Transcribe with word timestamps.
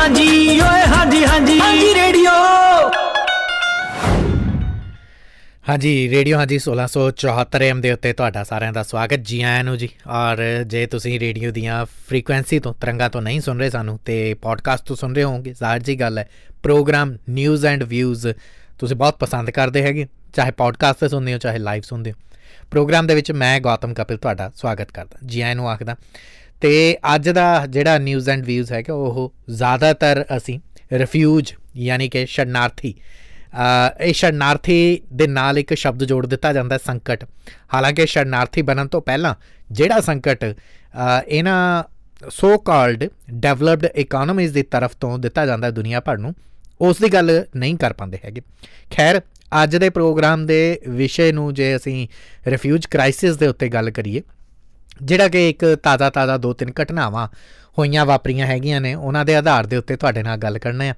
ਹਾਂਜੀ 0.00 0.60
ਓਏ 0.60 0.82
ਹਾਂਜੀ 0.86 1.24
ਹਾਂਜੀ। 1.24 1.60
ਹਾਂਜੀ 1.60 1.94
ਰੇਡੀਓ। 1.94 2.30
ਹਾਂਜੀ 5.68 6.08
ਰੇਡੀਓ 6.10 6.38
ਹਾਂਜੀ 6.38 6.58
1674 6.58 7.62
ਐਮ 7.62 7.80
ਦੇ 7.80 7.92
ਉੱਤੇ 7.92 8.12
ਤੁਹਾਡਾ 8.12 8.44
ਸਾਰਿਆਂ 8.44 8.72
ਦਾ 8.72 8.82
ਸਵਾਗਤ 8.82 9.14
ਜੀ 9.14 9.42
ਆਇਆਂ 9.42 9.64
ਨੂੰ 9.64 9.76
ਜੀ। 9.78 9.88
ਔਰ 10.08 10.64
ਜੇ 10.66 10.86
ਤੁਸੀਂ 10.86 11.20
ਰੇਡੀਓ 11.20 11.50
ਦੀਆਂ 11.50 11.84
ਫ੍ਰੀਕੁਐਂਸੀ 11.86 12.58
ਤੋਂ 12.58 12.74
ਤਰੰਗਾਂ 12.80 13.10
ਤੋਂ 13.10 13.22
ਨਹੀਂ 13.22 13.40
ਸੁਣ 13.40 13.58
ਰਹੇ 13.58 13.70
ਸਾਨੂੰ 13.70 13.98
ਤੇ 14.04 14.34
ਪੋਡਕਾਸਟ 14.34 14.84
ਤੋਂ 14.84 14.96
ਸੁਣ 14.96 15.14
ਰਹੇ 15.14 15.24
ਹੋਵੋਗੇ 15.24 15.52
ਜ਼ਾਹਰ 15.52 15.78
ਜੀ 15.78 16.00
ਗੱਲ 16.00 16.18
ਹੈ 16.18 16.28
ਪ੍ਰੋਗਰਾਮ 16.62 17.16
ਨਿਊਜ਼ 17.28 17.66
ਐਂਡ 17.66 17.82
ਵਿਊਜ਼ 17.82 18.26
ਤੁਸੀਂ 18.78 18.96
ਬਹੁਤ 18.96 19.18
ਪਸੰਦ 19.18 19.50
ਕਰਦੇ 19.50 19.82
ਹੈਗੇ 19.82 20.06
ਚਾਹੇ 20.32 20.50
ਪੋਡਕਾਸਟ 20.50 21.00
ਤੇ 21.00 21.08
ਸੁਣਦੇ 21.08 21.32
ਹੋ 21.32 21.38
ਚਾਹੇ 21.38 21.58
ਲਾਈਵ 21.58 21.82
ਸੁਣਦੇ 21.82 22.12
ਹੋ। 22.12 22.16
ਪ੍ਰੋਗਰਾਮ 22.70 23.06
ਦੇ 23.06 23.14
ਵਿੱਚ 23.14 23.32
ਮੈਂ 23.32 23.60
ਗੌਤਮ 23.60 23.94
ਕਪਿਲ 23.94 24.16
ਤੁਹਾਡਾ 24.16 24.50
ਸਵਾਗਤ 24.56 24.90
ਕਰਦਾ 24.92 25.18
ਜੀ 25.26 25.40
ਆਇਆਂ 25.40 25.56
ਨੂੰ 25.56 25.70
ਆਖਦਾ 25.70 25.96
ਤੇ 26.60 26.96
ਅੱਜ 27.14 27.28
ਦਾ 27.28 27.66
ਜਿਹੜਾ 27.66 27.98
ਨਿਊਜ਼ 27.98 28.28
ਐਂਡ 28.30 28.44
ਵਿਊਜ਼ 28.44 28.72
ਹੈ 28.72 28.82
ਕਿ 28.82 28.92
ਉਹ 28.92 29.32
ਜ਼ਿਆਦਾਤਰ 29.50 30.24
ਅਸੀਂ 30.36 30.58
ਰਿਫਿਊਜ 30.92 31.52
ਯਾਨੀ 31.76 32.08
ਕਿ 32.08 32.24
ਸ਼ਰਨਾਰਥੀ 32.26 32.94
ਇਹ 34.00 34.12
ਸ਼ਰਨਾਰਥੀ 34.12 35.00
ਦੇ 35.12 35.26
ਨਾਲ 35.26 35.58
ਇੱਕ 35.58 35.72
ਸ਼ਬਦ 35.74 36.04
ਜੋੜ 36.04 36.26
ਦਿੱਤਾ 36.26 36.52
ਜਾਂਦਾ 36.52 36.74
ਹੈ, 36.74 36.80
ਸੰਕਟ। 36.86 37.24
ਹਾਲਾਂਕਿ 37.74 38.06
ਸ਼ਰਨਾਰਥੀ 38.06 38.62
ਬਣਨ 38.62 38.88
ਤੋਂ 38.88 39.00
ਪਹਿਲਾਂ 39.00 39.34
ਜਿਹੜਾ 39.70 40.00
ਸੰਕਟ 40.00 40.44
ਇਹਨਾਂ 41.28 41.84
ਸੋ 42.30 42.56
ਕਾਲਡ 42.58 43.04
ਡਿਵੈਲਪਡ 43.30 43.84
ਇਕਨੋਮੀਜ਼ 43.84 44.52
ਦੀ 44.54 44.62
ਤਰਫ 44.62 44.94
ਤੋਂ 45.00 45.18
ਦਿੱਤਾ 45.18 45.46
ਜਾਂਦਾ 45.46 45.70
ਦੁਨੀਆ 45.70 46.00
ਭਰ 46.00 46.18
ਨੂੰ, 46.18 46.34
ਉਸ 46.80 46.96
ਦੀ 46.96 47.08
ਗੱਲ 47.08 47.44
ਨਹੀਂ 47.56 47.76
ਕਰ 47.76 47.92
ਪਾਉਂਦੇ 47.92 48.18
ਹੈਗੇ। 48.24 48.42
ਖੈਰ, 48.90 49.20
ਅੱਜ 49.62 49.76
ਦੇ 49.76 49.90
ਪ੍ਰੋਗਰਾਮ 49.90 50.46
ਦੇ 50.46 50.80
ਵਿਸ਼ੇ 50.88 51.30
ਨੂੰ 51.32 51.52
ਜੇ 51.54 51.74
ਅਸੀਂ 51.76 52.06
ਰਿਫਿਊਜ 52.46 52.86
ਕ੍ਰਾਈਸਿਸ 52.86 53.36
ਦੇ 53.36 53.46
ਉੱਤੇ 53.46 53.68
ਗੱਲ 53.68 53.90
ਕਰੀਏ 53.90 54.22
ਜਿਹੜਾ 55.02 55.28
ਕਿ 55.28 55.50
ਇੱਕ 55.50 55.78
ਤਾਜ਼ਾ 55.82 56.10
ਤਾਜ਼ਾ 56.10 56.36
ਦੋ 56.36 56.52
ਤਿੰਨ 56.52 56.72
ਘਟਨਾਵਾਂ 56.82 57.28
ਹੋਈਆਂ 57.78 58.06
ਵਾਪਰੀਆਂ 58.06 58.46
ਹੈਗੀਆਂ 58.46 58.80
ਨੇ, 58.80 58.94
ਉਹਨਾਂ 58.94 59.24
ਦੇ 59.24 59.36
ਆਧਾਰ 59.36 59.66
ਦੇ 59.66 59.76
ਉੱਤੇ 59.76 59.96
ਤੁਹਾਡੇ 59.96 60.22
ਨਾਲ 60.22 60.36
ਗੱਲ 60.36 60.58
ਕਰਨਾ 60.58 60.94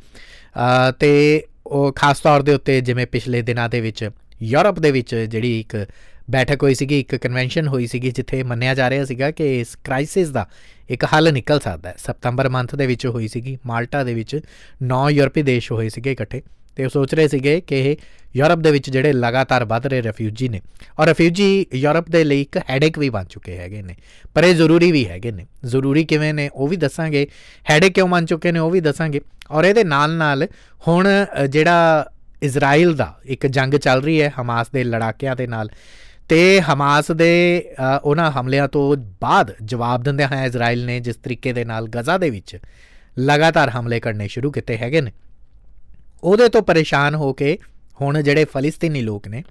ਆ। 0.56 0.90
ਤੇ 0.90 1.42
ਉਹ 1.66 1.92
ਖਾਸ 1.92 2.20
ਤੌਰ 2.20 2.42
ਦੇ 2.42 2.54
ਉੱਤੇ 2.54 2.80
ਜਿਵੇਂ 2.80 3.06
ਪਿਛਲੇ 3.06 3.42
ਦਿਨਾਂ 3.42 3.68
ਦੇ 3.68 3.80
ਵਿੱਚ 3.80 4.10
ਯੂਰਪ 4.42 4.78
ਦੇ 4.78 4.90
ਵਿੱਚ 4.90 5.14
ਜਿਹੜੀ 5.14 5.60
ਇੱਕ 5.60 5.86
ਬੈਠਕ 6.30 6.62
ਹੋਈ 6.62 6.74
ਸੀਗੀ, 6.74 7.00
ਇੱਕ 7.00 7.14
ਕਨਵੈਨਸ਼ਨ 7.16 7.68
ਹੋਈ 7.68 7.86
ਸੀਗੀ, 7.86 8.10
ਜਿੱਥੇ 8.10 8.42
ਮੰਨਿਆ 8.42 8.74
ਜਾ 8.74 8.90
ਰਿਹਾ 8.90 9.04
ਸੀਗਾ 9.04 9.30
ਕਿ 9.30 9.60
ਇਸ 9.60 9.76
ਕ੍ਰਾਈਸਿਸ 9.84 10.28
ਦਾ 10.28 10.48
ਇੱਕ 10.90 11.04
ਹੱਲ 11.04 11.32
ਨਿਕਲ 11.32 11.60
ਸਕਦਾ 11.60 11.90
ਹੈ। 11.90 11.94
ਸਤੰਬਰ 11.98 12.48
ਮੰਥ 12.48 12.74
ਦੇ 12.74 12.86
ਵਿੱਚ 12.86 13.06
ਹੋਈ 13.06 13.28
ਸੀਗੀ, 13.28 13.58
ਮਾਲਟਾ 13.66 14.04
ਦੇ 14.04 14.14
ਵਿੱਚ 14.14 14.40
9 14.82 15.10
ਯੂਰਪੀ 15.10 15.42
ਦੇਸ਼ 15.42 15.72
ਹੋਏ 15.72 15.88
ਸੀਗੇ 15.88 16.12
ਇਕੱਠੇ। 16.12 16.42
ਤੇ 16.76 16.84
ਉਹ 16.84 16.90
ਸੋਚ 16.90 17.14
ਰਹੇ 17.14 17.28
ਸੀਗੇ 17.28 17.60
ਕਿ 17.60 17.80
ਇਹ 17.80 17.96
ਯੂਰਪ 18.36 18.58
ਦੇ 18.58 18.70
ਵਿੱਚ 18.70 18.90
ਜਿਹੜੇ 18.90 19.12
ਲਗਾਤਾਰ 19.12 19.64
ਵੱਧ 19.64 19.86
ਰਹੇ 19.86 20.02
ਰਿਫਿਊਜੀ 20.02 20.48
ਨੇ। 20.48 20.60
ਔਰ 20.98 21.08
ਰਿਫਿਊਜੀ 21.08 21.66
ਯੂਰਪ 21.74 22.08
ਦੇ 22.10 22.22
ਲਈ 22.24 22.40
ਇੱਕ 22.42 22.58
ਹੈਡੇਕ 22.70 22.98
ਵੀ 22.98 23.08
ਬਣ 23.10 23.24
ਚੁੱਕੇ 23.24 23.56
ਹੈਗੇ 23.56 23.82
ਨੇ, 23.82 23.96
ਪਰ 24.34 24.44
ਇਹ 24.44 24.54
ਜ਼ਰੂਰੀ 24.54 24.90
ਵੀ 24.92 25.04
ਹੈਗੇ 25.06 25.32
ਨੇ। 25.32 25.46
ਜ਼ਰੂਰੀ 25.64 26.04
ਕਿਵੇਂ 26.04 26.32
ਨੇ 26.34 26.48
ਉਹ 26.54 26.68
ਵੀ 26.68 26.76
ਦੱਸਾਂਗੇ। 26.76 27.26
ਹੈਡੇਕ 27.70 27.94
ਕਿਉਂ 27.94 28.08
ਬਣ 28.08 28.26
ਚੁੱਕੇ 28.26 28.52
ਨੇ 28.52 28.58
ਉਹ 28.58 28.70
ਵੀ 28.70 28.80
ਦੱਸਾਂਗੇ। 28.80 29.20
ਔਰ 29.50 29.64
ਇਹਦੇ 29.64 29.84
ਨਾਲ 29.84 30.14
ਨਾਲ 30.14 30.46
ਹੁਣ 30.88 31.08
ਜਿਹੜਾ 31.50 32.10
ਇਜ਼ਰਾਈਲ 32.42 32.94
ਦਾ 32.94 33.14
ਇੱਕ 33.26 33.46
ਜੰਗ 33.46 33.74
ਚੱਲ 33.76 34.00
ਰਹੀ 34.02 34.20
ਹੈ 34.22 34.32
ਹਮਾਸ 34.40 34.70
ਦੇ 34.70 34.84
ਲੜਾਕਿਆਂ 34.84 35.34
ਦੇ 35.36 35.46
ਨਾਲ, 35.46 35.68
ਤੇ 36.28 36.60
ਹਮਾਸ 36.62 37.10
ਦੇ 37.12 37.74
ਉਹਨਾਂ 38.04 38.30
ਹਮਲਿਆਂ 38.32 38.68
ਤੋਂ 38.68 38.96
ਬਾਅਦ 39.20 39.52
ਜਵਾਬ 39.62 40.02
ਦਿੰਦੇ 40.02 40.24
ਹਾਂ 40.24 40.44
ਇਜ਼ਰਾਈਲ 40.46 40.84
ਨੇ 40.86 40.98
ਜਿਸ 41.00 41.16
ਤਰੀਕੇ 41.16 41.52
ਦੇ 41.52 41.64
ਨਾਲ 41.64 41.88
ਗਜ਼ਾ 41.88 42.16
ਦੇ 42.18 42.30
ਵਿੱਚ 42.30 42.56
ਲਗਾਤਾਰ 43.16 43.70
ਹਮਲੇ 43.70 44.00
ਕਰਨੇ 44.00 44.28
ਸ਼ੁਰੂ 44.28 44.50
ਕੀਤੇ 44.50 44.76
ਹੈਗੇ 44.76 45.00
ਨੇ। 45.00 45.12
ਉਹਦੇ 46.24 46.48
ਤੋਂ 46.48 46.62
ਪਰੇਸ਼ਾਨ 46.62 47.14
ਹੋ 47.14 47.32
ਕੇ 47.32 47.58
ਹੁਣ 48.00 48.22
ਜਿਹੜੇ 48.22 48.44
ਫਲਸਤੀਨੀ 48.44 49.02
ਲੋਕ 49.02 49.28
ਨੇ, 49.28 49.42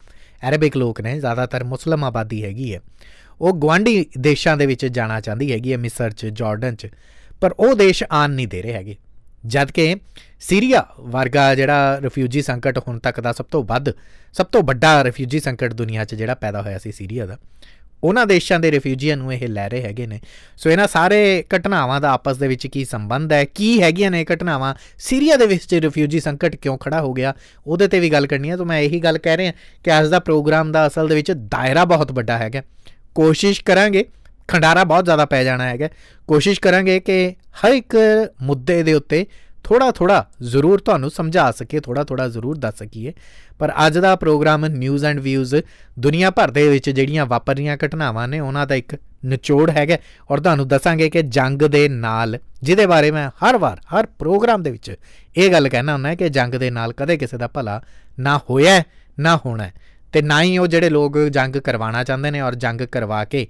ਅਰਬਿਕ 0.50 0.78
ਲੋਕ 0.78 1.02
ਨੇ, 1.02 1.20
ਜ਼ਿਆਦਾਤਰ 1.20 1.64
ਮੁਸਲਮ 1.64 2.04
ਆਬਾਦੀ 2.04 2.44
ਹੈਗੀ 2.44 2.74
ਹੈ, 2.76 2.80
ਉਹ 3.42 3.54
ਗਵਾਂਡੀ 3.54 4.06
ਦੇਸ਼ਾਂ 4.18 4.58
ਦੇ 4.58 4.66
ਵਿੱਚ 4.66 4.86
ਜਾਣਾ 4.86 5.20
ਚਾਹੁੰਦੀ 5.22 5.52
ਹੈਗੀ 5.52 5.72
ਹੈ, 5.72 5.78
ਮਿਸਰ 5.78 6.12
'ਚ, 6.12 6.26
ਜਾਰਡਨ 6.26 6.76
'ਚ, 6.76 6.88
ਪਰ 7.42 7.56
ਉਹ 7.60 7.76
ਦੇਸ਼ 7.76 8.04
ਆਨ 8.12 8.32
ਨਹੀਂ 8.32 8.48
ਦੇ 8.48 8.62
ਰਹੇ 8.62 8.74
ਹੈਗੇ। 8.74 8.96
ਜਦ 9.46 9.72
ਕਿ 9.72 9.96
ਸੀਰੀਆ 10.40 10.86
ਵਰਗਾ 11.00 11.56
ਜਿਹੜਾ 11.56 12.00
ਰਿਫਿਊਜੀ 12.02 12.42
ਸੰਕਟ 12.42 12.78
ਹੁਣ 12.78 13.00
ਤੱਕ 13.00 13.20
ਦਾ 13.20 13.32
ਸਭ 13.32 13.46
ਤੋਂ 13.46 13.64
ਵੱਧ, 13.64 13.90
ਸਭ 14.34 14.46
ਤੋਂ 14.46 14.64
ਵੱਡਾ 14.64 15.04
ਰਿਫਿਊਜੀ 15.04 15.40
ਸੰਕਟ 15.40 15.74
ਦੁਨੀਆ 15.74 16.06
'ਚ 16.06 16.16
ਜਿਹੜਾ 16.16 16.36
ਪੈਦਾ 16.36 16.62
ਹੋਇਆ 16.62 16.78
ਸੀ 16.78 16.92
ਸੀਰੀਆ 16.92 17.26
ਦਾ 17.26 17.38
ਉਹਨਾਂ 18.04 18.26
ਦੇਸ਼ਾਂ 18.26 18.60
ਦੇ 18.60 18.72
ਰਿਫਿਊਜੀਆਂ 18.72 19.18
ਨੂੰ 19.18 19.34
ਇਹ 19.34 19.48
ਲੈ 19.48 19.70
ਰਹੇ 19.70 19.82
ਹੈਗੇ 19.82 20.08
ਨੇ। 20.08 20.20
ਸੋ 20.58 20.70
ਇਹਨਾਂ 20.70 20.88
ਸਾਰੇ 20.88 21.44
ਘਟਨਾਵਾਂ 21.56 22.02
ਦਾ 22.02 22.12
ਆਪਸ 22.12 22.38
ਦੇ 22.38 22.48
ਵਿੱਚ 22.48 22.68
ਕੀ 22.68 22.86
ਸੰਬੰਧ 22.86 23.34
ਹੈ? 23.34 23.46
ਕੀ 23.46 23.82
ਹੈਗੀਆਂ 23.82 24.12
ਨੇ 24.12 24.26
ਘਟਨਾਵਾਂ? 24.34 24.76
ਸੀਰੀਆ 24.98 25.36
ਦੇ 25.36 25.46
ਵਿੱਚ 25.46 25.74
ਰਿਫਿਊਜੀ 25.74 26.20
ਸੰਕਟ 26.20 26.56
ਕਿਉਂ 26.56 26.78
ਖੜਾ 26.78 27.02
ਹੋ 27.02 27.14
ਗਿਆ? 27.14 27.34
ਉਹਦੇ 27.68 27.88
ਤੇ 27.88 28.00
ਵੀ 28.00 28.10
ਗੱਲ 28.10 28.28
ਕਰਨੀ 28.28 28.50
ਹੈ। 28.50 28.58
ਤਾਂ 28.58 28.66
ਮੈਂ 28.66 28.80
ਇਹੀ 28.80 29.00
ਗੱਲ 29.00 29.18
ਕਹਿ 29.18 29.38
ਰਿਹਾ 29.38 29.54
ਕਿ 29.84 30.00
ਅੱਜ 30.00 30.08
ਦਾ 30.08 30.20
ਪ੍ਰੋਗਰਾਮ 30.20 30.72
ਦਾ 30.72 30.88
ਅਸਲ 30.88 31.08
ਦੇ 31.08 31.16
ਵਿੱਚ 31.16 31.32
ਦਾਇਰਾ 31.32 31.86
ਬਹੁਤ 31.86 32.12
ਵੱਡਾ 32.12 32.38
ਹੈਗਾ। 32.38 32.62
ਕੋਸ਼ਿਸ਼ 33.16 33.64
ਕਰਾਂਗੇ, 33.64 34.06
ਖੰਡਾਰਾ 34.48 34.84
ਬਹੁਤ 34.84 35.06
ਜ਼ਿਆਦਾ 35.06 35.26
ਪੈ 35.26 35.44
ਜਾਣਾ 35.44 35.70
ਹੈਗਾ। 35.70 35.90
ਕੋਸ਼ਿਸ਼ 36.28 36.62
ਕਰਾਂਗੇ 36.62 37.00
ਕਿ 37.00 37.32
ਹਰ 37.32 37.72
ਇੱਕ 37.72 37.98
ਮੁੱਦੇ 38.42 38.84
ਦੇ 38.84 38.94
ਉੱਤੇ 38.94 39.26
ਥੋੜਾ 39.64 39.92
ਥੋੜਾ 39.92 40.28
ਜ਼ਰੂਰ 40.42 40.80
ਤੁਹਾਨੂੰ 40.80 41.12
ਸਮਝਾ 41.12 41.52
ਸਕੀਏ 41.52 41.80
ਥੋੜਾ 41.80 42.04
ਥੋੜਾ 42.04 42.28
ਜ਼ਰੂਰ 42.28 42.58
ਦੱਸ 42.58 42.78
ਸਕੀਏ। 42.78 43.14
ਪਰ 43.60 43.74
ਅੱਜ 43.88 43.98
ਦਾ 43.98 44.16
ਪ੍ਰੋਗਰਾਮ 44.16 44.66
ਨਿਊਜ਼ 44.66 45.06
ਐਂਡ 45.06 45.20
ਵਿਊਜ਼ 45.20 45.56
ਦੁਨੀਆ 46.00 46.30
ਭਰ 46.30 46.52
ਦੇ 46.52 46.68
ਵਿੱਚ 46.68 46.90
ਜਿਹੜੀਆਂ 46.90 47.26
ਵਾਪਰ 47.26 47.56
ਰਹੀਆਂ 47.56 47.78
ਘਟਨਾਵਾਂ 47.86 48.28
ਨੇ, 48.28 48.40
ਉਹਨਾਂ 48.40 48.68
ਦਾ 48.68 48.76
ਇੱਕ 48.76 48.96
ਨਿਚੋੜ 49.26 49.70
ਹੈਗਾ। 49.70 49.98
ਔਰ 50.32 50.40
ਤੁਹਾਨੂੰ 50.40 50.68
ਦੱਸਾਂਗੇ 50.68 51.10
ਕਿ 51.10 51.22
ਜੰਗ 51.22 51.62
ਦੇ 51.62 51.90
ਨਾਲ, 51.90 52.40
ਜਿਹਦੇ 52.64 52.86
ਬਾਰੇ 52.86 53.12
ਮੈਂ 53.12 53.30
ਹਰ 53.30 53.58
ਵਾਰ, 53.58 53.80
ਹਰ 53.80 54.06
ਪ੍ਰੋਗਰਾਮ 54.06 54.64
ਦੇ 54.64 54.72
ਵਿੱਚ 54.72 54.96
ਇਹ 55.38 55.52
ਗੱਲ 55.52 55.70
ਕਹਿਣਾ 55.70 55.94
ਹੁੰਦਾ 55.94 56.16
ਕਿ 56.16 56.30
ਜੰਗ 56.30 56.54
ਦੇ 56.54 56.70
ਨਾਲ 56.70 56.94
ਕਦੇ 56.94 57.18
ਕਿਸੇ 57.18 57.38
ਦਾ 57.38 57.48
ਭਲਾ 57.48 57.82
ਨਾ 58.20 58.38
ਹੋਇਆ, 58.38 58.84
ਨਾ 59.20 59.40
ਹੋਣਾ। 59.46 59.70
ਤੇ 60.14 60.22
ਨਾ 60.22 60.44
ਹੀ 60.44 60.58
ਉਹ 60.58 60.68
ਜਿਹੜੇ 60.68 60.90
ਲੋਕ 60.90 61.20
ਜੰਗ 61.20 61.56
ਕਰਵਾਉਣਾ 61.56 62.04
ਚਾਹੁੰਦੇ 62.04 62.32
ਨੇ 62.32 62.42
ਔਰ 62.42 62.56
ਜੰਗ 62.56 62.82
ਕਰਵਾ 62.82 63.26
ਕੇ 63.26 63.48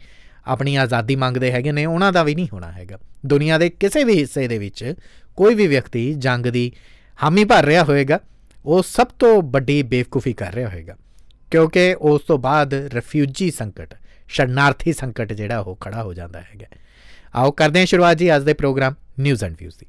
ਆਪਣੀ 0.47 0.75
ਆਜ਼ਾਦੀ 0.75 1.16
ਮੰਗਦੇ 1.16 1.51
ਹੈਗੇ 1.51 1.72
ਨੇ, 1.72 1.85
ਉਹਨਾਂ 1.85 2.11
ਦਾ 2.11 2.23
ਵੀ 2.23 2.35
ਨਹੀਂ 2.35 2.47
ਹੋਣਾ 2.53 2.72
ਹੈਗਾ। 2.72 2.97
ਦੁਨੀਆ 3.25 3.57
ਦੇ 3.57 3.69
ਕਿਸੇ 3.69 4.03
ਵੀ 4.03 4.19
ਹਿੱਸੇ 4.19 4.47
ਦੇ 4.47 4.57
ਵਿੱਚ 4.57 4.93
ਕੋਈ 5.37 5.55
ਵੀ 5.55 5.67
ਵਿਅਕਤੀ 5.67 6.13
ਜੰਗ 6.13 6.45
ਦੀ 6.45 6.71
ਹਾਮੀ 7.19 7.43
ਭਰ 7.43 7.65
ਰਿਹਾ 7.65 7.83
ਹੋਵੇਗਾ, 7.83 8.19
ਉਹ 8.65 8.83
ਸਭ 8.83 9.07
ਤੋਂ 9.19 9.41
ਵੱਡੀ 9.41 9.81
ਬੇਵਕੂਫੀ 9.83 10.33
ਕਰ 10.33 10.53
ਰਿਹਾ 10.53 10.69
ਹੋਵੇਗਾ, 10.69 10.95
ਕਿਉਂਕਿ 11.51 11.93
ਉਸ 12.01 12.21
ਤੋਂ 12.21 12.37
ਬਾਅਦ 12.37 12.73
ਰਿਫਿਊਜੀ 12.73 13.51
ਸੰਕਟ, 13.51 13.93
ਸ਼ਰਨਾਰਥੀ 14.27 14.93
ਸੰਕਟ 14.93 15.33
ਜਿਹੜਾ 15.33 15.59
ਉਹ 15.59 15.75
ਖੜਾ 15.75 16.03
ਹੋ 16.03 16.13
ਜਾਂਦਾ 16.13 16.41
ਹੈਗਾ। 16.41 16.65
ਆਓ 17.35 17.51
ਕਰਦੇ 17.51 17.79
ਹਾਂ 17.79 17.85
ਸ਼ੁਰੂਆਤ 17.85 18.17
ਜੀ 18.17 18.35
ਅੱਜ 18.35 18.43
ਦੇ 18.43 18.53
programme 18.53 18.95
news 19.19 19.43
and 19.43 19.55
views 19.59 19.75
the. 19.79 19.85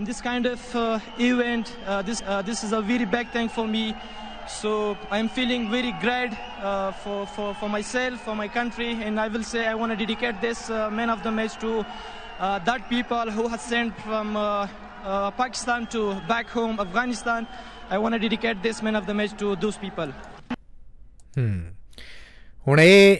In 0.00 0.06
this 0.06 0.22
kind 0.22 0.46
of 0.46 0.74
uh, 0.74 0.98
event, 1.18 1.76
uh, 1.86 2.00
this, 2.00 2.22
uh, 2.24 2.40
this 2.40 2.64
is 2.64 2.72
a 2.72 2.80
very 2.80 3.04
big 3.04 3.28
thing 3.32 3.50
for 3.50 3.68
me. 3.68 3.94
So 4.48 4.96
I'm 5.10 5.28
feeling 5.28 5.70
very 5.70 5.92
glad 6.00 6.32
uh, 6.62 6.92
for, 6.92 7.26
for, 7.26 7.52
for 7.56 7.68
myself, 7.68 8.22
for 8.22 8.34
my 8.34 8.48
country, 8.48 8.92
and 8.92 9.20
I 9.20 9.28
will 9.28 9.42
say 9.42 9.66
I 9.66 9.74
want 9.74 9.92
to 9.92 9.96
dedicate 9.96 10.40
this 10.40 10.70
uh, 10.70 10.88
man 10.90 11.10
of 11.10 11.22
the 11.22 11.30
match 11.30 11.58
to 11.60 11.84
that 12.38 12.88
people 12.88 13.30
who 13.30 13.48
has 13.48 13.60
sent 13.60 13.94
from 13.98 14.32
Pakistan 15.36 15.86
to 15.88 16.14
back 16.26 16.48
home, 16.48 16.80
Afghanistan. 16.80 17.46
I 17.90 17.98
want 17.98 18.14
to 18.14 18.18
dedicate 18.18 18.62
this 18.62 18.82
man 18.82 18.96
of 18.96 19.04
the 19.04 19.12
match 19.12 19.36
to 19.36 19.54
those 19.56 19.76
people. 19.76 20.14
Hmm. 21.34 21.79
ਹੁਣ 22.67 22.79
ਇਹ 22.79 23.17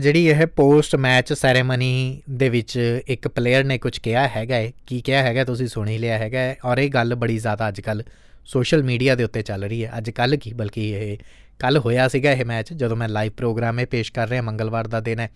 ਜਿਹੜੀ 0.00 0.26
ਇਹ 0.26 0.46
post 0.46 0.96
match 0.96 1.32
ceremony 1.32 2.22
ਦੇ 2.30 2.48
ਵਿੱਚ 2.48 3.02
ਇੱਕ 3.08 3.28
player 3.28 3.64
ਨੇ 3.64 3.78
ਕੁਝ 3.78 3.98
ਕਿਹਾ 3.98 4.26
ਹੈਗਾ 4.28 4.54
ਹੈ 4.54 4.72
ਕੀ 4.86 5.00
ਕਿਹਾ 5.00 5.22
ਹੈਗਾ 5.22 5.44
ਤੁਸੀਂ 5.44 5.66
ਸੁਣ 5.68 5.88
ਹੀ 5.88 5.98
ਲਿਆ 5.98 6.18
ਹੈਗਾ 6.18 6.38
ਔਰ 6.64 6.78
ਇਹ 6.78 6.90
ਗੱਲ 6.90 7.14
ਬੜੀ 7.14 7.38
ਜ਼ਿਆਦਾ 7.38 7.68
ਅੱਜਕੱਲ 7.68 8.02
ਸੋਸ਼ਲ 8.44 8.82
ਮੀਡੀਆ 8.82 9.14
ਦੇ 9.14 9.24
ਉੱਤੇ 9.24 9.42
ਚੱਲ 9.42 9.64
ਰਹੀ 9.64 9.84
ਹੈ 9.84 9.92
ਅੱਜ 9.98 10.10
ਕੱਲ 10.10 10.36
ਕੀ 10.36 10.52
ਬਲਕਿ 10.52 10.90
ਇਹ 10.90 11.18
ਕੱਲ 11.58 11.78
ਹੋਇਆ 11.78 12.08
ਸੀਗਾ 12.08 12.32
ਇਹ 12.32 12.44
ਮੈਚ 12.44 12.72
ਜਦੋਂ 12.72 12.96
ਮੈਂ 12.96 13.08
ਲਾਈਵ 13.08 13.32
ਪ੍ਰੋਗਰਾਮ 13.32 13.80
ਇਹ 13.80 13.86
ਪੇਸ਼ 13.86 14.12
ਕਰ 14.12 14.28
ਰਿਹਾ 14.28 14.42
ਮੰਗਲਵਾਰ 14.42 14.86
ਦਾ 14.86 15.00
ਦਿਨ 15.00 15.20
ਹੈ 15.20 15.30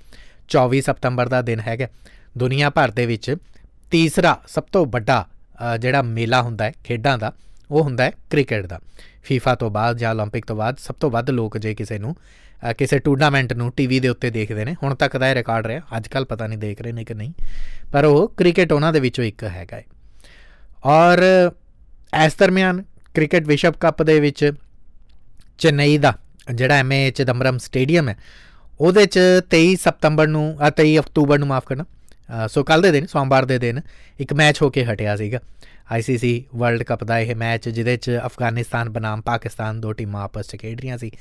24 0.56 0.80
ਸਤੰਬਰ 0.80 1.28
ਦਾ 1.28 1.42
ਦਿਨ 1.42 1.60
ਹੈਗਾ 1.60 1.88
ਦੁਨੀਆ 2.38 2.70
ਭਰ 2.70 2.90
ਦੇ 2.90 3.06
ਵਿੱਚ 3.06 3.36
ਤੀਸਰਾ 3.90 4.38
ਸਭ 4.46 4.64
ਤੋਂ 4.72 4.86
ਵੱਡਾ 4.86 5.24
ਜਿਹੜਾ 5.80 6.02
ਮੇਲਾ 6.02 6.42
ਹੁੰਦਾ 6.42 6.64
ਹੈ 6.64 6.72
ਖੇਡਾਂ 6.84 7.18
ਦਾ 7.18 7.32
ਉਹ 7.70 7.82
ਹੁੰਦਾ 7.82 8.04
ਹੈ 8.04 8.12
ਕ੍ਰਿਕਟ 8.30 8.66
ਦਾ 8.66 8.80
ਫੀਫਾ 9.22 9.54
ਤੋਂ 9.54 9.70
ਬਾਅਦ 9.70 9.98
ਜਾਂ 9.98 10.14
올림픽 10.14 10.46
ਤੋਂ 10.46 10.56
ਬਾਅਦ 10.56 10.78
ਸਭ 10.78 10.94
ਤੋਂ 11.00 11.10
ਵੱਧ 11.10 11.30
ਲੋਕ 11.30 11.58
ਜੇ 11.58 11.74
ਕਿਸੇ 11.74 11.98
ਨੂੰ 11.98 12.14
ਕਿਸੇ 12.77 12.99
ਟੂਰਨਾਮੈਂਟ 12.99 13.53
ਨੂੰ 13.53 13.71
ਟੀਵੀ 13.71 13.99
ਦੇ 13.99 14.09
ਉੱਤੇ 14.09 14.29
ਦੇਖਦੇ 14.29 14.65
ਨੇ। 14.65 14.75
ਹੁਣ 14.83 14.95
ਤੱਕ 14.95 15.17
ਦਾ 15.17 15.29
ਇਹ 15.29 15.35
ਰਿਕਾਰਡ 15.35 15.67
ਰਿਹਾ। 15.67 15.81
ਅੱਜ 15.97 16.07
ਕੱਲ 16.07 16.25
ਪਤਾ 16.25 16.47
ਨਹੀਂ 16.47 16.59
ਦੇਖ 16.59 16.81
ਰਹੇ 16.81 16.91
ਨੇ 16.91 17.03
ਕਿ 17.03 17.13
ਨਹੀਂ। 17.13 17.33
ਪਰ 17.93 18.05
ਉਹ 18.05 18.27
ਕ੍ਰਿਕਟ 18.37 18.71
ਉਹਨਾਂ 18.71 18.93
ਦੇ 18.93 18.99
ਵਿੱਚੋਂ 18.99 19.25
ਇੱਕ 19.25 19.43
ਹੈਗਾ 19.43 19.77
ਹੈ 19.77 19.83
ਔਰ 20.85 21.23
ਇਸ 22.25 22.35
ਦਰਮਿਆਨ 22.39 22.83
ਕ੍ਰਿਕਟ 23.13 23.47
ਵਿਸ਼ਵ 23.47 23.71
ਕੱਪ 23.71 24.03
ਦੇ 24.03 24.19
ਵਿੱਚ 24.19 24.51
ਚੇਨਈ 25.57 25.97
ਦਾ, 25.97 26.13
ਜਿਹੜਾ 26.53 26.75
ਐਮਏ 26.75 27.11
ਚਿਦੰਬਰਮ 27.11 27.57
ਸਟੇਡੀਅਮ 27.57 28.09
ਹੈ, 28.09 28.15
ਉਹਦੇ 28.79 29.05
ਚ 29.05 29.19
23 29.49 29.75
ਸਤੰਬਰ 29.75 30.27
ਨੂੰ 30.27 30.45
23 30.69 30.97
ਅਕਤੂਬਰ 30.99 31.39
ਨੂੰ 31.39 31.47
ਮਾਫ 31.47 31.65
ਕਰਨਾ। 31.65 32.47
ਸੋ 32.47 32.63
ਕੱਲ 32.63 32.81
ਦੇ 32.81 32.91
ਦਿਨ, 32.91 33.05
ਸੋਮਵਾਰ 33.05 33.45
ਦੇ 33.45 33.57
ਦਿਨ 33.59 33.81
ਇੱਕ 34.19 34.33
ਮੈਚ 34.33 34.61
ਹੋ 34.61 34.69
ਕੇ 34.69 34.85
ਹਟਿਆ 34.85 35.15
ਸੀਗਾ। 35.15 35.39
ਆਈਸੀਸੀ 35.91 36.33
ਵਰਲਡ 36.55 36.83
ਕੱਪ 36.83 37.03
ਦਾ 37.03 37.19
ਇਹ 37.19 37.35
ਮੈਚ 37.35 37.69
ਜਿਹਦੇ 37.69 37.97
ਚ 37.97 38.19
ਅਫਗਾਨਿਸਤਾਨ 38.25 38.89
ਬਨਾਮ 38.89 39.21
ਪਾਕਿਸਤਾਨ 39.21 39.81
ਦੋ 39.81 39.93
ਟੀਮਾਂ 39.93 40.23
ਆਪਸ 40.23 40.47
ਚ 40.47 40.55
ਖੇਡ 40.55 40.81
ਰਹੀਆਂ 40.81 40.97
ਸੀ। 40.97 41.11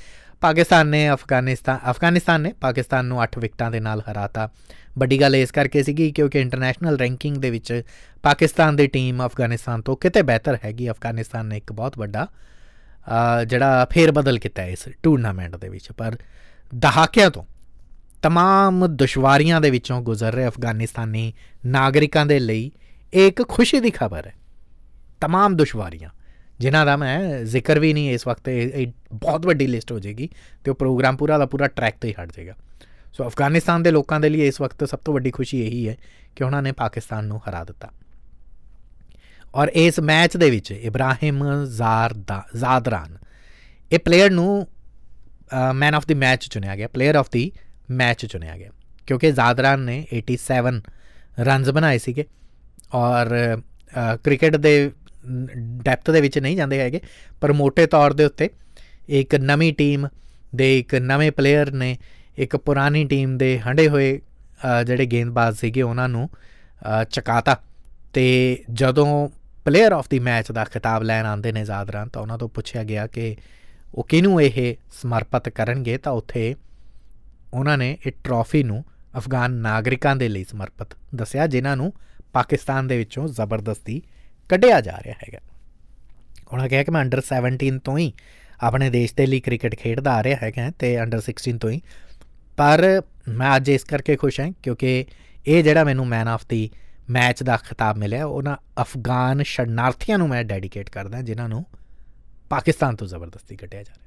ਪਾਕਿਸਤਾਨ 0.42 0.88
ਨੇ 0.88 1.10
ਅਫਗਾਨਿਸਤਾਨ 1.10 1.80
ਅਫਗਾਨਿਸਤਾਨ 1.92 2.42
ਨੇ 2.42 2.54
ਪਾਕਿਸਤਾਨ 2.62 3.06
ਨੂੰ 3.06 3.24
8 3.24 3.40
ਵਿਕਟਾਂ 3.40 3.72
ਦੇ 3.72 3.80
ਨਾਲ 3.80 4.02
ਹਰਾਤਾ 4.02 4.50
ਵੱਡੀ 4.98 5.20
ਗੱਲ 5.22 5.36
ਇਸ 5.36 5.52
ਕਰਕੇ 5.52 5.84
ਸੀਗੀ 5.84 6.12
ਕਿਉਂਕਿ 6.12 6.42
ਇੰਟਰਨੈਸ਼ਨਲ 6.42 6.98
ਰੈਂਕਿੰਗ 6.98 7.38
ਦੇ 7.38 7.50
ਵਿੱਚ 7.50 7.82
ਪਾਕਿਸਤਾਨ 8.24 8.76
ਦੀ 8.76 8.88
ਟੀਮ 8.88 9.26
ਅਫਗਾਨਿਸਤਾਨ 9.26 9.82
ਤੋਂ 9.82 9.96
ਕਿਤੇ 9.98 10.22
ਬਿਹਤਰ 10.22 10.58
ਹੈਗੀ 10.66 10.90
ਅਫਗਾਨਿਸਤਾਨ 10.90 11.46
ਨੇ 11.46 11.58
ਇੱਕ 11.58 11.72
ਬਹੁਤ 11.72 11.98
ਵੱਡਾ 11.98 12.28
ਜਿਹੜਾ 13.48 13.86
ਫੇਰ 13.86 14.12
ਬਦਲ 14.12 14.40
ਕੀਤਾ 14.40 14.64
ਇਸ 14.64 14.88
ਟੂਰਨਾਮੈਂਟ 15.04 15.56
ਦੇ 15.56 15.70
ਵਿੱਚ 15.70 15.92
ਪਰ 15.92 16.18
ਦਹਾਕਿਆਂ 16.76 17.30
ਤੋਂ 17.32 17.44
तमाम 18.28 18.88
ਦੁਸ਼ਵਾਰੀਆਂ 18.88 19.62
ਦੇ 19.62 19.70
ਵਿੱਚੋਂ 19.70 20.02
ਗੁਜ਼ਰ 20.02 20.34
ਰਹੇ 20.34 20.48
ਅਫਗਾਨਿਸਤਾਨੀ 20.48 21.34
ਨਾਗਰਿਕਾਂ 21.66 22.26
ਦੇ 22.26 22.40
ਲਈ 22.40 22.72
ਇੱਕ 23.14 23.42
ਖੁਸ਼ੀ 23.48 23.80
ਦੀ 23.80 23.92
ਖਬਰ 23.92 24.28
ਹੈ 24.28 24.34
तमाम 25.26 25.56
ਦੁਸ਼ਵਾਰੀਆਂ 25.56 26.10
ਜਿਨ੍ਹਾਂ 26.63 26.85
ਦਾ 26.87 26.97
ਮੈਂ 26.97 27.45
ਜ਼ਿਕਰ 27.45 27.79
ਵੀ 27.79 27.93
ਨਹੀਂ 27.93 28.11
ਇਸ 28.11 28.27
ਵਕਤ, 28.27 28.49
ਇਹ 28.49 28.87
ਬਹੁਤ 29.13 29.47
ਵੱਡੀ 29.47 29.67
ਲਿਸਟ 29.67 29.93
ਹੋ 29.93 29.99
ਜਾਏਗੀ 29.99 30.29
ਤੇ 30.65 30.71
ਉਹ 30.71 30.77
ਪ੍ਰੋਗਰਾਮ 30.77 31.17
ਪੂਰਾ 31.17 31.39
ਦਾ 31.39 31.47
ਪੂਰਾ 31.47 31.67
ਟਰੈਕ 31.69 31.97
ਤੇ 32.01 32.09
ਹੀ 32.09 32.15
ਹਟ 32.15 32.33
ਜਾਏਗਾ। 32.33 32.55
ਸੋ 33.13 33.27
ਅਫਗਾਨਿਸਤਾਨ 33.27 33.83
ਦੇ 33.83 33.91
ਲੋਕਾਂ 33.91 34.21
ਦੇ 34.21 34.29
ਲਈ 34.29 34.47
ਇਸ 34.47 34.61
ਵਕਤ 34.61 34.85
ਸਭ 34.89 34.99
ਤੋਂ 34.99 35.15
ਵੱਡੀ 35.15 35.31
ਖੁਸ਼ੀ 35.31 35.61
ਇਹੀ 35.61 35.89
ਹੈ 35.89 35.97
ਕਿ 36.37 36.45
ਉਹਨਾਂ 36.45 36.63
ਨੇ 36.63 36.73
ਪਾਕਿਸਤਾਨ 36.73 37.25
ਨੂੰ 37.25 37.41
ਹਰਾ 37.49 37.65
ਦਿੱਤਾ। 37.65 37.91
ਔਰ 39.55 39.71
ਇਸ 39.77 39.99
ਮੈਚ 40.01 40.37
ਦੇ 40.37 40.51
ਵਿੱਚ 40.51 40.71
ਇਬਰਾਹਿਮ 40.73 41.43
ਜ਼ਾਰਦਾ 41.67 42.43
ਜ਼ਾਦਰਾਨ, 42.57 43.17
ਇਹ 43.91 43.99
ਪਲੇਅਰ 43.99 44.31
ਨੂੰ 44.31 44.67
ਮੈਨ 45.75 45.95
ਆਫ 45.95 46.07
ਦੀ 46.07 46.15
ਮੈਚ 46.15 46.47
ਚੁਣਿਆ 46.49 46.77
ਗਿਆ 46.77 46.89
ਪਲੇਅਰ 46.89 47.17
ਆਫ 47.17 47.31
ਦੀ 47.33 47.51
ਮੈਚ 47.91 48.25
ਚੁਣਿਆ 48.27 48.57
ਗਿਆ। 48.57 48.71
ਕਿਉਂਕਿ 49.07 49.31
ਜ਼ਾਦਰਾਨ 49.33 49.81
ਨੇ 49.81 50.05
87 50.13 50.81
ਰਨਸ 51.41 51.69
ਬਣਾਏ 51.71 51.99
ਸੀਗੇ 51.99 52.25
ਔਰ 52.95 53.29
ਕ੍ਰਿਕਟ 54.25 54.57
ਦੇ 54.57 54.91
ਡੈਪਥ 55.85 56.11
ਦੇ 56.11 56.21
ਵਿੱਚ 56.21 56.39
ਨਹੀਂ 56.39 56.57
ਜਾਂਦੇ 56.57 56.79
ਹੈਗੇ, 56.81 57.01
ਪਰ 57.41 57.53
ਮੋٹے 57.53 57.87
ਤੌਰ 57.91 58.13
ਦੇ 58.13 58.25
ਉੱਤੇ 58.25 58.49
ਇੱਕ 59.11 59.35
ਨਵੀਂ 59.35 59.73
ਟੀਮ 59.75 60.09
ਦੇ 60.55 60.79
ਇੱਕ 60.79 60.95
ਨਵੇਂ 60.95 61.31
ਪਲੇਅਰ 61.33 61.71
ਨੇ, 61.73 61.97
ਇੱਕ 62.39 62.57
ਪੁਰਾਣੀ 62.57 63.05
ਟੀਮ 63.05 63.37
ਦੇ 63.39 63.59
ਹੰਡੇ 63.59 63.89
ਹੋਏ 63.89 64.21
ਜਿਹੜੇ 64.87 65.07
ਗੇਂਦਬਾਜ਼ 65.07 65.59
ਸੀਗੇ 65.59 65.83
ਉਹਨਾਂ 65.83 66.09
ਨੂੰ 66.09 66.29
ਚਕਾਤਾ। 67.11 67.57
ਤੇ 68.13 68.65
ਜਦੋਂ 68.73 69.29
ਪਲੇਅਰ 69.65 69.93
ਆਫ 69.93 70.09
ਦੀ 70.11 70.19
ਮੈਚ 70.19 70.51
ਦਾ 70.53 70.65
ਖਿਤਾਬ 70.65 71.03
ਲੈਣ 71.03 71.27
ਆਉਂਦੇ 71.27 71.53
ਨੇ 71.53 71.65
ਜ਼ਾਦਰਾਂ 71.65 72.07
ਤਾਂ 72.07 72.23
ਉਹਨਾਂ 72.23 72.39
ਤੋਂ 72.39 72.49
ਪੁੱਛਿਆ 72.49 72.83
ਗਿਆ 72.85 73.07
ਕਿ 73.07 73.35
ਉਹ 73.95 74.05
ਕਿਹਨੂੰ 74.05 74.41
ਇਹ 74.43 74.75
ਸਮਰਪਿਤ 75.03 75.49
ਕਰਨਗੇ, 75.49 75.97
ਤਾਂ 75.99 76.13
ਉੱਥੇ 76.13 76.55
ਉਹਨਾਂ 77.53 77.77
ਨੇ 77.79 77.97
ਇਹ 78.07 78.13
ਟਰਾਫੀ 78.25 78.63
ਨੂੰ 78.63 78.85
ਅਫਗਾਨ 79.19 79.53
ਨਾਗਰਿਕਾਂ 79.53 80.15
ਦੇ 80.17 80.29
ਲਈ 80.29 80.45
ਸਮਰਪਿਤ 80.45 80.97
ਦੱਸਿਆ, 81.15 81.47
ਜਿਨ੍ਹਾਂ 81.47 81.77
ਨੂੰ 81.77 81.93
ਪਾਕਿਸਤਾਨ 82.33 82.87
ਦੇ 82.87 82.99
ਵਿੱਚੋਂ 82.99 83.29
ਜ਼ਬਰਦਸਤੀ 83.29 84.01
ਕੱਢਿਆ 84.49 84.81
ਜਾ 84.81 84.99
ਰਿਹਾ 85.03 85.15
ਹੈਗਾ। 85.15 85.39
ਉਹਨਾਂ 86.53 86.69
ਕਿਹਾ 86.69 86.83
ਕਿ 86.83 86.91
ਮੈਂ 86.91 87.03
ਅੰਡਰ 87.03 87.21
17 87.21 87.79
ਤੋਂ 87.79 87.99
ਹੀ 87.99 88.13
ਆਪਣੇ 88.61 88.91
ਦੇਸ਼ 88.91 89.15
ਦੇ 89.15 89.27
ਲਈ 89.27 89.41
ਕ੍ਰਿਕਟ 89.41 89.75
ਖੇਡਦਾ 89.75 90.13
ਆ 90.13 90.23
ਰਿਹਾ 90.23 90.39
ਹੈਗਾ 90.43 90.71
ਤੇ 90.79 91.03
ਅੰਡਰ 91.03 91.21
16 91.21 91.59
ਤੋਂ 91.59 91.71
ਹੀ। 91.71 91.81
ਪਰ 92.57 93.03
ਮੈਂ 93.29 93.57
ਅੱਜ 93.57 93.69
ਇਸ 93.69 93.85
ਕਰਕੇ 93.85 94.17
ਖੁਸ਼ 94.17 94.41
ਹਾਂ 94.41 94.53
ਕਿਉਂਕਿ 94.63 95.05
ਇਹ 95.47 95.65
ਜਿਹੜਾ 95.65 95.85
ਮੈਨੂੰ 95.85 96.07
ਮੈਨ 96.07 96.29
ਆਫ 96.29 96.47
ਦੀ 96.49 96.71
ਮੈਚ 97.11 97.43
ਦਾ 97.43 97.57
ਖਿਤਾਬ 97.57 97.97
ਮਿਲਿਆ, 97.97 98.27
ਉਹਨਾਂ 98.27 98.57
ਅਫਗਾਨ 98.83 99.43
ਸ਼ਰਨਾਰਥੀਆਂ 99.43 100.19
ਨੂੰ 100.19 100.29
ਮੈਂ 100.29 100.45
ਡੈਡੀਕੇਟ 100.45 100.91
ਕਰਦਾ, 100.91 101.23
ਜਿਨ੍ਹਾਂ 101.23 101.49
ਨੂੰ 101.49 101.65
ਪਾਕਿਸਤਾਨ 102.51 102.97
ਤੋਂ 102.97 103.07
ਜ਼ਬਰਦਸਤੀ 103.07 103.57
ਕੱਢਿਆ 103.57 103.83
ਜਾ 103.83 103.93
ਰਿਹਾ। 103.95 104.03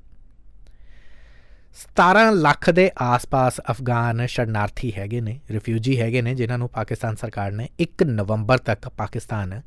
17 1.74 2.32
ਲੱਖ 2.32 2.70
ਦੇ 2.70 2.92
ਆਸ-ਪਾਸ 3.02 3.60
ਅਫਗਾਨ 3.60 4.26
ਸ਼ਰਨਾਰਥੀ 4.26 4.94
ਹੈਗੇ 4.98 5.22
ਨੇ 5.22 5.40
ਰਿਫਿਊਜੀ 5.52 6.02
ਹੈਗੇ 6.02 6.22
ਨੇ, 6.22 6.36
ਜਿਨ੍ਹਾਂ 6.36 6.58
ਨੂੰ 6.58 6.70
ਪਾਕਿਸਤਾਨ 6.70 7.16
ਸਰਕਾਰ 7.16 7.52
ਨੇ 7.52 7.70
1 7.80 8.04
ਨਵੰਬਰ 8.04 8.58
ਤੱਕ 8.58 8.90
ਪਾਕਿਸਤਾਨ 8.90 9.62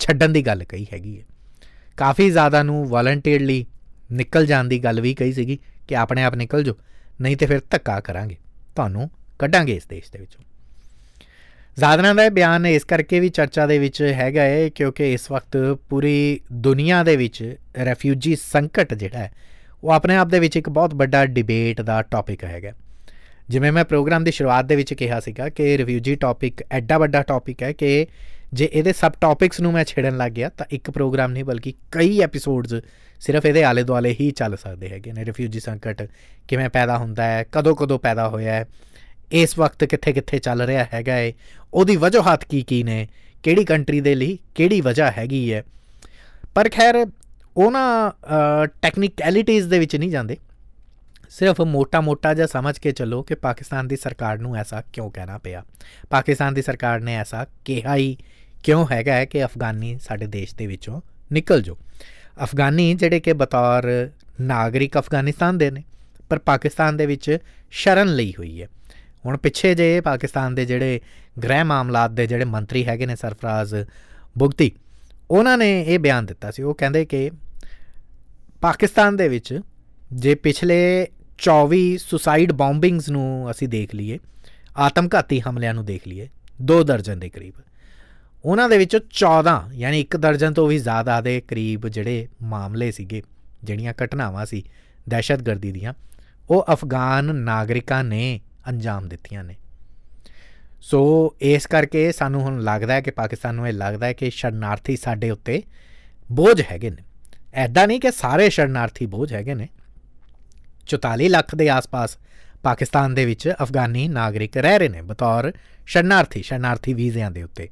ਛੱਡਣ 0.00 0.28
ਦੀ 0.28 0.42
ਗੱਲ 0.42 0.64
ਕਹੀ 0.64 0.86
ਹੈਗੀ 0.92 1.18
ਹੈ 1.18 1.24
ਕਾਫੀ 1.98 2.30
ਜ਼ਿਆਦਾ 2.30 2.62
ਨੂੰ 2.62 2.84
ਵਾਲੰਟੀਅਰਲੀ 2.88 3.64
ਨਿਕਲ 4.12 4.46
ਜਾਣ 4.46 4.64
ਦੀ 4.64 4.78
ਗੱਲ 4.84 5.00
ਵੀ 5.00 5.14
ਕਹੀ 5.14 5.32
ਸੀਗੀ 5.32 5.58
ਕਿ 5.88 5.96
ਆਪਣੇ 5.96 6.24
ਆਪ 6.24 6.34
ਨਿਕਲ 6.34 6.62
ਜਾਓ, 6.64 6.74
ਨਹੀਂ 7.20 7.36
ਤੇ 7.36 7.46
ਫਿਰ 7.46 7.60
ਧੱਕਾ 7.70 8.00
ਕਰਾਂਗੇ, 8.00 8.36
ਤੁਹਾਨੂੰ 8.76 9.10
ਕੱਢਾਂਗੇ 9.38 9.72
ਇਸ 9.72 9.86
ਦੇਸ਼ 9.86 10.10
ਦੇ 10.12 10.18
ਵਿੱਚੋਂ। 10.18 10.42
ਜ਼ਾਦਨਾ 11.76 12.12
ਦਾ 12.14 12.28
ਬਿਆਨ 12.28 12.66
ਇਸ 12.66 12.84
ਕਰਕੇ 12.84 13.20
ਵੀ 13.20 13.28
ਚਰਚਾ 13.28 13.66
ਦੇ 13.66 13.78
ਵਿੱਚ 13.78 14.02
ਹੈਗਾ 14.02 14.42
ਹੈ 14.42 14.68
ਕਿਉਂਕਿ 14.68 15.12
ਇਸ 15.12 15.30
ਵਕਤ 15.30 15.56
ਪੂਰੀ 15.90 16.40
ਦੁਨੀਆ 16.52 17.02
ਦੇ 17.04 17.16
ਵਿੱਚ 17.16 17.42
ਰੈਫਿਊਜੀ 17.84 18.36
ਸੰਕਟ 18.36 18.94
ਜਿਹੜਾ 18.94 19.18
ਹੈ, 19.18 19.32
ਉਹ 19.84 19.90
ਆਪਣੇ 19.90 20.16
ਆਪ 20.16 20.28
ਦੇ 20.28 20.40
ਵਿੱਚ 20.40 20.56
ਇੱਕ 20.56 20.68
ਬਹੁਤ 20.68 20.94
ਵੱਡਾ 20.94 21.24
ਡਿਬੇਟ 21.26 21.80
ਦਾ 21.80 22.02
ਟੌਪਿਕ 22.02 22.44
ਹੈਗਾ। 22.44 22.72
ਜਿਵੇਂ 23.48 23.72
ਮੈਂ 23.72 23.84
ਪ੍ਰੋਗਰਾਮ 23.84 24.24
ਦੀ 24.24 24.30
ਸ਼ੁਰੂਆਤ 24.30 24.64
ਦੇ 24.64 24.76
ਵਿੱਚ 24.76 24.94
ਕਿਹਾ 24.94 25.20
ਸੀਗਾ 25.20 25.48
ਕਿ 25.48 25.76
ਰਿਫਿਊਜੀ 25.78 26.14
ਟੌਪਿਕ 26.14 26.62
ਐਡਾ 26.70 26.98
ਵੱਡਾ 26.98 27.22
ਟੌਪਿਕ 27.22 27.62
ਹੈ 27.62 27.72
ਕਿ 27.72 28.06
ਜੇ 28.54 28.68
ਇਹਦੇ 28.72 28.92
ਸਬ 28.92 29.12
ਟੌਪਿਕਸ 29.20 29.60
ਨੂੰ 29.60 29.72
ਮੈਂ 29.72 29.84
ਛੇੜਨ 29.84 30.16
ਲੱਗ 30.16 30.32
ਗਿਆ, 30.32 30.48
ਤਾਂ 30.48 30.66
ਇੱਕ 30.70 30.90
ਪ੍ਰੋਗਰਾਮ 30.90 31.32
ਨਹੀਂ, 31.32 31.44
ਬਲਕਿ 31.44 31.72
ਕਈ 31.90 32.20
ਐਪੀਸੋਡਸ 32.20 32.74
ਸਿਰਫ 33.20 33.46
ਇਹਦੇ 33.46 33.64
ਆਲੇ 33.64 33.82
ਦੁਆਲੇ 33.82 34.16
ਹੀ 34.20 34.30
ਚੱਲ 34.30 34.56
ਸਕਦੇ 34.56 34.88
ਹੈਗੇ 34.88 35.12
ਨੇ। 35.12 35.24
ਰਿਫਿਊਜੀ 35.24 35.60
ਸੰਕਟ 35.60 36.08
ਕਿਵੇਂ 36.48 36.68
ਪੈਦਾ 36.68 36.98
ਹੁੰਦਾ 36.98 37.24
ਹੈ 37.24 37.44
ਕਦੋਂ 37.52 37.74
ਕਦੋਂ 37.76 37.98
ਪੈਦਾ 37.98 38.28
ਹੋਇਆ 38.28 38.52
ਹੈ, 38.52 38.66
ਇਸ 39.32 39.58
ਵਕਤ 39.58 39.84
ਕਿੱਥੇ 39.84 40.12
ਕਿੱਥੇ 40.12 40.38
ਚੱਲ 40.38 40.62
ਰਿਹਾ 40.62 40.86
ਹੈਗਾ 40.94 41.18
ਏ, 41.18 41.32
ਉਹਦੀ 41.74 41.96
ਵਜ੍ਹਾਤ 41.96 42.44
ਕੀ 42.44 42.62
ਕੀ 42.62 42.82
ਨੇ, 42.82 43.06
ਕਿਹੜੀ 43.42 43.64
ਕੰਟਰੀ 43.64 44.00
ਦੇ 44.00 44.14
ਲਈ 44.14 44.38
ਕਿਹੜੀ 44.54 44.80
ਵਜ੍ਹਾ 44.80 45.10
ਹੈਗੀ 45.10 45.52
ਹੈ। 45.52 45.62
ਪਰ 46.54 46.68
ਖੈਰ 46.68 47.06
ਉਹਨਾਂ 47.56 48.10
ਟੈਕਨੀਕੈਲਿਟੀਜ਼ 48.82 49.68
ਦੇ 49.68 49.78
ਵਿੱਚ 49.78 49.96
ਨਹੀਂ 49.96 50.10
ਜਾਂਦੇ। 50.10 50.36
ਸਿਰਫ 51.30 51.60
ਮੋਟਾ-ਮੋਟਾ 51.60 52.34
ਜਿਹਾ 52.34 52.46
ਸਮਝ 52.46 52.78
ਕੇ 52.78 52.92
ਚੱਲੋ 52.92 53.22
ਕਿ 53.22 53.34
ਪਾਕਿਸਤਾਨ 53.34 53.88
ਦੀ 53.88 53.96
ਸਰਕਾਰ 53.96 54.38
ਨੂੰ 54.38 54.54
ਐਸਾ 54.56 54.82
ਕਿਉਂ 54.92 55.10
ਕਹਿਣਾ 55.10 55.38
ਪਿਆ। 55.38 55.62
ਪਾਕਿਸਤਾਨ 56.10 56.54
ਦੀ 56.54 56.62
ਸਰਕਾਰ 56.62 57.00
ਨੇ 57.00 57.14
ਐਸਾ 57.14 57.46
ਕਿਹਾ 57.64 57.96
ਹੀ 57.96 58.16
ਕਿਉਂ 58.64 58.86
ਹੈਗਾ 58.92 59.12
ਹੈ 59.12 59.24
ਕਿ 59.24 59.44
ਅਫਗਾਨੀ 59.44 59.98
ਸਾਡੇ 59.98 60.26
ਦੇਸ਼ 60.26 60.54
ਦੇ 60.56 60.66
ਵਿੱਚੋਂ 60.66 61.00
ਨਿਕਲ 61.32 61.62
ਜੋ? 61.62 61.78
ਅਫਗਾਨੀ 62.42 62.94
ਜਿਹੜੇ 62.94 63.20
ਕਿ 63.20 63.32
ਬਤੌਰ 63.32 64.10
ਨਾਗਰਿਕ 64.40 64.98
ਅਫਗਾਨਿਸਤਾਨ 64.98 65.58
ਦੇ 65.58 65.70
ਨੇ, 65.70 65.82
ਪਰ 66.28 66.38
ਪਾਕਿਸਤਾਨ 66.38 66.96
ਦੇ 66.96 67.06
ਵਿੱਚ 67.06 67.38
ਸ਼ਰਨ 67.70 68.14
ਲਈ 68.14 68.34
ਹੋਈ 68.38 68.62
ਹੈ। 68.62 68.68
ਹੁਣ 69.26 69.36
ਪਿੱਛੇ 69.36 69.74
ਜੇ 69.74 70.00
ਪਾਕਿਸਤਾਨ 70.00 70.54
ਦੇ 70.54 70.64
ਜਿਹੜੇ 70.64 71.00
ਗ੍ਰਹਿ 71.42 71.64
ਮਾਮਲਾਤ 71.64 72.10
ਦੇ 72.10 72.26
ਜਿਹੜੇ 72.26 72.44
ਮੰਤਰੀ 72.44 72.86
ਹੈਗੇ 72.86 73.06
ਨੇ 73.06 73.16
ਸਰਫਰਾਜ਼ 73.16 73.74
ਬੁਗਤੀ 74.38 74.72
ਉਹਨਾਂ 75.30 75.58
ਨੇ 75.58 75.82
ਇਹ 75.82 75.98
ਬਿਆਨ 75.98 76.26
ਦਿੱਤਾ 76.26 76.50
ਸੀ। 76.50 76.62
ਉਹ 76.62 76.74
ਕਹਿੰਦੇ 76.74 77.04
ਕਿ 77.04 77.30
ਪਾਕਿਸਤਾਨ 78.60 79.16
ਦੇ 79.16 79.28
ਵਿੱਚ 79.28 79.60
ਜੇ 80.12 80.34
ਪਿਛਲੇ 80.34 81.06
24 81.38 81.96
ਸੁਸਾਈਡ 81.96 82.52
ਬੰਬਿੰਗਸ 82.52 83.08
ਨੂੰ 83.08 83.50
ਅਸੀਂ 83.50 83.68
ਦੇਖ 83.68 83.94
ਲਈਏ, 83.94 84.18
ਆਤਮਘਾਤੀ 84.76 85.40
ਹਮਲਿਆਂ 85.40 85.74
ਨੂੰ 85.74 85.84
ਦੇਖ 85.84 86.08
ਲਈਏ 86.08 86.28
2 86.64 86.82
ਦਰਜਨ 86.82 87.18
ਦੇ 87.18 87.28
ਕਰੀਬ। 87.28 87.54
ਉਹਨਾਂ 88.44 88.68
ਦੇ 88.68 88.78
ਵਿੱਚੋਂ 88.78 89.00
14 89.10 89.68
ਯਾਨੀ 89.72 90.00
1 90.00 90.16
ਦਰਜਨ 90.16 90.52
ਤੋਂ 90.52 90.68
ਵੀ 90.68 90.78
ਜ਼ਿਆਦਾ 90.78 91.20
ਦੇ 91.20 91.40
ਕਰੀਬ 91.40 91.88
ਜਿਹੜੇ 91.88 92.28
ਮਾਮਲੇ 92.42 92.92
ਸੀਗੇ, 92.92 93.22
ਜਿਹੜੀਆਂ 93.64 93.94
ਘਟਨਾਵਾਂ 94.04 94.46
ਸੀ 94.46 94.64
ਦਹਿਸ਼ਤਗਰਦੀ 95.08 95.72
ਦੀਆਂ, 95.72 95.94
ਉਹ 96.50 96.66
ਅਫਗਾਨ 96.72 97.36
ਨਾਗਰਿਕਾਂ 97.36 98.04
ਨੇ 98.04 98.40
ਅੰਜਾਮ 98.68 99.08
ਦਿੱਤੀਆਂ 99.08 99.44
ਨੇ। 99.44 99.56
ਸੋ 100.80 101.34
ਇਸ 101.40 101.66
ਕਰਕੇ 101.66 102.12
ਸਾਨੂੰ 102.12 102.40
ਹੁਣ 102.40 102.60
ਲੱਗਦਾ 102.60 102.94
ਹੈ 102.94 103.00
ਕਿ 103.00 103.10
ਪਾਕਿਸਤਾਨ 103.10 103.54
ਨੂੰ 103.54 103.68
ਇਹ 103.68 103.72
ਲੱਗਦਾ 103.72 104.06
ਹੈ 104.06 104.12
ਕਿ 104.12 104.30
ਸ਼ਰਨਾਰਥੀ 104.30 104.96
ਸਾਡੇ 104.96 105.30
ਉੱਤੇ 105.30 105.62
ਬੋਝ 106.32 106.62
ਹੈਗੇ 106.72 106.90
ਨੇ। 106.90 107.02
ਐਦਾਂ 107.54 107.86
ਨਹੀਂ 107.86 108.00
ਕਿ 108.00 108.10
ਸਾਰੇ 108.10 108.50
ਸ਼ਰਨਾਰਥੀ 108.50 109.06
ਬੋਝ 109.06 109.32
ਹੈਗੇ 109.32 109.54
ਨੇ। 109.54 109.68
44 110.86 111.28
ਲੱਖ 111.28 111.54
ਦੇ 111.54 111.68
ਆਸ-ਪਾਸ 111.68 112.18
ਪਾਕਿਸਤਾਨ 112.62 113.14
ਦੇ 113.14 113.24
ਵਿੱਚ 113.24 113.52
ਅਫਗਾਨੀ 113.62 114.08
ਨਾਗਰਿਕ 114.08 114.56
ਰਹਿ 114.56 114.78
ਰਹੇ 114.78 114.88
ਨੇ, 114.88 115.02
ਬਤੌਰ 115.02 115.52
ਸ਼ਰਨਾਰਥੀ 115.86 116.42
ਸ਼ਰਨਾਰਥੀ 116.42 116.94
ਵੀਜ਼ਿਆਂ 116.94 117.30
ਦੇ 117.30 117.42
ਉੱਤੇ। 117.42 117.68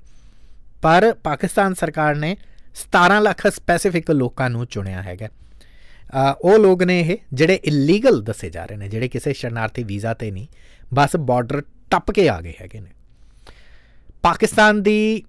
ਪਰ 0.83 1.13
ਪਾਕਿਸਤਾਨ 1.25 1.75
ਸਰਕਾਰ 1.75 2.15
ਨੇ 2.17 2.37
17 2.77 3.21
ਲੱਖ 3.21 3.47
ਸਪੈਸੀਫਿਕ 3.49 4.11
ਲੋਕਾਂ 4.11 4.49
ਨੂੰ 4.51 4.67
ਚੁਣਿਆ 4.67 5.03
ਹੈਗਾ। 5.03 5.29
ਉਹ 6.41 6.59
ਲੋਕ 6.59 6.83
ਨੇ 6.83 6.99
ਇਹ 7.01 7.17
ਜਿਹੜੇ 7.33 7.55
ਇਲੀਗਲ 7.65 8.21
ਦੱਸੇ 8.23 8.51
ਜਾ 8.51 8.65
ਰਹੇ 8.65 8.77
ਨੇ, 8.77 8.89
ਜਿਹੜੇ 8.89 9.09
ਕਿਸੇ 9.09 9.33
ਸ਼ਰਨਾਰਥੀ 9.33 9.83
ਵੀਜ਼ਾ 9.85 10.15
ਤੇ 10.15 10.31
ਨਹੀਂ, 10.31 10.47
ਬਸ 10.95 11.17
ਬਾਰਡਰ 11.19 11.63
ਟੱਪ 11.91 12.11
ਕੇ 12.11 12.29
ਆ 12.29 12.41
ਗਏ 12.41 12.55
ਹੈਗੇ 12.61 12.81
ਨੇ। 12.81 12.91
ਪਾਕਿਸਤਾਨ 14.23 14.83
ਦੀ 14.83 15.23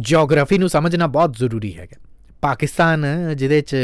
ਜੀਓਗ੍ਰਾਫੀ 0.00 0.58
ਨੂੰ 0.58 0.68
ਸਮਝਣਾ 0.68 1.06
ਬਹੁਤ 1.08 1.36
ਜ਼ਰੂਰੀ 1.36 1.76
ਹੈਗਾ। 1.78 2.00
ਪਾਕਿਸਤਾਨ 2.42 3.06
ਜਿਹਦੇ 3.36 3.60
'ਚ 3.60 3.76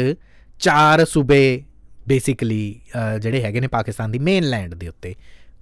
ਚਾਰ 0.59 1.05
ਸੂਬੇ 1.05 1.63
ਬੇਸਿਕਲੀ 2.07 2.81
ਜਿਹੜੇ 3.19 3.41
ਹੈਗੇ 3.43 3.59
ਨੇ 3.59 3.67
ਪਾਕਿਸਤਾਨ 3.67 4.11
ਦੀ 4.11 4.19
ਮੇਨਲੈਂਡ 4.21 4.73
ਦੇ 4.73 4.87
ਉੱਤੇ 4.87 5.13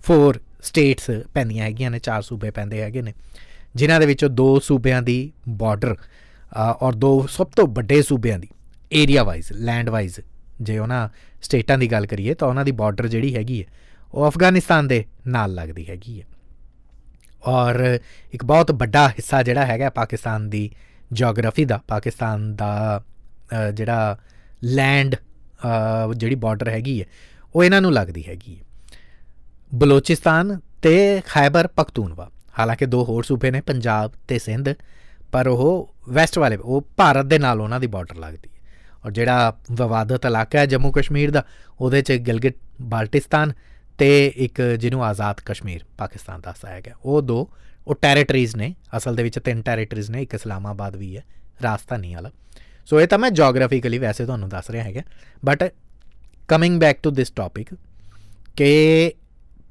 ਫੋਰ 0.03 0.39
ਸਟੇਟਸ 0.63 1.09
ਪੈਂਦੀਆਂ 1.33 1.65
ਹੈਗੀਆਂ 1.65 1.91
ਨੇ, 1.91 1.99
ਚਾਰ 1.99 2.21
ਸੂਬੇ 2.21 2.51
ਪੈਂਦੇ 2.51 2.81
ਹੈਗੇ 2.81 3.01
ਨੇ। 3.01 3.13
ਜਿਨ੍ਹਾਂ 3.75 3.99
ਦੇ 3.99 4.05
ਵਿੱਚੋਂ 4.05 4.29
ਦੋ 4.29 4.59
ਸੂਬਿਆਂ 4.59 5.01
ਦੀ 5.01 5.31
ਬਾਰਡਰ 5.49 5.95
ਔਰ 6.81 6.93
ਦੋ 6.95 7.25
ਸਭ 7.31 7.47
ਤੋਂ 7.55 7.67
ਵੱਡੇ 7.67 8.01
ਸੂਬਿਆਂ 8.01 8.39
ਦੀ 8.39 8.47
ਏਰੀਆ 8.91 9.23
ਵਾਈਜ਼ 9.23 9.51
ਲੈਂਡ 9.53 9.89
ਵਾਈਜ਼ 9.89 10.19
ਜੇ 10.61 10.77
ਉਹਨਾਂ 10.79 11.07
ਸਟੇਟਾਂ 11.43 11.77
ਦੀ 11.77 11.91
ਗੱਲ 11.91 12.05
ਕਰੀਏ 12.05 12.33
ਤਾਂ 12.33 12.47
ਉਹਨਾਂ 12.47 12.65
ਦੀ 12.65 12.71
ਬਾਰਡਰ 12.71 13.07
ਜਿਹੜੀ 13.07 13.35
ਹੈਗੀ 13.35 13.61
ਹੈ, 13.61 13.67
ਉਹ 14.13 14.27
ਅਫਗਾਨਿਸਤਾਨ 14.27 14.87
ਦੇ 14.87 15.03
ਨਾਲ 15.27 15.53
ਲੱਗਦੀ 15.53 15.87
ਹੈਗੀ 15.89 16.19
ਹੈ। 16.21 16.25
ਔਰ 17.47 17.99
ਇੱਕ 18.33 18.43
ਬਹੁਤ 18.45 18.71
ਵੱਡਾ 18.71 19.07
ਹਿੱਸਾ 19.09 19.41
ਜਿਹੜਾ 19.43 19.65
ਹੈਗਾ 19.65 19.89
ਪਾਕਿਸਤਾਨ 19.89 20.49
ਦੀ 20.49 20.69
ਜੀਓਗ੍ਰਾਫੀ 21.13 21.65
ਦਾ, 21.65 21.79
ਪਾਕਿਸਤਾਨ 21.87 22.55
ਦਾ 22.55 23.03
ਜਿਹੜਾ 23.73 24.17
ਲੈਂਡ 24.63 25.15
ਜਿਹੜੀ 26.15 26.35
ਬਾਰਡਰ 26.35 26.69
ਹੈਗੀ 26.69 26.99
ਹੈ, 27.01 27.05
ਉਹ 27.55 27.63
ਇਹਨਾਂ 27.63 27.81
ਨੂੰ 27.81 27.93
ਲੱਗਦੀ 27.93 28.23
ਹੈਗੀ 28.27 28.55
ਹੈ। 28.55 28.63
ਬਲੋਚਿਸਤਾਨ 29.71 30.59
ਤੇ 30.81 31.21
ਖੈਬਰ 31.27 31.67
ਪਖਤੂਨਵਾ 31.67 32.29
ਹਾਲਾਂਕਿ 32.59 32.85
ਦੋ 32.85 33.03
ਹੋਰ 33.03 33.23
ਸੂਬੇ 33.23 33.51
ਨੇ, 33.51 33.61
ਪੰਜਾਬ 33.61 34.11
ਤੇ 34.27 34.39
ਸਿੰਧ, 34.39 34.69
ਪਰ 35.31 35.47
ਉਹ 35.47 35.95
ਵੈਸਟ 36.09 36.37
ਵਾਲੇ, 36.37 36.55
ਉਹ 36.55 36.87
ਭਾਰਤ 36.97 37.25
ਦੇ 37.25 37.39
ਨਾਲ 37.39 37.61
ਉਹਨਾਂ 37.61 37.79
ਦੀ 37.79 37.87
ਬਾਰਡਰ 37.87 38.15
ਲੱਗਦੀ 38.15 38.49
ਹੈ। 38.55 38.61
ਔਰ 39.05 39.11
ਜਿਹੜਾ 39.11 39.57
ਵਿਵਾਦਤ 39.71 40.25
ਇਲਾਕਾ 40.25 40.59
ਹੈ 40.59 40.65
ਜੰਮੂ 40.65 40.91
ਕਸ਼ਮੀਰ 40.91 41.31
ਦਾ, 41.31 41.43
ਉਹਦੇ 41.81 42.01
'ਚ 42.01 42.11
ਗਿਲਗਿਟ 42.11 42.57
ਬਾਲਟਿਸਤਾਨ 42.81 43.53
ਤੇ 43.97 44.27
ਇੱਕ 44.27 44.61
ਜਿਹਨੂੰ 44.61 45.05
ਆਜ਼ਾਦ 45.05 45.41
ਕਸ਼ਮੀਰ 45.45 45.83
ਪਾਕਿਸਤਾਨ 45.97 46.41
ਦੱਸਿਆ 46.41 46.79
ਗਿਆ। 46.79 46.95
ਉਹ 47.05 47.21
ਦੋ, 47.21 47.49
ਉਹ 47.87 47.95
ਟੈਰੀਟਰੀਜ਼ 47.95 48.55
ਨੇ, 48.55 48.75
ਅਸਲ 48.97 49.15
ਦੇ 49.15 49.23
ਵਿੱਚ 49.23 49.39
ਤਿੰਨ 49.39 49.61
ਟੈਰੀਟਰੀਜ਼ 49.61 50.11
ਨੇ, 50.11 50.21
ਇੱਕ 50.21 50.33
ਇਸਲਾਮਾਬਾਦ 50.33 50.95
ਵੀ 50.95 51.17
ਹੈ, 51.17 51.23
ਰਾਜਧਾਨੀ 51.63 52.13
ਵਾਲਾ। 52.13 52.31
ਸੋ 52.85 52.99
ਇਹ 53.01 53.07
ਤਾਂ 53.07 53.19
ਮੈਂ 53.19 53.29
ਜੀਓਗ੍ਰਾਫੀਕਲੀ 53.31 53.97
ਵੈਸੇ 53.97 54.25
ਤੁਹਾਨੂੰ 54.25 54.49
ਦੱਸ 54.49 54.69
ਰਿਹਾ 54.69 54.83
ਹੈਗਾ 54.83 55.01
but 55.45 55.73
coming 56.47 56.79
back 56.79 56.99
to 57.03 57.11
this 57.11 57.31
topic 57.31 57.73
ਕਿ 58.55 59.11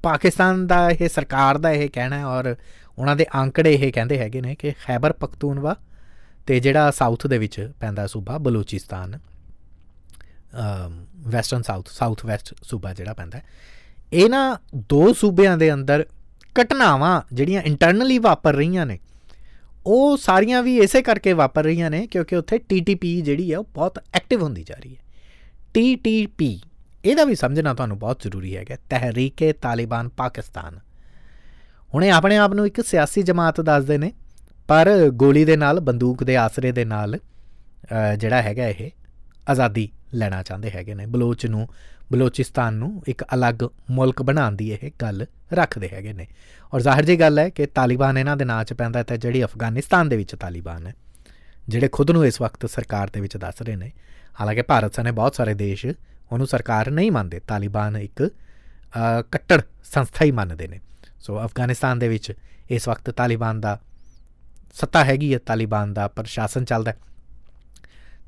ਪਾਕਿਸਤਾਨ 0.03 0.67
ਦਾ 0.67 0.91
ਇਹ 0.91 1.09
ਸਰਕਾਰ 1.09 1.59
ਦਾ 1.59 1.71
ਇਹ 1.71 1.89
ਕਹਿਣਾ 1.93 2.19
ਹੈ 2.19 2.27
ਔਰ 2.27 2.57
ਉਹਨਾਂ 2.99 3.17
ਦੇ 3.17 3.27
ਅੰਕੜੇ 3.35 3.75
ਇਹ 3.75 3.93
ਕਹਿੰਦੇ 3.93 4.19
ਹੈਗੇ 4.19 4.41
ਨੇ 4.41 4.55
ਕਿ 4.55 4.73
ਖੈਬਰ 4.87 5.13
ਪਖਤੂਨਵਾ 5.13 5.77
ਤੇ 6.47 6.61
ਜਿਹੜਾ 6.61 6.91
ਸਾਊਥ 6.91 7.27
ਦੇ 7.27 7.39
ਵਿੱਚ 7.39 7.73
ਪੈਂਦਾ 7.81 8.07
ਸੂਬਾ 8.07 8.39
Balochistan 8.39 9.19
western 11.17 11.63
south 11.63 11.89
south 11.89 12.27
west 12.27 12.55
ਸੂਬਾ 12.63 12.95
ਜਿਹੜਾ 12.95 13.13
ਪੈਂਦਾ 13.13 13.41
ਇਹ 14.13 14.31
ਨਾ 14.31 14.59
ਦੋ 14.77 15.13
ਸੂਬਿਆਂ 15.13 15.59
ਦੇ 15.59 15.73
ਅੰਦਰ 15.75 16.07
ਘਟਨਾਵਾਂ 16.63 17.23
ਜਿਹੜੀਆਂ 17.33 17.63
ਇੰਟਰਨਲੀ 17.63 18.19
ਵਾਪਰ 18.19 18.55
ਰਹੀਆਂ 18.55 18.87
ਨੇ, 18.87 18.99
ਉਹ 19.87 20.17
ਸਾਰੀਆਂ 20.17 20.63
ਵੀ 20.63 20.77
ਇਸੇ 20.79 21.03
ਕਰਕੇ 21.03 21.33
ਵਾਪਰ 21.33 21.65
ਰਹੀਆਂ 21.65 21.91
ਨੇ 21.91 22.07
ਕਿਉਂਕਿ 22.07 22.37
ਉੱਥੇ 22.37 22.59
ਟੀਟੀਪੀ 22.59 23.21
ਜਿਹੜੀ 23.21 23.53
ਹੈ 23.53 23.59
ਉਹ 23.59 23.65
ਬਹੁਤ 23.65 23.99
ਐਕਟਿਵ 24.15 24.43
ਹੁੰਦੀ 24.43 24.63
ਜਾ 24.63 24.75
ਰਹੀ 24.75 24.97
ਹੈ। 24.97 25.01
ਟੀਟੀਪੀ 25.75 26.61
ਇਹਦਾ 27.05 27.25
ਵੀ 27.25 27.35
ਸਮਝਣਾ 27.35 27.75
ਤੁਹਾਨੂੰ 27.75 27.99
ਬਹੁਤ 27.99 28.23
ਜ਼ਰੂਰੀ 28.23 28.57
ਹੈਗਾ, 28.57 28.77
ਤਹਿਰੀਕੇ 28.91 29.53
ਤਾਲਿਬਾਨ 29.53 30.09
ਪਾਕਿਸਤਾਨ। 30.09 30.79
ਹੁਣੇ 31.93 32.11
ਆਪਣੇ 32.11 32.37
ਆਪ 32.37 32.53
ਨੂੰ 32.55 32.67
ਇੱਕ 32.67 32.81
ਸਿਆਸੀ 32.83 33.23
ਜਮਾਤ 33.23 33.61
ਦੱਸਦੇ 33.61 33.99
ਨੇ, 33.99 34.13
ਪਰ 34.69 34.91
ਗੋਲੀ 35.13 35.45
ਦੇ 35.45 35.57
ਨਾਲ, 35.57 35.81
ਬੰਦੂਕ 35.81 36.25
ਦੇ 36.25 36.37
ਆਸਰੇ 36.37 36.73
ਦੇ 36.73 36.85
ਨਾਲ 36.85 37.19
ਜਿਹੜਾ 38.19 38.43
ਹੈਗਾ 38.43 38.67
ਇਹ, 38.67 38.91
ਆਜ਼ਾਦੀ 39.51 39.89
ਲੈਣਾ 40.15 40.43
ਚਾਹੁੰਦੇ 40.43 40.71
ਹੈਗੇ 40.71 40.95
ਨੇ। 40.95 41.07
ਬਲੋਚ 41.07 41.47
ਨੂੰ, 41.47 41.67
ਬਲੋਚਿਸਤਾਨ 42.13 42.75
ਨੂੰ 42.75 43.03
ਇੱਕ 43.09 43.25
ਅਲੱਗ 43.35 43.63
ਮੁਲਕ 43.91 44.23
ਬਣਾਉਣ 44.23 44.57
ਦੀ 44.57 44.71
ਇਹ 44.73 44.91
ਗੱਲ 45.03 45.27
ਰੱਖਦੇ 45.53 45.89
ਹੈਗੇ 45.89 46.13
ਨੇ। 46.13 46.27
ਔਰ 46.73 46.81
ਜ਼ਾਹਿਰ 46.81 47.05
ਜੀ 47.05 47.19
ਗੱਲ 47.21 47.39
ਹੈ 47.39 47.49
ਕਿ 47.49 47.67
ਤਾਲਿਬਾਨ 47.69 48.19
ਇਹਨਾਂ 48.19 48.37
ਦੇ 48.37 48.45
ਨਾਂ 48.45 48.65
'ਚ 48.65 48.73
ਪੈਂਦਾ 48.73 49.03
ਤੇ 49.03 49.17
ਜਿਹੜੀ 49.19 49.45
ਅਫਗਾਨਿਸਤਾਨ 49.45 50.09
ਦੇ 50.09 50.17
ਵਿੱਚ 50.17 50.35
ਤਾਲਿਬਾਨ 50.35 50.87
ਹੈ, 50.87 50.95
ਜਿਹੜੇ 51.69 51.89
ਖੁਦ 51.89 52.11
ਨੂੰ 52.11 52.27
ਇਸ 52.27 52.41
ਵਕਤ 52.41 52.67
ਸਰਕਾਰ 52.67 53.11
ਦੇ 53.11 53.21
ਵਿੱਚ 53.21 53.37
ਦੱਸ 53.37 53.63
ਰਹੇ 53.63 53.77
ਨੇ। 53.77 53.91
ਹਾਲਾਂਕਿ 54.41 54.63
ਭਾਰਤ 54.63 54.95
ਸਨੇ 54.95 55.11
ਬਹੁਤ 55.13 55.35
ਸਾਰੇ 55.35 55.55
ਦੇਸ਼ 55.55 55.87
ਉਹਨੂੰ 56.33 56.47
ਸਰਕਾਰ 56.47 56.91
ਨਹੀਂ 56.91 57.11
ਮੰਨਦੇ, 57.13 57.41
ਤਾਲਿਬਾਨ 57.41 57.97
ਇੱਕ 57.97 58.23
ਕੱਟੜ 59.33 59.61
ਸੰਸਥਾ 59.85 60.25
ਹੀ 60.25 60.31
ਮੰਨਦੇ 60.31 60.67
ਨੇ। 60.69 60.81
ਸੋ 61.21 61.45
ਅਫਗਾਨਿਸਤਾਨ 61.45 61.99
ਦੇ 61.99 62.09
ਵਿੱਚ 62.09 62.33
ਇਸ 62.71 62.89
ਵਕਤ 62.89 63.11
ਤਾਲਿਬਾਨ 63.11 63.61
ਦਾ 63.61 63.79
ਸੱਤਾ 64.77 65.05
ਹੈਗੀ 65.05 65.33
ਹੈ, 65.35 65.39
ਤਾਲਿਬਾਨ 65.39 65.93
ਦਾ 65.95 66.07
ਪ੍ਰਸ਼ਾਸਨ 66.09 66.65
ਚੱਲਦਾ 66.65 66.93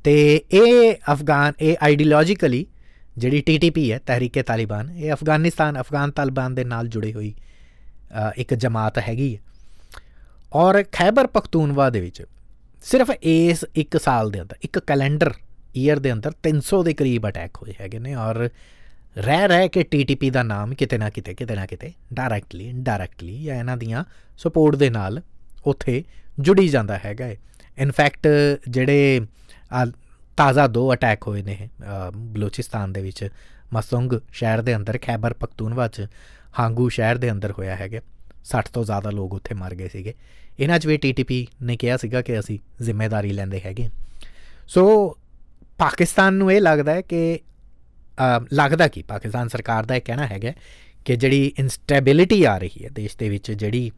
ਤੇ 0.04 0.14
ਇਹ 0.52 0.94
ਅਫਗਾਨ, 1.12 1.52
ਇਹ 1.61 1.76
ਆਈਡੀਓਲੋਜੀਕਲੀ 1.82 2.66
ਜਿਹੜੀ 3.16 3.40
ਟੀਟੀਪੀ 3.40 3.90
ਹੈ, 3.92 3.99
ਤਹਿਰੀਕੇ 3.99 4.42
ਤਾਲਿਬਾਨ, 4.42 4.90
ਇਹ 4.90 5.12
ਅਫਗਾਨਿਸਤਾਨ, 5.12 5.80
ਅਫਗਾਨ 5.80 6.11
ਤਾਲਿਬਾਨ 6.11 6.54
ਦੇ 6.54 6.64
ਨਾਲ 6.64 6.88
ਜੁੜੀ 6.88 7.12
ਹੋਈ 7.12 7.34
ਇੱਕ 8.37 8.54
ਜਮਾਤ 8.54 8.99
ਹੈਗੀ 8.99 9.34
ਹੈ। 9.34 9.40
ਔਰ 10.52 10.82
ਖੈਬਰ 10.92 11.26
ਪਖਤੂਨਵਾ 11.26 11.88
ਦੇ 11.90 12.00
ਵਿੱਚ 12.00 12.23
ਸਿਰਫ 12.84 13.11
ਇਸ 13.12 13.64
ਇੱਕ 13.75 13.96
ਸਾਲ 13.96 14.30
ਦੇ 14.30 14.40
ਅੰਦਰ, 14.40 14.56
ਇੱਕ 14.62 14.78
ਕੈਲੰਡਰ 14.78 15.32
ਈਅਰ 15.76 15.99
ਦੇ 15.99 16.12
ਅੰਦਰ 16.12 16.33
300 16.49 16.83
ਦੇ 16.85 16.95
ਕਰੀਬ 16.95 17.28
ਅਟੈਕ 17.28 17.57
ਹੋਏ 17.57 17.75
ਹੈਗੇ 17.81 17.99
ਨੇ 17.99 18.14
ਔਰ 18.14 18.49
ਰਹਿ 19.19 19.49
ਰਹਿ 19.49 19.69
ਕੇ 19.69 19.83
ਟੀਟੀਪੀ 19.83 20.31
ਦਾ 20.31 20.43
ਨਾਮ 20.43 20.75
ਕਿਤੇ 20.75 20.99
ਨਾ 20.99 21.11
ਕਿਤੇ 21.11 21.35
ਕਿਤੇ 21.35 21.54
ਨਾ 21.54 21.66
ਕਿਤੇ 21.66 21.93
ਡਾਇਰੈਕਟਲੀ 22.12 22.69
ਇਨਡਾਇਰੈਕਟਲੀ 22.69 23.45
ਜਾਂ 23.45 23.57
ਇਹਨਾਂ 23.57 23.76
ਦੀਆਂ 23.76 24.04
ਸਪੋਰਟ 24.38 24.76
ਦੇ 24.76 24.90
ਨਾਲ 24.90 25.21
ਉੱਥੇ 25.66 26.04
ਜੁੜੀ 26.40 26.69
ਜਾਂਦਾ 26.69 26.99
ਹੈਗਾ 27.04 27.28
ਇਨਫੈਕਟ 27.78 28.28
ਜਿਹੜੇ 28.69 29.21
ਤਾਜ਼ਾ 30.37 30.66
ਦੋ 30.66 30.93
ਅਟੈਕ 30.95 31.26
ਹੋਏ 31.26 31.43
ਨੇ 31.43 31.69
ਬਲੋਚਿਸਤਾਨ 32.16 32.93
ਦੇ 32.93 33.02
ਵਿੱਚ 33.02 33.28
ਮਸੁੰਗ 33.73 34.12
ਸ਼ਹਿਰ 34.33 34.62
ਦੇ 34.62 34.76
ਅੰਦਰ, 34.76 34.99
ਖੈਬਰ 35.02 35.33
ਪਖਤੂਨਵਾ 35.33 35.88
ਚ, 35.88 36.07
ਹਾਂਗੂ 36.59 36.88
ਸ਼ਹਿਰ 36.88 37.16
ਦੇ 37.16 37.31
ਅੰਦਰ 37.31 37.52
ਹੋਇਆ 37.52 37.76
ਹੈਗਾ। 37.76 38.00
60 38.50 38.71
ਤੋਂ 38.73 38.85
ਜ਼ਿਆਦਾ 38.85 39.11
ਲੋਕ 39.11 39.35
ਉੱਥੇ 39.35 39.54
ਮਰ 39.54 39.75
ਗਏ 39.75 39.88
ਸੀਗੇ। 39.88 40.14
ਇਹਨਾਂ 40.59 40.78
'ਚ 40.78 40.87
ਵੀ 40.87 40.97
ਟੀਟੀਪੀ 40.97 41.47
ਨੇ 41.62 41.76
ਕਿਹਾ 41.76 41.97
ਸੀਗਾ 41.97 42.23
ਕਿ 42.23 42.38
ਅਸੀਂ 42.38 42.59
ਜ਼ਿੰਮੇਵਾਰੀ 42.83 43.33
ਲੈਂਦੇ 43.33 43.61
ਹੈਗੇ। 43.61 43.88
ਸੋ 44.69 44.85
ਪਾਕਿਸਤਾਨ 45.78 46.35
ਨੂੰ 46.35 46.52
ਇਹ 46.52 46.61
ਲੱਗਦਾ 46.61 46.95
ਹੈ 46.95 47.00
ਕਿ 47.02 47.38
ਲੱਗਦਾ 48.52 48.88
ਕਿ? 48.88 49.02
ਪਾਕਿਸਤਾਨ 49.02 49.49
ਸਰਕਾਰ 49.49 49.87
ਦਾ 49.87 49.97
ਇਹ 49.97 50.00
ਕਹਿਣਾ 50.04 50.26
ਹੈਗਾ 50.26 50.52
ਕਿ 51.04 51.16
ਜਿਹੜੀ 51.16 51.52
ਇਨਸਟੇਬਿਲਿਟੀ 51.59 52.43
ਆ 52.45 52.57
ਰਹੀ 52.59 52.85
ਹੈ 52.85 52.88
ਦੇਸ਼ 52.93 53.16
ਦੇ 53.19 53.28
ਵਿੱਚ, 53.28 53.50
ਜਿਹੜੀ 53.52 53.90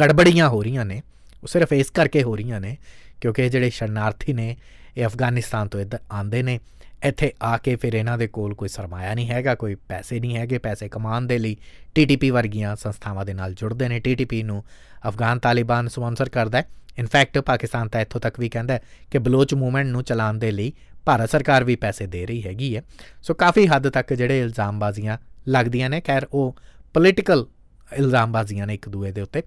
ਗੜਬੜੀਆਂ 0.00 0.48
ਹੋ 0.48 0.62
ਰਹੀਆਂ 0.62 0.84
ਨੇ, 0.84 1.00
ਉਹ 1.42 1.48
ਸਿਰਫ 1.48 1.72
ਇਸ 1.72 1.90
ਕਰਕੇ 1.90 2.22
ਹੋ 2.22 2.36
ਰਹੀਆਂ 2.36 2.60
ਨੇ 2.60 2.76
ਕਿਉਂਕਿ 3.20 3.48
ਜਿਹੜੇ 3.48 3.70
ਸ਼ਰਨਾਰਥੀ 3.70 4.32
ਨੇ, 4.32 4.56
ਇਹ 4.96 5.06
ਅਫਗਾਨਿਸਤਾਨ 5.06 5.68
ਤੋਂ 5.68 5.80
ਇੱਧਰ 5.80 5.98
ਆਉਂਦੇ 6.10 6.42
ਨੇ, 6.42 6.58
ਇੱਥੇ 7.04 7.32
ਆ 7.42 7.56
ਕੇ 7.58 7.74
ਫਿਰ 7.76 7.94
ਇਹਨਾਂ 7.94 8.18
ਦੇ 8.18 8.26
ਕੋਲ 8.26 8.54
ਕੋਈ 8.54 8.68
ਸਰਮਾਇਆ 8.68 9.14
ਨਹੀਂ 9.14 9.28
ਹੈਗਾ, 9.30 9.54
ਕੋਈ 9.54 9.74
ਪੈਸੇ 9.88 10.20
ਨਹੀਂ 10.20 10.36
ਹੈਗੇ, 10.36 10.58
ਪੈਸੇ 10.58 10.88
ਕਮਾਉਣ 10.88 11.26
ਦੇ 11.26 11.38
ਲਈ 11.38 11.56
ਟੀਟੀਪੀ 11.94 12.30
ਵਰਗੀਆਂ 12.30 12.74
ਸੰਸਥਾਵਾਂ 12.76 13.24
ਦੇ 13.26 13.34
ਨਾਲ 13.34 13.54
ਜੁੜਦੇ 13.54 13.88
ਨੇ 13.88 13.98
ਟੀਟੀਪੀ 14.00 14.42
ਨੂੰ 14.42 14.62
ਅਫਗਾਨ 15.08 15.38
ਤਾਲਿਬਾਨ 15.38 15.88
ਸਪਾਂਸਰ 15.88 16.28
ਕਰਦਾ 16.28 16.58
ਹੈ। 16.58 16.68
ਇਨਫੈਕਟ 16.98 17.38
ਪਾਕਿਸਤਾਨ 17.38 17.88
ਤਾਂ 17.88 18.00
ਇੱਥੋਂ 18.00 18.20
ਤੱਕ 18.20 18.38
ਵੀ 18.40 18.48
ਕਹਿੰਦਾ 18.48 18.78
ਕਿ 19.10 19.18
ਬਲੋਚ 19.18 19.54
ਮੂਵਮੈਂਟ 19.54 19.86
ਨੂੰ 19.86 20.02
ਚਲਾਉਣ 20.04 20.38
ਦੇ 20.38 20.50
ਲਈ 20.50 20.72
ਭਾਰਤ 21.04 21.30
ਸਰਕਾਰ 21.30 21.64
ਵੀ 21.64 21.76
ਪੈਸੇ 21.76 22.06
ਦੇ 22.06 22.26
ਰਹੀ 22.26 22.46
ਹੈਗੀ 22.46 22.76
ਹੈ। 22.76 22.82
ਸੋ 23.22 23.34
ਕਾਫੀ 23.34 23.66
ਹੱਦ 23.66 23.88
ਤੱਕ 23.88 24.12
ਜਿਹੜੇ 24.12 24.40
ਇਲਜ਼ਾਮਬਾਜ਼ੀਆਂ 24.40 25.18
ਲੱਗਦੀਆਂ 25.48 25.90
ਨੇ, 25.90 26.00
ਖੈਰ 26.00 26.26
ਉਹ 26.32 26.56
ਪੋਲਿਟੀਕਲ 26.94 27.46
ਇਲਜ਼ਾਮਬਾਜ਼ੀਆਂ 27.92 28.66
ਨੇ 28.66 28.74
ਇੱਕ 28.74 28.88
ਦੂਏ 28.88 29.12
ਦੇ 29.12 29.20
ਉੱਤੇ। 29.20 29.42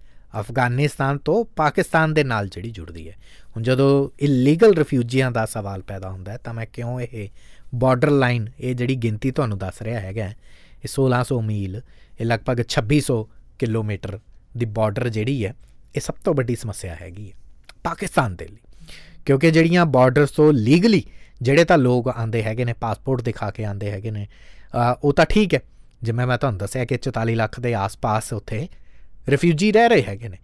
ਅਫਗਾਨਿਸਤਾਨ 0.40 1.18
ਤੋਂ 1.18 1.44
ਪਾਕਿਸਤਾਨ 1.56 2.14
ਦੇ 2.14 2.24
ਨਾਲ 2.24 2.48
ਜਿਹੜੀ 2.48 2.70
ਜੁੜਦੀ 2.70 3.08
ਹੈ। 3.08 3.16
ਹੁਣ 3.46 3.62
ਜਦੋਂ 3.62 4.10
ਇਲੀਗਲ 4.20 4.74
ਰਿਫਿਊਜੀਆਂ 4.74 5.30
ਦਾ 5.30 5.46
ਸਵਾਲ 5.46 5.82
ਪੈਦਾ 5.82 6.10
ਹੁੰਦਾ 6.10 6.32
ਹੈ 6.32 6.36
ਤਾਂ 6.36 6.54
ਮੈਂ 6.54 6.66
ਕਿਉਂ 6.72 7.00
ਇਹ 7.00 7.28
ਬਾਰਡਰ 7.74 8.10
ਲਾਈਨ 8.10 8.48
ਇਹ 8.60 8.74
ਜਿਹੜੀ 8.74 8.96
ਗਿਣਤੀ 8.96 9.30
ਤੁਹਾਨੂੰ 9.30 9.58
ਦੱਸ 9.58 9.82
ਰਿਹਾ 9.82 10.00
ਹੈਗਾ, 10.00 10.26
ਇਹ 10.26 10.88
1600 10.88 11.40
ਮੀਲ, 11.40 11.80
ਇਹ 12.20 12.26
ਲਗਭਗ 12.26 12.62
2600 12.64 13.18
ਕਿਲੋਮੀਟਰ 13.58 14.18
ਦੀ 14.56 14.66
ਬਾਰਡਰ 14.66 15.08
ਜਿਹੜੀ 15.08 15.44
ਹੈ, 15.46 15.54
ਇਹ 15.96 16.00
ਸਭ 16.00 16.14
ਤੋਂ 16.14 16.34
ਵੱਡੀ 16.34 16.56
ਸਮੱਸਿਆ 16.56 16.94
ਹੈਗੀ 16.94 17.32
ਹੈ 17.32 17.36
ਪਾਕਿਸਤਾਨ 17.84 18.36
ਦੇ 18.36 18.48
ਲਈ। 18.48 18.86
ਕਿਉਂਕਿ 19.24 19.50
ਜਿਹੜੀਆਂ 19.50 19.86
ਬਾਰਡਰਸ 19.86 20.30
ਤੋਂ 20.30 20.52
ਲੀਗਲੀ 20.52 21.02
ਜਿਹੜੇ 21.42 21.64
ਤਾਂ 21.64 21.78
ਲੋਕ 21.78 22.08
ਆਂਦੇ 22.08 22.42
ਹੈਗੇ 22.42 22.64
ਨੇ 22.64 22.72
ਪਾਸਪੋਰਟ 22.72 23.22
ਦਿਖਾ 23.22 23.50
ਕੇ 23.50 23.64
ਆਂਦੇ 23.64 23.90
ਹੈਗੇ 23.90 24.10
ਨੇ 24.10 24.26
ਉਹ 25.02 25.12
ਤਾਂ 25.12 25.26
ਠੀਕ 25.26 25.54
ਹੈ 25.54 25.60
ਜਿਵੇਂ 26.04 26.26
ਮੈਂ 26.26 26.38
ਤੁਹਾਨੂੰ 26.38 26.58
ਦੱਸਿਆ 26.58 26.84
ਕਿ 26.84 26.98
44 26.98 27.34
ਲੱਖ 27.34 27.60
ਦੇ 27.60 27.74
ਆਸ-ਪਾਸ 27.74 28.32
ਉੱਥੇ 28.32 28.68
ਰਿਫਿਊਜੀ 29.28 29.72
ਰਹਿ 29.72 29.88
ਰਹੇ 29.88 30.02
ਹੈਗੇ 30.02 30.28
ਨੇ। 30.28 30.38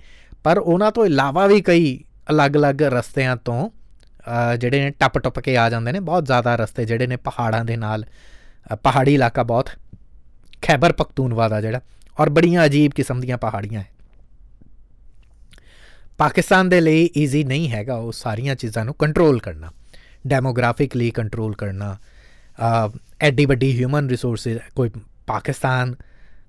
ਪਰ 0.45 0.59
ਉਹਨਾਂ 0.59 0.93
ਤੋਂ 0.93 1.07
ਇਲਾਵਾ 1.07 1.47
ਵੀ 1.47 1.61
ਕਈ 1.61 1.99
ਅਲੱਗ-ਅਲੱਗ 2.31 2.83
ਰਸਤਿਆਂ 2.83 3.37
ਤੋਂ 3.37 3.71
ਜਿਹੜੇ 4.59 4.81
ਨੇ 4.81 4.91
ਟੱਪ-ਟੱਪ 4.91 5.39
ਕੇ 5.39 5.57
ਆ 5.57 5.71
ਜਾਂਦੇ 5.71 5.93
ਨੇ। 5.93 6.01
ਬਹੁਤ 6.01 6.27
ਜ਼ਿਆਦਾ 6.27 6.57
ਰਸਤੇ 6.57 6.85
ਜਿਹੜੇ 6.85 7.07
ਨੇ 7.07 7.17
ਪਹਾੜਾਂ 7.17 7.65
ਦੇ 7.65 7.77
ਨਾਲ 7.77 8.05
ਪਹਾੜੀ 8.83 9.15
ਇਲਾਕਾ 9.15 9.43
ਬਹੁਤ 9.43 9.71
ਖੈਬਰ 10.63 10.93
ਪਖਤੂਨਵਾ 10.93 11.49
ਦਾ 11.49 11.61
ਜਿਹੜਾ, 11.61 11.81
ਔਰ 12.21 12.29
ਬੜੀਆਂ 12.31 12.65
ਅਜੀਬ 12.65 12.93
ਕਿਸਮ 12.95 13.21
ਦੀਆਂ 13.21 13.39
ਪਹਾੜੀਆਂ 13.39 13.81
ਹੈ। 13.81 13.87
ਪਾਕਿਸਤਾਨ 16.19 16.69
ਦੇ 16.69 16.81
ਲਈ 16.81 17.11
ਈਜ਼ੀ 17.19 17.45
ਨਹੀਂ 17.45 17.71
ਹੈਗਾ 17.71 17.95
ਉਹ 17.95 18.13
ਸਾਰੀਆਂ 18.13 18.55
ਚੀਜ਼ਾਂ 18.55 18.85
ਨੂੰ 18.85 18.95
ਕੰਟਰੋਲ 18.95 19.41
ਕਰਨਾ। 19.41 19.71
ਡੈਮੋਗ੍ਰਾਫਿਕਲੀ 20.27 21.11
ਕੰਟਰੋਲ 21.11 21.55
ਕਰਨਾ 21.55 21.97
ਐਡੀ 23.21 23.45
ਵੱਡੀ 23.47 23.79
ਹਿਊਮਨ 23.79 24.09
ਰਿਸੋਰਸਸ 24.09 24.59
ਕੋਈ 24.75 24.91
ਪਾਕਿਸਤਾਨ 25.31 25.95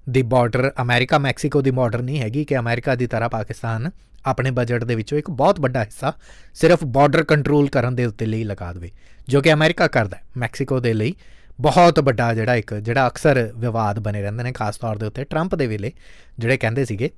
ਦੀ 0.09 0.21
ਬਾਰਡਰ 0.21 0.71
ਅਮਰੀਕਾ, 0.81 1.17
ਮੈਕਸੀਕੋ 1.17 1.61
ਦੀ 1.61 1.71
ਬਾਰਡਰ 1.71 2.01
ਨਹੀਂ 2.01 2.19
ਹੈਗੀ 2.21 2.45
ਕਿ 2.45 2.57
ਅਮਰੀਕਾ 2.57 2.95
ਦੀ 2.95 3.07
ਤਰ੍ਹਾਂ 3.07 3.29
ਪਾਕਿਸਤਾਨ 3.29 3.89
ਆਪਣੇ 4.25 4.51
ਬਜਟ 4.51 4.83
ਦੇ 4.83 4.95
ਵਿੱਚੋਂ 4.95 5.17
ਇੱਕ 5.17 5.29
ਬਹੁਤ 5.31 5.59
ਵੱਡਾ 5.59 5.83
ਹਿੱਸਾ 5.83 6.13
ਸਿਰਫ 6.53 6.83
ਬਾਰਡਰ 6.85 7.23
ਕੰਟਰੋਲ 7.23 7.69
ਕਰਨ 7.69 7.95
ਦੇ 7.95 8.05
ਉੱਤੇ 8.05 8.25
ਲਈ 8.25 8.43
ਲਗਾ 8.43 8.71
ਦੇਵੇ, 8.73 8.91
ਜੋ 9.27 9.41
ਕਿ 9.41 9.53
ਅਮਰੀਕਾ 9.53 9.88
ਕਰਦਾ 9.88 10.17
ਹੈ। 10.17 10.23
ਮੈਕਸੀਕੋ 10.38 10.79
ਦੇ 10.79 10.93
ਲਈ 10.93 11.13
ਬਹੁਤ 11.59 12.00
ਵੱਡਾ 12.00 12.33
ਜਿਹੜਾ 12.33 12.55
ਇੱਕ, 12.55 12.73
ਜਿਹੜਾ 12.75 13.07
ਅਕਸਰ 13.07 13.51
ਵਿਵਾਦ 13.55 14.00
ਬਣੇ 14.00 14.21
ਰਹਿੰਦੇ 14.21 14.43
ਨੇ, 14.43 14.51
ਖਾਸ 14.51 14.77
ਤੌਰ 14.77 14.97
ਦੇ 14.97 15.05
ਉੱਤੇ 15.05 15.23
ਟਰੰਪ 15.23 15.55
ਦੇ 15.55 15.67
ਵੇਲੇ, 15.67 15.91
ਜਿਹੜੇ 16.39 16.57
ਕਹਿੰਦੇ 16.57 16.85
ਸੀਗੇ 16.85 17.09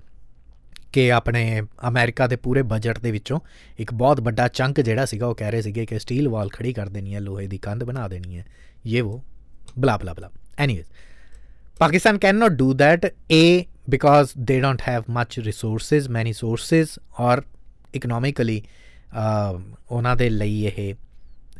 ਕਿ 0.94 1.12
ਆਪਣੇ 1.12 1.62
ਅਮਰੀਕਾ 1.88 2.28
ਦੇ 2.28 2.36
ਪੂਰੇ 2.36 2.62
ਬਜਟ 2.62 3.00
ਦੇ 3.00 3.12
ਵਿੱਚੋਂ 3.12 3.40
ਇੱਕ 3.80 3.94
ਬਹੁਤ 3.94 4.22
ਵੱਡਾ 4.22 4.48
ਚੰਕ 4.48 4.82
ਜਿਹੜਾ 4.82 5.06
ਸੀਗਾ, 5.06 5.28
ਉਹ 5.28 5.36
ਕਹਿ 5.36 5.52
ਰਹੇ 5.52 5.62
ਸੀਗੇ 5.62 5.86
ਕਿ 5.86 6.00
ਸਟੀਲ 6.00 6.30
ਵਾਲ 6.30 6.50
ਖੜੀ 6.50 6.74
ਕਰ 6.74 6.90
ਦੇਣੀ 6.90 7.16
ਹੈ, 7.16 7.20
ਲੋਹੇ 7.20 7.48
ਦੀ 7.48 7.58
ਕੰਧ 7.58 7.84
ਬਣਾ 7.84 8.08
ਦੇਣੀ 8.08 8.38
ਹੈ 8.38 8.46
ਇਹ 8.86 9.04
ਉਹ 9.04 9.24
blah 9.80 9.98
blah 9.98 10.14
blah. 10.14 10.30
Anyways 10.60 10.88
Pakistan 11.80 12.20
cannot 12.20 12.58
do 12.58 12.74
that. 12.76 13.06
A, 13.32 13.68
because 13.88 14.34
they 14.36 14.60
don't 14.60 14.82
have 14.82 15.08
much 15.10 15.38
resources, 15.40 16.08
many 16.10 16.34
sources, 16.34 16.98
or 17.20 17.36
economically 17.94 18.60
uh, 19.16 19.60
ਉਹਨਾਂ 19.92 20.16
ਦੇ 20.16 20.30
ਲਈ 20.30 20.64
ਇਹ 20.66 20.94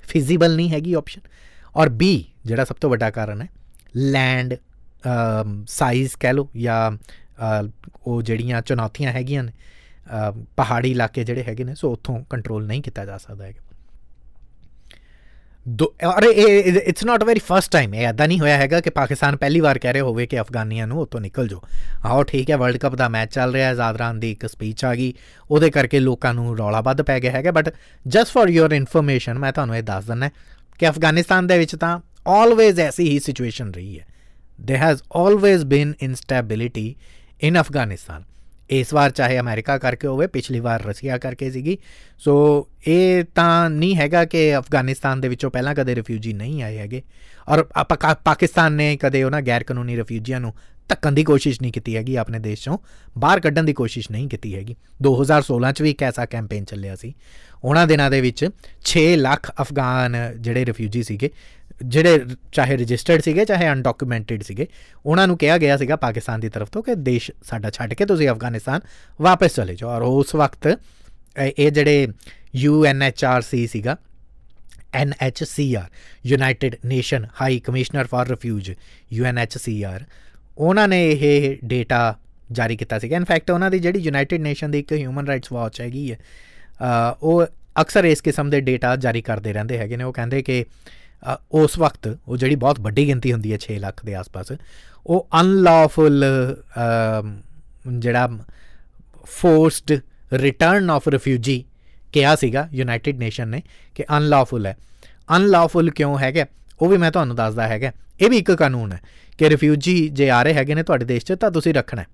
ਫਿਜ਼ੀਬਲ 0.08 0.56
ਨਹੀਂ 0.56 0.70
ਹੈਗੀ 0.70 0.94
ਆਪਸ਼ਨ 0.94 1.22
ਔਰ 1.76 1.90
ਬੀ 2.00 2.14
ਜਿਹੜਾ 2.46 2.64
ਸਭ 2.66 2.76
ਤੋਂ 2.82 2.90
ਵੱਡਾ 2.90 3.10
ਕਾਰਨ 3.12 3.42
ਹੈ 3.42 3.48
ਲੈਂਡ 3.96 4.54
ਸਾਈਜ਼ 5.68 6.12
um, 6.12 6.18
ਕਹਿ 6.20 6.34
ਲੋ 6.34 6.48
ਜਾਂ 6.58 6.92
ਅ, 6.92 7.68
ਉਹ 8.08 8.22
ਜਿਹੜੀਆਂ 8.22 8.62
ਚੁਣੌਤੀਆਂ 8.62 9.12
ਹੈਗੀਆਂ 9.12 9.44
ਨੇ 9.44 9.52
ਅ, 9.52 10.32
ਪਹਾੜੀ 10.58 10.92
ਇਲਾਕੇ 10.92 11.24
ਜਿਹੜੇ 11.24 11.44
ਹੈਗੇ 11.44 11.64
ਨੇ 11.64 11.76
ਸੋ 11.76 11.92
ਉੱਥੋਂ 11.92 12.20
ਕੰਟਰੋਲ 12.30 12.66
ਨਹੀਂ 12.68 12.82
ਕੀਤਾ 12.84 13.06
ਜਾ 13.06 13.18
ਸਕਦਾ 13.18 13.46
ਹੈਗਾ 13.46 13.62
ਦੋ 15.70 15.94
ਔਰ 16.06 16.24
ਇਹ 16.24 16.64
it's 16.74 17.04
not 17.04 17.24
very 17.24 17.40
first 17.40 17.72
time 17.72 17.96
ਇਹ 17.96 18.08
ਐਦਾਂ 18.08 18.28
ਨਹੀਂ 18.28 18.40
ਹੋਇਆ 18.40 18.58
ਹੈਗਾ 18.58 18.82
ਕਿ 18.82 18.90
ਪਾਕਿਸਤਾਨ 18.90 19.36
ਪਹਿਲੀ 19.36 19.60
ਵਾਰ 19.60 19.78
ਕਹਿ 19.80 19.94
ਰਿਹਾ 19.94 20.04
ਹੋਵੇ 20.04 20.26
ਕਿ 20.26 20.40
ਅਫਗਾਨੀਆਂ 20.40 20.88
ਨੂੰ 20.88 21.00
ਉੱਥੋਂ 21.00 21.22
ਨਿਕਲ 21.22 21.48
ਜਾਓ। 21.48 21.62
ਆਓ 22.06 22.24
ਠੀਕ 22.24 22.52
ਹੈ 22.52 22.58
ਵਰਲਡ 22.58 22.78
ਕੱਪ 22.78 22.96
ਦਾ 22.96 23.10
ਮੈਚ 23.10 23.34
ਚੱਲ 23.34 23.54
ਰਿਹਾ 23.54 23.68
ਹੈ। 23.68 23.74
ਜ਼ਾਦਰਾਨ 23.74 24.20
ਦੀ 24.20 24.32
ਇੱਕ 24.32 24.50
ਸਪੀਚ 24.50 24.86
ਆ 24.86 24.96
ਗਈ। 24.96 25.14
ਉਹਦੇ 25.52 25.70
ਕਰਕੇ 25.70 26.00
ਲੋਕਾਂ 26.00 26.34
ਨੂੰ 26.34 26.58
ਰੌਲਾ 26.58 26.82
ਵੱਧ 26.82 27.02
ਪੈ 27.02 27.20
ਗਿਆ 27.20 27.32
ਹੈਗਾ। 27.32 27.52
But 27.52 27.74
just 28.08 28.38
for 28.38 28.50
your 28.50 28.72
information 28.72 29.40
ਮੈਂ 29.40 29.54
ਤੁਹਾਨੂੰ 29.54 29.78
ਇਹ 29.78 29.84
ਦੱਸ 29.84 30.04
ਦਿੰਦਾ 30.04 30.30
ਕਿ 30.80 30.90
ਅਫਗਾਨਿਸਤਾਨ 30.90 31.48
ਦੇ 31.48 31.58
ਵਿੱਚ 31.58 31.76
ਤਾਂ 31.76 32.00
ਆਲਵੇਜ਼ 32.28 32.80
ਐਸੀ 32.80 33.10
ਹੀ 33.10 33.20
ਸਿਚੁਏਸ਼ਨ 33.20 33.72
ਰਹੀ 33.72 34.00
ਹੈ। 34.00 34.06
There 34.66 34.82
has 34.84 34.98
always 34.98 35.62
been 35.64 35.92
instability 36.10 36.92
in 37.50 37.60
Afghanistan. 37.60 38.33
ਇਸ 38.70 38.94
ਵਾਰ 38.94 39.12
ਚਾਹੇ 39.12 39.40
ਅਮਰੀਕਾ 39.40 39.78
ਕਰਕੇ 39.78 40.08
ਹੋਵੇ, 40.08 40.28
ਪਿਛਲੀ 40.28 40.60
ਵਾਰ 40.60 40.86
ਰਸ਼ੀਆ 40.86 41.18
ਕਰਕੇ 41.18 41.52
ਸੀਗੀ। 41.52 41.78
ਸੋ 42.20 42.68
ਇਹ 42.88 43.24
ਤਾਂ 43.36 43.70
ਨਹੀਂ 43.70 43.96
ਹੈਗਾ 43.96 44.26
ਕਿ 44.26 44.58
ਅਫਗਾਨਿਸਤਾਨ 44.58 45.22
ਦੇ 45.22 45.28
ਵਿੱਚੋਂ 45.28 45.52
ਪਹਿਲਾਂ 45.52 45.76
ਕਦੇ 45.76 45.96
ਰਿਫਿਊਜੀ 45.96 46.34
ਨਹੀਂ 46.34 46.64
ਆਏ 46.64 46.78
ਹੈਗੇ। 46.78 47.02
ਔਰ 47.50 47.66
ਆਪਾ- 47.76 47.98
ਕਾ- 47.98 48.16
ਪਾਕਿਸਤਾਨ 48.26 48.74
ਨੇ 48.74 48.98
ਕਦੇ 48.98 49.24
ਉਹਨਾਂ 49.24 49.42
ਗੈਰ 49.42 49.64
ਕਾਨੂੰਨੀ 49.64 49.98
ਰਿਫਿਊਜੀਆਂ 49.98 50.40
ਨੂੰ 50.40 50.54
ਧੱਕਣ 50.90 51.12
ਦੀ 51.12 51.24
ਕੋਸ਼ਿਸ਼ 51.24 51.62
ਨਹੀਂ 51.62 51.72
ਕੀਤੀ 51.72 51.96
ਹੈਗੀ, 51.96 52.16
ਆਪਣੇ 52.16 52.40
ਦੇਸ਼ 52.40 52.64
ਚੋਂ 52.64 52.78
ਬਾਹਰ 53.18 53.40
ਕੱਢਣ 53.40 53.64
ਦੀ 53.64 53.74
ਕੋਸ਼ਿਸ਼ 53.74 54.12
ਨਹੀਂ 54.12 54.30
ਕੀਤੀ 54.30 54.56
ਹੈਗੀ। 54.56 54.76
2016 55.02 55.72
ਚ 55.72 55.82
ਵੀ 55.82 55.90
ਇੱਕ 55.90 56.04
ਐਸਾ 56.04 56.26
ਕੈਂਪੇਨ 56.26 56.66
ਚੱਲਿਆ 56.66 56.96
ਸੀ। 56.96 57.14
ਉਹਨਾਂ 57.64 57.88
ਦਿਨਾਂ 57.88 58.12
ਦੇ 58.12 58.22
ਵਿੱਚ 58.22 58.50
6 58.86 59.16
ਲੱਖ 59.16 59.52
ਅਫਗਾਨ 59.62 60.16
ਜਿਹੜੇ 60.40 60.66
ਰਿਫਿਊਜੀ 60.66 61.04
ਸੀਗੇ 61.04 61.30
ਜਿਹੜੇ 61.86 62.20
ਚਾਹੇ 62.52 62.78
ਰਜਿਸਟਰਡ 62.78 63.22
ਸੀਗੇ 63.22 63.46
ਚਾਹੇ 63.46 63.72
ਅਨਡਾਕੂਮੈਂਟਡ 63.72 64.44
ਸੀਗੇ 64.44 64.68
ਉਹਨਾਂ 65.06 65.28
ਨੂੰ 65.28 65.38
ਕਿਹਾ 65.38 65.58
ਗਿਆ 65.58 65.78
ਸੀਗਾ 65.78 65.96
ਪਾਕਿਸਤਾਨ 65.96 66.40
ਦੀ 66.40 66.50
ਤਰਫ 66.50 66.70
ਤੋਂ 66.70 66.84
ਕਿ 66.84 66.96
ਦੇਸ਼ 66.96 67.32
ਸਾਡਾ 67.44 67.70
ਛੱਡ 67.70 67.94
ਕੇ 67.94 68.06
ਤੁਸੀਂ 68.06 68.30
ਅਫਗਾਨਿਸਤਾਨ 68.30 68.82
ਵਾਪਸ 69.22 69.56
ਚਲੇ 69.56 69.76
ਜਾਓ। 69.76 69.90
ਔਰ 69.90 70.02
ਉਸ 70.02 70.36
ਵਕਤ 70.36 70.68
ਇਹ 71.40 71.52
ਇਹ 71.58 71.72
ਜਿਹੜੇ 71.72 72.08
ਯੂਐਨਐਚਆਰਸੀ 72.56 73.68
ਸੀਗਾ 73.68 73.98
NHCR 75.04 75.84
United 76.26 76.76
Nation 76.86 77.28
High 77.42 77.60
Commissioner 77.60 78.08
for 78.08 78.28
refugee 78.28 78.72
UNHCR 79.20 80.04
ਉਹਨਾਂ 80.58 80.88
ਨੇ 80.88 81.12
ਇਹ 81.12 81.58
ਡੇਟਾ 81.66 82.16
ਜਾਰੀ 82.52 82.78
ਕੀਤਾ 82.78 83.00
ਸੀਗਾ। 83.00 83.18
ਇਨਫੈਕਟ 83.18 83.52
ਉਹਨਾਂ 83.52 83.72
ਦੀ 83.72 83.80
ਜਿਹੜੀ 83.80 84.00
ਯੂਨਾਈਟਿਡ 84.00 84.42
ਨੇਸ਼ਨ 84.42 84.72
ਦੀ 84.72 84.80
ਇੱਕ 84.80 84.92
ਹਿਊਮਨ 84.94 85.28
ਰਾਈਟਸ 85.28 85.52
ਵਾਚ 85.52 85.82
ਹੈਗੀ 85.82 86.12
ਹੈ 86.12 86.18
ਅ, 86.18 87.16
ਉਹ 87.24 87.46
ਅਕਸਰ 87.82 88.06
ਇਸ 88.06 88.22
ਕਿਸਮ 88.22 88.50
ਦੇ 88.50 88.62
ਡੇਟਾ 88.62 88.96
ਜਾਰੀ 88.96 89.22
ਕਰਦੇ 89.22 89.54
ਰਹਿੰਦੇ 89.54 89.78
ਹੈਗੇ 89.78 89.98
ਨੇ। 89.98 90.04
ਉਹ 90.04 90.14
ਕਹਿੰਦੇ 90.14 90.42
ਕਿ 90.42 90.64
ਅ, 90.64 91.03
ਉਸ 91.52 91.78
ਵਕਤ 91.80 92.08
ਉਹ 92.28 92.38
ਜਿਹੜੀ 92.38 92.56
ਬਹੁਤ 92.56 92.80
ਵੱਡੀ 92.80 93.08
ਗਿਣਤੀ 93.08 93.32
ਹੁੰਦੀ 93.34 93.52
ਹੈ 93.52 93.58
6 93.66 93.78
ਲੱਖ 93.80 94.06
ਦੇ 94.06 94.16
ਆਸ-ਪਾਸ, 94.16 94.52
ਉਹ 95.06 95.28
ਅਨਲੌਫੁਲ 95.42 96.26
ਜਿਹੜਾ 97.98 98.28
ਫੋਰਸਡ 99.32 99.92
ਰਿਟਰਨ 100.34 100.90
ਆਫ 100.90 101.08
ਰਿਫਿਊਜੀ 101.08 101.64
ਕਿਹਾ 102.14 102.36
ਸੀਗਾ 102.36 102.68
ਯੂਨਾਈਟਿਡ 102.74 103.18
ਨੇਸ਼ਨ 103.20 103.48
ਨੇ 103.48 103.62
ਕਿ 103.96 104.04
ਅਨਲੌਫੁਲ 104.18 104.66
ਹੈ। 104.66 104.76
ਅਨਲੌਫੁਲ 105.36 105.90
ਕਿਉਂ 105.92 106.18
ਹੈਗਾ 106.20 106.46
ਉਹ 106.82 106.90
ਵੀ 106.90 106.98
ਮੈਂ 106.98 107.12
ਤੁਹਾਨੂੰ 107.12 107.36
ਦੱਸਦਾ 107.36 107.68
ਹੈਗਾ 107.68 107.92
ਇਹ 108.22 108.30
ਵੀ 108.30 108.38
ਇੱਕ 108.38 108.52
ਕਾਨੂੰਨ 108.52 108.92
ਹੈ 108.92 109.00
ਕਿ 109.40 109.50
ਰਿਫਿਊਜੀ 109.50 110.10
ਜੇ 110.10 110.30
ਆ 110.30 110.42
ਰਹੇ 110.44 110.54
ਹੈਗੇ 110.54 110.76
ਨੇ 110.76 110.84
ਤੁਹਾਡੇ 110.84 111.06
ਦੇਸ਼ 111.06 111.26
'ਚ, 111.26 111.34
ਤਾਂ 111.34 111.52
ਤੁਸੀਂ 111.52 111.74
ਰੱਖਣਾ 111.74 112.02
ਹੈ। 112.02 112.08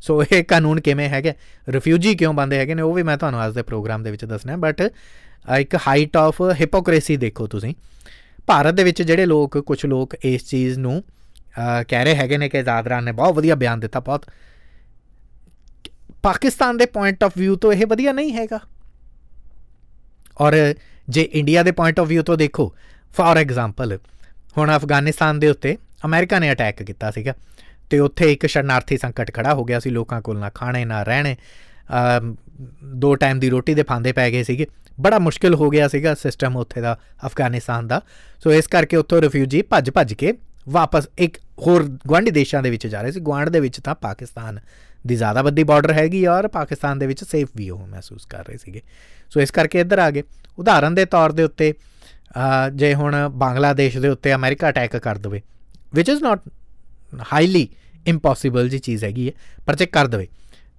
ਸੋ 0.00 0.22
ਇਹ 0.22 0.44
ਕਾਨੂੰਨ 0.44 0.80
ਕਿਵੇਂ 0.80 1.08
ਹੈਗਾ 1.08 1.32
ਰਿਫਿਊਜੀ 1.68 2.14
ਕਿਉਂ 2.14 2.32
ਬੰਦੇ 2.34 2.58
ਹੈਗੇ 2.58 2.74
ਨੇ, 2.74 2.82
ਉਹ 2.82 2.94
ਵੀ 2.94 3.02
ਮੈਂ 3.02 3.16
ਤੁਹਾਨੂੰ 3.16 3.46
ਅੱਜ 3.46 3.54
ਦੇ 3.54 3.62
ਪ੍ਰੋਗਰਾਮ 3.62 4.02
ਦੇ 4.02 4.10
ਵਿੱਚ 4.10 4.24
ਦੱਸਣਾ 4.24 4.56
ਬਟ 4.56 4.80
ਇੱਕ 5.58 5.74
ਹਾਈਟ 5.86 6.16
ਆਫ 6.16 6.40
ਹਿਪੋਕ੍ਰੇਸੀ 6.60 7.16
ਦੇਖੋ 7.16 7.46
ਤੁਸੀਂ। 7.46 7.74
ਭਾਰਤ 8.46 8.74
ਦੇ 8.74 8.84
ਵਿੱਚ 8.84 9.02
ਜਿਹੜੇ 9.02 9.26
ਲੋਕ 9.26 9.58
ਕੁਝ 9.58 9.86
ਲੋਕ 9.86 10.14
ਇਸ 10.14 10.44
ਚੀਜ਼ 10.48 10.78
ਨੂੰ 10.78 11.02
ਅਹ, 11.58 11.82
ਕਹਿ 11.88 12.04
ਰਹੇ 12.04 12.14
ਹੈਗੇ 12.14 12.38
ਨੇ 12.38 12.48
ਕਿ 12.48 12.62
ਜ਼ਾਦਰਾਨ 12.62 13.04
ਨੇ 13.04 13.12
ਬਹੁਤ 13.12 13.34
ਵਧੀਆ 13.34 13.54
ਬਿਆਨ 13.54 13.80
ਦਿੱਤਾ 13.80 14.00
ਬਹੁਤ। 14.00 14.26
ਪਾਕਿਸਤਾਨ 16.22 16.76
ਦੇ 16.76 16.86
ਪੁਆਇੰਟ 16.86 17.24
ਆਫ 17.24 17.32
View 17.38 17.56
ਤੋਂ 17.56 17.72
ਇਹ 17.72 17.86
ਵਧੀਆ 17.86 18.12
ਨਹੀਂ 18.12 18.32
ਹੈਗਾ। 18.32 18.60
ਔਰ 20.40 20.54
ਜੇ 21.08 21.22
ਇੰਡੀਆ 21.22 21.62
ਦੇ 21.62 21.72
ਪੁਆਇੰਟ 21.72 22.00
ਆਫ 22.00 22.08
View 22.08 22.22
ਤੋਂ 22.22 22.36
ਦੇਖੋ 22.36 22.74
ਫਾਰ 23.14 23.36
ਐਗਜ਼ਾਮਪਲ 23.36 23.98
ਹੁਣ 24.58 24.76
ਅਫਗਾਨਿਸਤਾਨ 24.76 25.40
ਦੇ 25.40 25.48
ਉੱਤੇ 25.48 25.76
ਅਮਰੀਕਾ 26.04 26.38
ਨੇ 26.38 26.52
ਅਟੈਕ 26.52 26.82
ਕੀਤਾ 26.82 27.10
ਸੀਗਾ 27.10 27.34
ਤੇ 27.90 27.98
ਉੱਥੇ 27.98 28.32
ਇੱਕ 28.32 28.46
ਸ਼ਰਨਾਰਥੀ 28.46 28.96
ਸੰਕਟ 28.96 29.34
ਖੜਾ 29.34 29.54
ਹੋ 29.54 29.64
ਗਿਆ 29.64 29.80
ਸੀ 29.80 29.90
ਲੋਕਾਂ 29.90 30.20
ਕੋਲ 30.22 30.38
ਨਾ 30.38 30.50
ਖਾਣੇ 30.50 30.84
ਨਾ 30.84 31.02
ਰਹਿਣੇ 31.02 31.36
ਅਮ, 31.96 32.36
ਦੋ 32.84 33.14
ਟਾਈਮ 33.14 33.40
ਦੀ 33.40 33.50
ਰੋਟੀ 33.50 33.74
ਦੇ 33.74 33.82
ਫਾਂਦੇ 33.82 34.12
ਪੈ 34.12 34.30
ਗਏ 34.30 34.42
ਸੀਗੇ। 34.42 34.66
ਬੜਾ 35.00 35.18
ਮੁਸ਼ਕਿਲ 35.18 35.54
ਹੋ 35.54 35.68
ਗਿਆ 35.70 35.88
ਸੀਗਾ 35.88 36.14
ਸਿਸਟਮ 36.14 36.56
ਉੱਥੇ 36.56 36.80
ਦਾ 36.80 36.98
ਅਫਗਾਨਿਸਤਾਨ 37.26 37.86
ਦਾ। 37.86 38.00
ਸੋ 38.44 38.52
ਇਸ 38.52 38.66
ਕਰਕੇ 38.66 38.96
ਉੱਥੋਂ 38.96 39.20
ਰਿਫਿਊਜੀ 39.22 39.62
ਭੱਜ 39.62 39.90
ਭੱਜ 39.90 40.14
ਕੇ 40.14 40.32
ਵਾਪਸ 40.68 41.08
ਇੱਕ 41.18 41.36
ਹੋਰ 41.66 41.82
ਗੁਆਂਢੀ 42.06 42.30
ਦੇਸ਼ਾਂ 42.30 42.62
ਦੇ 42.62 42.70
ਵਿੱਚ 42.70 42.86
ਜਾ 42.86 43.02
ਰਹੇ 43.02 43.12
ਸੀ। 43.12 43.20
ਗੁਆਂਢ 43.20 43.48
ਦੇ 43.48 43.60
ਵਿੱਚ 43.60 43.80
ਤਾਂ 43.80 43.94
ਪਾਕਿਸਤਾਨ 43.94 44.60
ਦੀ 45.06 45.16
ਜ਼ਿਆਦਾ 45.16 45.42
ਵੱਡੀ 45.42 45.62
ਬਾਰਡਰ 45.62 45.92
ਹੈਗੀ 45.92 46.24
ਆ 46.24 46.32
ਔਰ 46.34 46.48
ਪਾਕਿਸਤਾਨ 46.48 46.98
ਦੇ 46.98 47.06
ਵਿੱਚ 47.06 47.24
ਸੇਫ 47.24 47.48
ਵੀ 47.56 47.70
ਉਹ 47.70 47.86
ਮਹਿਸੂਸ 47.86 48.24
ਕਰ 48.24 48.44
ਰਹੇ 48.46 48.56
ਸੀਗੇ। 48.56 48.82
ਸੋ 49.30 49.40
ਇਸ 49.40 49.50
ਕਰਕੇ 49.50 49.80
ਇੱਧਰ 49.80 49.98
ਆ 49.98 50.10
ਗਏ। 50.10 50.22
ਉਦਾਹਰਨ 50.58 50.94
ਦੇ 50.94 51.04
ਤੌਰ 51.04 51.32
ਦੇ 51.32 51.42
ਉੱਤੇ 51.42 51.72
ਅਹ, 52.36 52.70
ਜੇ 52.70 52.94
ਹੁਣ 52.94 53.28
ਬੰਗਲਾਦੇਸ਼ 53.28 53.98
ਦੇ 53.98 54.08
ਉੱਤੇ 54.08 54.34
ਅਮਰੀਕਾ 54.34 54.68
ਅਟੈਕ 54.68 54.96
ਕਰ 54.96 55.18
ਦਵੇ 55.18 55.42
which 55.94 56.08
is 56.08 56.22
not 56.22 56.40
highly 57.32 57.68
impossible 58.06 58.68
ਜੀ 58.68 58.78
ਚੀਜ਼ 58.78 59.04
ਹੈਗੀ 59.04 59.26
ਹੈ 59.26 59.32
ਪਰ 59.66 59.76
ਜੇ 59.76 59.86
ਕਰ 59.86 60.06
ਦਵੇ 60.06 60.26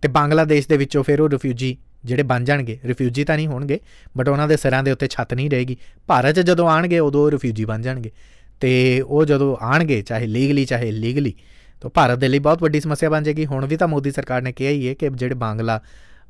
ਤੇ 0.01 0.07
ਬੰਗਲਾਦੇਸ਼ 0.07 0.67
ਦੇ 0.67 0.77
ਵਿੱਚੋਂ 0.77 1.03
ਫਿਰ 1.03 1.21
ਉਹ 1.21 1.29
ਰਿਫਿਊਜੀ 1.29 1.77
ਜਿਹੜੇ 2.05 2.23
ਬਣ 2.23 2.43
ਜਾਣਗੇ 2.43 2.79
ਰਿਫਿਊਜੀ 2.85 3.23
ਤਾਂ 3.23 3.35
ਨਹੀਂ 3.35 3.47
ਹੋਣਗੇ 3.47 3.79
ਬਟ 4.17 4.29
ਉਹਨਾਂ 4.29 4.47
ਦੇ 4.47 4.57
ਸਿਰਾਂ 4.57 4.83
ਦੇ 4.83 4.91
ਉੱਤੇ 4.91 5.07
ਛੱਤ 5.07 5.33
ਨਹੀਂ 5.33 5.49
ਰਹੇਗੀ। 5.49 5.77
ਭਾਰਤ 6.07 6.35
'ਚ 6.35 6.39
ਜਦੋਂ 6.39 6.69
ਆਣਗੇ 6.69 6.99
ਉਦੋਂ 6.99 7.21
ਉਹ 7.21 7.31
ਰਿਫਿਊਜੀ 7.31 7.65
ਬਣ 7.65 7.81
ਜਾਣਗੇ। 7.81 8.11
ਤੇ 8.59 9.01
ਉਹ 9.01 9.25
ਜਦੋਂ 9.25 9.57
ਆਣਗੇ 9.61 10.01
ਚਾਹੇ 10.01 10.27
ਲੀਗਲੀ 10.27 10.65
ਚਾਹੇ 10.65 10.87
ਇਲੀਗਲੀ 10.87 11.33
ਤਾਂ 11.81 11.89
ਭਾਰਤ 11.89 12.19
ਦੇ 12.19 12.27
ਲਈ 12.27 12.39
ਬਹੁਤ 12.39 12.63
ਵੱਡੀ 12.63 12.79
ਸਮੱਸਿਆ 12.79 13.09
ਬਣ 13.09 13.23
ਜਾਏਗੀ। 13.23 13.45
ਹੁਣ 13.45 13.65
ਵੀ 13.65 13.77
ਤਾਂ 13.77 13.87
ਮੋਦੀ 13.87 14.11
ਸਰਕਾਰ 14.11 14.41
ਨੇ 14.41 14.51
ਕਿਹਾ 14.51 14.71
ਹੀ 14.71 14.89
ਹੈ 14.89 14.93
ਕਿ 14.93 15.09
ਜਿਹੜੇ 15.09 15.35
ਬੰਗਲਾ 15.35 15.81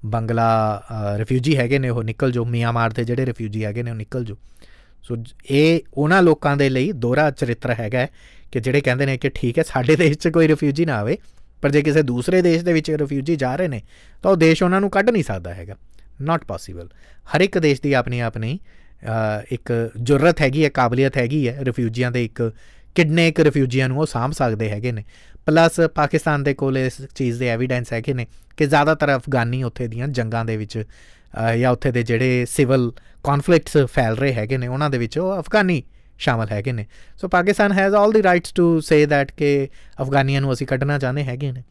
ਬੰਗਲਾ 0.05 0.83
ਰਿਫਿਊਜੀ 1.15 1.57
ਹੈਗੇ 1.57 1.79
ਨੇ, 1.79 1.89
ਉਹ 1.89 2.03
ਨਿਕਲ 2.03 2.31
ਜੋ 2.31 2.45
ਮਿਆਂਮਾਰ 2.45 2.89
ਦੇ 2.89 3.03
ਜਿਹੜੇ 3.03 3.25
ਰਿਫਿਊਜੀ 3.25 3.65
ਹੈਗੇ 3.65 3.83
ਨੇ, 3.83 3.91
ਉਹ 3.91 3.95
ਨਿਕਲ 3.95 4.25
ਜੋ 4.25 4.35
ਸੋ 5.03 5.15
ਜ- 5.15 5.33
ਇਹ 5.51 5.79
ਉਹਨਾਂ 5.93 6.23
ਲੋਕਾਂ 6.23 6.57
ਦੇ 6.57 6.69
ਲਈ 6.69 6.91
ਦੋਹਰਾ 6.91 7.31
ਚਰਿੱਤਰ 7.31 7.75
ਹੈਗਾ 7.79 7.99
ਹੈ 7.99 8.09
ਕਿ 8.51 8.59
ਜਿਹੜੇ 8.59 8.81
ਕਹਿੰਦੇ 8.81 9.05
ਨੇ 9.05 9.17
ਕਿ 9.17 9.29
ਠੀਕ 9.29 9.59
ਹੈ, 9.59 9.63
ਸਾਡੇ 9.63 9.95
ਦੇਸ਼ 9.95 10.17
'ਚ 10.17 10.27
ਕੋਈ 10.27 10.47
ਰਿਫਿਊਜੀ 10.47 10.85
ਨਾ 10.85 10.93
ਆਵੇ। 10.93 11.17
ਪਰ 11.65 11.71
ਜੇ 11.71 11.81
ਕਿਸੇ 11.81 12.01
ਦੂਸਰੇ 12.01 12.41
ਦੇਸ਼ 12.41 12.63
ਦੇ 12.63 12.73
ਵਿੱਚ 12.73 12.91
ਰਿਫਿਊਜੀ 12.91 13.35
ਜਾ 13.35 13.55
ਰਹੇ 13.55 13.67
ਨੇ 13.67 13.81
ਤਾਂ 14.23 14.31
ਉਹ 14.31 14.35
ਦੇਸ਼ 14.37 14.63
ਉਹਨਾਂ 14.63 14.81
ਨੂੰ 14.81 14.89
ਕੱਢ 14.89 15.09
ਨਹੀਂ 15.09 15.23
ਸਕਦਾ 15.23 15.53
ਹੈਗਾ। 15.53 15.75
ਨਾਟ 16.21 16.43
ਪੋਸੀਬਲ 16.45 16.89
ਹਰ 17.35 17.41
ਇੱਕ 17.41 17.57
ਦੇਸ਼ 17.57 17.81
ਦੀ 17.81 17.93
ਆਪਣੀ 17.93 18.19
ਆਪਣੀ 18.19 18.59
ਅ, 19.05 19.41
ਇੱਕ 19.51 19.91
ਜੁਰਤ 20.01 20.41
ਹੈਗੀ 20.41 20.63
ਹੈ 20.63 20.69
ਕਾਬਲੀਅਤ 20.69 21.17
ਹੈਗੀ 21.17 21.47
ਹੈ। 21.47 21.57
ਰਿਫਿਊਜੀਆਂ 21.63 22.11
ਦੇ 22.11 22.25
ਇੱਕ 22.25 22.51
ਕਿੰਨੇ 22.95 23.27
ਇੱਕ 23.27 23.39
ਰਿਫਿਊਜੀਆਂ 23.39 23.89
ਨੂੰ 23.89 23.99
ਉਹ 23.99 24.05
ਸਾਂਭ 24.05 24.31
ਸਕਦੇ 24.31 24.69
ਹੈਗੇ 24.69 24.91
ਨੇ। 24.91 25.03
ਪਲੱਸ 25.45 25.79
ਪਾਕਿਸਤਾਨ 25.95 26.43
ਦੇ 26.43 26.53
ਕੋਲ 26.53 26.77
ਇਸ 26.77 27.01
ਚੀਜ਼ 27.15 27.39
ਦੇ 27.39 27.47
ਐਵੀਡੈਂਸ 27.47 27.93
ਹੈਗੇ 27.93 28.13
ਨੇ 28.13 28.27
ਕਿ 28.57 28.65
ਜ਼ਿਆਦਾਤਰ 28.65 29.15
ਅਫਗਾਨੀ 29.15 29.63
ਉੱਥੇ 29.63 29.87
ਦੀਆਂ 29.87 30.07
ਜੰਗਾਂ 30.07 30.45
ਦੇ 30.45 30.57
ਵਿੱਚ 30.57 30.77
ਅ, 30.77 31.55
ਜਾਂ 31.55 31.71
ਉੱਥੇ 31.71 31.91
ਦੇ 31.91 32.03
ਜਿਹੜੇ 32.03 32.45
ਸਿਵਲ 32.49 32.91
ਕਨਫਲਿਕਟਸ 33.23 33.77
ਫੈਲ 33.77 34.15
ਰਹੇ 34.15 34.33
ਹੈਗੇ 34.33 34.57
ਨੇ 34.57 34.67
ਉਹਨਾਂ 34.67 34.89
ਦੇ 34.89 34.97
ਵਿੱਚ 34.97 35.17
ਉਹ 35.19 35.39
ਅਫਗਾਨੀ 35.39 35.83
ਸ਼ਾਮਲ 36.19 36.47
ਹੈਗੇ 36.51 36.71
ਨੇ। 36.71 36.85
So 37.21 37.27
Pakistan 37.27 37.71
has 37.71 37.95
all 37.95 38.11
the 38.11 38.23
rights 38.23 38.51
to 38.51 38.79
say 38.79 39.07
that 39.07 39.31
ਕਿ 39.31 39.67
ਅਫਗਾਨੀਆਂ 40.01 40.41
ਨੂੰ 40.41 40.53
ਅਸੀਂ 40.53 40.67
ਕੱਢਣਾ 40.67 40.99
ਚਾਹੁੰਦੇ 40.99 41.23
ਹੈਗੇ 41.23 41.51
ਨੇ। 41.51 41.63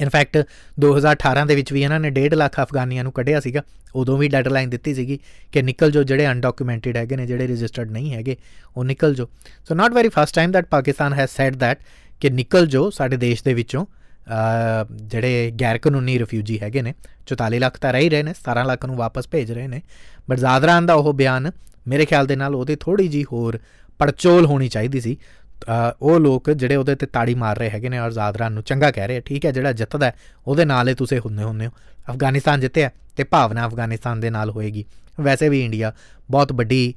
ਇਨਫੈਕਟ 0.00 0.46
2018 0.78 1.46
ਦੇ 1.46 1.54
ਵਿੱਚ 1.54 1.72
ਵੀ 1.72 1.82
ਇਹਨਾਂ 1.82 2.00
ਨੇ 2.00 2.10
1.5 2.10 2.34
ਲੱਖ 2.34 2.60
ਅਫਗਾਨੀਆਂ 2.60 3.02
ਨੂੰ 3.04 3.12
ਕੱਢਿਆ 3.12 3.40
ਸੀਗਾ। 3.40 3.62
ਉਦੋਂ 3.94 4.18
ਵੀ 4.18 4.28
ਡੈਡਲਾਈਨ 4.28 4.70
ਦਿੱਤੀ 4.70 4.94
ਸੀਗੀ 4.94 5.18
ਕਿ 5.52 5.62
ਨਿਕਲ 5.62 5.90
ਜੋ 5.90 6.02
ਜਿਹੜੇ 6.02 6.26
ਅਨਡਾਕੂਮੈਂਟਡ 6.26 6.96
ਹੈਗੇ 6.96 7.16
ਨੇ 7.16 7.26
ਜਿਹੜੇ 7.26 7.46
ਰਜਿਸਟਰਡ 7.46 7.90
ਨਹੀਂ 7.90 8.14
ਹੈਗੇ 8.14 8.36
ਉਹ 8.76 8.84
ਨਿਕਲ 8.84 9.14
ਜੋ। 9.14 9.28
So 9.68 9.74
not 9.74 9.92
very 9.92 10.08
first 10.08 10.34
time 10.34 10.50
that 10.50 10.66
Pakistan 10.66 11.12
has 11.12 11.30
said 11.30 11.56
that 11.56 11.78
ਕਿ 12.20 12.30
ਨਿਕਲ 12.30 12.66
ਜੋ 12.66 12.90
ਸਾਡੇ 12.90 13.16
ਦੇਸ਼ 13.16 13.44
ਦੇ 13.44 13.54
ਵਿੱਚੋਂ 13.54 13.86
ਅਹ, 13.86 14.94
ਜਿਹੜੇ 15.02 15.52
ਗੈਰ 15.60 15.78
ਕਾਨੂੰਨੀ 15.78 16.18
ਰਿਫਿਊਜੀ 16.18 16.60
ਹੈਗੇ 16.60 16.82
ਨੇ। 16.82 16.94
44 17.26 17.58
ਲੱਖ 17.58 17.78
ਤਾਂ 17.78 17.92
ਰਹਿ 17.92 18.00
ਹੀ 18.00 18.08
ਰਹੇ 18.08 18.22
ਨੇ 18.22 18.34
17 18.34 18.64
ਲੱਖ 18.64 18.86
ਨੂੰ 18.86 18.96
ਵਾਪਸ 18.96 19.28
ਭੇਜ 19.28 19.52
ਰਹੇ 19.52 19.68
ਨੇ। 19.68 19.82
ਬਟ 20.30 20.38
ਜ਼ਾਦਰਾਨ 20.38 20.86
ਦਾ 20.86 20.94
ਉਹ 20.94 21.12
ਬਿਆਨ 21.12 21.50
ਮੇਰੇ 21.88 22.04
ਖਿਆਲ 22.04 22.26
ਦੇ 22.26 22.36
ਨਾਲ 22.36 22.54
ਉਹਦੇ 22.54 22.76
ਥੋੜੀ 22.76 23.08
ਜੀ 23.08 23.24
ਹੋਰ 23.24 23.58
ਪੜਚੋਲ 23.98 24.46
ਹੋਣੀ 24.46 24.68
ਚਾਹੀਦੀ 24.68 25.00
ਸੀ। 25.00 25.16
ਅ, 25.16 25.94
ਉਹ 26.02 26.20
ਲੋਕ 26.20 26.50
ਜਿਹੜੇ 26.50 26.76
ਉਹਦੇ 26.76 26.94
ਤੇ 26.94 27.06
ਤਾੜੀ 27.06 27.34
ਮਾਰ 27.34 27.58
ਰਹੇ 27.58 27.70
ਹੈਗੇ 27.70 27.88
ਨੇ 27.88 27.98
ਔਰ 27.98 28.10
ਜ਼ਾਦਰਾਨ 28.12 28.52
ਨੂੰ 28.52 28.62
ਚੰਗਾ 28.62 28.90
ਕਹਿ 28.90 29.06
ਰਹੇ 29.08 29.16
ਆ, 29.16 29.20
ਠੀਕ 29.20 29.46
ਹੈ 29.46 29.50
ਜਿਹੜਾ 29.50 29.72
ਜਿੱਤਦਾ 29.72 30.06
ਹੈ, 30.06 30.14
ਉਹਦੇ 30.46 30.64
ਨਾਲ 30.64 30.88
ਹੀ 30.88 30.94
ਤੁਸੀਂ 30.94 31.18
ਹੁੰਦੇ 31.18 31.42
ਹੁੰਦੇ 31.42 31.66
ਹੋ। 31.66 31.70
ਅਫਗਾਨਿਸਤਾਨ 32.10 32.60
ਜਿੱਤਿਆ 32.60 32.90
ਤੇ 33.16 33.24
ਭਾਵਨਾ 33.24 33.66
ਅਫਗਾਨਿਸਤਾਨ 33.66 34.20
ਦੇ 34.20 34.30
ਨਾਲ 34.30 34.50
ਹੋਏਗੀ। 34.50 34.84
ਵੈਸੇ 35.20 35.48
ਵੀ 35.48 35.64
ਇੰਡੀਆ 35.64 35.92
ਬਹੁਤ 36.30 36.52
ਵੱਡੀ 36.52 36.94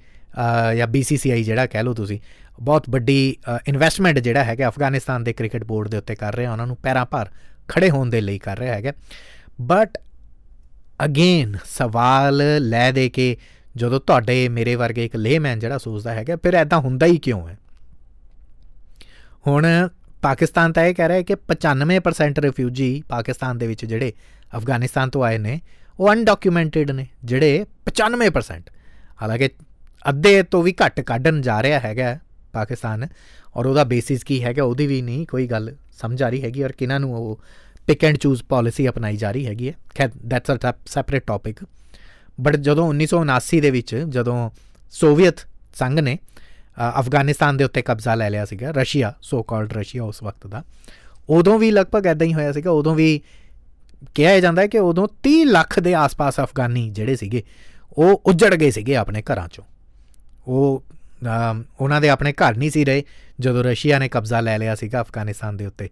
ਅ, 0.70 0.74
ਜਾਂ 0.74 0.88
BCCI 0.88 1.44
ਜਿਹੜਾ 1.44 1.66
ਕਹਿ 1.66 1.84
ਲਓ 1.84 1.94
ਤੁਸੀਂ 1.94 2.20
ਬਹੁਤ 2.62 2.90
ਵੱਡੀ 2.90 3.38
ਇਨਵੈਸਟਮੈਂਟ 3.68 4.20
ਜਿਹੜਾ 4.20 4.44
ਹੈਗਾ 4.44 4.68
ਅਫਗਾਨਿਸਤਾਨ 4.68 5.24
ਦੇ 5.24 5.34
ਕ੍ਰਿਕਟ 5.34 5.64
ਬੋਰਡ 5.64 5.88
ਦੇ 5.88 5.98
ਉੱਤੇ 5.98 6.16
ਕਰ 6.16 6.36
ਰਿਹਾ 6.36 6.52
ਉਹਨਾਂ 6.52 6.68
ਨੂੰ 6.68 6.78
ਪੈਰਾਂ 6.84 7.06
ਭਾਰ 7.06 7.30
ਖੜੇ 7.68 7.90
ਹੋਣ 7.90 8.10
ਦੇ 8.10 8.22
ਲਈ 8.22 8.38
ਕਰ 8.38 8.60
ਰਿਹਾ 8.60 8.74
ਹੈਗਾ। 8.74 8.94
ਬਟ 9.62 9.98
ਅਗੇਨ 11.06 11.58
ਸਵਾਲ 11.66 12.42
ਲੈ 12.60 12.92
ਦੇ 12.92 13.10
ਕੇ 13.10 13.38
ਜਦੋਂ 13.78 14.00
ਤੁਹਾਡੇ 14.00 14.50
ਮੇਰੇ 14.50 14.76
ਵਰਗੇ 14.76 15.06
ਇੱਕ 15.06 15.16
ਲੇਮੈਨ 15.16 15.60
ਜਿਹੜਾ 15.60 15.78
ਸੋਚਦਾ 15.78 16.14
ਹੈਗਾ, 16.14 16.36
ਫਿਰ 16.36 16.56
ਐਦਾਂ 16.56 16.80
ਹੁੰਦਾ 16.80 17.06
ਹੀ 17.06 17.18
ਕਿਉਂ 17.18 17.48
ਹੈ? 17.48 17.58
ਹੁਣ 19.48 19.90
ਪਾਕਿਸਤਾਨ 20.22 20.74
ਤਾਂ 20.74 20.84
ਇਹ 20.84 20.96
ਕਹਿ 20.96 21.08
ਰਿਹਾ 21.08 21.18
ਹੈ 21.18 21.24
ਕਿ 21.24 21.36
95% 21.36 22.40
ਰਿਫਿਊਜੀ 22.40 23.04
ਪਾਕਿਸਤਾਨ 23.10 23.58
ਦੇ 23.58 23.68
ਵਿੱਚ 23.68 23.86
ਜਿਹੜੇ 23.86 24.14
ਅਫਗਾਨਿਸਤਾਨ 24.58 25.10
ਤੋਂ 25.10 25.24
ਆਏ 25.24 25.38
ਨੇ, 25.38 25.60
ਉਹ 26.00 26.14
ਅਨਡਾਕੂਮੈਂਟਡ 26.14 26.92
ਨੇ, 26.92 27.08
ਜਿਹੜੇ 27.24 27.66
95% 27.86 28.72
ਹਾਲਾਂਕਿ 29.22 29.50
ਅੱਧੇ 30.10 30.44
ਤੋਂ 30.44 30.64
ਵੀ 30.64 30.74
ਘੱਟ 30.86 31.02
ਕੱਢਣ 31.02 31.42
ਜਾ 31.42 31.64
ਰਿਹਾ 31.64 31.80
ਹੈਗਾ 31.80 32.20
ਪਾਕਿਸਤਾਨ, 32.54 33.08
ਔਰ 33.56 33.66
ਉਹਦਾ 33.66 33.84
ਬੇਸਿਸ 33.84 34.24
ਕੀ 34.24 34.44
ਹੈਗਾ, 34.44 34.64
ਉਹਦੀ 34.64 34.88
ਵੀ 34.88 35.02
ਨਹੀਂ 35.02 35.28
ਕੋਈ 35.28 35.48
ਗੱਲ 35.48 35.76
ਸਮਝ 36.02 36.24
ਆ 36.24 36.30
ਰਹੀ 36.30 36.42
ਹੈਗੀ, 36.44 36.64
ਔਰ 36.64 36.72
ਕਿਹਨਾਂ 36.72 37.00
ਨੂੰ 37.00 37.16
ਉਹ 37.16 37.40
ਪਿਕ 37.88 38.04
ਐਂਡ 38.04 38.18
ਚੂਜ਼ 38.18 38.44
ਪਾਲਿਸੀ 38.44 38.90
ਅਪਣਾਈ 38.90 39.18
ਜਾ 39.18 39.32
ਰਹੀ 39.32 39.48
ਹੈਗੀ 39.48 39.68
ਹੈ। 39.70 39.74
ਖੈਰ 39.96 40.10
that's 40.26 40.52
a 40.52 40.72
separate 40.86 41.26
topic 41.28 41.64
but 42.38 42.56
ਜਦੋਂ 42.58 42.88
1979 42.94 43.60
ਦੇ 43.62 43.72
ਵਿੱਚ 43.72 43.96
ਜਦੋਂ 44.10 44.50
ਸੋਵੀਅਤ 44.92 45.48
ਸੰਘ 45.76 46.00
ਨੇ 46.02 46.18
ਅਫਗਾਨਿਸਤਾਨ 47.00 47.58
ਦੇ 47.58 47.64
ਉੱਤੇ 47.64 47.82
ਕਬਜ਼ਾ 47.82 48.16
ਲੈ 48.16 48.30
ਲਿਆ 48.30 48.46
ਸੀਗਾ, 48.46 48.72
ਰਸ਼ੀਆ 48.72 49.14
ਸੋ 49.22 49.44
ਕਾਲਡ 49.44 49.74
ਰਸ਼ੀਆ 49.74 50.04
ਉਸ 50.04 50.22
ਵਕਤ 50.24 50.48
ਦਾ, 50.48 50.64
ਉਦੋਂ 51.30 51.58
ਵੀ 51.60 51.72
ਲਗਭਗ 51.72 52.08
ਐਦਾਂ 52.08 52.28
ਹੀ 52.28 52.34
ਹੋਇਆ 52.34 52.52
ਸੀਗਾ, 52.52 52.72
ਉਦੋਂ 52.72 52.96
ਵੀ 52.96 53.22
ਕਿਹਾ 54.16 54.40
ਜਾਂਦਾ 54.40 54.62
ਹੈ 54.62 54.68
ਕਿ 54.68 54.80
ਉਦੋਂ 54.80 55.08
30 55.24 55.44
ਲੱਖ 55.46 55.80
ਦੇ 55.80 55.94
ਆਸ-ਪਾਸ 55.94 56.40
ਅਫਗਾਨੀ 56.40 56.90
ਜਿਹੜੇ 56.90 57.16
ਸੀਗੇ, 57.16 57.44
ਉਹ 57.94 58.22
ਉੱਜੜ 58.26 58.54
ਗਏ 58.56 58.72
ਸੀਗੇ 58.72 58.96
ਆਪਣੇ 58.96 59.22
ਘਰਾਂ 59.24 59.48
ਚੋਂ। 59.48 59.64
ਉਹ 60.48 60.84
ਉਹਨਾਂ 61.80 62.02
ਦੇ 62.02 62.10
ਆਪਣੇ 62.10 62.34
ਘਰ 62.34 62.58
ਨਹੀਂ 62.58 62.70
ਸੀ 62.70 62.84
ਰਹੇ, 62.86 63.04
ਜਦੋਂ 63.40 63.64
ਰਸ਼ੀਆ 63.64 64.00
ਨੇ 64.00 64.10
ਕਬਜ਼ਾ 64.10 64.40
ਲੈ 64.42 64.58
ਲਿਆ 64.58 64.76
ਸੀਗਾ 64.76 65.02
ਅਫਗਾਨਿਸਤਾਨ 65.02 65.58
ਦੇ 65.58 65.66
ਉੱਤੇ 65.66 65.90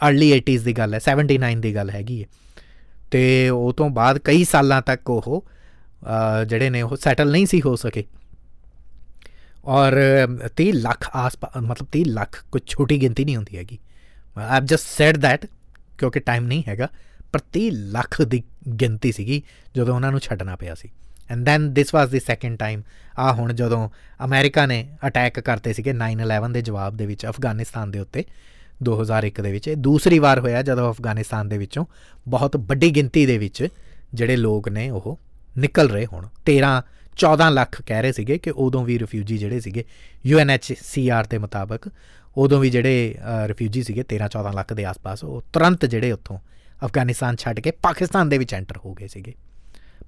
ਅਰਲੀ 0.00 0.30
80s 0.32 0.62
ਦੀ 0.64 0.72
ਗੱਲ 0.72 0.94
ਹੈ 0.94 1.00
79 1.00 1.60
ਦੀ 1.60 1.74
ਗੱਲ 1.74 1.90
ਹੈਗੀ 1.90 2.20
ਹੈ। 2.22 2.26
ਤੇ 3.10 3.48
ਉਹ 3.48 3.72
ਤੋਂ 3.72 3.88
ਬਾਅਦ 3.90 4.18
ਕਈ 4.18 4.44
ਸਾਲਾਂ 4.44 4.80
ਤੱਕ 4.82 5.10
ਉਹ 5.10 5.44
ਜਿਹੜੇ 6.48 6.70
ਨੇ 6.70 6.82
ਉਹ 6.82 6.96
ਸੈਟਲ 6.96 7.30
ਨਹੀਂ 7.30 7.46
ਸੀ 7.46 7.60
ਹੋ 7.60 7.74
ਸਕੇ। 7.76 8.04
ਔਰ 9.66 9.96
30 10.56 10.70
ਲੱਖ 10.72 11.08
ਆਸ 11.16 11.36
ਮਤਲਬ 11.58 11.88
30 11.92 12.04
ਲੱਖ 12.06 12.44
ਕੋਈ 12.52 12.60
ਛੋਟੀ 12.66 13.00
ਗਿਣਤੀ 13.02 13.24
ਨਹੀਂ 13.24 13.36
ਹੁੰਦੀ 13.36 13.56
ਹੈਗੀ। 13.56 13.78
I 14.36 14.46
have 14.50 14.64
just 14.64 14.86
said 14.88 15.20
that 15.22 15.46
ਕਿਉਂਕਿ 15.98 16.20
ਟਾਈਮ 16.20 16.46
ਨਹੀਂ 16.46 16.62
ਹੈਗਾ, 16.68 16.88
ਪਰ 17.32 17.40
30 17.52 17.70
ਲੱਖ 17.70 18.20
ਦੀ 18.22 18.42
ਗਿਣਤੀ 18.80 19.12
ਸੀਗੀ 19.12 19.42
ਜਦੋਂ 19.74 19.94
ਉਹਨਾਂ 19.94 20.10
ਨੂੰ 20.10 20.20
ਛੱਡਣਾ 20.20 20.56
ਪਿਆ 20.56 20.74
ਸੀ। 20.74 20.88
And 21.30 21.44
then 21.44 21.72
this 21.74 21.94
was 21.94 22.08
the 22.08 22.20
second 22.20 22.58
time 22.58 22.82
ਆ 23.18 23.32
ਹੁਣ 23.32 23.52
ਜਦੋਂ 23.52 23.88
ਅਮਰੀਕਾ 24.20 24.64
ਨੇ 24.66 24.78
ਅਟੈਕ 25.06 25.40
ਕਰਤੇ 25.40 25.72
ਸੀਗੇ 25.72 25.92
9/11 25.94 26.52
ਦੇ 26.52 26.62
ਜਵਾਬ 26.62 26.96
ਦੇ 26.96 27.06
ਵਿੱਚ, 27.06 27.26
ਅਫਗਾਨਿਸਤਾਨ 27.26 27.90
ਦੇ 27.90 27.98
ਉੱਤੇ। 27.98 28.24
2001 28.82 29.42
ਦੇ 29.42 29.52
ਵਿੱਚ। 29.52 29.68
ਇਹ 29.68 29.76
ਦੂਸਰੀ 29.76 30.18
ਵਾਰ 30.18 30.40
ਹੋਇਆ 30.40 30.62
ਜਦੋਂ 30.62 30.90
ਅਫਗਾਨਿਸਤਾਨ 30.92 31.48
ਦੇ 31.48 31.58
ਵਿੱਚੋਂ 31.58 31.84
ਬਹੁਤ 32.28 32.56
ਵੱਡੀ 32.56 32.90
ਗਿਣਤੀ 32.90 33.26
ਦੇ 33.26 33.38
ਵਿੱਚ 33.38 33.66
ਜਿਹੜੇ 34.14 34.36
ਲੋਕ 34.36 34.68
ਨੇ 34.68 34.90
ਉਹ 34.90 35.18
ਨਿਕਲ 35.58 35.88
ਰਹੇ 35.90 36.06
ਹੁਣ। 36.06 36.26
13 36.46 36.80
14 37.16 37.50
ਲੱਖ 37.50 37.82
ਕਹਿ 37.86 38.02
ਰਹੇ 38.02 38.12
ਸੀਗੇ 38.12 38.38
ਕਿ 38.38 38.52
ਉਦੋਂ 38.56 38.84
ਵੀ 38.84 38.98
ਰਿਫਿਊਜੀ 38.98 39.38
ਜਿਹੜੇ 39.38 39.60
ਸੀਗੇ 39.60 39.84
ਯੂਐਨਐਚਸੀਆਰ 40.26 41.26
ਦੇ 41.26 41.38
ਮੁਤਾਬਕ 41.38 41.88
ਉਦੋਂ 42.36 42.60
ਵੀ 42.60 42.70
ਜਿਹੜੇ 42.70 43.14
ਰਿਫਿਊਜੀ 43.46 43.82
ਸੀਗੇ 43.82 44.04
13 44.08 44.28
14 44.28 44.54
ਲੱਖ 44.54 44.72
ਦੇ 44.72 44.84
ਆਸ-ਪਾਸ, 44.84 45.24
ਉਹ 45.24 45.42
ਤੁਰੰਤ 45.52 45.86
ਜਿਹੜੇ 45.86 46.12
ਉੱਥੋਂ 46.12 46.38
ਅਫਗਾਨਿਸਤਾਨ 46.84 47.36
ਛੱਡ 47.36 47.60
ਕੇ 47.60 47.70
ਪਾਕਿਸਤਾਨ 47.70 48.28
ਦੇ 48.28 48.38
ਵਿੱਚ 48.38 48.54
ਐਂਟਰ 48.54 48.76
ਹੋ 48.84 48.94
ਗਏ 48.94 49.06
ਸੀਗੇ। 49.06 49.34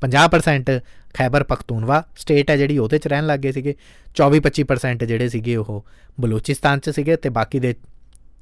50% 0.00 0.80
ਖੈਬਰ 1.14 1.42
ਪਖਤੂਨਵਾ 1.42 2.04
ਸਟੇਟ 2.16 2.50
ਹੈ 2.50 2.56
ਜਿਹੜੀ 2.56 2.78
ਉਹਦੇ 2.78 2.98
ਚ 2.98 3.06
ਰਹਿਣ 3.06 3.26
ਲੱਗੇ 3.26 3.52
ਸੀਗੇ। 3.52 3.74
24-25% 4.14 5.06
ਜਿਹੜੇ 5.06 5.28
ਸੀਗੇ 5.28 5.56
ਉਹ 5.56 5.84
ਬਲੋਚਿਸਤਾਨ 6.20 6.78
ਚ 6.78 6.90
ਸੀਗੇ 6.90 7.16
ਤੇ 7.16 7.28
ਬਾਕੀ 7.28 7.60
ਦੇ 7.60 7.74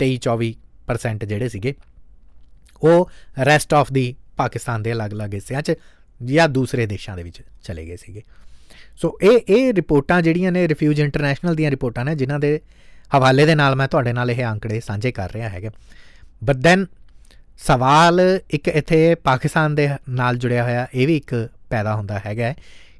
23-24% 0.00 1.24
ਜਿਹੜੇ 1.24 1.48
ਸੀਗੇ, 1.48 1.74
ਉਹ 2.82 3.10
ਰੈਸਟ 3.44 3.74
ਆਫ 3.74 3.92
ਦੀ 3.92 4.14
ਪਾਕਿਸਤਾਨ 4.36 4.82
ਦੇ 4.82 4.92
ਅਲੱਗ-ਅਲੱਗ 4.92 5.34
ਹਿੱਸਿਆਂ 5.34 5.62
'ਚ 5.62 5.74
ਜਾਂ 6.24 6.48
ਦੂਸਰੇ 6.48 6.86
ਦੇਸ਼ਾਂ 6.86 7.16
ਦੇ 7.16 7.22
ਵਿੱਚ 7.22 7.42
ਚਲੇ 7.62 7.86
ਗਏ 7.86 7.96
ਸੀਗੇ। 7.96 8.22
ਸੋ 8.96 9.18
ਇਹ 9.22 9.40
ਇਹ 9.48 9.72
ਰਿਪੋਰਟਾਂ 9.74 10.22
ਜਿਹੜੀਆਂ 10.22 10.52
ਨੇ 10.52 10.68
ਰਿਫਿਊਜ 10.68 11.00
ਇੰਟਰਨੈਸ਼ਨਲ 11.00 11.54
ਦੀਆਂ 11.54 11.70
ਰਿਪੋਰਟਾਂ 11.70 12.04
ਨੇ, 12.04 12.14
ਜਿਨ੍ਹਾਂ 12.14 12.38
ਦੇ 12.38 12.60
ਹਵਾਲੇ 13.16 13.46
ਦੇ 13.46 13.54
ਨਾਲ 13.54 13.74
ਮੈਂ 13.74 13.88
ਤੁਹਾਡੇ 13.88 14.12
ਨਾਲ 14.12 14.30
ਇਹ 14.30 14.44
ਅੰਕੜੇ 14.44 14.80
ਸਾਂਝੇ 14.80 15.12
ਕਰ 15.12 15.32
ਰਿਹਾ 15.32 15.48
ਹੈਗਾ। 15.48 15.70
ਬਟ 16.44 16.56
ਦੈਨ 16.56 16.86
ਸਵਾਲ 17.58 18.20
ਇੱਕ 18.50 18.68
ਇੱਥੇ 18.68 19.14
ਪਾਕਿਸਤਾਨ 19.14 19.74
ਦੇ 19.74 19.88
ਨਾਲ 20.08 20.36
ਜੁੜਿਆ 20.36 20.64
ਹੋਇਆ, 20.64 20.86
ਇਹ 20.94 21.06
ਵੀ 21.06 21.16
ਇੱਕ 21.16 21.48
ਪੈਦਾ 21.70 21.94
ਹੁੰਦਾ 21.94 22.20
ਹੈਗਾ 22.26 22.54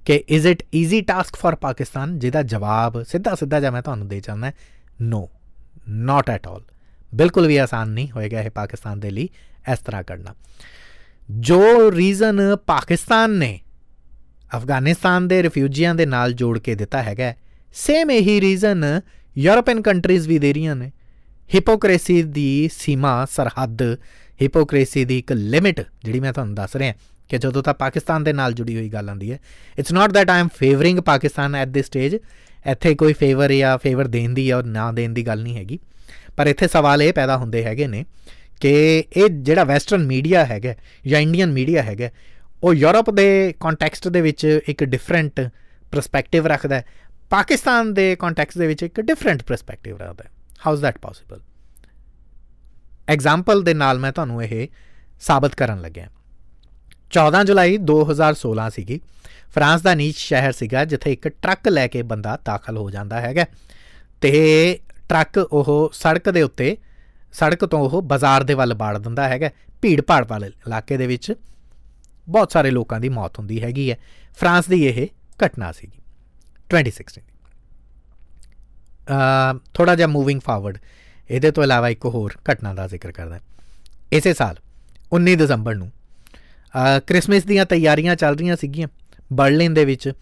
ਕਿ 0.05 0.25
is 0.29 0.47
it 0.47 0.63
easy 0.75 1.01
task 1.01 1.37
for 1.37 1.55
Pakistan? 1.55 2.19
ਜਿਹਦਾ 2.19 2.43
ਜਵਾਬ 2.43 3.03
ਸਿੱਧਾ 3.03 3.35
ਸਿੱਧਾ 3.35 3.61
ਜਾਂ 3.61 3.73
ਮੈਂ 3.73 3.83
ਤੁਹਾਨੂੰ 3.83 4.09
ਦੇ 4.09 4.21
ਚਾਹੁੰਦਾ 4.21 4.53
ਨੋ 5.01 5.29
ਨਾਟ 5.89 6.31
ਐਟ 6.31 6.47
ਆਲ 6.47 6.63
ਬਿਲਕੁਲ 7.15 7.47
ਵੀ 7.47 7.57
ਆਸਾਨ 7.57 7.89
ਨਹੀਂ 7.89 8.11
ਹੋਏਗਾ 8.11 8.41
ਇਹ 8.41 8.51
ਪਾਕਿਸਤਾਨ 8.51 9.01
ਦੇ 9.01 9.11
ਲਈ 9.11 9.29
ਇਸ 9.73 9.79
ਤਰ੍ਹਾਂ 9.79 10.03
ਕਰਨਾ। 10.03 10.35
ਜੋ 11.31 11.93
ਰੀਜ਼ਨ 11.93 12.41
ਪਾਕਿਸਤਾਨ 12.67 13.31
ਨੇ 13.31 13.59
ਅਫਗਾਨਿਸਤਾਨ 14.57 15.29
ਦੇ 15.29 15.43
ਰਿਫਿਊਜੀਆਂ 15.43 15.95
ਦੇ 15.95 16.07
ਨਾਲ 16.07 16.33
ਜੋੜ 16.33 16.59
ਕੇ 16.59 16.75
ਦਿੱਤਾ 16.75 17.03
ਹੈਗਾ 17.03 17.33
ਸੇਮ 17.75 18.11
ਇਹੀ 18.11 18.41
ਰੀਜ਼ਨ 18.41 18.85
ਯੂਰੋਪੀਅਨ 19.39 19.83
ਕੰਟਰੀਜ਼ 19.83 20.29
ਵੀ 20.29 20.39
ਦੇ 20.39 20.53
ਰਹੀਆਂ 20.53 20.77
ਨੇ। 20.77 20.91
ਹਿਪੋਕ੍ਰੇਸੀ 21.55 22.23
ਦੀ 22.23 22.69
ਸੀਮਾ, 22.73 23.25
ਸਰਹੱਦ 23.25 23.83
ਹਿਪੋਕ੍ਰੇਸੀ 24.43 25.05
ਦੀ 25.05 25.19
ਇੱਕ 25.19 25.33
ਲਿਮਿਟ 25.33 25.81
ਜਿਹੜੀ 26.05 26.21
ਮੈਂ 26.21 26.33
ਤੁਹਾਨੂੰ 26.33 26.55
ਦੱਸ 26.55 26.77
ਰਿਹਾ, 26.77 26.95
ਕਿ 27.29 27.39
ਜਦੋਂ 27.39 27.63
ਤਾਂ 27.63 27.75
ਪਾਕਿਸਤਾਨ 27.75 28.25
ਦੇ 28.25 28.33
ਨਾਲ 28.33 28.53
ਜੁੜੀ 28.53 28.77
ਹੋਈ 28.77 28.89
ਗੱਲ 28.89 29.09
ਆਂਦੀ 29.11 29.33
ਹੈ 29.33 29.39
it's 29.79 29.93
not 29.93 30.13
that 30.13 30.31
I 30.31 30.41
am 30.41 30.49
favouring 30.57 30.99
Pakistan 30.99 31.55
at 31.55 31.69
this 31.69 31.87
stage 31.87 32.15
ਇੱਥੇ 32.71 32.95
ਕੋਈ 32.95 33.13
ਫੇਵਰ 33.13 33.53
ਜਾਂ 33.53 33.77
ਫੇਵਰ 33.79 34.07
ਦੇਣ 34.07 34.35
ਦੀ 34.35 34.47
ਜਾਂ 34.47 34.63
ਨਾ 34.63 34.91
ਦੇਣ 34.93 35.13
ਦੀ 35.13 35.27
ਗੱਲ 35.27 35.43
ਨਹੀਂ 35.43 35.57
ਹੈਗੀ। 35.57 35.79
ਪਰ 36.41 36.47
ਇੱਥੇ 36.47 36.69
ਸਵਾਲ 36.69 37.03
ਇਹ 37.03 37.13
ਪੈਦਾ 37.13 37.37
ਹੁੰਦੇ 37.37 37.65
ਹੈਗੇ 37.65 37.87
ਨੇ 37.87 38.05
ਕਿ 38.61 39.05
ਇਹ 39.17 39.29
ਜਿਹੜਾ 39.29 39.65
ਵੈਸਟਰਨ 39.65 40.07
ਮੀਡੀਆ 40.07 40.45
ਹੈਗਾ 40.47 40.75
ਜਾਂ 41.07 41.21
ਇੰਡੀਅਨ 41.21 41.53
ਮੀਡੀਆ 41.53 41.83
ਹੈਗਾ, 41.83 42.11
ਉਹ 42.63 42.75
ਯੂਰਪ 42.75 43.11
ਦੇ 43.11 43.55
ਕੰਟੈਕਸਟ 43.61 44.09
ਦੇ 44.09 44.21
ਵਿੱਚ 44.21 44.61
ਇੱਕ 44.69 44.85
ਡਿਫਰੈਂਟ 44.85 45.41
ਪਰਸਪੈਕਟਿਵ 45.93 46.47
ਰੱਖਦਾ 46.47 46.77
ਹੈ। 46.77 46.85
ਪਾਕਿਸਤਾਨ 47.31 47.95
ਦੇ 47.95 48.17
ਕੰਟੈਕਸਟ 48.17 48.59
ਦੇ 48.59 48.67
ਵਿੱਚ 48.67 48.83
ਇੱਕ 48.83 49.01
ਡਿਫਰੈਂਟ 49.01 49.43
ਪਰਸਪੈਕਟਿਵ 49.43 49.97
ਰੱਖਦਾ 49.97 50.25
ਹੈ। 50.25 50.31
How 50.67 50.75
is 50.75 50.83
that 50.83 50.99
possible 50.99 51.41
example 53.09 53.63
ਦੇ 53.63 53.75
ਨਾਲ 53.75 53.99
ਮੈਂ 53.99 54.13
ਤੁਹਾਨੂੰ 54.13 54.45
ਇਹ 54.45 54.69
ਸਾਬਤ 55.21 55.55
ਕਰਨ 55.55 55.81
ਲੱਗਿਆ। 55.81 56.09
14 57.11 57.45
ਜੁਲਾਈ 57.45 57.77
2016 57.77 58.71
ਸੀਗੀ। 58.71 59.01
ਫਰਾਂਸ 59.55 59.83
ਦਾ 59.83 59.95
ਨੀਚ 59.95 60.17
ਸ਼ਹਿਰ 60.17 60.53
ਸੀਗਾ, 60.53 60.85
ਜਿੱਥੇ 60.85 61.13
ਇੱਕ 61.13 61.29
ਟਰੱਕ 61.29 61.69
ਲੈ 61.69 61.87
ਕੇ 61.87 62.03
ਬੰਦਾ 62.03 62.39
ਦਾਖਲ 62.45 62.77
ਹੋ 62.77 62.91
ਜਾਂਦਾ 62.91 63.21
ਹੈਗਾ। 63.21 63.47
ਤੇ 64.21 64.79
ਟਰੱਕ 65.11 65.39
ਉਹ 65.39 65.91
ਸੜਕ 65.95 66.31
ਦੇ 66.31 66.43
ਉੱਤੇ, 66.43 66.77
ਸੜਕ 67.33 67.65
ਤੋਂ 67.65 67.79
ਉਹ 67.81 68.03
ਬਾਜ਼ਾਰ 68.03 68.45
ਦੇ 68.45 68.55
ਵੱਲ 68.55 68.75
ਬਾੜ 68.75 68.97
ਦਿੰਦਾ 68.99 69.29
ਹੈਗਾ, 69.29 69.51
ਭੀੜ 69.83 70.01
ਭਾੜ 70.01 70.25
ਵਾਲੇ 70.29 70.47
ਇਲਾਕੇ 70.47 70.97
ਦੇ 70.97 71.07
ਵਿੱਚ 71.07 71.33
ਬਹੁਤ 72.29 72.53
ਸਾਰੇ 72.53 72.71
ਲੋਕਾਂ 72.71 73.01
ਦੀ 73.01 73.09
ਮੌਤ 73.09 73.39
ਹੁੰਦੀ 73.39 73.63
ਹੈਗੀ 73.63 73.91
ਹੈ। 73.91 73.97
ਫਰਾਂਸ 74.39 74.69
ਦੀ 74.69 74.85
ਇਹ 74.87 75.07
ਘਟਨਾ 75.41 75.71
ਸੀਗੀ 75.73 75.99
2016 76.71 77.23
ਅ 79.09 79.59
ਥੋੜਾ 79.75 79.95
ਜਿਹਾ 79.95 80.07
ਮੂਵਿੰਗ 80.09 80.41
ਫਾਰਵਰਡ 80.41 80.79
ਇਹਦੇ 81.31 81.51
ਤੋਂ 81.51 81.63
ਇਲਾਵਾ 81.65 81.89
ਇੱਕ 81.89 82.05
ਹੋਰ 82.07 82.35
ਘਟਨਾ 82.53 82.73
ਦਾ 82.75 82.87
ਜ਼ਿਕਰ 82.87 83.13
ਕਰਦਾ 83.13 83.39
ਇਸੇ 84.13 84.33
ਸਾਲ 84.35 84.57
19 85.13 85.35
ਦਸੰਬਰ 85.37 85.75
ਨੂੰ 85.75 85.91
ਕ੍ਰਿਸਮਸ 87.07 87.45
ਦੀਆਂ 87.45 87.65
ਤਿਆਰੀਆਂ 87.67 88.17
ਚੱਲ 88.17 88.37
ਰਹੀਆਂ 88.37 88.57
ਸੀਗੀਆਂ। 88.57 88.89
ਬਰਲਿਨ 89.33 89.75
ਦੇ 89.75 89.85
ਵਿੱਚ 89.85 90.13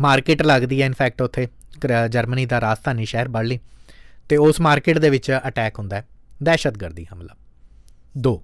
ਮਾਰਕੀਟ 0.00 0.42
ਲੱਗਦੀ 0.42 0.80
ਹੈ 0.80 0.86
ਇਨਫੈਕਟ 0.86 1.22
ਉੱਥੇ 1.22 1.46
ਜਰਮਨੀ 2.10 2.46
ਦਾ 2.46 2.60
ਰਾਜਧਾਨੀ 2.60 3.04
ਸ਼ਹਿਰ 3.04 3.28
ਬਰਲਿਨ। 3.28 3.58
ਤੇ 4.28 4.36
ਉਸ 4.36 4.60
ਮਾਰਕੀਟ 4.60 4.98
ਦੇ 4.98 5.10
ਵਿੱਚ 5.10 5.40
ਅਟੈਕ 5.48 5.78
ਹੁੰਦਾ 5.78 5.96
ਹੈ, 5.96 6.08
ਦਹਿਸ਼ਤਗਰਦੀ 6.42 7.06
ਹਮਲਾ। 7.14 7.36
2 8.20 8.36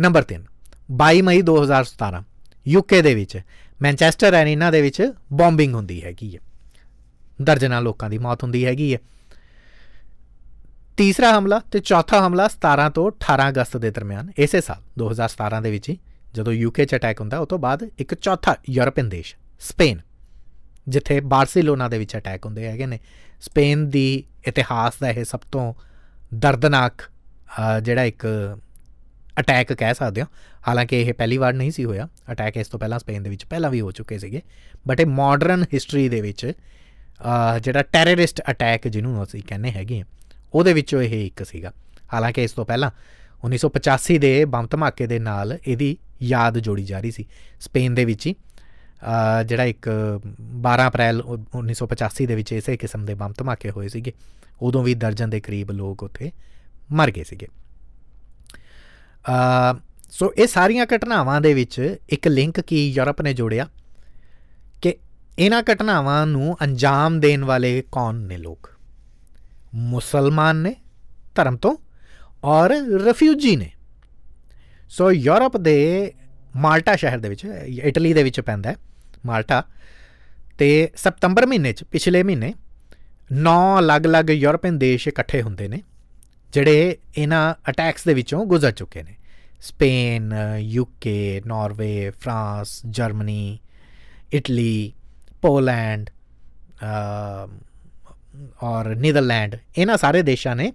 ਨੰਬਰ 0.00 0.22
3 0.22 0.44
22 0.92 1.22
ਮਈ 1.22 1.42
2017 1.42 2.22
ਯੂਕੇ 2.68 3.02
ਦੇ 3.02 3.14
ਵਿੱਚ 3.14 3.40
ਮੈਂਚੈਸਟਰ 3.82 4.34
ਐਰੀਨਾ 4.34 4.70
ਦੇ 4.70 4.82
ਵਿੱਚ 4.82 5.12
ਬੰਬਿੰਗ 5.32 5.74
ਹੁੰਦੀ 5.74 6.04
ਹੈਗੀ 6.04 6.36
ਹੈ। 6.36 6.40
ਦਰਜਨਾਂ 7.42 7.82
ਲੋਕਾਂ 7.82 8.10
ਦੀ 8.10 8.18
ਮੌਤ 8.18 8.42
ਹੁੰਦੀ 8.42 8.66
ਹੈਗੀ 8.66 8.94
ਹੈ। 8.94 8.98
ਤੀਸਰਾ 10.96 11.38
ਹਮਲਾ 11.38 11.58
ਤੇ 11.58 11.78
ਚੌਥਾ 11.78 12.26
ਹਮਲਾ 12.26 12.48
17 12.48 12.90
ਤੋਂ 12.90 13.10
18 13.10 13.48
ਅਗਸਤ 13.48 13.76
ਦੇ 13.76 13.90
ਦਰਮਿਆਨ, 13.90 14.32
ਇਸੇ 14.38 14.60
ਸਾਲ 14.60 14.82
2017 14.98 15.60
ਦੇ 15.60 15.70
ਵਿੱਚ 15.70 15.92
ਜਦੋਂ 16.34 16.52
ਯੂਕੇ 16.52 16.84
'ਚ 16.84 16.94
ਅਟੈਕ 16.94 17.20
ਹੁੰਦਾ 17.20 17.38
ਉਸ 17.38 17.48
ਤੋਂ 17.48 17.58
ਬਾਅਦ 17.58 17.90
ਇੱਕ 17.98 18.14
ਚੌਥਾ 18.14 18.56
ਯੂਰਪੀਅਨ 18.70 19.08
ਦੇਸ਼, 19.08 19.36
ਸਪੇਨ, 19.60 20.00
ਜਿੱਥੇ 20.88 21.20
ਬਾਰਸੀਲੋਨਾ 21.20 21.88
ਦੇ 21.88 21.98
ਵਿੱਚ 21.98 22.16
ਅਟੈਕ 22.16 22.46
ਹੁੰਦੇ 22.46 22.66
ਹੈਗੇ 22.66 22.86
ਨੇ। 22.86 23.00
ਸਪੇਨ 23.40 23.90
ਦੀ 23.90 24.24
ਇਤਿਹਾਸ 24.48 24.94
ਦਾ 25.00 25.10
ਇਹ 25.10 25.24
ਸਭ 25.24 25.40
ਤੋਂ 25.52 25.72
ਦਰਦਨਾਕ 26.34 27.02
ਜਿਹੜਾ 27.82 28.04
ਇੱਕ 28.04 28.26
ਅਟੈਕ 29.40 29.72
ਕਹਿ 29.72 29.94
ਸਕਦੇ 29.94 30.20
ਹਾਂ। 30.20 30.28
ਹਾਲਾਂਕਿ 30.68 31.00
ਇਹ 31.00 31.12
ਪਹਿਲੀ 31.14 31.36
ਵਾਰ 31.38 31.52
ਨਹੀਂ 31.52 31.70
ਸੀ 31.70 31.84
ਹੋਇਆ। 31.84 32.08
ਅਟੈਕ 32.32 32.56
ਇਸ 32.56 32.68
ਤੋਂ 32.68 32.80
ਪਹਿਲਾਂ 32.80 32.98
ਸਪੇਨ 32.98 33.22
ਦੇ 33.22 33.30
ਵਿੱਚ 33.30 33.44
ਪਹਿਲਾਂ 33.44 33.70
ਵੀ 33.70 33.80
ਹੋ 33.80 33.90
ਚੁੱਕੇ 33.90 34.18
ਸੀਗੇ। 34.18 34.42
ਬਟ 34.88 35.00
ਇਹ 35.00 35.06
ਮਾਡਰਨ 35.06 35.64
ਹਿਸਟਰੀ 35.74 36.08
ਦੇ 36.08 36.20
ਵਿੱਚ 36.20 36.52
ਜਿਹੜਾ 37.62 37.82
ਟੈਰਰਿਸਟ 37.82 38.40
ਅਟੈਕ 38.50 38.88
ਜਿਹਨੂੰ 38.88 39.22
ਅਸੀਂ 39.22 39.42
ਕਹਿੰਦੇ 39.42 39.70
ਹੈਗੇ 39.70 40.02
ਉਹਦੇ 40.54 40.72
ਵਿੱਚੋਂ 40.72 41.02
ਇਹ 41.02 41.26
ਇੱਕ 41.26 41.42
ਸੀਗਾ। 41.46 41.72
ਹਾਲਾਂਕਿ 42.14 42.44
ਇਸ 42.44 42.52
ਤੋਂ 42.52 42.64
ਪਹਿਲਾਂ 42.66 42.90
1985 43.44 44.18
ਦੇ 44.18 44.44
ਬੰਬ 44.44 44.68
ਧਮਾਕੇ 44.70 45.06
ਦੇ 45.06 45.18
ਨਾਲ 45.18 45.58
ਇਹਦੀ 45.66 45.96
ਯਾਦ 46.22 46.58
ਜੋੜੀ 46.58 46.84
ਜਾ 46.84 47.00
ਰਹੀ 47.00 47.10
ਸੀ। 47.10 47.24
ਸਪੇਨ 47.60 47.94
ਦੇ 47.94 48.04
ਵਿੱਚ 48.04 48.26
ਹੀ 48.26 48.34
ਜਿਹੜਾ 49.46 49.64
ਇੱਕ 49.64 49.88
12 50.40 50.86
ਅਪ੍ਰੈਲ 50.86 51.22
1985 51.54 52.26
ਦੇ 52.26 52.34
ਵਿੱਚ 52.34 52.52
ਇਸੇ 52.52 52.76
ਕਿਸਮ 52.76 53.04
ਦੇ 53.04 53.14
ਬੰਬ 53.14 53.34
ਧਮਾਕੇ 53.38 53.70
ਹੋਏ 53.70 53.88
ਸੀਗੇ। 53.88 54.12
ਉਦੋਂ 54.62 54.82
ਵੀ 54.82 54.94
ਦਰਜਨ 54.94 55.30
ਦੇ 55.30 55.40
ਕਰੀਬ 55.40 55.70
ਲੋਕ 55.70 56.02
ਉੱਥੇ 56.02 56.30
ਮਰ 56.92 57.10
ਗਏ 57.10 57.24
ਸੀਗੇ। 57.24 57.46
ਅ 59.76 59.76
ਸੋ 60.10 60.32
ਇਹ 60.38 60.46
ਸਾਰੀਆਂ 60.46 60.86
ਘਟਨਾਵਾਂ 60.96 61.40
ਦੇ 61.40 61.54
ਵਿੱਚ 61.54 61.96
ਇੱਕ 62.08 62.28
ਲਿੰਕ 62.28 62.60
ਕੀ 62.60 62.90
ਯੂਰਪ 62.90 63.22
ਨੇ 63.22 63.34
ਜੋੜਿਆ 63.34 63.68
ਕਿ 64.82 64.96
ਇਹਨਾਂ 65.38 65.62
ਘਟਨਾਵਾਂ 65.62 66.26
ਨੂੰ 66.26 66.56
ਅੰਜਾਮ 66.62 67.20
ਦੇਣ 67.20 67.44
ਵਾਲੇ 67.44 67.84
ਕੌਣ 67.92 68.14
ਨੇ 68.14 68.36
ਲੋਕ? 68.36 68.70
ਮੁਸਲਮਾਨ 69.74 70.56
ਨੇ 70.56 70.74
ਧਰਮ 71.34 71.56
ਤੋਂ 71.56 71.76
ਔਰ 72.44 72.70
ਰਿਫਿਊਜੀ 73.04 73.56
ਨੇ। 73.56 73.72
ਸੋ 74.88 75.12
ਯੂਰਪ 75.12 75.56
ਦੇ 75.56 76.12
ਮਾਲਟਾ 76.56 76.96
ਸ਼ਹਿਰ 76.96 77.18
ਦੇ 77.18 77.28
ਵਿੱਚ, 77.28 77.44
ਇਟਲੀ 77.64 78.12
ਦੇ 78.12 78.22
ਵਿੱਚ 78.22 78.40
ਪੈਂਦਾ 78.40 78.70
ਹੈ। 78.70 78.76
ਮਾਲਟਾ, 79.24 79.62
ਤੇ 80.58 80.88
ਸਤੰਬਰ 80.96 81.46
ਮਹੀਨੇ 81.46 81.72
'ਚ, 81.72 81.84
ਪਿਛਲੇ 81.84 82.22
ਮਹੀਨੇ 82.22 82.52
9 83.42 83.78
ਅਲੱਗ-ਅਲੱਗ 83.78 84.30
ਯੂਰਪੀਅਨ 84.30 84.78
ਦੇਸ਼ 84.78 85.08
ਇਕੱਠੇ 85.08 85.42
ਹੁੰਦੇ 85.42 85.68
ਨੇ, 85.68 85.82
ਜਿਹੜੇ 86.52 86.96
ਇਹਨਾਂ 87.16 87.54
ਅਟੈਕਸ 87.70 88.04
ਦੇ 88.04 88.14
ਵਿੱਚੋਂ 88.14 88.44
ਗੁਜ਼ਰ 88.46 88.70
ਚੁੱਕੇ 88.72 89.02
ਨੇ। 89.02 89.14
Spain 89.60 90.32
UK 90.58 91.42
Norway 91.46 92.10
France 92.20 92.80
Germany 92.88 93.58
Italy 94.32 94.92
Poland 95.42 96.10
ਔਰ 98.62 98.94
ਨੀਦਰਲੈਂਡ 98.96 99.56
ਇਹਨਾਂ 99.78 99.96
ਸਾਰੇ 99.98 100.22
ਦੇਸ਼ਾਂ 100.22 100.56
ਨੇ 100.56 100.72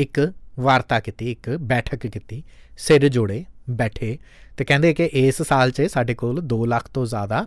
ਇੱਕ 0.00 0.20
ਵਾਰਤਾ 0.60 0.98
ਕੀਤੀ, 1.00 1.30
ਇੱਕ 1.30 1.48
ਬੈਠਕ 1.62 2.06
ਕੀਤੀ, 2.06 2.42
ਸਿਰ 2.78 3.08
ਜੋੜੇ 3.08 3.44
ਬੈਠੇ, 3.70 4.18
ਤੇ 4.56 4.64
ਕਹਿੰਦੇ 4.64 4.92
ਕਿ 4.94 5.08
ਇਸ 5.12 5.42
ਸਾਲ 5.42 5.70
'ਚ 5.70 5.86
ਸਾਡੇ 5.90 6.14
ਕੋਲ 6.14 6.40
2 6.46 6.64
ਲੱਖ 6.66 6.88
ਤੋਂ 6.88 7.06
ਜ਼ਿਆਦਾ 7.06 7.46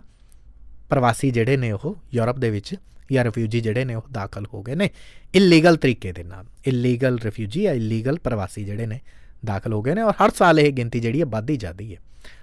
ਪ੍ਰਵਾਸੀ 0.90 1.30
ਜਿਹੜੇ 1.30 1.56
ਨੇ 1.56 1.70
ਉਹ 1.72 1.96
ਯੂਰਪ 2.14 2.38
ਦੇ 2.38 2.50
ਵਿੱਚ 2.50 2.74
ਜਾਂ 3.12 3.24
ਰਿਫਿਊਜੀ 3.24 3.60
ਜਿਹੜੇ 3.60 3.84
ਨੇ 3.84 3.94
ਉਹ 3.94 4.02
ਦਾਖਲ 4.12 4.46
ਹੋ 4.54 4.62
ਗਏ 4.62 4.74
ਨੇ। 4.74 4.88
ਇਲੀਗਲ 5.34 5.76
ਤਰੀਕੇ 5.76 6.12
ਦੇ 6.12 6.22
ਨਾਲ। 6.24 6.44
ਇਲੀਗਲ 6.66 7.18
ਰਿਫਿਊਜੀ 7.24 7.62
ਜਾਂ 7.62 7.74
ਇਲੀਗਲ 7.74 8.18
ਪ੍ਰਵਾਸੀ 8.18 8.64
ਜਿਹੜੇ 8.64 8.86
ਨੇ 8.86 9.00
ਦਾਖਲ 9.46 9.72
ਹੋ 9.72 9.82
ਗਏ 9.82 9.94
ਨੇ 9.94 10.02
ਔਰ 10.02 10.14
ਹਰ 10.24 10.30
ਸਾਲ 10.30 10.60
ਇਹ 10.60 10.72
ਗਿਣਤੀ 10.72 11.00
ਜਿਹੜੀ 11.00 11.20
ਹੈ 11.20 11.26
ਵੱਧਦੀ 11.26 11.56
ਜਾਂਦੀ 11.56 11.94
ਹੈ। 11.94 12.00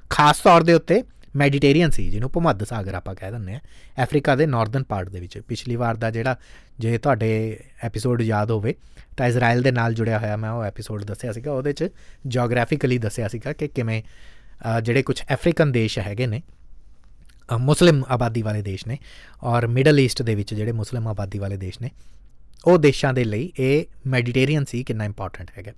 ਖਾਸ 0.10 0.40
ਤੌਰ 0.40 0.64
ਦੇ 0.64 0.74
ਉੱਤੇ 0.74 1.02
ਮੈਡੀਟੇਰੀਅਨ 1.36 1.90
ਸੀ, 1.90 2.10
ਜਿਹਨੂੰ 2.10 2.30
ਭੂਮੱਧ 2.32 2.64
ਸਾਗਰ 2.64 2.94
ਆਪਾਂ 2.94 3.14
ਕਹਿ 3.16 3.32
ਦਿੰਦੇ 3.32 3.54
ਆ 3.54 3.60
ਅਫਰੀਕਾ 4.04 4.36
ਦੇ 4.36 4.46
ਨਾਰਥਰਨ 4.46 4.84
ਪਾਰਟ 4.84 5.10
ਦੇ 5.10 5.20
ਵਿੱਚ। 5.20 5.38
ਪਿਛਲੀ 5.40 5.76
ਵਾਰ 5.76 5.96
ਦਾ 5.98 6.12
ਜਿਹੜਾ 6.12 6.36
ਜੇ 6.80 6.98
ਤੁਹਾਡੇ 6.98 7.60
ਐਪੀਸੋਡ 7.84 8.22
ਯਾਦ 8.22 8.52
ਹੋਵੇ, 8.52 8.76
ਤਾਂ 9.18 9.28
ਇਜ਼ਰਾਈਲ 9.28 9.62
ਦੇ 9.62 9.72
ਨਾਲ 9.72 9.94
ਜੁੜਿਆ 9.94 10.20
ਹੋਇਆ 10.20 10.36
ਮੈਂ 10.38 10.52
ਉਹ 10.52 10.64
ਐਪੀਸੋਡ 10.64 11.04
ਦੱਸਿਆ 11.04 11.32
ਸੀਗਾ। 11.32 11.52
ਉਹਦੇ 11.52 11.74
'ਚ 11.74 11.90
ਜੀਓਗ੍ਰਾਫਿਕਲੀ 12.28 12.98
ਦੱਸਿਆ 12.98 13.28
ਸੀਗਾ 13.28 13.54
ਕਿ 13.54 13.68
ਕਿਵੇਂ 13.68 14.02
ਜਿਹੜੇ 14.82 15.02
ਕੁਝ 15.04 15.22
ਅਫਰੀਕਨ 15.34 15.72
ਦੇਸ਼ 15.72 16.00
ਹੈਗੇ 16.00 16.28
ਨੇ 16.28 16.42
ਮੁਸਲਿਮ 17.52 18.04
ਆਬਾਦੀ 18.10 18.42
ਵਾਲੇ 18.42 18.62
ਦੇਸ਼ 18.62 18.88
ਨੇ 18.88 18.98
ਔਰ 19.44 19.68
ਮਿਡਲ 19.68 20.00
ਈਸਟ 20.00 20.22
ਦੇ 20.22 20.36
ਵਿੱਚ 20.36 20.54
ਜਿਹੜੇ 20.54 20.72
ਮੁਸਲਿਮ 20.72 21.08
ਆਬਾਦੀ 21.08 21.40
ਵਾਲੇ 21.40 21.58
ਦੇਸ਼ 21.58 21.82
ਨੇ, 21.82 21.90
ਉਹ 22.68 22.78
ਦੇਸ਼ਾਂ 22.78 23.14
ਦੇ 23.14 23.24
ਲਈ 23.24 23.52
ਇਹ 23.60 23.86
ਮੈਡੀਟੇਰੀਅਨ 24.08 24.66
ਸੀ 24.66 24.84
ਕਿੰਨਾ 24.84 25.06
ਇੰਪੋਰਟੈਂਟ 25.06 25.52
ਹੈਗਾ। 25.58 25.72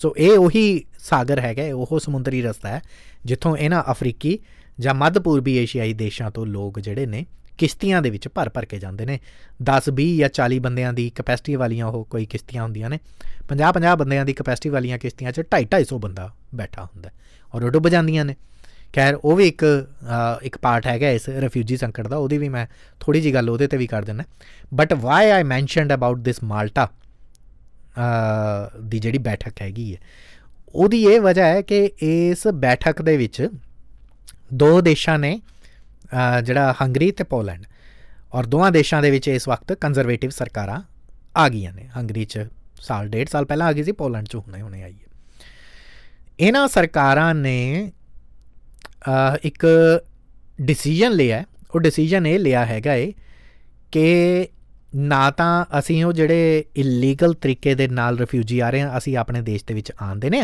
ਸੋ 0.00 0.14
ਇਹ 0.16 0.30
ਉਹੀ 0.30 0.84
ਸਾਗਰ 0.98 1.40
ਹੈਗਾ, 1.40 1.74
ਉਹ 1.74 1.98
ਸਮੁੰਦਰੀ 1.98 2.42
ਰਸਤਾ 2.42 2.68
ਹੈ, 2.68 2.82
ਜਿੱਥੋਂ 3.26 3.56
ਇਹਨਾਂ 3.56 3.82
ਅਫਰੀਕੀ 3.90 4.38
ਜਾਂ 4.80 4.94
ਮੱਧ 4.94 5.18
ਪੂਰਬੀ 5.18 5.56
ਏਸ਼ੀਆਈ 5.56 5.92
ਦੇਸ਼ਾਂ 5.94 6.30
ਤੋਂ 6.30 6.46
ਲੋਕ 6.46 6.80
ਜਿਹੜੇ 6.80 7.06
ਨੇ, 7.06 7.24
ਕਿਸ਼ਤੀਆਂ 7.58 8.02
ਦੇ 8.02 8.10
ਵਿੱਚ 8.10 8.28
ਭਰ 8.28 8.48
ਭਰ 8.48 8.64
ਕੇ 8.64 8.78
ਜਾਂਦੇ 8.78 9.06
ਨੇ। 9.06 9.18
10 9.62 9.88
20 9.90 10.16
ਜਾਂ 10.16 10.28
40 10.28 10.58
ਬੰਦਿਆਂ 10.58 10.92
ਦੀ 10.92 11.10
ਕਪੈਸਿਟੀ 11.10 11.56
ਵਾਲੀਆਂ 11.56 11.86
ਉਹ 11.86 12.04
ਕੋਈ 12.04 12.26
ਕਿਸ਼ਤੀਆਂ 12.26 12.62
ਹੁੰਦੀਆਂ 12.62 12.90
ਨੇ 12.90 12.98
50 13.48 13.72
50 13.72 13.96
ਬੰਦਿਆਂ 13.96 14.24
ਦੀ 14.24 14.32
ਕਪੈਸਿਟੀ 14.32 14.68
ਵਾਲੀਆਂ 14.68 14.98
ਕਿਸ਼ਤੀਆਂ 14.98 15.32
'ਚ 15.32 15.40
2.5 15.40 15.66
250 15.70 15.98
ਬੰਦਾ 15.98 16.34
ਬੈਠਾ 16.54 16.84
ਹੁੰਦਾ 16.84 17.10
ਔਰ 17.54 17.64
ਉਹ 17.64 17.70
ਡੁੱਬ 17.70 17.88
ਜਾਂਦੀਆਂ 17.88 18.24
ਨੇ। 18.24 18.36
ਖੈਰ, 18.94 19.14
ਉਹ 19.14 19.36
ਵੀ 19.36 19.46
ਇੱਕ 19.48 19.64
ਇੱਕ 20.42 20.56
ਪਾਰਟ 20.58 20.86
ਹੈਗਾ 20.86 21.10
ਇਸ 21.10 21.28
ਰਿਫਿਊਜੀ 21.30 21.76
ਸੰਕਟ 21.76 22.08
ਦਾ, 22.08 22.16
ਉਹਦੀ 22.16 22.38
ਵੀ 22.38 22.48
ਮੈਂ 22.48 22.66
ਥੋੜੀ 23.00 23.20
ਜੀ 23.20 23.34
ਗੱਲ 23.34 23.50
ਉਹਦੇ 23.50 23.66
ਤੇ 23.66 23.76
ਵੀ 23.76 23.86
ਕਰ 23.86 24.04
ਦਿੰਦਾ। 24.04 24.24
But 24.72 24.92
why 24.94 25.30
I 25.30 25.42
mentioned 25.44 25.92
about 25.94 26.24
this 26.24 26.42
Malta 26.44 26.88
ਦੀ 28.82 28.98
ਜਿਹੜੀ 28.98 29.18
ਬੈਠਕ 29.20 29.62
ਹੈਗੀ 29.62 29.92
ਹੈ, 29.92 29.98
ਉਹਦੀ 30.74 31.02
ਇਹ 31.04 31.20
ਵਜ੍ਹਾ 31.20 31.46
ਹੈ 31.46 31.62
ਕਿ 31.62 31.90
ਇਸ 32.02 32.46
ਬੈਠਕ 32.56 33.02
ਦੇ 33.02 33.16
ਵਿੱਚ 33.16 33.48
ਦੋ 34.54 34.80
ਦੇਸ਼ਾਂ 34.80 35.18
ਨੇ 35.18 35.40
ਜਿਹੜਾ 36.42 36.74
ਹੰਗਰੀ 36.82 37.10
ਤੇ 37.10 37.24
ਪੋਲੈਂਡ, 37.26 37.64
ਔਰ 38.34 38.46
ਦੋਵਾਂ 38.46 38.70
ਦੇਸ਼ਾਂ 38.72 39.02
ਦੇ 39.02 39.10
ਵਿੱਚ 39.10 39.28
ਇਸ 39.28 39.48
ਵਕਤ 39.48 39.72
ਕੰਜ਼ਰਵੇਟਿਵ 39.74 40.30
ਸਰਕਾਰਾਂ 40.30 40.80
ਆ 41.36 41.48
ਗਈਆਂ 41.48 41.72
ਨੇ। 41.72 41.88
ਹੰਗਰੀ 41.96 42.24
'ਚ 42.24 42.46
ਸਾਲ, 42.80 43.08
ਡੇਢ 43.08 43.28
ਸਾਲ 43.28 43.44
ਪਹਿਲਾਂ 43.44 43.66
ਆ 43.66 43.72
ਗਈ 43.72 43.82
ਸੀ, 43.82 43.92
ਪੋਲੈਂਡ 43.92 44.26
'ਚ 44.26 44.36
ਹੁਣੇ 44.36 44.60
ਹੁਣੇ 44.62 44.82
ਆਈ 44.82 44.92
ਹੈ। 44.92 45.06
ਇਹਨਾਂ 46.40 46.66
ਸਰਕਾਰਾਂ 46.68 47.34
ਨੇ 47.34 47.92
ਇੱਕ 49.43 49.65
ਡਿਸੀਜਨ 50.61 51.11
ਲਿਆ 51.11 51.43
ਉਹ 51.75 51.79
ਡਿਸੀਜਨ 51.79 52.25
ਇਹ 52.25 52.39
ਲਿਆ 52.39 52.65
ਹੈਗਾ 52.65 52.93
ਏ 52.93 53.11
ਕਿ 53.91 54.47
ਨਾ 54.95 55.29
ਤਾਂ 55.31 55.65
ਅਸੀਂ 55.79 56.03
ਉਹ 56.05 56.13
ਜਿਹੜੇ 56.13 56.63
ਇਲੀਗਲ 56.75 57.33
ਤਰੀਕੇ 57.33 57.75
ਦੇ 57.75 57.87
ਨਾਲ 57.87 58.17
ਰਿਫਿਊਜੀ 58.17 58.59
ਆ 58.59 58.69
ਰਹੇ 58.69 58.81
ਆ 58.81 58.97
ਅਸੀਂ 58.97 59.17
ਆਪਣੇ 59.17 59.41
ਦੇਸ਼ 59.41 59.65
ਦੇ 59.65 59.73
ਵਿੱਚ 59.73 59.91
ਆਂਦੇ 60.01 60.29
ਨੇ 60.29 60.43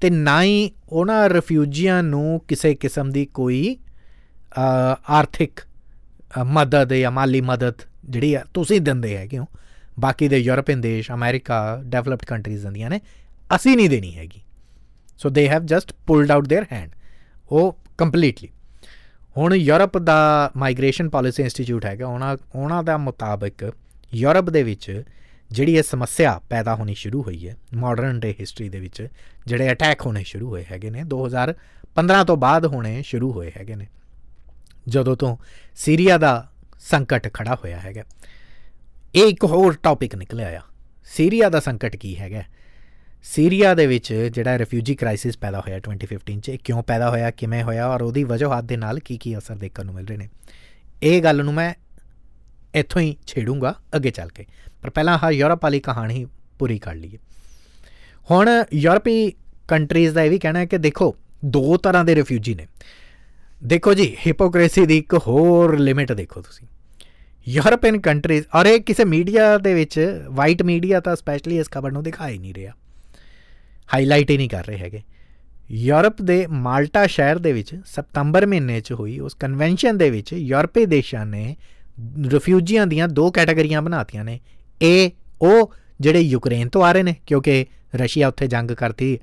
ਤੇ 0.00 0.10
ਨਾ 0.10 0.42
ਹੀ 0.42 0.70
ਉਹਨਾਂ 0.88 1.28
ਰਿਫਿਊਜੀਆਂ 1.28 2.02
ਨੂੰ 2.02 2.40
ਕਿਸੇ 2.48 2.74
ਕਿਸਮ 2.74 3.10
ਦੀ 3.10 3.24
ਕੋਈ 3.26 3.76
ਆਰਥਿਕ 5.10 5.60
ਮਦਦ 6.44 6.94
ਜਾਂ 6.94 7.10
ਮਾਲੀ 7.10 7.40
ਮਦਦ 7.40 7.82
ਜਿਹੜੀ 8.10 8.36
ਤੁਸੀਂ 8.54 8.80
ਦਿੰਦੇ 8.80 9.16
ਹੈ 9.16 9.26
ਕਿਉਂ 9.26 9.46
ਬਾਕੀ 10.00 10.28
ਦੇ 10.28 10.38
ਯੂਰਪੀਅਨ 10.38 10.80
ਦੇਸ਼ 10.80 11.10
ਅਮਰੀਕਾ 11.10 11.80
ਡਿਵੈਲਪਡ 11.84 12.24
ਕੰਟਰੀਜ਼ 12.24 12.62
ਦਿੰਦੀਆਂ 12.62 12.90
ਨੇ 12.90 13.00
ਅਸੀਂ 13.54 13.76
ਨਹੀਂ 13.76 13.90
ਦੇਣੀ 13.90 14.16
ਹੈਗੀ 14.16 14.42
so 15.18 15.28
they 15.28 15.48
have 15.48 15.66
just 15.66 15.92
pulled 16.06 16.30
out 16.30 16.48
their 16.48 16.64
hand 16.72 16.90
ਉਹ 17.51 17.77
ਕੰਪਲੀਟਲੀ 17.97 18.49
ਹੁਣ 19.37 19.53
ਯੂਰਪ 19.53 19.97
ਦਾ 19.97 20.51
ਮਾਈਗ੍ਰੇਸ਼ਨ 20.57 21.09
ਪਾਲਿਸੀ 21.09 21.43
ਇੰਸਟੀਚਿਊਟ 21.43 21.85
ਹੈਗਾ, 21.85 22.07
ਉਹਨਾਂ 22.07 22.37
ਉਹਨਾਂ 22.55 22.83
ਦਾ 22.83 22.97
ਮੁਤਾਬਕ 22.97 23.71
ਯੂਰਪ 24.13 24.49
ਦੇ 24.49 24.63
ਵਿੱਚ 24.63 25.03
ਜਿਹੜੀ 25.51 25.75
ਇਹ 25.75 25.83
ਸਮੱਸਿਆ 25.83 26.41
ਪੈਦਾ 26.49 26.75
ਹੋਣੀ 26.75 26.93
ਸ਼ੁਰੂ 26.93 27.21
ਹੋਈ 27.21 27.49
ਹੈ 27.49 27.55
ਮਾਡਰਨ 27.75 28.19
ਡੇ 28.19 28.35
ਹਿਸਟਰੀ 28.39 28.69
ਦੇ 28.69 28.79
ਵਿੱਚ 28.79 29.07
ਜਿਹੜੇ 29.45 29.71
ਅਟੈਕ 29.71 30.05
ਹੋਣੇ 30.05 30.23
ਸ਼ੁਰੂ 30.23 30.49
ਹੋਏ 30.49 30.65
ਹੈਗੇ 30.71 30.89
ਨੇ 30.89 31.03
2015 31.03 32.23
ਤੋਂ 32.27 32.37
ਬਾਅਦ 32.37 32.65
ਹੋਣੇ 32.65 33.01
ਸ਼ੁਰੂ 33.01 33.31
ਹੋਏ 33.31 33.51
ਹੈਗੇ 33.57 33.75
ਨੇ, 33.75 33.87
ਜਦੋਂ 34.87 35.15
ਤੋਂ 35.15 35.37
ਸੀਰੀਆ 35.75 36.17
ਦਾ 36.17 36.49
ਸੰਕਟ 36.79 37.33
ਖੜਾ 37.33 37.55
ਹੋਇਆ 37.55 37.79
ਹੈਗਾ। 37.79 38.03
ਇਹ 39.15 39.25
ਇੱਕ 39.25 39.43
ਹੋਰ 39.43 39.73
ਟੌਪਿਕ 39.83 40.15
ਨਿਕਲਿਆ 40.15 40.57
ਆ। 40.57 40.61
ਸੀਰੀਆ 41.05 41.49
ਦਾ 41.49 41.59
ਸੰਕਟ 41.59 41.95
ਕੀ 41.95 42.17
ਹੈਗਾ? 42.17 42.43
ਸੀਰੀਆ 43.23 43.73
ਦੇ 43.73 43.87
ਵਿੱਚ 43.87 44.13
ਜਿਹੜਾ 44.13 44.57
ਰਿਫਿਊਜੀ 44.57 44.95
ਕ੍ਰਾਈਸਿਸ 44.95 45.37
ਪੈਦਾ 45.37 45.59
ਹੋਇਆ 45.59 45.79
2015 45.79 46.39
ਚ 46.39 46.51
ਕਿਉਂ 46.51 46.83
ਪੈਦਾ 46.83 47.09
ਹੋਇਆ, 47.09 47.31
ਕਿਵੇਂ 47.31 47.63
ਹੋਇਆ 47.63 47.87
ਔਰ 47.87 48.01
ਉਹਦੀ 48.01 48.23
ਵਜ੍ਹਾ 48.23 48.61
ਦੇ 48.61 48.77
ਨਾਲ 48.77 48.99
ਕੀ 48.99 49.17
ਕੀ 49.17 49.37
ਅਸਰ 49.37 49.55
ਦੇਖਣ 49.55 49.85
ਨੂੰ 49.85 49.95
ਮਿਲ 49.95 50.05
ਰਹੇ 50.05 50.17
ਨੇ। 50.17 50.29
ਇਹ 51.03 51.23
ਗੱਲ 51.23 51.43
ਨੂੰ 51.43 51.53
ਮੈਂ 51.53 51.73
ਇੱਥੋਂ 52.75 53.01
ਹੀ 53.01 53.17
ਛੇੜੂੰਗਾ, 53.27 53.75
ਅੱਗੇ 53.95 54.11
ਚੱਲ 54.11 54.29
ਕੇ। 54.29 54.45
ਪਰ 54.81 54.89
ਪਹਿਲਾਂ 54.89 55.19
ਹਾਂ 55.23 55.31
ਯੂਰਪ 55.31 55.63
ਵਾਲੀ 55.63 55.79
ਕਹਾਣੀ 55.79 56.25
ਪੂਰੀ 56.59 56.79
ਕਰ 56.79 56.95
ਲਈਏ। 56.95 57.17
ਹੁਣ 58.31 58.63
ਯੂਰਪੀ 58.73 59.33
ਕੰਟਰੀਜ਼ 59.67 60.13
ਦਾ 60.13 60.23
ਇਹ 60.23 60.29
ਵੀ 60.29 60.39
ਕਹਿਣਾ 60.39 60.59
ਹੈ 60.59 60.65
ਕਿ 60.65 60.77
ਦੇਖੋ, 60.77 61.15
ਦੋ 61.45 61.77
ਤਰ੍ਹਾਂ 61.77 62.05
ਦੇ 62.05 62.15
ਰਿਫਿਊਜੀ 62.15 62.55
ਨੇ। 62.55 62.67
ਦੇਖੋ 63.63 63.93
ਜੀ 63.93 64.17
ਹਿਪੋਕ੍ਰੇਸੀ 64.27 64.85
ਦੀ 64.85 64.97
ਇੱਕ 64.97 65.13
ਹੋਰ 65.13 65.79
ਲਿਮਿਟ 65.79 66.11
ਦੇਖੋ 66.11 66.41
ਤੁਸੀਂ। 66.41 66.67
ਯੂਰਪੀਅਨ 67.47 67.99
ਕੰਟਰੀਜ਼ 67.99 68.45
ਔਰ 68.55 68.65
ਇਹ 68.65 68.79
ਕਿਸੇ 68.79 69.05
ਮੀਡੀਆ 69.05 69.57
ਦੇ 69.57 69.73
ਵਿੱਚ 69.73 70.21
ਵਾਈਟ 70.27 70.63
ਮੀਡੀਆ 70.63 70.99
ਤਾਂ 70.99 71.15
ਸਪੈਸ਼ਲੀ 71.15 71.59
ਇਸ 71.59 71.69
ਖਬਰ 71.69 71.91
ਨੂੰ 71.91 72.03
ਦਿਖਾਈ 72.03 72.37
ਨਹੀਂ 72.37 72.53
ਰਿਹਾ। 72.53 72.73
ਹਾਈਲਾਈਟ 73.93 74.31
ਹੀ 74.31 74.37
ਨਹੀਂ 74.37 74.49
ਕਰ 74.49 74.65
ਰਹੇ 74.65 74.77
ਹੈਗੇ। 74.77 75.01
ਯੂਰਪ 75.71 76.21
ਦੇ 76.21 76.45
ਮਾਲਟਾ 76.47 77.05
ਸ਼ਹਿਰ 77.07 77.37
ਦੇ 77.37 77.51
ਵਿੱਚ 77.53 77.75
ਸਤੰਬਰ 77.87 78.45
ਮਹੀਨੇ 78.45 78.79
'ਚ 78.79 78.91
ਹੋਈ 78.91 79.17
ਉਸ 79.19 79.33
ਕਨਵੈਨਸ਼ਨ 79.33 79.97
ਦੇ 79.97 80.09
ਵਿੱਚ 80.09 80.33
ਯੂਰਪੀ 80.33 80.85
ਦੇਸ਼ਾਂ 80.85 81.25
ਨੇ 81.25 81.55
ਰਿਫਿਊਜੀਆਂ 82.31 82.87
ਦੀਆਂ 82.87 83.07
ਦੋ 83.07 83.29
ਕੈਟਾਗਰੀਆਂ 83.31 83.81
ਬਣਾਤੀਆਂ 83.81 84.23
ਨੇ। 84.23 84.39
ਏ 84.83 85.09
ਉਹ 85.41 85.73
ਜਿਹੜੇ 86.01 86.19
ਯੂਕਰੇਨ 86.19 86.69
ਤੋਂ 86.69 86.83
ਆ 86.83 86.91
ਰਹੇ 86.91 87.03
ਨੇ, 87.03 87.15
ਕਿਉਂਕਿ 87.25 87.65
ਰਸ਼ੀਆ 87.95 88.27
ਉੱਥੇ 88.27 88.47
ਜੰਗ 88.47 88.71
ਕਰਤੀ 88.71 89.17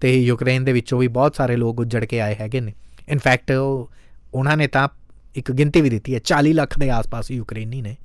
ਤੇ 0.00 0.14
ਯੂਕਰੇਨ 0.16 0.64
ਦੇ 0.64 0.72
ਵਿੱਚੋਂ 0.72 0.98
ਵੀ 0.98 1.08
ਬਹੁਤ 1.08 1.36
ਸਾਰੇ 1.36 1.56
ਲੋਕ 1.56 1.80
ਉੱਜੜ 1.80 2.04
ਕੇ 2.04 2.20
ਆਏ 2.20 2.34
ਹੈਗੇ 2.34 2.60
ਨੇ। 2.60 2.72
ਇਨਫੈਕਟ 3.08 3.50
ਉਹਨਾਂ 3.50 4.56
ਨੇ 4.56 4.66
ਤਾਂ 4.66 4.88
ਇੱਕ 5.36 5.52
ਗਿਣਤੀ 5.52 5.80
ਵੀ 5.80 5.90
ਦਿੱਤੀ 5.90 6.14
ਹੈ 6.14 6.20
40 6.24 6.52
ਲੱਖ 6.52 6.78
ਦੇ 6.78 6.90
ਆਸ-ਪਾਸ 6.90 7.30
ਯੂਕਰੇਨੀ 7.30 7.82
ਨੇ, 7.82 7.96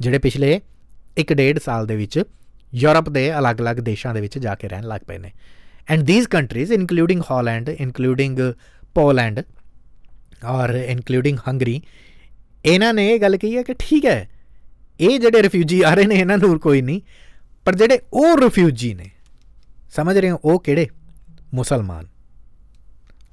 ਜਿਹੜੇ 0.00 0.18
ਪਿਛਲੇ 0.18 0.60
1.5 1.18 1.58
ਸਾਲ 1.64 1.86
ਦੇ 1.86 1.96
ਵਿੱਚ 1.96 2.22
ਯੂਰਪ 2.74 3.08
ਦੇ 3.08 3.38
ਅਲੱਗ-ਅਲੱਗ 3.38 3.76
ਦੇਸ਼ਾਂ 3.76 4.14
ਦੇ 4.14 4.20
ਵਿੱਚ 4.20 4.38
ਜਾ 4.38 4.54
ਕੇ 4.54 4.68
ਰਹਿਣ 4.68 4.84
ਲੱਗ 4.84 5.00
ਪਏ 5.00 5.18
ਨੇ। 5.18 5.30
And 5.90 6.06
these 6.06 6.26
countries 6.26 6.72
including 6.72 7.22
Holland 7.30 7.68
including 7.68 8.38
Poland 8.94 9.40
ਔਰ 10.44 10.70
ਇਨਕਲੂਡਿੰਗ 10.70 11.38
ਹੰਗਰੀ 11.48 11.80
ਇਹਨਾਂ 12.64 12.94
ਨੇ 12.94 13.10
ਇਹ 13.10 13.20
ਗੱਲ 13.20 13.36
ਕਹੀ 13.36 13.56
ਹੈ 13.56 13.62
ਕਿ 13.62 13.74
ਠੀਕ 13.78 14.06
ਹੈ, 14.06 14.28
ਇਹ 15.00 15.18
ਜਿਹੜੇ 15.20 15.42
ਰਿਫਿਊਜੀ 15.42 15.82
ਆ 15.82 15.94
ਰਹੇ 15.94 16.06
ਨੇ, 16.06 16.14
ਇਹਨਾਂ 16.14 16.38
ਨੂੰ 16.38 16.60
ਕੋਈ 16.60 16.82
ਨਹੀਂ, 16.82 17.00
ਪਰ 17.64 17.74
ਜਿਹੜੇ 17.74 17.98
ਉਹ 18.12 18.36
ਰਿਫਿਊਜੀ 18.38 18.94
ਨੇ, 18.94 19.10
ਸਮਝ 19.92 20.18
ਰਹੇ 20.18 20.30
ਹੋ, 20.30 20.40
ਉਹ 20.44 20.60
ਕਿਹੜੇ? 20.60 20.86
ਮੁਸਲਮਾਨ। 21.54 22.06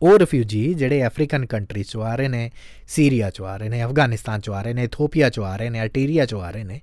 ਉਹ 0.02 0.20
ਰਿਫਿਊਜੀ 0.20 0.74
ਜਿਹੜੇ 0.74 1.08
ਅਫਰੀਕਨ 1.08 1.46
ਕੰਟਰੀ 1.46 1.84
ਚੋਂ 1.84 2.04
ਆ 2.04 2.16
ਰਹੇ 2.16 2.28
ਨੇ 2.28 2.52
ਸੀਰੀਆ 2.88 3.30
ਚੋਂ 3.30 3.48
ਆ 3.48 3.58
ਰਹੇ 3.58 3.70
ਨੇ 3.70 3.84
ਅਫਗਾਨਿਸਤਾਨ 3.84 4.40
ਚੋਂ 4.40 4.56
ਆ 4.56 4.62
ਰਹੇ 4.62 4.74
ਨੇ 4.74 4.84
ਇਥੋਪੀਆ 4.84 5.30
ਚੋਂ 5.30 5.46
ਆ 5.46 5.56
ਰਹੇ 5.56 5.70
ਨੇ 5.70 5.82
ਅਲਟੀਰੀਆ 5.82 6.26
ਚੋਂ 6.26 6.42
ਆ 6.42 6.52
ਰਹੇ 6.52 6.64
ਨੇ 6.64 6.82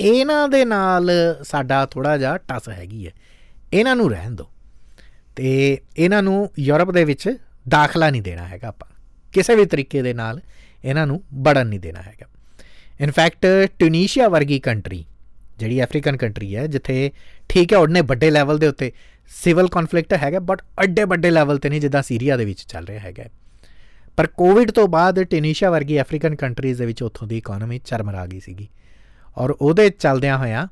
ਇਹਨਾਂ 0.00 0.48
ਦੇ 0.48 0.64
ਨਾਲ 0.64 1.10
ਸਾਡਾ 1.42 1.86
ਥੋੜਾ 1.86 2.18
ਜਿਹਾ 2.18 2.36
ਟਸ 2.36 2.68
ਹੈਗੀ 2.68 3.06
ਹੈ। 3.06 3.12
ਇਹਨਾਂ 3.72 3.96
ਨੂੰ 3.96 4.10
ਰਹਿਣ 4.10 4.30
ਦਿਓ। 4.30 4.50
ਤੇ 5.36 5.78
ਇਹਨਾਂ 5.96 6.22
ਨੂੰ 6.22 6.50
ਯੂਰਪ 6.58 6.90
ਦੇ 6.90 7.04
ਵਿੱਚ 7.04 7.36
ਦਾਖਲਾ 7.68 8.10
ਨਹੀਂ 8.10 8.22
ਦੇਣਾ 8.22 8.48
ਹੈਗਾ 8.48 8.68
ਆਪਾਂ। 8.68 8.94
ਕਿਸੇ 9.32 9.54
ਵੀ 9.54 9.64
ਤਰੀਕੇ 9.64 10.02
ਦੇ 10.02 10.14
ਨਾਲ 10.14 10.40
ਇਹਨਾਂ 10.84 11.06
ਨੂੰ 11.06 11.22
ਬੜਨ 11.34 11.66
ਨਹੀਂ 11.66 11.80
ਦੇਣਾ 11.80 12.02
ਹੈਗਾ। 12.02 12.26
ਇਨਫੈਕਟ 13.00 13.46
ਟਿਊਨੀਸ਼ੀਆ 13.78 14.28
ਵਰਗੀ 14.28 14.60
ਕੰਟਰੀ 14.60 15.04
ਜਿਹੜੀ 15.58 15.84
ਅਫਰੀਕਨ 15.84 16.16
ਕੰਟਰੀ 16.16 16.56
ਹੈ, 16.56 16.66
ਜਿੱਥੇ 16.66 17.12
ਠੀਕ 17.48 17.72
ਹੈ, 17.72 17.78
ਉਹਨੇ 17.78 18.00
ਵੱਡੇ 18.00 18.30
ਲੈਵਲ 18.30 18.58
ਦੇ 18.58 18.66
ਉੱਤੇ 18.66 18.92
ਸਿਵਲ 19.28 19.68
ਕਨਫਲਿਕਟ 19.68 20.14
ਹੈਗਾ 20.14 20.38
ਬਟ 20.38 20.62
ਅੱਡੇ 20.82 21.04
ਵੱਡੇ 21.04 21.30
ਲੈਵਲ 21.30 21.58
ਤੇ 21.58 21.68
ਨਹੀਂ, 21.68 21.80
ਜਿੱਦਾਂ 21.80 22.02
ਸੀਰੀਆ 22.02 22.36
ਦੇ 22.36 22.44
ਵਿੱਚ 22.44 22.60
ਚੱਲ 22.60 22.84
ਰਿਹਾ 22.84 23.00
ਹੈਗਾ। 23.00 23.24
ਪਰ 24.16 24.26
ਕੋਵਿਡ 24.26 24.70
ਤੋਂ 24.70 24.88
ਬਾਅਦ 24.88 25.22
ਟਿਊਨੀਸ਼ੀਆ 25.22 25.70
ਵਰਗੀ 25.70 26.00
ਅਫਰੀਕਨ 26.00 26.34
ਕੰਟਰੀਜ਼ 26.34 26.78
ਦੇ 26.78 26.86
ਵਿੱਚ 26.86 27.02
ਉੱਥੋਂ 27.02 27.28
ਦੀ 27.28 27.38
ਇਕਨੋਮੀ 27.38 27.78
ਚਰਮਰਾ 27.78 28.26
ਗਈ 28.26 28.40
ਸੀਗੀ। 28.40 28.68
ਔਰ 29.38 29.50
ਉਹਦੇ 29.50 29.90
ਚੱਲਦਿਆਂ 29.90 30.38
ਹੋਇਆਂ 30.38 30.66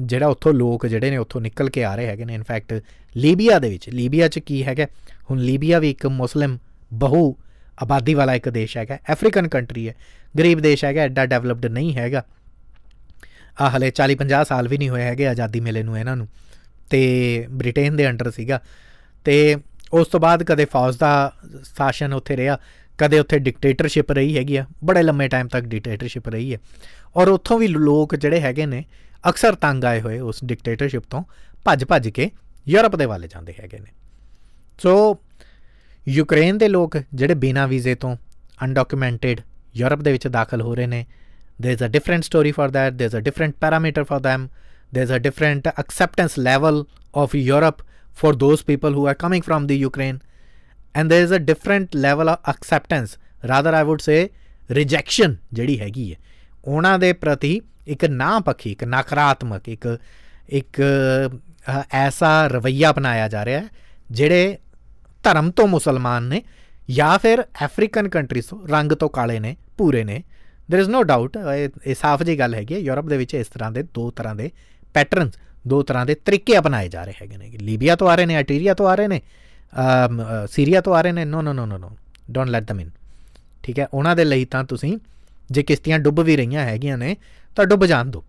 ਜਿਹੜਾ 0.00 0.26
ਉੱਥੋਂ 0.26 0.52
ਲੋਕ 0.54 0.86
ਜਿਹੜੇ 0.86 1.10
ਨੇ 1.10 1.16
ਉੱਥੋਂ 1.16 1.40
ਨਿਕਲ 1.40 1.70
ਕੇ 1.70 1.84
ਆ 1.84 1.94
ਰਹੇ 1.94 2.06
ਹੈਗੇ 2.06 2.24
ਨੇ 2.24 2.34
ਇਨਫੈਕਟ 2.34 2.82
ਲੀਬੀਆ 3.16 3.58
ਦੇ 3.58 3.68
ਵਿੱਚ। 3.68 3.88
ਲੀਬੀਆ 3.88 4.28
'ਚ 4.28 4.38
ਕੀ 4.38 4.64
ਹੈਗਾ? 4.64 4.86
ਹੁਣ 5.30 5.38
ਲੀਬੀਆ 5.38 5.78
ਵੀ 5.78 5.90
ਇੱਕ 5.90 6.06
ਮੁਸਲਿਮ 6.06 6.58
ਬਹੁ 6.92 7.36
ਆਬਾਦੀ 7.82 8.14
ਵਾਲਾ 8.14 8.34
ਇੱਕ 8.34 8.48
ਦੇਸ਼ 8.48 8.76
ਹੈਗਾ 8.76 8.98
ਅਫਰੀਕਨ 9.12 9.48
ਕੰਟਰੀ 9.48 9.88
ਹੈ। 9.88 9.94
ਗਰੀਬ 10.38 10.60
ਦੇਸ਼ 10.60 10.84
ਹੈਗਾ, 10.84 11.02
ਐਡਾ 11.02 11.26
ਡਿਵੈਲਪਡ 11.26 11.66
ਨਹੀਂ 11.66 11.96
ਹੈਗਾ। 11.96 12.22
ਆ 13.60 13.70
ਹਲੇ 13.70 13.90
40 13.90 14.14
50 14.14 14.44
ਸਾਲ 14.44 14.68
ਵੀ 14.68 14.78
ਨਹੀਂ 14.78 14.88
ਹੋਏ 14.88 15.02
ਹੈਗੇ 15.02 15.28
ਆਜ਼ਾਦੀ 15.28 15.60
ਮਿਲੇ 15.60 15.82
ਨੂੰ 15.82 15.98
ਇਹਨਾਂ 15.98 16.16
ਨੂੰ। 16.16 16.28
ਤੇ 16.90 17.46
ਬ੍ਰਿਟੇਨ 17.50 17.96
ਦੇ 17.96 18.08
ਅੰਡਰ 18.10 18.30
ਸੀਗਾ। 18.30 18.60
ਤੇ 19.24 19.56
ਉਸ 19.92 20.08
ਤੋਂ 20.08 20.20
ਬਾਅਦ 20.20 20.42
ਕਦੇ 20.42 20.64
ਫੌਜ 20.64 20.96
ਦਾ 20.96 21.32
ਸ਼ਾਸਨ 21.64 22.12
ਉੱਥੇ 22.12 22.36
ਰਿਹਾ। 22.36 22.58
ਕਦੇ 23.00 23.18
ਉੱਥੇ 23.18 23.38
ਡਿਕਟੇਟਰਸ਼ਿਪ 23.38 24.12
ਰਹੀ 24.12 24.36
ਹੈਗੀ 24.36 24.56
ਆ 24.56 24.64
ਬੜੇ 24.84 25.02
ਲੰਮੇ 25.02 25.28
ਟਾਈਮ 25.28 25.48
ਤੱਕ 25.48 25.64
ਡਿਕਟੇਟਰਸ਼ਿਪ 25.64 26.28
ਰਹੀ 26.28 26.52
ਹੈ 26.54 26.58
ਔਰ 27.16 27.28
ਉੱਥੋਂ 27.28 27.58
ਵੀ 27.58 27.68
ਲੋਕ 27.68 28.14
ਜਿਹੜੇ 28.16 28.40
ਹੈਗੇ 28.40 28.66
ਨੇ 28.66 28.84
ਅਕਸਰ 29.28 29.54
ਤੰਗ 29.54 29.84
ਆਏ 29.84 30.00
ਹੋਏ 30.00 30.18
ਉਸ 30.20 30.44
ਡਿਕਟੇਟਰਸ਼ਿਪ 30.44 31.04
ਤੋਂ 31.10 31.22
ਭੱਜ 31.64 31.84
ਭੱਜ 31.84 32.08
ਕੇ 32.08 32.30
ਯੂਰਪ 32.68 32.96
ਦੇ 32.96 33.06
ਵੱਲ 33.06 33.26
ਜਾਂਦੇ 33.26 33.54
ਹੈਗੇ 33.60 33.78
ਨੇ 33.78 33.92
ਸੋ 34.78 34.92
ਯੂਕਰੇਨ 36.08 36.58
ਦੇ 36.58 36.68
ਲੋਕ 36.68 36.96
ਜਿਹੜੇ 37.14 37.34
ਬਿਨਾ 37.34 37.66
ਵੀਜ਼ੇ 37.66 37.94
ਤੋਂ 37.94 38.16
ਅਨਡਾਕੂਮੈਂਟਡ 38.64 39.40
ਯੂਰਪ 39.76 40.02
ਦੇ 40.02 40.12
ਵਿੱਚ 40.12 40.26
ਦਾਖਲ 40.28 40.60
ਹੋ 40.60 40.74
ਰਹੇ 40.74 40.86
ਨੇ 40.86 41.04
there 41.60 41.76
is 41.76 41.82
a 41.82 41.88
different 41.88 42.24
story 42.24 42.52
for 42.52 42.66
that 42.70 42.96
there's 42.98 43.14
a 43.14 43.20
different 43.20 43.56
parameter 43.60 44.02
for 44.02 44.18
them 44.18 44.44
there's 44.90 45.10
a 45.10 45.18
different 45.18 45.66
acceptance 45.74 46.36
level 46.38 46.78
of 47.14 47.34
europe 47.40 47.82
for 48.14 48.32
those 48.34 48.62
people 48.62 48.96
who 48.98 49.04
are 49.06 49.16
coming 49.16 49.44
from 49.48 49.66
the 49.66 49.76
ukraine 49.80 50.20
and 50.95 51.11
there 51.11 51.23
is 51.23 51.31
a 51.31 51.39
different 51.45 51.95
level 52.03 52.29
of 52.33 52.51
acceptance 52.51 53.15
rather 53.49 53.71
i 53.73 53.83
would 53.87 54.03
say 54.05 54.19
rejection 54.77 55.33
ਜਿਹੜੀ 55.53 55.79
ਹੈਗੀ 55.79 56.11
ਹੈ 56.11 56.17
ਉਹਨਾਂ 56.65 56.99
ਦੇ 56.99 57.13
ਪ੍ਰਤੀ 57.13 57.61
ਇੱਕ 57.87 58.05
ਨਾ 58.05 58.39
ਪੱਖੀ 58.39 58.71
ਇੱਕ 58.71 58.83
ਨਕਾਰਾਤਮਕ 58.83 59.69
ਇੱਕ 59.69 59.87
ਇੱਕ 60.49 60.81
ਅਹ, 60.81 61.81
ਐਸਾ 61.93 62.47
ਰਵਈਆ 62.47 62.89
ਅਪਣਾਇਆ 62.89 63.27
ਜਾ 63.27 63.45
ਰਿਹਾ 63.45 63.59
ਹੈ 63.59 63.67
ਜਿਹੜੇ 64.11 64.57
ਧਰਮ 65.23 65.51
ਤੋਂ 65.51 65.67
ਮੁਸਲਮਾਨ 65.67 66.23
ਨੇ 66.23 66.41
ਜਾਂ 66.89 67.17
ਫਿਰ 67.19 67.43
ਅਫਰੀਕਨ 67.65 68.09
ਕੰਟਰੀਜ਼ 68.09 68.47
ਤੋਂ 68.47 68.67
ਰੰਗ 68.67 68.91
ਤੋਂ 68.91 69.09
ਕਾਲੇ 69.09 69.39
ਨੇ 69.39 69.55
ਪੂਰੇ 69.77 70.03
ਨੇ 70.03 70.23
देयर 70.71 70.81
इज 70.83 70.91
नो 70.91 71.01
डाउट 71.03 71.37
ਇਹ 71.85 71.95
ਸਾਫ਼ 71.95 72.23
ਜੀ 72.23 72.39
ਗੱਲ 72.39 72.55
ਹੈਗੀ 72.55 72.73
ਹੈ 72.73 72.79
ਯੂਰਪ 72.79 73.05
ਦੇ 73.05 73.17
ਵਿੱਚ 73.17 73.33
ਇਸ 73.33 73.47
ਤਰ੍ਹਾਂ 73.47 73.71
ਦੇ 73.71 73.83
ਦੋ 73.93 74.11
ਤਰ੍ਹਾਂ 74.11 74.35
ਦੇ 74.35 74.51
ਪੈਟਰਨਸ 74.93 75.33
ਦੋ 75.67 75.81
ਤਰ੍ਹਾਂ 75.83 76.05
ਦੇ 76.05 76.15
ਤਰੀਕੇ 76.15 76.57
ਅਪਣਾਏ 76.57 76.87
ਜਾ 76.89 77.03
ਰਹੇ 77.03 77.13
ਹੈਗੇ 77.21 77.37
ਨੇ 77.37 77.51
ਲੀਬੀਆ 77.61 77.95
ਤੋਂ 77.95 78.09
ਆ 78.09 78.15
ਰਹੇ 78.15 78.25
ਨੇ 78.25 78.39
ਅਟੀਰੀਆ 78.39 78.73
ਤੋਂ 78.73 78.87
ਆ 78.87 78.95
ਰਹੇ 78.95 79.07
ਨੇ 79.07 79.17
ਅਮ, 79.17 79.21
ਅ, 79.21 79.48
ਸੀਰੀਆ 80.46 80.80
ਤੋਂ 80.80 80.94
ਆ 80.94 81.00
ਰਹੇ 81.00 81.12
ਨੇ? 81.12 81.24
No 81.24 81.42
no 81.42 81.52
no 81.52 81.66
no 81.66 81.78
no 81.78 81.90
don't 82.30 82.50
let 82.50 82.72
them 82.72 82.82
in. 82.82 82.90
ਠੀਕ 83.62 83.78
ਹੈ? 83.78 83.86
ਉਹਨਾਂ 83.94 84.16
ਦੇ 84.16 84.24
ਲਈ 84.24 84.44
ਤਾਂ 84.44 84.64
ਤੁਸੀਂ 84.64 84.98
ਜੇ 85.50 85.62
ਕਿਸ਼ਤੀਆਂ 85.62 85.98
ਡੁੱਬ 85.98 86.20
ਵੀ 86.20 86.36
ਰਹੀਆਂ 86.36 86.64
ਹੈਗੀਆਂ 86.64 86.98
ਨੇ 86.98 87.16
ਤਾਂ 87.56 87.66
ਡੁੱਬ 87.66 87.86
ਜਾਣ 87.86 88.04
ਦਿਓ। 88.04 88.24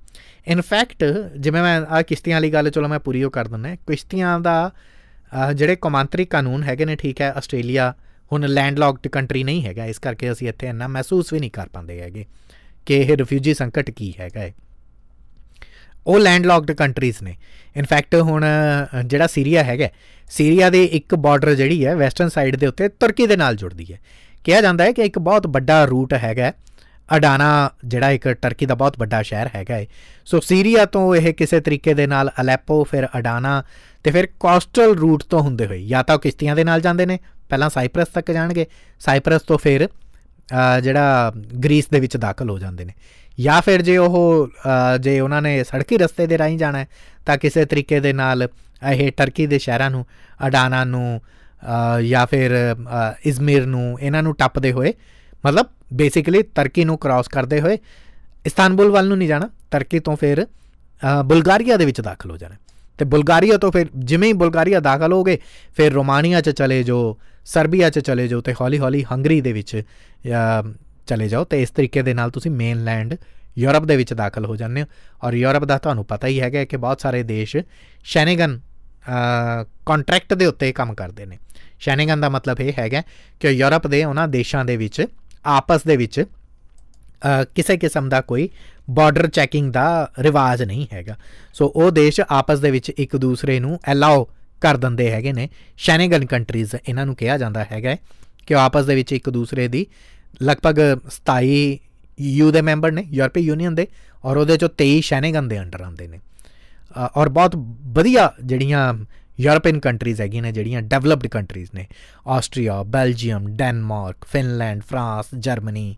ਇਨਫੈਕਟ 0.48 1.04
ਜਿਵੇਂ 1.38 1.62
ਮੈਂ 1.64 1.82
ਆ 1.82 2.02
ਕਿਸ਼ਤੀਆਂ 2.02 2.36
ਵਾਲੀ 2.36 2.54
ਗੱਲ 2.54 2.70
ਚਲੋ 2.70 2.88
ਮੈਂ 2.88 3.00
ਪੂਰੀ 3.00 3.24
ਉਹ 3.24 3.32
ਕਰ 3.32 3.48
ਦਿੰਦਾ। 3.48 3.76
ਕਿਸ਼ਤੀਆਂ 3.76 4.40
ਦਾ 4.40 4.72
ਅ, 5.50 5.54
ਜਿਹੜੇ 5.54 5.76
ਕੌਮਾਂਤਰੀ 5.76 6.26
ਕਾਨੂੰਨ 6.26 6.64
ਹੈਗੇ 6.64 6.86
ਨੇ 6.86 6.96
ਠੀਕ 6.96 7.22
ਹੈ 7.22 7.32
ਆਸਟ੍ਰੇਲੀਆ 7.32 7.94
ਹੁਣ 8.32 8.48
ਲੈਂਡਲੌਕਡ 8.48 9.08
ਕੰਟਰੀ 9.08 9.44
ਨਹੀਂ 9.44 9.66
ਹੈਗਾ। 9.66 9.86
ਇਸ 9.86 10.00
ਕਰਕੇ 10.00 10.32
ਅਸੀਂ 10.32 10.50
ਇੱਥੇ 10.50 10.68
ਇੰਨਾ 10.68 10.88
ਮਹਿਸੂਸ 10.88 11.34
ਵੀ 11.34 11.40
ਨਹੀਂ 11.40 11.52
ਕਰ 11.52 11.70
ਪਾਉਂਦੇ 11.74 12.02
ਹੈਗੇ 12.02 12.26
ਕਿ 12.86 12.98
ਇਹ 12.98 13.18
ਰਿਫਿਊਜੀ 13.18 13.54
ਸੰਕਟ 13.54 13.92
ਕੀ 13.92 14.14
ਹੈਗਾ 14.20 14.40
ਹੈ। 14.40 14.54
ਉਹ 16.08 16.20
ਲੈਂਡਲੌਕਡ 16.20 16.72
ਕੰਟਰੀਜ਼ 16.72 17.24
ਨੇ। 17.24 17.36
ਇਨਫੈਕਟ 17.76 18.16
ਹੁਣ 18.16 18.46
ਅ, 18.46 19.02
ਜਿਹੜਾ 19.02 19.28
ਸੀਰੀਆ 19.28 19.64
ਹੈਗਾ 19.64 19.90
ਸੀਰੀਆ 20.30 20.70
ਦੇ 20.70 20.84
ਇੱਕ 20.86 21.16
ਬਾਰਡਰ 21.16 21.56
ਜਿਹੜੀ 21.56 21.86
ਹੈ 21.86 21.96
ਵੈਸਟਰਨ 21.96 22.30
ਸਾਈਡ 22.30 22.56
ਦੇ 22.56 22.68
ਉੱਤੇ 22.68 22.88
ਤੁਰਕੀ 22.90 23.28
ਦੇ 23.28 23.36
ਨਾਲ 23.36 23.56
ਜੁੜਦੀ 23.56 23.94
ਹੈ। 23.94 24.00
ਕਿਹਾ 24.44 24.62
ਜਾਂਦਾ 24.62 24.84
ਹੈ 24.84 24.92
ਕਿ 24.92 25.02
ਇੱਕ 25.02 25.20
ਬਹੁਤ 25.20 25.48
ਵੱਡਾ 25.48 25.86
ਰੂਟ 25.86 26.14
ਹੈਗਾ 26.14 26.44
ਹੈ, 26.44 26.54
ਅਡਾਨਾ 27.18 27.70
ਜਿਹੜਾ 27.86 28.12
ਇੱਕ 28.12 28.28
ਟਰਕੀ 28.28 28.66
ਦਾ 28.66 28.76
ਬਹੁਤ 28.76 29.00
ਵੱਡਾ 29.00 29.22
ਸ਼ਹਿਰ 29.22 29.50
ਹੈਗਾ 29.56 29.76
ਹੈ। 29.76 29.86
ਸੋ 30.26 30.40
ਸੀਰੀਆ 30.40 30.86
ਤੋਂ 30.86 31.16
ਇਹ 31.16 31.34
ਕਿਸੇ 31.34 31.60
ਤਰੀਕੇ 31.60 31.94
ਦੇ 31.94 32.08
ਨਾਲ 32.08 32.32
ਅਲੈਪੋ 32.42 32.84
ਫਿਰ 32.84 33.08
ਅਡਾਨਾ 33.18 33.64
ਤੇ 34.04 34.12
ਫਿਰ 34.12 34.28
ਕੋਸਟਲ 34.40 34.96
ਰੂਟ 34.96 35.24
ਤੋਂ 35.24 35.42
ਹੁੰਦੇ 35.42 35.66
ਹੋਏ 35.66 35.86
ਜਾਂ 35.86 36.04
ਤਾਂ 36.04 36.16
ਉਹ 36.16 36.20
ਕਿਸ਼ਤੀਆਂ 36.20 36.56
ਦੇ 36.56 36.64
ਨਾਲ 36.64 36.82
ਜਾਂਦੇ 36.82 37.06
ਨੇ। 37.06 37.20
ਪਹਿਲਾਂ 37.50 37.70
ਸਾਈਪਰਸ 37.70 38.08
ਤੱਕ 38.08 38.32
ਜਾਣਗੇ। 38.32 38.66
ਸਾਈਪਰਸ 39.00 39.42
ਤੋਂ 39.42 39.58
ਫਿਰ 39.58 39.88
ਅ, 39.88 39.90
ਜਿਹੜਾ 40.84 41.32
ਗ੍ਰੀਸ 41.64 41.88
ਦੇ 41.90 42.00
ਵਿੱਚ 42.00 42.18
ਦਾਖਲ 42.18 42.50
ਹੋ 42.50 42.60
ਜਾਂਦੇ 42.60 42.86
ਨੇ। 42.86 42.94
ਜਾਂ 43.40 43.62
ਫਿਰ 43.62 43.82
ਜੇ 43.82 43.98
ਉਹ 43.98 44.48
ਅ, 44.48 44.98
ਜੇ 44.98 45.20
ਉਹਨਾਂ 45.20 45.42
ਨੇ 45.42 45.64
ਸੜਕੀ 45.64 45.98
ਰਸਤੇ 45.98 46.28
ਦੇ 46.28 46.38
ਰਾਹੀਂ 46.38 46.58
ਜਾਣਾ 46.58 46.78
ਹੈ 46.78 46.88
ਤਾਂ 47.26 47.38
ਕਿਸੇ 47.38 47.66
ਤਰੀਕੇ 47.66 48.00
ਦੇ 48.00 48.14
ਨਾਲ 48.14 48.48
ਇਹ 48.92 49.12
ਟਰਕੀ 49.12 49.48
ਦੇ 49.48 49.58
ਸ਼ਹਿਰਾਂ 49.60 49.90
ਨੂੰ 49.92 50.06
ਅਡਾਨਾ 50.48 50.84
ਨੂੰ 50.84 51.22
ਅ, 51.64 52.02
ਜਾਂ 52.02 52.26
ਫਿਰ 52.28 52.52
ਅ, 52.74 53.14
ਇਜ਼ਮਿਰ 53.26 53.66
ਨੂੰ 53.66 53.98
ਇਹਨਾਂ 54.02 54.24
ਨੂੰ 54.24 54.36
ਟੱਪਦੇ 54.36 54.72
ਹੋਏ 54.72 54.94
ਮਤਲਬ 55.46 55.66
ਬੇਸਿਕਲੀ 55.94 56.44
ਤਰਕੀ 56.44 56.86
ਨੂੰ 56.86 56.98
ਕ੍ਰਾਸ 56.98 57.28
ਕਰਦੇ 57.28 57.62
ਹੋਏ 57.62 57.78
ਇਸਤਾਨਬੁਲ 58.46 58.92
ਵੱਲ 58.92 59.08
ਨੂੰ 59.08 59.18
ਨਹੀਂ 59.18 59.28
ਜਾਣਾ 59.28 59.50
ਤਰਕੀ 59.72 60.00
ਤੋਂ 60.00 60.16
ਫਿਰ 60.16 60.44
ਅ, 60.44 61.22
ਬੁਲਗਾਰੀਆ 61.24 61.78
ਦੇ 61.78 61.86
ਵਿੱਚ 61.86 62.02
ਦਾਖਲ 62.02 62.32
ਹੋ 62.32 62.38
ਜਾਣਾ। 62.38 62.56
ਤੇ 63.00 63.06
ਬੁਲਗਾਰੀਆ 63.06 63.58
ਤੋਂ 63.58 63.72
ਫਿਰ 63.72 63.88
ਜਿਵੇਂ 63.96 64.28
ਹੀ 64.28 64.34
ਬੁਲਗਾਰੀਆ 64.34 64.80
ਦਾਖਲ 64.80 65.14
ਹੋਗੇ 65.14 65.38
ਫਿਰ 65.76 65.92
ਰੋਮਾਨੀਆ 65.94 66.42
'ਚ 66.42 66.50
ਚਲੇ 66.50 66.82
ਜਾਓ 66.84 67.18
ਸਰਬੀਆ 67.46 67.90
'ਚ 67.90 68.00
ਚਲੇ 68.00 68.28
ਜਾਓ 68.28 68.42
ਤੇ 68.42 68.54
ਹੌਲੀ 68.62 68.80
ਹੌਲੀ 68.80 69.04
ਹੰਗਰੀ 69.12 69.40
ਦੇ 69.42 69.54
ਵਿੱਚ 69.54 69.76
ਅ, 69.78 70.72
ਚਲੇ 71.08 71.28
ਜਾਓ 71.30 71.44
ਤੇ 71.44 71.62
ਇਸ 71.62 71.70
ਤਰੀਕੇ 71.70 72.02
ਦੇ 72.02 72.14
ਨਾਲ 72.14 72.32
ਤੁਸੀਂ 72.32 72.52
ਮੇਨਲੈਂਡ 72.52 73.16
ਯੂਰਪ 73.58 73.86
ਦੇ 73.86 73.96
ਵਿੱਚ 73.98 74.14
ਦਾਖਲ 74.14 74.46
ਹੋ 74.46 74.56
ਜਾਂਦੇ 74.56 74.82
ਹੋ। 74.82 74.88
ਔਰ 75.24 75.34
ਯੂਰਪ 75.34 75.64
ਦਾ 75.66 75.78
ਤੁਹਾਨੂੰ 75.78 76.06
ਪਤਾ 76.06 76.28
ਹੀ 76.28 76.40
ਹੈਗਾ 76.42 76.64
ਕਿ 76.66 76.78
ਬਹੁਤ 76.78 77.02
ਸਾਰੇ 77.02 77.24
ਦੇਸ਼ 77.24 77.56
ਸ਼ੈਨੇਗਨ 78.04 78.60
ਕੰਟਰੈਕਟ 79.86 80.34
ਦੇ 80.34 80.46
ਉੱਤੇ 80.46 80.72
ਕੰਮ 80.72 80.94
ਕਰਦੇ 80.94 81.26
ਨੇ। 81.26 81.38
ਸ਼ੈਨੇਗਨ 81.80 82.22
ਦਾ 82.22 82.30
ਮਤਲਬ 82.30 82.60
ਇਹ 82.62 82.74
ਹੈਗਾ 82.80 83.02
ਕਿ 83.40 83.50
ਯੂਰਪ 83.50 83.88
ਦੇ 83.88 84.04
ਉਹਨਾਂ 84.06 84.28
ਦੇਸ਼ਾਂ 84.28 84.64
ਦੇ 84.66 84.78
ਵਿੱਚ 84.78 85.06
ਆਪਸ 85.46 85.84
ਦੇ 85.84 85.98
ਵਿੱਚ 85.98 86.20
ਅ, 86.22 87.44
ਕਿਸੇ 87.56 87.78
ਕਿਸਮ 87.78 88.10
ਦਾ 88.10 88.22
ਕੋਈ 88.22 88.50
ਬਾਰਡਰ 88.94 89.28
ਚੈਕਿੰਗ 89.28 89.74
ਦਾ 89.74 90.12
ਰਿਵਾਜ 90.20 90.64
ਨਹੀਂ 90.64 90.88
ਹੈਗਾ। 90.94 91.16
ਸੋ 91.54 91.74
ਉਹ 91.76 91.92
ਦੇਸ਼ 91.92 92.22
ਆਪਸ 92.30 92.60
ਦੇ 92.60 92.72
ਵਿੱਚ 92.72 92.90
ਇੱਕ 92.90 93.18
ਦੂਸਰੇ 93.18 93.60
ਨੂੰ 93.60 93.80
ਅਲਾਉ 93.92 94.26
ਕਰ 94.62 94.78
ਦਿੰਦੇ 94.78 95.12
ਹੈਗੇ 95.12 95.34
ਨੇ। 95.34 95.50
ਸ਼ੈਨੇਗਨ 95.78 96.26
ਕੰਟਰੀਜ਼ 96.26 96.76
ਇਹਨਾਂ 96.90 97.06
ਨੂੰ 97.06 97.16
ਕਿਹਾ 97.16 97.38
ਜਾਂਦਾ 97.38 97.66
ਹੈਗਾ 97.72 97.90
ਹੈ 97.90 97.98
ਕਿ 98.48 98.56
ਉਹ 98.56 98.60
ਆਪਸ 98.60 98.86
ਦੇ 98.86 98.96
ਵਿੱਚ 98.96 99.14
ਇੱਕ 99.14 99.30
ਦੂਸਰੇ 99.30 99.68
ਦੀ 99.68 99.86
ਲਗਭਗ 100.44 100.80
27 101.10 101.78
ਯੂ 102.22 102.52
ਦੇ 102.52 102.62
ਮੈਂਬਰ 102.62 102.92
ਨੇ 102.92 103.02
ਯੂਰਪੀ 103.12 103.40
ਯੂਨੀਅਨ 103.42 103.76
ਦੇ 103.76 103.88
ਔਰ 104.26 104.38
ਉਹਦੇ 104.38 104.58
ਚੋਂ 104.58 104.70
23 104.78 105.00
ਸ਼ੈਨੇਗਨ 105.02 105.48
ਦੇ 105.48 105.60
ਅੰਡਰ 105.60 105.82
ਆਉਂਦੇ 105.82 106.08
ਨੇ। 106.08 106.18
ਅ, 106.18 107.08
ਔਰ 107.18 107.30
ਬਹੁਤ 107.30 107.52
ਵਧੀਆ 107.82 108.34
ਜਿਹੜੀਆਂ 108.44 108.94
ਯੂਰਪੀਅਨ 109.40 109.80
ਕੰਟਰੀਜ਼ 109.80 110.22
ਹੈਗੀਆਂ 110.22 110.44
ਨੇ 110.44 110.52
ਜਿਹੜੀਆਂ 110.52 110.82
ਡਿਵੈਲਪਡ 110.82 111.28
ਕੰਟਰੀਜ਼ 111.28 111.70
ਨੇ। 111.76 111.88
Austria 112.28 112.84
Belgium 112.84 113.48
Denmark 113.50 114.26
Finland 114.26 114.82
France 114.82 115.26
Germany 115.40 115.96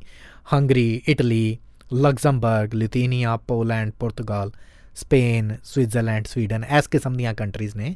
Hungary 0.54 1.02
Italy 1.08 1.58
Luxembourg 1.94 2.74
Lithuania 2.74 3.38
Poland 3.38 3.92
Portugal 3.92 4.52
Spain 4.96 5.58
Switzerland 5.64 6.26
Sweden 6.28 6.64
S 6.64 6.88
ਕਿਸਮ 6.88 7.14
ਦੀਆਂ 7.14 7.34
ਕੰਟਰੀਜ਼ 7.34 7.76
ਨੇ 7.76 7.96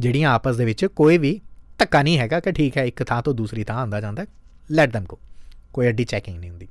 ਜਿਹੜੀਆਂ 0.00 0.30
ਆਪਸ 0.30 0.56
ਦੇ 0.56 0.64
ਵਿੱਚ 0.64 0.84
ਕੋਈ 0.84 1.18
ਵੀ 1.18 1.40
ਧੱਕਾ 1.78 2.02
ਨਹੀਂ 2.02 2.18
ਹੈਗਾ 2.18 2.40
ਕਿ 2.40 2.52
ਠੀਕ 2.52 2.76
ਹੈ 2.76 2.84
ਇੱਕ 2.84 3.04
ਥਾਂ 3.04 3.22
ਤੋਂ 3.22 3.34
ਦੂਸਰੀ 3.34 3.64
ਥਾਂ 3.64 3.76
ਆਂਦਾ 3.76 4.00
ਜਾਂਦਾ 4.00 4.26
ਲੈਟ 4.70 4.96
them 4.96 5.06
go 5.06 5.16
ਕੋਈ 5.72 5.86
ਐਡੀ 5.86 6.04
ਚੈਕਿੰਗ 6.04 6.38
ਨਹੀਂ 6.38 6.50
ਹੁੰਦੀ। 6.50 6.68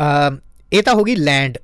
ਅਮ 0.00 0.38
ਇਹ 0.72 0.82
ਤਾਂ 0.82 0.94
ਹੋ 0.94 1.04
ਗਈ 1.04 1.16
ਲੈਂਡ 1.16 1.58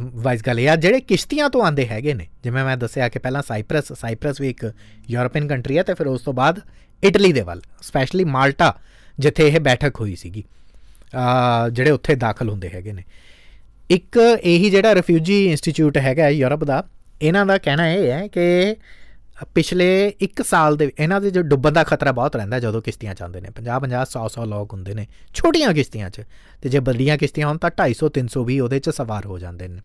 ਵਾਈਜ਼ 0.00 0.42
ਗੱਲ 0.46 0.60
ਯਾਰ 0.60 0.76
ਜਿਹੜੇ 0.76 1.00
ਕਿਸ਼ਤੀਆਂ 1.00 1.50
ਤੋਂ 1.50 1.64
ਆਂਦੇ 1.64 1.86
ਹੈਗੇ 1.86 2.14
ਨੇ 2.14 2.28
ਜਿਵੇਂ 2.44 2.64
ਮੈਂ 2.64 2.76
ਦੱਸਿਆ 2.76 3.08
ਕਿ 3.08 3.18
ਪਹਿਲਾਂ 3.18 3.42
ਸਾਈਪਰਸ 3.48 3.92
ਸਾਈਪਰਸ 3.92 4.40
ਵੀ 4.40 4.50
ਇੱਕ 4.50 4.72
ਯੂਰਪੀਅਨ 5.10 5.48
ਕੰਟਰੀ 5.48 5.78
ਹੈ 5.78 5.82
ਤੇ 5.82 5.94
ਫਿਰ 5.94 6.06
ਉਸ 6.06 6.22
ਤੋਂ 6.22 6.32
ਬਾਅਦ 6.32 6.60
ਇਟਲੀ 7.04 7.32
ਦੇ 7.32 7.40
ਵੱਲ 7.40 7.62
ਸਪੈਸ਼ਲੀ 7.82 8.24
ਮਾਲਟਾ 8.24 8.78
ਜਿੱਥੇ 9.18 9.48
ਇਹ 9.48 9.60
ਬੈਠਕ 9.60 10.00
ਹੋਈ 10.00 10.16
ਸੀਗੀ। 10.16 10.42
ਅ, 10.42 10.61
ਜਿਹੜੇ 11.72 11.90
ਉੱਥੇ 11.90 12.14
ਦਾਖਲ 12.16 12.48
ਹੁੰਦੇ 12.48 12.68
ਹੈਗੇ 12.68 12.92
ਨੇ। 12.92 13.04
ਇੱਕ 13.90 14.18
ਇਹੀ 14.42 14.70
ਜਿਹੜਾ 14.70 14.94
ਰਿਫਿਊਜੀ 14.94 15.44
ਇੰਸਟੀਚਿਊਟ 15.46 15.96
ਹੈਗਾ 15.98 16.24
ਹੈ 16.24 16.30
ਯੂਰਪ 16.30 16.64
ਦਾ, 16.64 16.82
ਇਹਨਾਂ 17.22 17.46
ਦਾ 17.46 17.56
ਕਹਿਣਾ 17.58 17.88
ਇਹ 17.88 18.10
ਹੈ 18.10 18.26
ਕਿ 18.28 18.76
ਪਿਛਲੇ 19.54 19.88
1 20.22 20.42
ਸਾਲ 20.44 20.76
ਦੇ, 20.76 20.90
ਇਹਨਾਂ 20.98 21.20
ਦੇ 21.20 21.30
ਜੋ 21.30 21.42
ਡੁੱਬਣ 21.42 21.72
ਦਾ 21.72 21.82
ਖਤਰਾ 21.84 22.12
ਬਹੁਤ 22.12 22.36
ਰਹਿੰਦਾ 22.36 22.58
ਜਦੋਂ 22.60 22.80
ਕਿਸ਼ਤੀਆਂ 22.82 23.14
ਜਾਂਦੇ 23.14 23.40
ਨੇ। 23.40 23.48
50 23.56 23.78
50 23.80 24.04
100 24.06 24.26
100 24.28 24.44
ਲੋਕ 24.46 24.72
ਹੁੰਦੇ 24.72 24.94
ਨੇ, 24.94 25.06
ਛੋਟੀਆਂ 25.34 25.72
ਕਿਸ਼ਤੀਆਂ 25.74 26.10
'ਚ। 26.10 26.22
ਤੇ 26.62 26.68
ਜੇ 26.68 26.78
ਵੱਡੀਆਂ 26.80 27.16
ਕਿਸ਼ਤੀਆਂ 27.18 27.46
ਹੋਣ 27.48 27.58
ਤਾਂ 27.58 27.70
250 27.72 28.10
300 28.10 28.44
ਵੀ 28.44 28.58
ਉਹਦੇ 28.60 28.78
'ਚ 28.78 28.90
ਸਵਾਰ 28.90 29.26
ਹੋ 29.26 29.38
ਜਾਂਦੇ 29.38 29.68
ਨੇ। 29.68 29.80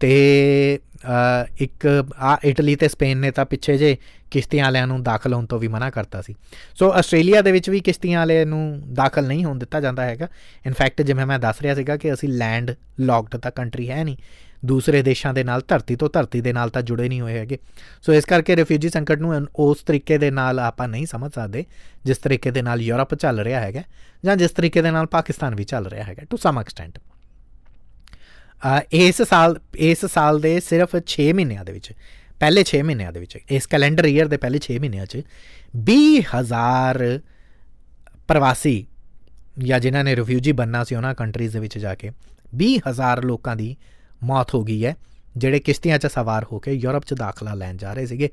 ਤੇ 0.00 0.78
ਅ, 1.04 1.46
ਇੱਕ 1.60 2.04
ਆ 2.18 2.38
ਇਟਲੀ 2.44 2.76
ਤੇ 2.76 2.88
ਸਪੇਨ 2.88 3.18
ਨੇ 3.18 3.30
ਤਾਂ 3.30 3.46
ਪਿੱਛੇ 3.46 3.78
ਜੇ 3.78 3.96
ਕਿਸ਼ਤੀਆਂ 4.30 4.64
ਵਾਲਿਆਂ 4.64 4.86
ਨੂੰ 4.86 5.02
ਦਾਖਲ 5.02 5.34
ਹੋਣ 5.34 5.46
ਤੋਂ 5.46 5.58
ਵੀ 5.58 5.68
ਮਨਾ 5.68 5.90
ਕਰਤਾ 5.90 6.22
ਸੀ। 6.22 6.34
ਸੋ 6.74 6.92
ਆਸਟ੍ਰੇਲੀਆ 6.92 7.42
ਦੇ 7.42 7.52
ਵਿੱਚ 7.52 7.70
ਵੀ 7.70 7.80
ਕਿਸ਼ਤੀਆਂ 7.80 8.18
ਵਾਲੇ 8.18 8.44
ਨੂੰ 8.44 8.82
ਦਾਖਲ 8.94 9.26
ਨਹੀਂ 9.26 9.44
ਹੋਣ 9.44 9.58
ਦਿੱਤਾ 9.58 9.80
ਜਾਂਦਾ 9.80 10.04
ਹੈਗਾ। 10.04 10.28
ਇਨਫੈਕਟ 10.66 11.02
ਜਿਵੇਂ 11.02 11.26
ਮੈਂ 11.26 11.38
ਦੱਸ 11.38 11.62
ਰਿਹਾ 11.62 11.74
ਸੀਗਾ 11.74 11.96
ਕਿ 11.96 12.12
ਅਸੀਂ 12.12 12.28
ਲੈਂਡ 12.28 12.70
ਲੌਕਡ 13.00 13.36
ਤਾਂ 13.36 13.50
ਕੰਟਰੀ 13.50 13.90
ਹੈ 13.90 14.04
ਨਹੀਂ। 14.04 14.16
ਦੂਸਰੇ 14.64 15.02
ਦੇਸ਼ਾਂ 15.02 15.34
ਦੇ 15.34 15.44
ਨਾਲ 15.44 15.62
ਧਰਤੀ 15.68 15.96
ਤੋਂ 15.96 16.10
ਧਰਤੀ 16.12 16.40
ਦੇ 16.40 16.52
ਨਾਲ 16.52 16.70
ਤਾਂ 16.70 16.82
ਜੁੜੇ 16.82 17.08
ਨਹੀਂ 17.08 17.20
ਹੋਏ 17.20 17.38
ਹੈਗੇ। 17.38 17.58
ਸੋ 18.02 18.12
ਇਸ 18.12 18.24
ਕਰਕੇ 18.24 18.56
ਰਿਫਿਊਜੀ 18.56 18.88
ਸੰਕਟ 18.88 19.18
ਨੂੰ 19.18 19.46
ਉਸ 19.54 19.82
ਤਰੀਕੇ 19.82 20.18
ਦੇ 20.18 20.30
ਨਾਲ 20.30 20.60
ਆਪਾਂ 20.60 20.88
ਨਹੀਂ 20.88 21.06
ਸਮਝ 21.06 21.32
ਸਕਦੇ 21.32 21.64
ਜਿਸ 22.04 22.18
ਤਰੀਕੇ 22.18 22.50
ਦੇ 22.50 22.62
ਨਾਲ 22.62 22.80
ਯੂਰਪ 22.80 23.14
ਚੱਲ 23.14 23.40
ਰਿਹਾ 23.40 23.60
ਹੈਗਾ 23.60 23.82
ਜਾਂ 24.24 24.36
ਜਿਸ 24.36 24.50
ਤਰੀਕੇ 24.50 24.82
ਦੇ 24.82 24.90
ਨਾਲ 24.90 25.06
ਪਾਕਿਸਤਾਨ 25.06 25.54
ਵੀ 25.54 25.64
ਚੱਲ 25.64 25.86
ਰਿਹਾ 25.86 26.04
ਹੈਗਾ 26.04 26.22
ਟੂ 26.30 26.36
ਸਮ 26.36 26.60
ਐਕਸਟੈਂਟ 26.60 26.98
ਅ, 26.98 27.00
ਇਸ 28.92 29.22
ਸਾਲ 29.22 29.58
ਇਸ 29.80 30.04
ਸਾਲ 30.06 30.40
ਦੇ 30.40 30.58
ਸਿਰਫ 30.60 30.96
6 31.06 31.26
ਮਹੀਨਿਆਂ 31.34 31.64
ਦੇ 31.64 31.72
ਵਿੱਚ, 31.72 31.92
ਪਹਿਲੇ 32.40 32.64
6 32.66 32.82
ਮਹੀਨਿਆਂ 32.82 33.12
ਦੇ 33.12 33.20
ਵਿੱਚ, 33.20 33.36
ਇਸ 33.50 33.66
ਕੈਲੰਡਰ 33.66 34.06
ਈਅਰ 34.06 34.28
ਦੇ 34.28 34.36
ਪਹਿਲੇ 34.36 34.60
6 34.66 34.78
ਮਹੀਨਿਆਂ 34.78 35.06
'ਚ 35.06 35.22
20000 35.86 37.04
ਪ੍ਰਵਾਸੀ 38.28 38.74
ਜਾਂ 39.58 39.78
ਜਿਨ੍ਹਾਂ 39.80 40.04
ਨੇ 40.04 40.16
ਰਿਫਿਊਜੀ 40.16 40.52
ਬੰਨਾ 40.52 40.82
ਸੀ 40.84 40.94
ਉਹਨਾਂ 40.94 41.14
ਕੰਟਰੀਜ਼ 41.14 41.52
ਦੇ 41.52 41.60
ਵਿੱਚ 41.60 41.78
ਜਾ 41.78 41.94
ਕੇ 41.94 42.10
20000 42.56 43.24
ਲੋਕਾਂ 43.24 43.56
ਦੀ 43.56 43.76
ਮੌਤ 44.24 44.54
ਹੋ 44.54 44.62
ਗਈ 44.64 44.84
ਹੈ, 44.84 44.94
ਜਿਹੜੇ 45.36 45.58
ਕਿਸ਼ਤੀਆਂ 45.60 45.98
'ਚ 45.98 46.06
ਸਵਾਰ 46.06 46.44
ਹੋ 46.52 46.58
ਕੇ 46.58 46.72
ਯੂਰਪ 46.74 47.04
'ਚ 47.04 47.14
ਦਾਖਲਾ 47.14 47.54
ਲੈਣ 47.54 47.76
ਜਾ 47.76 47.92
ਰਹੇ 47.92 48.06
ਸੀਗੇ 48.06 48.30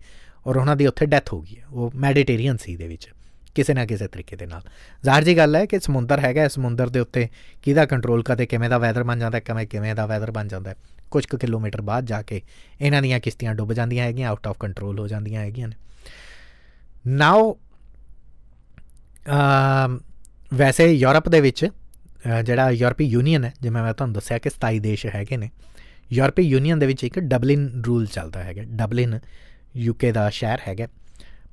ਔਰ 0.47 0.57
ਉਹਨਾਂ 0.57 0.75
ਦੀ 0.75 0.87
ਉੱਥੇ 0.87 1.05
ਡੈਥ 1.05 1.33
ਹੋ 1.33 1.41
ਗਈ 1.41 1.55
ਹੈ, 1.57 1.65
ਉਹ 1.71 1.91
ਮੈਡੀਟੇਰੀਅਨ 1.95 2.57
ਸੀ 2.57 2.75
ਦੇ 2.75 2.87
ਵਿੱਚ। 2.87 3.09
ਕਿਸੇ 3.57 3.73
ਨਾ 3.73 3.85
ਕਿਸੇ 3.85 4.07
ਤਰੀਕੇ 4.07 4.35
ਦੇ 4.35 4.45
ਨਾਲ। 4.45 4.61
ਜ਼ਾਹਰ 5.03 5.23
ਜੀ 5.23 5.37
ਗੱਲ 5.37 5.55
ਹੈ 5.55 5.65
ਕਿ 5.65 5.79
ਸਮੁੰਦਰ 5.79 6.19
ਹੈਗਾ, 6.19 6.43
ਇਸ 6.43 6.53
ਸਮੁੰਦਰ 6.53 6.89
ਦੇ 6.89 6.99
ਉੱਤੇ 6.99 7.27
ਕਿਹਦਾ 7.63 7.85
ਕੰਟਰੋਲ 7.85 8.23
ਕਦੇ 8.23 8.45
ਕਿਵੇਂ 8.45 8.69
ਦਾ 8.69 8.77
ਵੈਦਰ 8.77 9.03
ਬਣ 9.03 9.19
ਜਾਂਦਾ, 9.19 9.39
ਕਿਵੇਂ 9.39 9.65
ਕਿਵੇਂ 9.67 9.95
ਦਾ 9.95 10.05
ਵੈਦਰ 10.05 10.31
ਬਣ 10.31 10.47
ਜਾਂਦਾ 10.47 10.75
ਕੁਝ 11.11 11.25
ਕੁ 11.25 11.37
ਕਿਲੋਮੀਟਰ 11.37 11.81
ਬਾਅਦ 11.81 12.05
ਜਾ 12.05 12.21
ਕੇ 12.21 12.41
ਇਹਨਾਂ 12.81 13.01
ਦੀਆਂ 13.01 13.19
ਕਿਸ਼ਤੀਆਂ 13.19 13.53
ਡੁੱਬ 13.55 13.73
ਜਾਂਦੀਆਂ 13.73 14.05
ਹੈਗੀਆਂ 14.05 14.29
ਆਊਟ 14.29 14.47
ਆਫ 14.47 14.57
ਕੰਟਰੋਲ 14.59 14.99
ਹੋ 14.99 15.07
ਜਾਂਦੀਆਂ 15.07 15.41
ਹੈਗੀਆਂ 15.41 15.67
ਨੇ। 15.67 15.75
ਨਾਓ 17.07 17.57
ਅਮ, 19.29 19.99
ਵੈਸੇ 20.53 20.91
ਯੂਰਪ 20.93 21.29
ਦੇ 21.29 21.41
ਵਿੱਚ 21.41 21.65
ਜਿਹੜਾ 22.43 22.69
ਯੂਰਪੀ 22.71 23.05
ਯੂਨੀਅਨ 23.05 23.43
ਹੈ, 23.43 23.53
ਜਿਵੇਂ 23.61 23.81
ਮੈਂ 23.83 23.93
ਤੁਹਾਨੂੰ 23.93 24.13
ਦੱਸਿਆ 24.13 24.37
ਕਿ 24.37 24.49
27 24.51 24.79
ਦੇਸ਼ 24.79 25.05
ਹੈਗੇ 25.05 25.37
ਨੇ, 25.37 25.49
ਯੂਰਪੀ 26.11 26.43
ਯੂਨੀਅਨ 26.43 26.79
ਦੇ 26.79 26.85
ਵਿੱਚ 26.85 27.03
ਇੱਕ 27.03 27.19
ਡਬਲਿਨ 27.21 27.67
ਰੂਲ 27.85 28.05
ਚੱਲਦਾ 28.05 28.43
ਹੈਗਾ। 28.43 28.63
ਡਬਲਿਨ 28.73 29.19
ਯੂਕੇ 29.77 30.11
ਦਾ 30.11 30.29
ਸ਼ਹਿਰ 30.29 30.59
ਹੈਗਾ। 30.67 30.87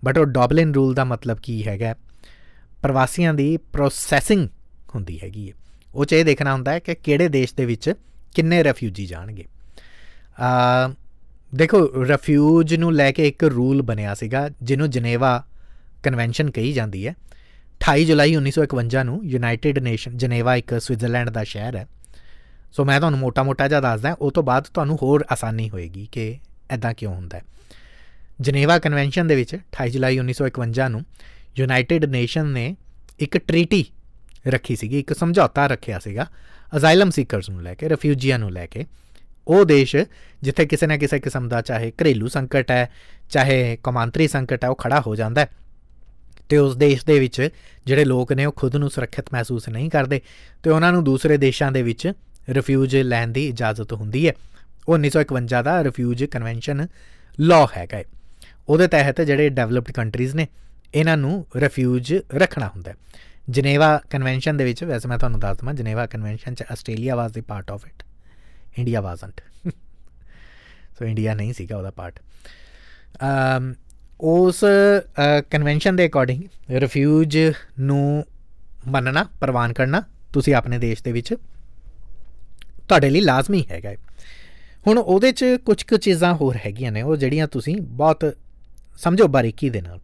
ਬਟ 0.05 0.19
ਉਹ 0.19 0.27
ਡਬਲਿਨ 0.27 0.75
ਰੂਲ 0.75 0.95
ਦਾ 0.95 1.05
ਮਤਲਬ 1.05 1.39
ਕੀ 1.43 1.67
ਹੈਗਾ? 1.67 1.95
ਪ੍ਰਵਾਸੀਆਂ 2.83 3.35
ਦੀ 3.35 3.57
ਪ੍ਰੋਸੈਸਿੰਗ 3.57 4.49
ਹੁੰਦੀ 4.95 5.21
ਹੈਗੀ 5.23 5.49
ਹੈ 5.49 5.55
ਉਹ 5.95 6.05
ਚ 6.05 6.13
ਇਹ 6.13 6.25
ਦੇਖਣਾ 6.25 6.53
ਹੁੰਦਾ 6.53 6.73
ਹੈ 6.73 6.79
ਕਿ 6.79 6.95
ਕਿਹੜੇ 6.95 7.29
ਦੇਸ਼ 7.29 7.55
ਦੇ 7.55 7.65
ਵਿੱਚ 7.65 7.95
ਕਿੰਨੇ 8.35 8.65
ਰੈਫਿਊਜੀ 8.65 9.07
ਜਾਣਗੇ। 9.07 9.45
ਆ 10.41 10.89
ਦੇਖੋ 11.55 12.05
ਰੈਫਿਊਜ 12.09 12.75
ਨੂੰ 12.75 12.93
ਲੈ 12.93 13.13
ਕੇ 13.13 13.29
ਇੱਕ 13.29 13.45
ਰੂਲ 13.45 13.83
ਬਣਿਆ 13.83 14.15
ਸੀਗਾ, 14.15 14.51
ਜਿਹਨੂੰ 14.63 14.91
ਜਨੇਵਾ 14.91 15.45
ਕਨਵੈਨਸ਼ਨ 16.03 16.51
ਕਹੀ 16.51 16.73
ਜਾਂਦੀ 16.73 17.07
ਹੈ। 17.07 17.15
28 17.81 18.05
ਜੁਲਾਈ 18.05 18.37
1951 18.37 19.05
ਨੂੰ 19.05 19.25
ਯੂਨਾਈਟਿਡ 19.25 19.79
ਨੇਸ਼ਨ 19.79 20.17
ਜਨੇਵਾ 20.17 20.57
ਇੱਕ 20.57 20.81
ਸਵਿਟਜ਼ਰਲੈਂਡ 20.81 21.31
ਦਾ 21.31 21.45
ਸ਼ਹਿਰ 21.45 21.77
ਹੈ। 21.77 21.87
ਸੋ 22.73 22.85
ਮੈਂ 22.85 23.01
ਤੁਹਾਨੂੰ 23.01 23.19
ਮੋਟਾ-ਮੋਟਾ 23.19 23.69
ਜਿਹਾ 23.69 23.81
ਦੱਸਦਾ, 23.81 24.13
ਉਹ 24.13 24.33
ਤੋਂ 24.33 24.43
ਬਾਅਦ 24.43 24.65
ਤੁਹਾਨੂੰ 24.75 24.99
ਹੋਰ 25.03 25.25
ਆਸਾਨੀ 25.33 25.71
ਹੋਏਗੀ 25.71 26.09
ਕਿ 26.13 26.39
ਐਦਾਂ 26.71 26.95
ਕਿਉਂ 26.95 27.15
ਹੁੰਦਾ 27.15 27.39
ਹੈ। 27.39 27.43
ਜਨੇਵਾ 28.41 28.79
ਕਨਵੈਨਸ਼ਨ 28.79 29.27
ਦੇ 29.27 29.37
ਵਿੱਚ 29.37 29.55
28 29.55 29.91
ਜੁਲਾਈ 29.91 30.19
1951 30.19 30.89
ਨੂੰ 30.89 31.05
ਯੂਨਾਈਟਿਡ 31.59 32.05
ਨੇਸ਼ਨ 32.05 32.47
ਨੇ 32.47 32.77
ਇੱਕ 33.19 33.39
ਟ੍ਰੀਟੀ 33.39 33.85
ਰੱਖੀ 34.49 34.77
ਸੀਗੀ, 34.77 34.99
ਇੱਕ 34.99 35.13
ਸਮਝੌਤਾ 35.13 35.67
ਰੱਖਿਆ 35.67 35.99
ਸੀਗਾ 35.99 36.27
ਅਜ਼ਾਈਲਮ 36.77 37.11
ਸੀਕਰਸ 37.11 37.51
ਨੂੰ 37.51 37.63
ਲੈ 37.63 37.75
ਕੇ, 37.75 37.89
ਰਿਫਿਊਜੀਆਂ 37.89 38.39
ਨੂੰ 38.39 38.53
ਲੈ 38.53 38.67
ਕੇ। 38.67 38.87
ਉਹ 39.49 39.65
ਦੇਸ਼ 39.65 39.97
ਜਿੱਥੇ 40.43 40.67
ਕਿਸੇ 40.67 40.87
ਨਾ 40.87 40.97
ਕਿਸੇ 40.97 41.19
ਕਿਸਮ 41.19 41.49
ਦਾ 41.49 41.61
ਚਾਹੇ 41.61 41.91
ਘਰੇਲੂ 41.91 42.29
ਸੰਕਟ 42.29 42.71
ਹੈ, 42.71 42.91
ਚਾਹੇ 43.31 43.79
ਕੌਮਾਂਤਰੀ 43.83 44.29
ਸੰਕਟ 44.29 44.65
ਹੈ, 44.65 44.69
ਉਹ 44.69 44.77
ਖੜਾ 44.77 45.03
ਹੋ 45.07 45.17
ਜਾਂਦਾ 45.17 45.41
ਹੈ। 45.41 45.49
ਤੇ 46.49 46.57
ਉਸ 46.57 46.77
ਦੇਸ਼ 46.77 47.07
ਦੇ 47.07 47.19
ਵਿੱਚ 47.19 47.49
ਜਿਹੜੇ 47.87 48.05
ਲੋਕ 48.05 48.33
ਨੇ, 48.33 48.45
ਉਹ 48.45 48.53
ਖੁਦ 48.53 48.77
ਨੂੰ 48.77 48.91
ਸੁਰੱਖਿਅਤ 48.91 49.27
ਮਹਿਸੂਸ 49.33 49.69
ਨਹੀਂ 49.69 49.91
ਕਰਦੇ। 49.91 50.21
ਤੇ 50.63 50.71
ਉਹਨਾਂ 50.71 50.93
ਨੂੰ 50.93 51.05
ਦੂਸਰੇ 51.05 51.37
ਦੇਸ਼ਾਂ 51.37 51.73
ਦੇ 51.73 51.83
ਵਿੱਚ 51.83 52.13
ਰਿਫਿਊਜ 52.49 52.97
ਲੈਣ 52.97 53.29
ਦੀ 53.29 53.49
ਇਜਾਜ਼ਤ 53.49 53.93
ਹੁੰਦੀ 53.93 54.29
ਹੈ। 54.29 54.33
ਉਹ 54.89 54.95
1951 54.95 55.63
ਦਾ 55.63 55.85
ਰਿਫਿਊਜ 55.85 56.25
ਕਨਵੈਨਸ਼ਨ 56.25 56.87
ਲਾਅ 57.41 57.67
ਹੈਗਾ 57.77 58.03
ਉਹਦੇ 58.69 58.87
ਤਹਿਤ 58.89 59.21
ਜਿਹੜੇ 59.21 59.49
ਡਿਵੈਲਪਡ 59.51 59.93
ਕੰਟਰੀਜ਼ 59.93 60.35
ਨੇ, 60.37 60.47
ਇਹਨਾਂ 60.95 61.17
ਨੂੰ 61.17 61.47
ਰਿਫਿਊਜ 61.57 62.15
ਰੱਖਣਾ 62.35 62.69
ਹੁੰਦਾ 62.69 62.91
ਹੈ। 62.91 62.97
ਜਨੇਵਾ 63.51 63.97
ਕਨਵੈਨਸ਼ਨ 64.11 64.57
ਦੇ 64.57 64.65
ਵਿੱਚ, 64.65 64.85
ਵੈਸੇ 64.85 65.09
ਮੈਂ 65.09 65.19
ਤੁਹਾਨੂੰ 65.19 65.41
ਦੱਸ 65.41 65.57
ਦਵਾਂ 65.59 65.75
ਜਨੇਵਾ 65.75 66.07
ਕਨਵੈਨਸ਼ਨ 66.07 66.55
ਚ 66.55 66.65
Australia 66.73 67.17
was 67.17 67.33
the 67.33 67.41
part 67.41 67.71
of 67.71 67.87
it 67.87 68.03
India 68.79 69.01
wasn't 69.01 69.41
so 70.99 71.05
India 71.05 71.35
ਨਹੀਂ 71.35 71.53
ਸੀਗਾ 71.55 71.77
ਉਹਦਾ 71.77 71.91
ਪਾਰਟ 71.91 72.19
ਅਮ 73.23 73.71
um, 73.71 73.75
ਉਸ 74.21 74.65
ਕਨਵੈਨਸ਼ਨ 75.51 75.97
ਦੇ 75.97 76.07
ਅਕੋਰਡਿੰਗ 76.07 76.43
ਰਿਫਿਊਜ 76.73 77.37
ਨੂੰ 77.81 78.25
ਮੰਨਣਾ, 78.87 79.25
ਪ੍ਰਵਾਨ 79.41 79.73
ਕਰਨਾ, 79.73 80.03
ਤੁਸੀਂ 80.33 80.55
ਆਪਣੇ 80.55 80.79
ਦੇਸ਼ 80.79 81.03
ਦੇ 81.03 81.13
ਵਿੱਚ 81.13 81.35
ਤੁਹਾਡੇ 82.89 83.11
ਲਈ 83.11 83.21
ਲਾਜ਼ਮੀ 83.21 83.65
ਹੈਗਾ 83.71 83.95
ਹੁਣ 84.87 84.99
ਉਹਦੇ 84.99 85.33
'ਚ 85.33 85.45
ਕੁਝ 85.65 85.83
ਕੁ 85.83 85.97
ਚੀਜ਼ਾਂ 85.97 86.35
ਹੋਰ 86.35 86.57
ਹੈਗੀਆਂ 86.67 86.93
ਨੇ, 86.93 87.03
ਉਹ 87.03 87.17
ਜਿਹੜੀਆਂ 87.17 87.47
ਤੁਸੀਂ 87.49 87.77
ਬਹੁਤ 87.81 88.25
ਸਮਝੋ 88.99 89.29
ਬਾਰੀਕੀ 89.29 89.71
ਦੇ 89.71 89.81
ਨਾਲ। 89.81 90.01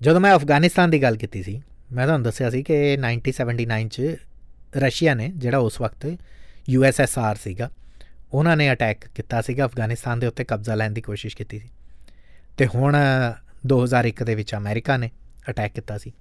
ਜਦੋਂ 0.00 0.20
ਮੈਂ 0.20 0.34
ਅਫਗਾਨਿਸਤਾਨ 0.36 0.90
ਦੀ 0.90 1.02
ਗੱਲ 1.02 1.16
ਕੀਤੀ 1.16 1.42
ਸੀ, 1.42 1.62
ਮੈਂ 1.92 2.06
ਤੁਹਾਨੂੰ 2.06 2.24
ਦੱਸਿਆ 2.24 2.50
ਸੀ 2.50 2.62
ਕਿ 2.62 2.96
1979 2.96 3.88
ਚ 3.88 4.16
ਰਸ਼ੀਆ 4.76 5.14
ਨੇ, 5.14 5.32
ਜਿਹੜਾ 5.36 5.58
ਉਸ 5.58 5.80
ਵਕਤ 5.80 6.16
ਯੂਐਸਐਸਆਰ 6.68 7.36
ਸੀਗਾ, 7.36 7.70
ਉਹਨਾਂ 8.32 8.56
ਨੇ 8.56 8.72
ਅਟੈਕ 8.72 9.04
ਕੀਤਾ 9.14 9.40
ਸੀਗਾ 9.40 9.64
ਅਫਗਾਨਿਸਤਾਨ 9.64 10.18
ਦੇ 10.18 10.26
ਉੱਤੇ, 10.26 10.44
ਕਬਜ਼ਾ 10.44 10.74
ਲੈਣ 10.74 10.90
ਦੀ 10.90 11.00
ਕੋਸ਼ਿਸ਼ 11.00 11.36
ਕੀਤੀ 11.36 11.58
ਸੀ। 11.58 11.68
ਤੇ 12.56 12.66
ਹੁਣ 12.66 12.96
2001 13.66 14.24
ਦੇ 14.24 14.34
ਵਿੱਚ 14.34 14.54
ਅਮਰੀਕਾ 14.54 14.96
ਨੇ 14.96 15.10
ਅਟੈਕ 15.50 15.72
ਕੀਤਾ 15.72 15.98
ਸੀ। 15.98 16.12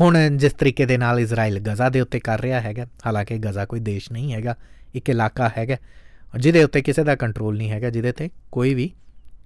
ਹੁਣ 0.00 0.36
ਜਿਸ 0.36 0.52
ਤਰੀਕੇ 0.52 0.86
ਦੇ 0.86 0.98
ਨਾਲ 0.98 1.20
ਇਜ਼ਰਾਈਲ 1.20 1.60
ਗਜ਼ਾ 1.60 1.88
ਦੇ 1.88 2.00
ਉੱਤੇ 2.00 2.20
ਕਰ 2.20 2.40
ਰਿਹਾ 2.40 2.60
ਹੈਗਾ, 2.60 2.86
ਹਾਲਾਂਕਿ 3.06 3.38
ਗਜ਼ਾ 3.38 3.64
ਕੋਈ 3.64 3.80
ਦੇਸ਼ 3.80 4.12
ਨਹੀਂ 4.12 4.32
ਹੈਗਾ, 4.32 4.56
ਇੱਕ 4.94 5.10
ਇਲਾਕਾ 5.10 5.50
ਹੈਗਾ, 5.58 5.76
ਜਿਹਦੇ 6.38 6.64
ਉੱਤੇ 6.64 6.82
ਕਿਸੇ 6.82 7.04
ਦਾ 7.04 7.14
ਕੰਟਰੋਲ 7.14 7.56
ਨਹੀਂ 7.56 7.70
ਹੈਗਾ, 7.70 7.90
ਜਿਹਦੇ 7.90 8.12
ਤੇ 8.12 8.30
ਕੋਈ 8.52 8.74
ਵੀ 8.74 8.90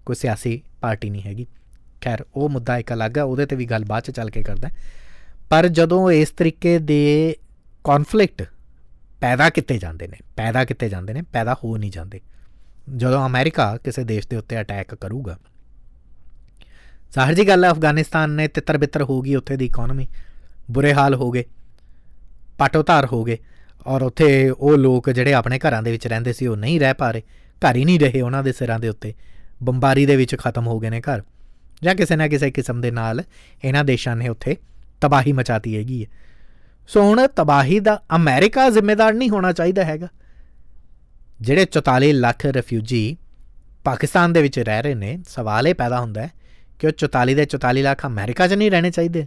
ਕੋਈ 0.06 0.16
ਸਿਆਸੀ 0.16 0.60
ਪਾਰਟੀ 0.80 1.10
ਨਹੀਂ 1.10 1.22
ਹੈਗੀ। 1.22 1.46
ਖੈਰ, 2.00 2.24
ਉਹ 2.34 2.48
ਮੁੱਦਾ 2.48 2.76
ਇੱਕ 2.78 2.92
ਅਲੱਗ 2.92 3.18
ਹੈ 3.18 3.22
ਉਹਦੇ 3.22 3.46
ਤੇ 3.46 3.56
ਵੀ 3.56 3.64
ਗੱਲ 3.66 3.84
ਬਾਅਦ 3.84 4.02
ਚ 4.02 4.10
ਚੱਲ 4.10 4.30
ਕੇ 4.30 4.42
ਕਰਦਾ। 4.42 4.68
ਪਰ 5.50 5.68
ਜਦੋਂ 5.68 6.10
ਇਸ 6.12 6.30
ਤਰੀਕੇ 6.30 6.78
ਦੇ 6.80 7.36
ਕਨਫਲਿਕਟ 7.84 8.42
ਪੈਦਾ 9.20 9.48
ਕੀਤੇ 9.50 9.78
ਜਾਂਦੇ 9.78 10.06
ਨੇ, 10.06 10.18
ਪੈਦਾ 10.36 10.64
ਕੀਤੇ 10.64 10.88
ਜਾਂਦੇ 10.88 11.12
ਨੇ, 11.12 11.22
ਪੈਦਾ 11.32 11.54
ਹੋ 11.54 11.76
ਨਹੀਂ 11.76 11.90
ਜਾਂਦੇ, 11.90 12.20
ਜਦੋਂ 12.96 13.26
ਅਮਰੀਕਾ 13.26 13.76
ਕਿਸੇ 13.76 14.04
ਦੇਸ਼ 14.04 14.28
ਦੇ 14.28 14.36
ਉੱਤੇ 14.36 14.60
ਅਟੈਕ 14.60 14.94
ਕਰੂਗਾ, 14.94 15.36
ਜ਼ਾਹਰ 17.12 17.34
ਜੀ 17.34 17.46
ਗੱਲ 17.48 17.64
ਹੈ 17.64 17.70
ਅਫਗਾਨਿਸਤਾਨ 17.70 18.30
ਨੇ 18.30 18.48
ਤਿੱਤਰ 18.48 18.78
ਬਿੱਤਰ 18.78 19.02
ਹੋ 19.02 19.20
ਗਈ 19.22 19.34
ਉੱਥੇ 19.34 19.56
ਦੀ 19.56 19.66
ਇਕਨੋਮੀ 19.66 20.06
ਬੁਰੇ 20.70 20.92
ਹਾਲ 20.94 21.14
ਹੋ 21.14 21.30
ਗਏ, 21.30 21.44
ਪਾਟੋਧਾਰ 22.58 23.06
ਹੋ 23.06 23.22
ਗਏ, 23.24 23.38
ਔਰ 23.86 24.02
ਉੱਥੇ 24.02 24.28
ਉਹ 24.50 24.76
ਲੋਕ 24.76 25.10
ਜਿਹੜੇ 25.10 25.32
ਆਪਣੇ 25.32 25.58
ਘਰਾਂ 25.58 25.82
ਦੇ 25.82 25.90
ਵਿੱਚ 25.90 26.06
ਰਹਿੰਦੇ 26.06 26.32
ਸੀ, 26.32 26.46
ਉਹ 26.46 26.56
ਨਹੀਂ 26.56 26.78
ਰਹਿ 26.80 26.94
ਪਾ 26.94 27.10
ਰਹੇ, 27.10 27.22
ਘਰ 27.62 27.76
ਹੀ 27.76 27.84
ਨਹੀਂ 27.84 28.00
ਰਹੇ 28.00 28.20
ਉਹਨਾਂ 28.20 28.42
ਦੇ 28.42 28.52
ਸਿਰਾਂ 28.52 28.78
ਦੇ 28.78 28.88
ਉੱਤੇ। 28.88 29.14
ਬੰਬਾਰੀ 29.62 30.06
ਦੇ 30.06 30.16
ਵਿੱਚ 30.16 30.36
ਖਤਮ 30.36 30.66
ਹੋ 30.66 30.78
ਗਏ 30.78 30.90
ਨੇ 30.90 31.00
ਘਰ। 31.00 31.22
ਜਾਂ 31.82 31.94
ਕਿਸੇ 31.94 32.16
ਨਾ 32.16 32.28
ਕਿਸੇ 32.28 32.50
ਕਿਸਮ 32.50 32.80
ਦੇ 32.80 32.90
ਨਾਲ 32.90 33.22
ਇਹਨਾਂ 33.64 33.84
ਦੇਸ਼ਾਂ 33.84 34.16
ਨੇ 34.16 34.28
ਉੱਥੇ 34.28 34.56
ਤਬਾਹੀ 35.00 35.32
ਮਚਾਤੀ 35.32 35.76
ਹੈਗੀ 35.76 36.04
ਹੈ। 36.04 36.10
ਸੋ 36.88 37.02
ਹੁਣ 37.02 37.26
ਤਬਾਹੀ 37.26 37.80
ਦਾ 37.80 38.02
ਅਮਰੀਕਾ 38.16 38.70
ਜ਼ਿੰਮੇਦਾਰ 38.70 39.12
ਨਹੀਂ 39.14 39.30
ਹੋਣਾ 39.30 39.52
ਚਾਹੀਦਾ 39.52 39.84
ਹੈਗਾ। 39.84 40.08
ਜਿਹੜੇ 41.40 41.64
44 41.64 42.12
ਲੱਖ 42.12 42.46
ਰਿਫਿਊਜੀ 42.46 43.16
ਪਾਕਿਸਤਾਨ 43.84 44.32
ਦੇ 44.32 44.42
ਵਿੱਚ 44.42 44.58
ਰਹਿ 44.58 44.82
ਰਹੇ 44.82 44.94
ਨੇ, 44.94 45.18
ਸਵਾਲ 45.28 45.68
ਇਹ 45.68 45.74
ਪੈਦਾ 45.74 46.00
ਹੁੰਦਾ 46.00 46.22
ਹੈ 46.22 46.30
ਕਿ 46.78 46.86
ਉਹ 46.86 46.92
44 46.92 47.34
ਦੇ 47.34 47.44
44 47.44 47.82
ਲੱਖ 47.82 48.06
ਅਮਰੀਕਾ 48.06 48.48
'ਚ 48.48 48.52
ਨਹੀਂ 48.52 48.70
ਰਹਿਣੇ 48.70 48.90
ਚਾਹੀਦੇ। 48.90 49.26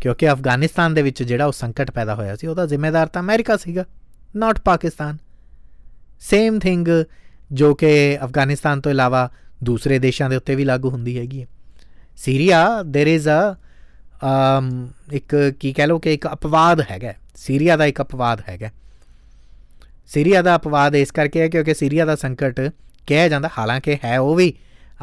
ਕਿਉਂਕਿ 0.00 0.32
ਅਫਗਾਨਿਸਤਾਨ 0.32 0.94
ਦੇ 0.94 1.02
ਵਿੱਚ 1.02 1.22
ਜਿਹੜਾ 1.22 1.46
ਉਹ 1.46 1.52
ਸੰਕਟ 1.52 1.90
ਪੈਦਾ 1.90 2.14
ਹੋਇਆ 2.14 2.36
ਸੀ, 2.36 2.46
ਉਹਦਾ 2.46 2.66
ਜ਼ਿੰਮੇਦਾਰ 2.66 3.06
ਤਾਂ 3.06 3.22
ਅਮਰੀਕਾ 3.22 3.56
ਸੀਗਾ 3.56 3.84
ਨਾਟ 4.36 4.60
ਪਾਕਿਸਤਾਨ। 4.60 5.18
ਸੇਮ 6.20 6.58
ਥਿੰਗ 6.58 6.88
ਜੋ 7.52 7.74
ਕਿ 7.74 8.18
ਅਫਗਾਨਿਸਤਾਨ 8.24 8.80
ਤੋਂ 8.80 8.92
ਇਲਾਵਾ 8.92 9.30
ਦੂਸਰੇ 9.63 9.99
ਦੇਸ਼ਾਂ 9.99 10.29
ਦੇ 10.29 10.35
ਉੱਤੇ 10.35 10.55
ਵੀ 10.55 10.63
ਲਾਗੂ 10.63 10.89
ਹੁੰਦੀ 10.89 11.17
ਹੈਗੀ 11.17 11.41
ਹੈ 11.41 11.47
ਸੀਰੀਆ 12.17 12.65
देयर 12.81 13.19
इज 13.19 13.29
ਅ 13.29 13.55
ਇੱਕ 15.13 15.35
ਕੀ 15.59 15.73
ਕਹਿ 15.73 15.87
ਲੋ 15.87 15.99
ਕਿ 15.99 16.13
ਇੱਕ 16.13 16.27
ਅਪਵਾਦ 16.33 16.81
ਹੈਗਾ 16.91 17.13
ਸੀਰੀਆ 17.35 17.77
ਦਾ 17.77 17.85
ਇੱਕ 17.85 18.01
ਅਪਵਾਦ 18.01 18.41
ਹੈਗਾ 18.49 18.69
ਸੀਰੀਆ 20.07 20.41
ਦਾ 20.41 20.55
ਅਪਵਾਦ 20.55 20.95
ਇਸ 20.95 21.11
ਕਰਕੇ 21.11 21.41
ਹੈ 21.41 21.47
ਕਿਉਂਕਿ 21.47 21.73
ਸੀਰੀਆ 21.73 22.05
ਦਾ 22.05 22.15
ਸੰਕਟ 22.15 22.71
ਕਿਹਾ 23.07 23.27
ਜਾਂਦਾ 23.27 23.49
ਹਾਲਾਂਕਿ 23.57 23.97
ਹੈ 24.03 24.19
ਉਹ 24.19 24.35
ਵੀ 24.35 24.53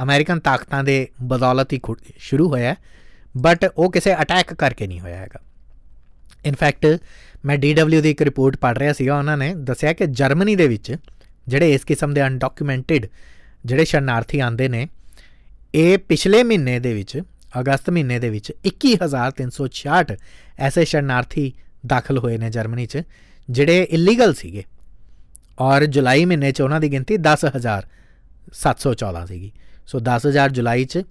ਅਮਰੀਕਨ 0.03 0.41
ਤਾਕਤਾਂ 0.41 0.85
ਦੇ 0.85 1.07
ਬਦੌਲਤ 1.23 1.73
ਹੀ 1.73 1.81
ਸ਼ੁਰੂ 2.19 2.49
ਹੋਇਆ 2.49 2.75
ਬਟ 3.37 3.65
ਉਹ 3.77 3.91
ਕਿਸੇ 3.91 4.15
ਅਟੈਕ 4.15 4.55
ਕਰਕੇ 4.55 4.87
ਨਹੀਂ 4.87 5.01
ਹੋਇਆ 5.01 5.17
ਹੈਗਾ 5.17 5.41
ਇਨਫੈਕਟ 6.45 6.99
ਮੈਂ 7.45 7.57
DW 7.57 8.01
ਦੀ 8.01 8.11
ਇੱਕ 8.11 8.23
ਰਿਪੋਰਟ 8.23 8.57
ਪੜ੍ਹ 8.57 8.79
ਰਿਹਾ 8.79 8.93
ਸੀਗਾ 8.93 9.19
ਉਹਨਾਂ 9.19 9.37
ਨੇ 9.37 9.55
ਦੱਸਿਆ 9.55 9.93
ਕਿ 9.93 10.07
ਜਰਮਨੀ 10.07 10.57
ਦੇ 10.57 10.69
ਵਿੱਚ 10.69 10.97
ਜਿਹੜੇ 11.49 11.75
ਇਸ 11.75 11.85
ਕਿਸਮ 11.85 12.15
ਦੇ 12.15 12.27
ਅਨਡਾਕੂਮੈਂਟਡ 12.27 13.07
ਜਿਹੜੇ 13.68 13.86
ਸ਼ਰਨਾਰਥੀ 13.86 14.40
ਆਂਦੇ 14.40 14.68
ਨੇ, 14.68 14.88
ਇਹ 15.76 15.98
ਪਿਛਲੇ 16.10 16.44
ਮਹੀਨੇ 16.44 16.80
ਦੇ 16.80 16.94
ਵਿੱਚ, 16.94 17.22
ਅਗਸਤ 17.60 17.90
ਮਹੀਨੇ 17.90 18.20
ਦੇ 18.20 18.30
ਵਿੱਚ 18.30 18.54
21366 18.66 20.16
ਐਸੇ 20.60 20.86
ਸ਼ਰਨਾਰਥੀ 20.86 21.54
ਦਾਖਲ 21.86 22.18
ਹੋਏ 22.18 22.38
ਨੇ 22.38 22.50
ਜਰਮਨੀ 22.50 22.86
'ਚ, 22.86 23.02
ਜਿਹੜੇ 23.50 23.88
ਇਲੀਗਲ 23.92 24.34
ਸੀਗੇ। 24.34 24.64
ਔਰ 25.60 25.86
ਜੁਲਾਈ 25.86 26.26
ਮਹੀਨੇ 26.26 26.52
'ਚ 26.52 26.62
ਉਹਨਾਂ 26.62 26.80
ਦੀ 26.80 26.92
ਗਿਣਤੀ 26.92 27.18
10714 27.20 29.26
ਸੀਗੀ। 29.26 29.52
ਸੋ 29.88 30.00
10000 30.00 30.52
ਜੁਲਾਈ 30.52 30.86
'ਚ 30.86 31.04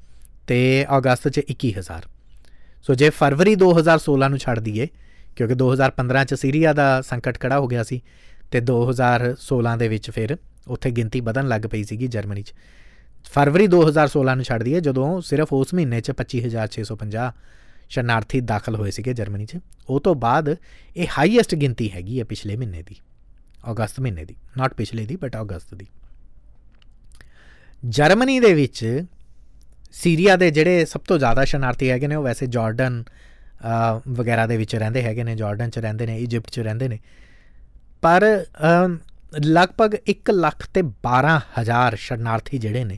ਤੇ 0.47 0.87
ਅਗਸਤ 0.97 1.29
'ਚ 1.29 1.41
21000 1.51 2.01
ਸੋ 2.87 2.95
ਜੇ 2.95 3.11
ਫਰਵਰੀ 3.11 3.57
2016 3.57 4.29
ਨੂੰ 4.29 4.39
ਛੱਡ 4.39 4.61
ਦਈਏ, 4.61 4.89
ਕਿਉਂਕਿ 5.37 5.55
2015 5.55 6.25
'ਚ 6.25 6.35
ਸੀਰੀਆ 6.35 6.73
ਦਾ 6.73 7.03
ਸੰਕਟ 7.03 7.41
ਖੜਾ 7.41 7.59
ਹੋ 7.59 7.67
ਗਿਆ 7.67 7.83
ਸੀ, 7.83 8.03
ਤੇ 8.51 8.61
2016 8.61 9.79
ਦੇ 9.79 9.89
ਵਿੱਚ 9.89 10.11
ਫਿਰ 10.11 10.37
ਉੱਥੇ 10.67 10.91
ਗਿਣਤੀ 10.91 11.21
ਵਧਣ 11.21 11.49
ਲੱਗ 11.49 11.67
ਪਈ 11.71 11.83
ਸੀਗੀ 11.85 12.07
ਜਰਮਨੀ 12.09 12.43
'ਚ। 12.43 12.55
ਫਰਵਰੀ 13.33 13.67
2016 13.67 14.35
ਨੂੰ 14.37 14.45
ਛੱਡ 14.45 14.63
ਦਈਏ 14.63 14.81
ਜਦੋਂ 14.81 15.21
ਸਿਰਫ 15.23 15.53
ਉਸ 15.53 15.75
ਮਹੀਨੇ 15.75 16.01
'ਚ 16.01 16.13
25650 16.15 17.31
ਸ਼ਰਨਾਰਥੀ 17.91 18.41
ਦਾਖਲ 18.43 18.77
ਹੋਏ 18.77 18.91
ਸੀਗੇ 18.91 19.13
ਜਰਮਨੀ 19.15 19.47
'ਚ। 19.47 19.59
ਉਹ 19.89 20.01
ਤੋਂ 20.01 20.15
ਬਾਅਦ 20.17 20.49
ਇਹ 20.97 21.07
ਹਾਈਐਸਟ 21.19 21.55
ਗਿਣਤੀ 21.55 21.91
ਹੈਗੀ 21.91 22.19
ਹੈ 22.19 22.25
ਪਿਛਲੇ 22.25 22.57
ਮਹੀਨੇ 22.57 22.83
ਦੀ, 22.83 22.97
ਅਗਸਤ 23.71 24.01
ਮਹੀਨੇ 24.01 24.25
ਦੀ। 24.25 24.37
ਨਾਟ 24.57 24.75
ਪਿਛਲੇ 24.75 25.07
ਦੀ 25.07 25.17
ਬਟ 25.17 25.37
ਅਗਸਤ 25.37 25.75
ਦੀ। 25.75 25.87
ਜਰਮਨੀ 27.91 28.39
ਦੇ 28.41 28.53
ਵਿੱਚ 28.55 29.05
ਸੀਰੀਆ 29.95 30.37
ਦੇ 30.37 30.51
ਜਿਹੜੇ 30.51 30.85
ਸਭ 30.85 31.01
ਤੋਂ 31.01 31.19
ਜ਼ਿਆਦਾ 31.19 31.45
ਸ਼ਰਨਾਰਥੀ 31.45 31.91
ਹੈਗੇ 31.91 32.07
ਨੇ, 32.07 32.15
ਉਹ 32.15 32.23
ਵੈਸੇ 32.23 32.47
ਜਾਰਡਨ 32.49 33.03
ਵਗੈਰਾ 34.11 34.47
ਦੇ 34.47 34.57
ਵਿੱਚ 34.57 34.75
ਰਹਿੰਦੇ 34.77 35.03
ਹੈਗੇ 35.03 35.25
ਨੇ, 35.25 35.35
ਜਾਰਡਨ 35.37 35.71
'ਚ 35.71 35.79
ਰਹਿੰਦੇ 35.79 36.07
ਨੇ, 36.07 36.17
ਇਜਿਪਟ 36.19 36.51
'ਚ 36.51 36.61
ਰਹਿੰਦੇ 36.61 36.89
ਨੇ। 36.89 36.99
ਪਰ 38.03 38.25
ਲਗਭਗ 39.40 39.96
1 40.10 40.32
ਲੱਖ 40.32 40.66
ਤੇ 40.74 40.82
12 41.08 41.38
ਹਜ਼ਾਰ 41.60 41.96
ਸ਼ਰਨਾਰਥੀ 41.96 42.58
ਜਿਹੜੇ 42.58 42.84
ਨੇ 42.84 42.98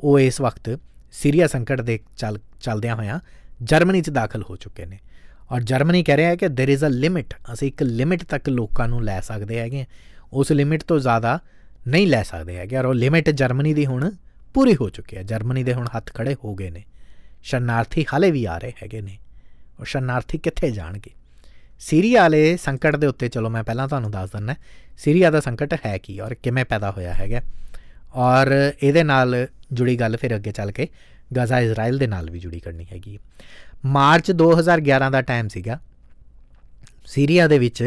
ਉਹ 0.00 0.18
ਇਸ 0.18 0.40
ਵਕਤ 0.40 0.78
ਸੀਰੀਆ 1.12 1.46
ਸੰਕਟ 1.46 1.80
ਦੇ 1.80 1.98
ਚੱਲ 2.16 2.38
ਚੱਲਦਿਆਂ 2.60 2.96
ਹੋਇਆਂ 2.96 3.18
ਜਰਮਨੀ 3.62 4.02
'ਚ 4.02 4.10
ਦਾਖਲ 4.10 4.42
ਹੋ 4.42 4.56
ਚੁੱਕੇ 4.56 4.86
ਨੇ 4.86 4.98
ਔਰ 5.50 5.62
ਜਰਮਨੀ 5.62 6.02
ਕਹਿ 6.02 6.16
ਰਿਹਾ 6.16 6.30
ਹੈ 6.30 6.36
ਕਿ 6.36 6.46
देयर 6.46 6.74
इज 6.76 6.86
ਅ 6.86 6.90
ਲਿਮਿਟ 6.90 7.34
ਅਸੀਂ 7.52 7.68
ਇੱਕ 7.68 7.82
ਲਿਮਿਟ 7.82 8.22
ਤੱਕ 8.24 8.48
ਲੋਕਾਂ 8.48 8.88
ਨੂੰ 8.88 9.02
ਲੈ 9.04 9.20
ਸਕਦੇ 9.20 9.58
ਹੈਗੇ 9.58 9.84
ਉਸ 10.32 10.52
ਲਿਮਿਟ 10.52 10.82
ਤੋਂ 10.82 10.98
ਜ਼ਿਆਦਾ 10.98 11.38
ਨਹੀਂ 11.88 12.06
ਲੈ 12.06 12.22
ਸਕਦੇ 12.22 12.56
ਹੈਗੇ 12.56 12.76
ਔਰ 12.76 12.84
ਉਹ 12.84 12.94
ਲਿਮਿਟ 12.94 13.30
ਜਰਮਨੀ 13.30 13.74
ਦੀ 13.74 13.86
ਹੁਣ 13.86 14.10
ਪੂਰੀ 14.54 14.74
ਹੋ 14.74 14.88
ਚੁੱਕੀ 14.90 15.16
ਹੈ 15.16 15.22
ਜਰਮਨੀ 15.22 15.62
ਦੇ 15.64 15.74
ਹੁਣ 15.74 15.86
ਹੱਥ 15.96 16.12
ਖੜੇ 16.14 16.34
ਹੋ 16.44 16.54
ਗਏ 16.54 16.70
ਨੇ 16.70 16.84
ਸ਼ਰਨਾਰਥੀ 17.42 18.04
ਹਾਲੇ 18.12 18.30
ਵੀ 18.30 18.44
ਆ 18.44 18.58
ਰਹੇ 18.58 18.72
ਹੈਗੇ 18.82 19.00
ਨੇ 19.00 19.18
ਔਰ 19.80 19.86
ਸ਼ਰਨਾਰਥੀ 19.86 20.38
ਕਿੱਥੇ 20.38 20.70
ਜਾਣਗੇ 20.70 21.10
ਸੀਰੀਆ 21.81 22.21
ਵਾਲੇ 22.21 22.57
ਸੰਕਟ 22.57 22.95
ਦੇ 22.95 23.07
ਉੱਤੇ, 23.07 23.29
ਚਲੋ 23.29 23.49
ਮੈਂ 23.49 23.63
ਪਹਿਲਾਂ 23.63 23.87
ਤੁਹਾਨੂੰ 23.87 24.11
ਦੱਸ 24.11 24.29
ਦਿੰਦਾ 24.31 24.55
ਸੀਰੀਆ 24.97 25.31
ਦਾ 25.31 25.39
ਸੰਕਟ 25.39 25.73
ਹੈ 25.85 25.97
ਕੀ 25.97 26.19
ਔਰ 26.19 26.33
ਕਿਵੇਂ 26.33 26.65
ਪੈਦਾ 26.65 26.91
ਹੋਇਆ 26.91 27.13
ਹੈਗਾ। 27.13 27.41
ਔਰ 28.15 28.51
ਇਹਦੇ 28.83 29.03
ਨਾਲ 29.03 29.35
ਜੁੜੀ 29.73 29.99
ਗੱਲ 29.99 30.17
ਫਿਰ 30.17 30.35
ਅੱਗੇ 30.35 30.51
ਚੱਲ 30.51 30.71
ਕੇ 30.71 30.87
ਗਜ਼ਾ 31.37 31.59
ਇਜ਼ਰਾਈਲ 31.59 31.97
ਦੇ 31.97 32.07
ਨਾਲ 32.07 32.29
ਵੀ 32.29 32.39
ਜੁੜੀ 32.39 32.59
ਕਰਨੀ 32.59 32.85
ਹੈਗੀ। 32.91 33.17
ਮਾਰਚ 33.85 34.31
2011 34.33 35.09
ਦਾ 35.11 35.21
ਟਾਈਮ 35.21 35.47
ਸੀਗਾ। 35.47 35.79
ਸੀਰੀਆ 37.05 37.47
ਦੇ 37.47 37.59
ਵਿੱਚ 37.59 37.83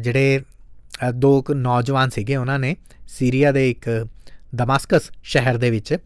ਜਿਹੜੇ 0.00 0.40
ਦੋ 1.14 1.44
ਨੌਜਵਾਨ 1.54 2.10
ਸੀਗੇ 2.10 2.36
ਉਹਨਾਂ 2.36 2.58
ਨੇ 2.58 2.74
ਸੀਰੀਆ 3.08 3.52
ਦੇ 3.52 3.68
ਇੱਕ 3.70 3.88
ਦਮਾਸਕਸ 4.54 5.10
ਸ਼ਹਿਰ 5.22 5.56
ਦੇ 5.56 5.70
ਵਿੱਚ 5.70 5.96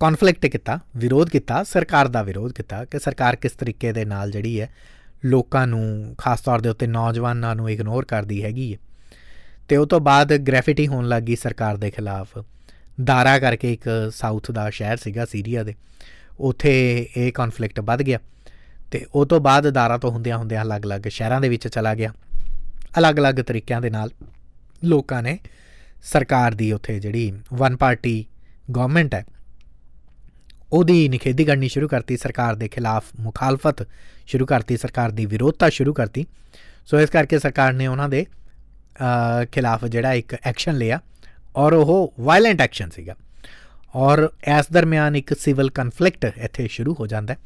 ਕਨਫਲਿਕਟ 0.00 0.46
ਕੀਤਾ, 0.46 0.78
ਵਿਰੋਧ 0.96 1.28
ਕੀਤਾ, 1.28 1.62
ਸਰਕਾਰ 1.64 2.08
ਦਾ 2.08 2.22
ਵਿਰੋਧ 2.22 2.52
ਕੀਤਾ 2.52 2.84
ਕਿ 2.84 2.98
ਸਰਕਾਰ 2.98 3.36
ਕਿਸ 3.36 3.52
ਤਰੀਕੇ 3.52 3.92
ਦੇ 3.92 4.04
ਨਾਲ 4.04 4.30
ਜਿਹੜੀ 4.30 4.60
ਹੈ 4.60 4.68
ਲੋਕਾਂ 5.24 5.66
ਨੂੰ, 5.66 6.14
ਖਾਸ 6.18 6.40
ਤੌਰ 6.40 6.60
ਦੇ 6.60 6.68
ਉੱਤੇ 6.68 6.86
ਨੌਜਵਾਨਾਂ 6.86 7.54
ਨੂੰ 7.56 7.70
ਇਗਨੋਰ 7.70 8.04
ਕਰਦੀ 8.04 8.44
ਹੈਗੀ 8.44 8.72
ਹੈ 8.72 8.78
ਤੇ 9.68 9.76
ਉਹ 9.76 9.86
ਤੋਂ 9.86 10.00
ਬਾਅਦ 10.00 10.36
ਗ੍ਰੈਫਿਟੀ 10.36 10.86
ਹੋਣ 10.86 11.08
ਲੱਗੀ 11.08 11.36
ਸਰਕਾਰ 11.36 11.76
ਦੇ 11.76 11.90
ਖਿਲਾਫ। 11.90 12.38
ਦਾਰਾ 13.04 13.38
ਕਰਕੇ 13.38 13.72
ਇੱਕ 13.72 14.12
ਸਾਊਥ 14.14 14.50
ਦਾ 14.50 14.70
ਸ਼ਹਿਰ 14.70 14.96
ਸੀਗਾ 14.96 15.24
ਸੀਰੀਆ 15.24 15.62
ਦੇ। 15.62 15.74
ਉਥੇ 16.40 17.08
ਇਹ 17.16 17.32
ਕਨਫਲਿਕਟ 17.32 17.80
ਵੱਧ 17.80 18.02
ਗਿਆ। 18.02 18.18
ਤੇ 18.90 19.06
ਉਹ 19.14 19.26
ਤੋਂ 19.26 19.40
ਬਾਅਦ 19.40 19.70
ਦਾਰਾ 19.70 19.98
ਤੋਂ 19.98 20.10
ਹੁੰਦਿਆਂ 20.10 20.38
ਹੁੰਦਿਆਂ 20.38 20.62
ਅਲੱਗ-ਅਲੱਗ 20.62 21.08
ਸ਼ਹਿਰਾਂ 21.08 21.40
ਦੇ 21.40 21.48
ਵਿੱਚ 21.48 21.68
ਚਲਾ 21.68 21.94
ਗਿਆ। 21.94 22.12
ਅਲੱਗ-ਅਲੱਗ 22.98 23.34
ਤਰੀਕਿਆਂ 23.34 23.80
ਦੇ 23.80 23.90
ਨਾਲ 23.90 24.10
ਲੋਕਾਂ 24.84 25.22
ਨੇ 25.22 25.38
ਸਰਕਾਰ 26.02 26.54
ਦੀ 26.54 26.72
ਉਥੇ 26.72 27.00
ਜਿਹੜੀ 27.00 27.32
ਵਨ 27.54 27.76
ਪਾਰਟੀ 27.76 28.24
ਗਵਰਨਮੈਂਟ 28.76 29.14
ਹੈ 29.14 29.24
ਉਹਦੀ 30.74 31.08
ਨਿਖੇਧੀ 31.08 31.44
ਕਰਨੀ 31.44 31.68
ਸ਼ੁਰੂ 31.68 31.88
ਕਰਤੀ, 31.88 32.16
ਸਰਕਾਰ 32.16 32.54
ਦੇ 32.54 32.68
ਖਿਲਾਫ 32.68 33.04
ਮੁਖਾਲਫਤ 33.20 33.86
ਸ਼ੁਰੂ 34.26 34.46
ਕਰਤੀ, 34.46 34.76
ਸਰਕਾਰ 34.76 35.10
ਦੀ 35.10 35.26
ਵਿਰੋਧਤਾ 35.26 35.68
ਸ਼ੁਰੂ 35.70 35.92
ਕਰਤੀ। 35.92 36.26
ਸੋ 36.86 37.00
ਇਸ 37.00 37.10
ਕਰਕੇ 37.10 37.38
ਸਰਕਾਰ 37.38 37.72
ਨੇ 37.72 37.86
ਉਹਨਾਂ 37.86 38.08
ਦੇ 38.08 38.24
ਖਿਲਾਫ 39.52 39.84
ਜਿਹੜਾ 39.86 40.12
ਇੱਕ 40.14 40.34
ਐਕਸ਼ਨ 40.44 40.74
ਲਿਆ 40.74 41.00
ਔਰ 41.56 41.72
ਉਹ 41.72 42.12
ਵਾਇਲੈਂਟ 42.20 42.60
ਐਕਸ਼ਨ 42.60 42.90
ਸੀਗਾ। 42.90 43.14
ਔਰ 43.94 44.28
ਇਸ 44.58 44.72
ਦਰਮਿਆਨ 44.72 45.16
ਇੱਕ 45.16 45.32
ਸਿਵਲ 45.38 45.70
ਕਨਫਲਿਕਟ 45.70 46.24
ਇੱਥੇ 46.36 46.66
ਸ਼ੁਰੂ 46.68 46.94
ਹੋ 47.00 47.06
ਜਾਂਦਾ 47.06 47.36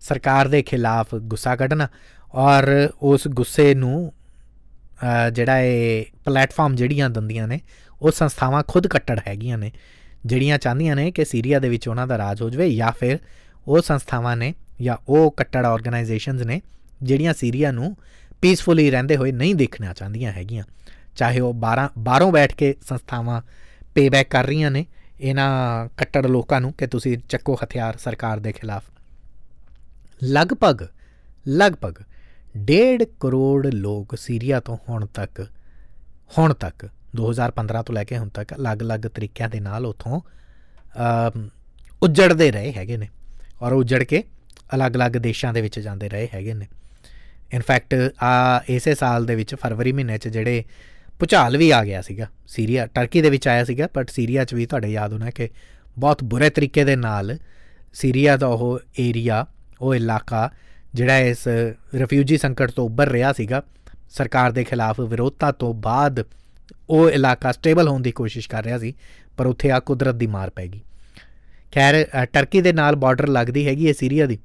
ਸਰਕਾਰ 0.00 0.48
ਦੇ 0.48 0.62
ਖਿਲਾਫ 0.62 1.14
ਗੁੱਸਾ 1.14 1.56
ਕੱਢਣਾ 1.56 1.88
ਔਰ 2.34 2.64
ਉਸ 3.02 3.26
ਗੁੱਸੇ 3.30 3.74
ਨੂੰ 3.74 4.12
ਜਿਹੜਾ 5.32 5.58
ਇਹ 5.60 6.04
ਪਲੇਟਫਾਰਮ 6.24 6.74
ਜਿਹੜੀਆਂ 6.74 7.10
ਦੰਦੀਆਂ 7.10 7.46
ਨੇ, 7.48 7.60
ਉਹ 8.02 8.10
ਸੰਸਥਾਵਾਂ 8.10 8.62
ਖੁਦ 8.68 8.86
ਕੱਟੜ 8.86 9.18
ਹੈਗੀਆਂ 9.28 9.58
ਨੇ। 9.58 9.70
ਜਿਹੜੀਆਂ 10.26 10.58
ਚਾਹੁੰਦੀਆਂ 10.58 10.96
ਨੇ 10.96 11.10
ਕਿ 11.10 11.24
ਸੀਰੀਆ 11.24 11.58
ਦੇ 11.58 11.68
ਵਿੱਚ 11.68 11.88
ਉਹਨਾਂ 11.88 12.06
ਦਾ 12.06 12.18
ਰਾਜ 12.18 12.42
ਹੋ 12.42 12.50
ਜਾਵੇ 12.50 12.74
ਜਾਂ 12.74 12.92
ਫਿਰ 12.92 13.18
ਉਹ 13.68 13.82
ਸੰਸਥਾਵਾਂ 13.82 14.36
ਨੇ 14.36 14.54
ਜਾਂ 14.82 14.96
ਉਹ 15.08 15.30
ਕੱਟੜ 15.30 15.66
ਆਰਗੇਨਾਈਜੇਸ਼ਨਸ 15.66 16.42
ਨੇ 16.42 16.62
ਜਿਹੜੀਆਂ 17.02 17.34
ਸੀਰੀਆ 17.34 17.72
ਨੂੰ 17.72 17.96
ਪੀਸਫੁਲੀ 18.40 18.90
ਰਹਿੰਦੇ 18.90 19.16
ਹੋਏ 19.16 19.32
ਨਹੀਂ 19.32 19.54
ਦੇਖਣਾ 19.54 19.92
ਚਾਹੁੰਦੀਆਂ 19.92 20.32
ਹੈਗੀਆਂ। 20.32 20.64
ਚਾਹੇ 21.16 21.40
ਉਹ 21.40 21.54
12 21.54 21.88
ਬਾਹਰੋਂ 21.98 22.32
ਬੈਠ 22.32 22.54
ਕੇ 22.54 22.74
ਸੰਸਥਾਵਾਂ 22.88 23.42
ਪੇਬੈਕ 23.94 24.28
ਕਰ 24.30 24.46
ਰਹੀਆਂ 24.46 24.70
ਨੇ, 24.70 24.86
ਇਹਨਾਂ 25.20 25.88
ਕੱਟੜ 25.96 26.26
ਲੋਕਾਂ 26.26 26.60
ਨੂੰ 26.60 26.72
ਕਿ 26.72 26.86
ਤੁਸੀਂ 26.86 27.18
ਚੱਕੋ 27.18 27.58
ਹਥਿਆਰ 27.64 27.96
ਸਰਕਾਰ 27.96 28.38
ਦੇ 28.38 28.52
ਖਿਲਾਫ। 28.52 28.84
ਲਗਭਗ 30.24 30.86
ਲਗਭਗ 31.48 31.94
1.5 32.56 33.04
ਕਰੋੜ 33.20 33.66
ਲੋਕ 33.66 34.16
ਸੀਰੀਆ 34.18 34.60
ਤੋਂ 34.60 34.78
ਹੁਣ 34.88 35.06
ਤੱਕ 35.06 35.46
ਹੁਣ 36.38 36.54
ਤੱਕ 36.54 36.88
2015 37.16 37.82
ਤੋਂ 37.82 37.94
ਲੈ 37.94 38.04
ਕੇ 38.04 38.18
ਹੁਣ 38.18 38.28
ਤੱਕ 38.28 38.54
ਅਲੱਗ-ਅਲੱਗ 38.54 39.06
ਤਰੀਕਿਆਂ 39.06 39.48
ਦੇ 39.48 39.60
ਨਾਲ 39.60 39.86
ਉਥੋਂ 39.86 40.20
ਉੱਜੜਦੇ 42.02 42.50
ਰਹੇ 42.52 42.72
ਹੈਗੇ 42.72 42.96
ਨੇ 42.96 43.08
ਔਰ 43.62 43.72
ਉੱਜੜ 43.72 44.02
ਕੇ 44.02 44.22
ਅਲੱਗ-ਅਲੱਗ 44.74 45.12
ਦੇਸ਼ਾਂ 45.20 45.52
ਦੇ 45.52 45.60
ਵਿੱਚ 45.60 45.78
ਜਾਂਦੇ 45.80 46.08
ਰਹੇ 46.08 46.28
ਹੈਗੇ 46.34 46.54
ਨੇ। 46.54 46.66
ਇਨਫੈਕਟ 47.52 47.94
ਆ 48.22 48.60
ਇਸੇ 48.68 48.94
ਸਾਲ 48.94 49.26
ਦੇ 49.26 49.34
ਵਿੱਚ 49.34 49.54
ਫਰਵਰੀ 49.54 49.92
ਮਹੀਨੇ 49.92 50.18
'ਚ 50.18 50.28
ਜਿਹੜੇ 50.28 50.64
ਪੁਚਾਲ 51.18 51.56
ਵੀ 51.56 51.70
ਆ 51.70 51.84
ਗਿਆ 51.84 52.00
ਸੀਗਾ। 52.02 52.26
ਸੀਰੀਆ, 52.46 52.86
ਟਰਕੀ 52.86 53.22
ਦੇ 53.22 53.30
ਵਿੱਚ 53.30 53.48
ਆਇਆ 53.48 53.64
ਸੀਗਾ 53.64 53.88
ਬਟ 53.94 54.10
ਸੀਰੀਆ 54.10 54.44
'ਚ 54.44 54.54
ਵੀ 54.54 54.66
ਤੁਹਾਡੇ 54.66 54.88
ਯਾਦ 54.88 55.12
ਹੋਣਾ 55.12 55.30
ਕਿ 55.30 55.48
ਬਹੁਤ 55.98 56.24
ਬੁਰੇ 56.24 56.50
ਤਰੀਕੇ 56.50 56.84
ਦੇ 56.84 56.96
ਨਾਲ 56.96 57.36
ਸੀਰੀਆ 57.94 58.36
ਦਾ 58.36 58.46
ਉਹ 58.46 58.78
ਏਰੀਆ, 59.00 59.46
ਉਹ 59.80 59.94
ਇਲਾਕਾ 59.94 60.50
ਜਿਹੜਾ 60.94 61.18
ਇਸ 61.18 61.46
ਰਿਫਿਊਜੀ 61.94 62.36
ਸੰਕਟ 62.38 62.70
ਤੋਂ 62.70 62.84
ਉੱਭਰ 62.84 63.08
ਰਿਹਾ 63.08 63.32
ਸੀਗਾ, 63.32 63.62
ਸਰਕਾਰ 64.10 64.52
ਦੇ 64.52 64.64
ਖਿਲਾਫ 64.64 65.00
ਵਿਰੋਧਤਾ 65.00 65.52
ਤੋਂ 65.52 65.72
ਬਾਅਦ 65.74 66.24
ਉਹ 66.90 67.10
ਇਲਾਕਾ 67.10 67.52
ਸਟੇਬਲ 67.52 67.88
ਹੋਣ 67.88 68.02
ਦੀ 68.02 68.12
ਕੋਸ਼ਿਸ਼ 68.12 68.48
ਕਰ 68.48 68.64
ਰਿਹਾ 68.64 68.78
ਸੀ, 68.78 68.92
ਪਰ 69.36 69.46
ਉੱਥੇ 69.46 69.70
ਆ 69.70 69.78
ਕੁਦਰਤ 69.80 70.14
ਦੀ 70.14 70.26
ਮਾਰ 70.26 70.50
ਪੈ 70.50 70.66
ਗਈ। 70.66 70.80
ਖੈਰ 71.72 72.04
ਟਰਕੀ 72.32 72.60
ਦੇ 72.60 72.72
ਨਾਲ 72.72 72.96
ਬਾਰਡਰ 72.96 73.28
ਲੱਗਦੀ 73.28 73.66
ਹੈਗੀ 73.66 73.86
ਹੈ 73.88 73.92
ਸੀਰੀਆ 73.92 74.26
ਦੀ। 74.26 74.38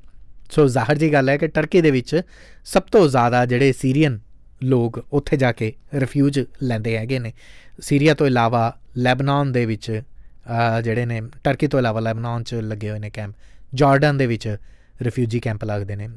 ਸੋ 0.52 0.68
ਜ਼ਾਹਰ 0.68 0.98
ਜੀ 0.98 1.12
ਗੱਲ 1.14 1.30
ਹੈ 1.30 1.38
ਕਿ 1.38 1.48
ਟਰਕੀ 1.48 1.82
ਦੇ 1.82 1.92
ਵਿੱਚ 1.92 2.22
ਸਭ 2.66 2.84
ਤੋਂ 2.84 3.08
ਜ਼ਿਆਦਾ 3.10 3.46
ਜਿਹੜੇ 3.46 3.72
ਸੀਰੀਅਨ 3.74 4.20
ਲੋਕ 4.64 5.04
ਉੱਥੇ 5.12 5.38
ਜਾ 5.38 5.52
ਕੇ 5.52 5.74
ਰਿਫਿਊਜ 5.94 6.40
ਲੈਂਦੇ 6.64 6.98
ਹੈਗੇ 6.98 7.20
ਨੇ। 7.20 7.34
ਸੀਰੀਆ 7.82 8.14
ਤੋਂ 8.14 8.28
ਇਲਾਵਾ 8.28 8.78
ਲੈਬਨਾਨ 8.98 9.52
ਦੇ 9.52 9.66
ਵਿੱਚ 9.66 10.02
ਜਿਹੜੇ 10.84 11.06
ਨੇ, 11.06 11.22
ਟਰਕੀ 11.44 11.68
ਤੋਂ 11.68 11.80
ਇਲਾਵਾ 11.80 12.00
ਲੈਬਨਾਨ 12.00 12.44
'ਚ 12.44 12.56
ਲੱਗੇ 12.56 12.90
ਹੋਏ 12.90 13.00
ਨੇ 13.00 13.10
ਕੈਂਪ 13.10 13.34
ਜਾਰਡਨ 13.74 14.18
ਦੇ 14.18 14.28
ਵਿੱਚ 14.28 14.48
ਰਿਫਿਊਜੀ 15.02 15.40
ਕੈਂਪ 15.40 15.64
ਲੱਗਦੇ 15.66 15.96
ਨੇ। 15.96 16.10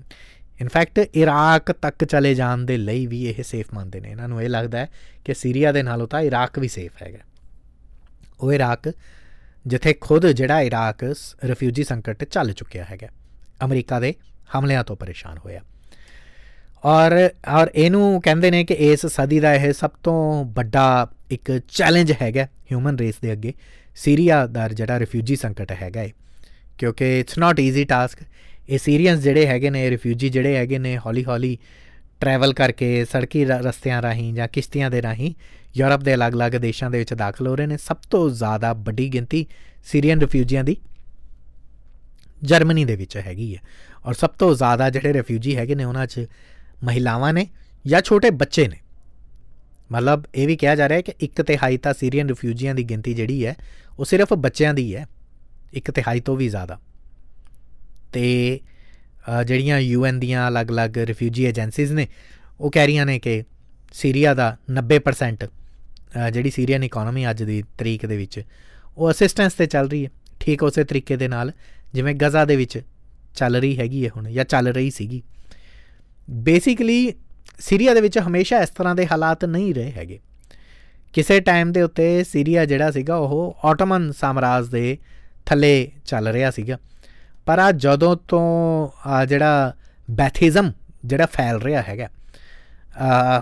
ਇਨਫੈਕਟ 0.62 0.98
ਇਰਾਕ 0.98 1.72
ਤੱਕ 1.72 2.04
ਚਲੇ 2.04 2.34
ਜਾਣ 2.34 2.58
ਦੇ 2.58 2.76
ਲਈ 2.76 3.06
ਵੀ 3.06 3.24
ਇਹ 3.26 3.42
ਸੇਫ 3.42 3.66
ਮੰਨਦੇ 3.74 4.00
ਨੇ। 4.00 4.10
ਇਹਨਾਂ 4.10 4.28
ਨੂੰ 4.28 4.42
ਇਹ 4.42 4.48
ਲੱਗਦਾ 4.48 4.78
ਹੈ 4.78 4.88
ਕਿ 5.24 5.34
ਸੀਰੀਆ 5.34 5.72
ਦੇ 5.72 5.82
ਨਾਲੋਂ 5.82 6.06
ਤਾਂ 6.08 6.20
ਇਰਾਕ 6.20 6.58
ਵੀ 6.58 6.68
ਸੇਫ 6.68 7.02
ਹੈਗਾ। 7.02 7.18
ਉਹ 8.40 8.52
ਇਰਾਕ 8.52 8.92
ਜਿੱਥੇ 9.66 9.92
ਖੁਦ 10.00 10.26
ਜਿਹੜਾ 10.26 10.60
ਇਰਾਕ 10.60 11.04
ਰਿਫਿਊਜੀ 11.44 11.84
ਸੰਕਟ 11.84 12.24
ਚੱਲ 12.24 12.52
ਚੁੱਕਿਆ 12.52 12.84
ਹੈਗਾ। 12.84 13.08
ਅਮਰੀਕਾ 13.64 14.00
ਦੇ 14.00 14.14
ਹਮਲਿਆਂ 14.54 14.84
ਤੋਂ 14.84 14.96
ਪਰੇਸ਼ਾਨ 14.96 15.38
ਹੋਇਆ। 15.38 15.60
ਔਰ 16.84 17.12
ਔਰ 17.48 17.70
ਇਹਨੂੰ 17.74 18.20
ਕਹਿੰਦੇ 18.22 18.50
ਨੇ 18.50 18.64
ਕਿ 18.64 18.74
ਇਸ 18.74 19.06
ਸਦੀ 19.06 19.40
ਦਾ 19.40 19.54
ਇਹ 19.54 19.72
ਸਭ 19.72 19.90
ਤੋਂ 20.02 20.44
ਵੱਡਾ 20.44 20.86
ਇੱਕ 21.30 21.52
ਚੈਲੰਜ 21.68 22.12
ਹੈਗਾ 22.22 22.44
ਹਿਊਮਨ 22.44 22.96
ਰੇਸ 22.96 23.14
ਦੇ 23.22 23.32
ਅੱਗੇ। 23.32 23.52
ਸੀਰੀਆ 23.96 24.46
ਦਾ 24.46 24.68
ਜਿਹੜਾ 24.68 24.98
ਰਿਫਿਊਜੀ 24.98 25.36
ਸੰਕਟ 25.36 25.72
ਹੈਗਾ 25.72 26.06
ਕਿਉਂਕਿ 26.78 27.18
ਇਟਸ 27.20 27.38
ਨਾਟ 27.38 27.60
ਈਜ਼ੀ 27.60 27.84
ਟਾਸਕ 27.84 28.18
ਇਹ 28.68 28.78
ਸੀਰੀਅਨਸ 28.78 29.22
ਜਿਹੜੇ 29.22 29.46
ਹੈਗੇ 29.46 29.70
ਨੇ 29.70 29.90
ਰਿਫਿਊਜੀ 29.90 30.28
ਜਿਹੜੇ 30.28 30.56
ਹੈਗੇ 30.56 30.78
ਨੇ, 30.78 30.98
ਹੌਲੀ 30.98 31.24
ਹੌਲੀ 31.24 31.58
ਟਰੈਵਲ 32.20 32.52
ਕਰਕੇ 32.52 33.04
ਸੜਕੀ 33.04 33.44
ਰਸਤਿਆਂ 33.44 34.02
ਰਾਹੀਂ 34.02 34.34
ਜਾਂ 34.34 34.48
ਕਿਸ਼ਤੀਆਂ 34.48 34.90
ਦੇ 34.90 35.02
ਰਾਹੀਂ 35.02 35.34
ਯੂਰਪ 35.76 36.00
ਦੇ 36.00 36.14
ਅਲੱਗ-ਅਲੱਗ 36.14 36.52
ਦੇਸ਼ਾਂ 36.52 36.90
ਦੇ 36.90 36.98
ਵਿੱਚ 36.98 37.14
ਦਾਖਲ 37.14 37.46
ਹੋ 37.46 37.56
ਰਹੇ 37.56 37.66
ਨੇ। 37.66 37.76
ਸਭ 37.76 37.96
ਤੋਂ 37.96 38.30
ਜ਼ਿਆਦਾ 38.30 38.72
ਵੱਡੀ 38.72 39.08
ਗਿਣਤੀ 39.08 39.46
ਸੀਰੀਅਨ 39.84 40.20
ਰਿਫਿਊਜੀਆਂ 40.20 40.64
ਦੀ 40.64 40.76
ਜਰਮਨੀ 42.42 42.84
ਦੇ 42.84 42.96
ਵਿੱਚ 42.96 43.16
ਹੈਗੀ 43.16 43.56
ਹੈ। 43.56 43.60
ਔਰ 44.06 44.14
ਸਭ 44.14 44.30
ਤੋਂ 44.30 44.54
ਜ਼ਿਆਦਾ 44.54 44.90
ਜਿਹੜੇ 44.90 45.12
ਰਿਫਿਊਜੀ 45.12 45.56
ਹੈਗੇ 45.56 45.74
ਨੇ, 45.74 45.84
ਉਹਨਾਂ 45.84 46.06
'ਚ 46.06 46.26
ਮਹਿਲਾਵਾਂ 46.84 47.32
ਨੇ 47.32 47.46
ਜਾਂ 47.86 48.00
ਛੋਟੇ 48.00 48.30
ਬੱਚੇ 48.30 48.68
ਨੇ। 48.68 48.76
ਮਤਲਬ 49.92 50.24
ਇਹ 50.34 50.46
ਵੀ 50.46 50.56
ਕਿਹਾ 50.56 50.74
ਜਾ 50.74 50.88
ਰਿਹਾ 50.88 50.96
ਹੈ 50.96 51.02
ਕਿ 51.02 51.12
ਇੱਕ 51.20 51.42
ਤਿਹਾਈ 51.42 51.76
ਤਾਂ 51.76 51.94
ਸੀਰੀਅਨ 51.94 52.28
ਰਿਫਿਊਜੀਆਂ 52.28 52.74
ਦੀ 52.74 52.84
ਗਿਣਤੀ 52.84 53.14
ਜਿਹੜੀ 53.14 53.46
ਹੈ, 53.46 53.56
ਉਹ 53.98 54.04
ਸਿਰਫ 54.04 54.32
ਬੱਚਿਆਂ 54.32 54.74
ਦੀ 54.74 54.96
ਹੈ। 54.96 55.06
ਇੱਕ 55.72 55.90
ਤਿਹਾਈ 55.90 56.20
ਤੋਂ 56.20 56.36
ਵੀ 56.36 56.48
ਜ਼ਿਆਦਾ। 56.48 56.80
ਤੇ 58.12 58.60
ਜਿਹੜੀਆਂ 59.46 59.78
ਯੂਐਨ 59.80 60.18
ਦੀਆਂ 60.20 60.48
ਅਲੱਗ-ਅਲੱਗ 60.48 60.98
ਰਿਫਿਊਜੀ 61.00 61.44
ਏਜੰਸੀਜ਼ 61.44 61.92
ਨੇ, 61.92 62.06
ਉਹ 62.60 62.70
ਕਹਿ 62.70 62.86
ਰਹੀਆਂ 62.86 63.06
ਨੇ 63.06 63.18
ਕਿ 63.18 63.42
ਸੀਰੀਆ 63.94 64.34
ਦਾ 64.34 64.56
90% 64.70 65.48
ਜਿਹੜੀ 66.32 66.50
ਸੀਰੀਅਨ 66.50 66.84
ਇਕਨੋਮੀ 66.84 67.28
ਅੱਜ 67.30 67.42
ਦੀ 67.42 67.62
ਤਰੀਕ 67.78 68.06
ਦੇ 68.06 68.16
ਵਿੱਚ, 68.16 68.42
ਉਹ 68.96 69.10
ਅਸਿਸਟੈਂਸ 69.10 69.52
ਤੇ 69.52 69.66
ਚੱਲ 69.66 69.88
ਰਹੀ 69.88 70.04
ਹੈ। 70.04 70.10
ਠੀਕ 70.40 70.62
ਉਸੇ 70.62 70.84
ਤਰੀਕੇ 70.84 71.16
ਦੇ 71.16 71.28
ਨਾਲ, 71.28 71.52
ਜਿਵੇਂ 71.94 72.14
ਗਜ਼ਾ 72.14 72.44
ਦੇ 72.44 72.56
ਵਿੱਚ 72.56 72.80
ਚੱਲ 73.34 73.56
ਰਹੀ 73.56 73.78
ਹੈਗੀ 73.78 74.04
ਹੈ 74.04 74.10
ਹੁਣ, 74.16 74.30
ਜਾਂ 74.30 74.44
ਚੱਲ 74.44 74.68
ਰਹੀ 74.68 74.90
ਸੀਗੀ। 74.90 75.22
ਬੇਸਿਕਲੀ 76.30 77.12
ਸੀਰੀਆ 77.60 77.94
ਦੇ 77.94 78.00
ਵਿੱਚ 78.00 78.18
ਹਮੇਸ਼ਾ 78.18 78.60
ਇਸ 78.62 78.70
ਤਰ੍ਹਾਂ 78.70 78.94
ਦੇ 78.94 79.06
ਹਾਲਾਤ 79.06 79.44
ਨਹੀਂ 79.44 79.74
ਰਹੇ 79.74 79.90
ਹੈਗੇ। 79.92 80.18
ਕਿਸੇ 81.14 81.40
ਟਾਈਮ 81.40 81.72
ਦੇ 81.72 81.82
ਉੱਤੇ 81.82 82.24
ਸੀਰੀਆ 82.24 82.64
ਜਿਹੜਾ 82.64 82.90
ਸੀਗਾ, 82.90 83.16
ਉਹ 83.16 83.56
ਆਟੋਮਨ 83.64 84.10
ਸਾਮਰਾਜ 84.12 84.68
ਦੇ 84.68 84.98
ਥੱਲੇ 85.46 85.90
ਚੱਲ 86.06 86.28
ਰਿਹਾ 86.28 86.50
ਸੀਗਾ। 86.50 86.78
ਪਰ 87.46 87.58
ਆ 87.58 87.70
ਜਦੋਂ 87.72 88.16
ਤੋਂ 88.28 88.88
ਆ 89.06 89.24
ਜਿਹੜਾ 89.24 89.72
ਬੈਥਿਜ਼ਮ 90.10 90.72
ਜਿਹੜਾ 91.04 91.26
ਫੈਲ 91.26 91.60
ਰਿਹਾ 91.62 91.82
ਹੈਗਾ, 91.82 92.08
ਆ, 92.96 93.40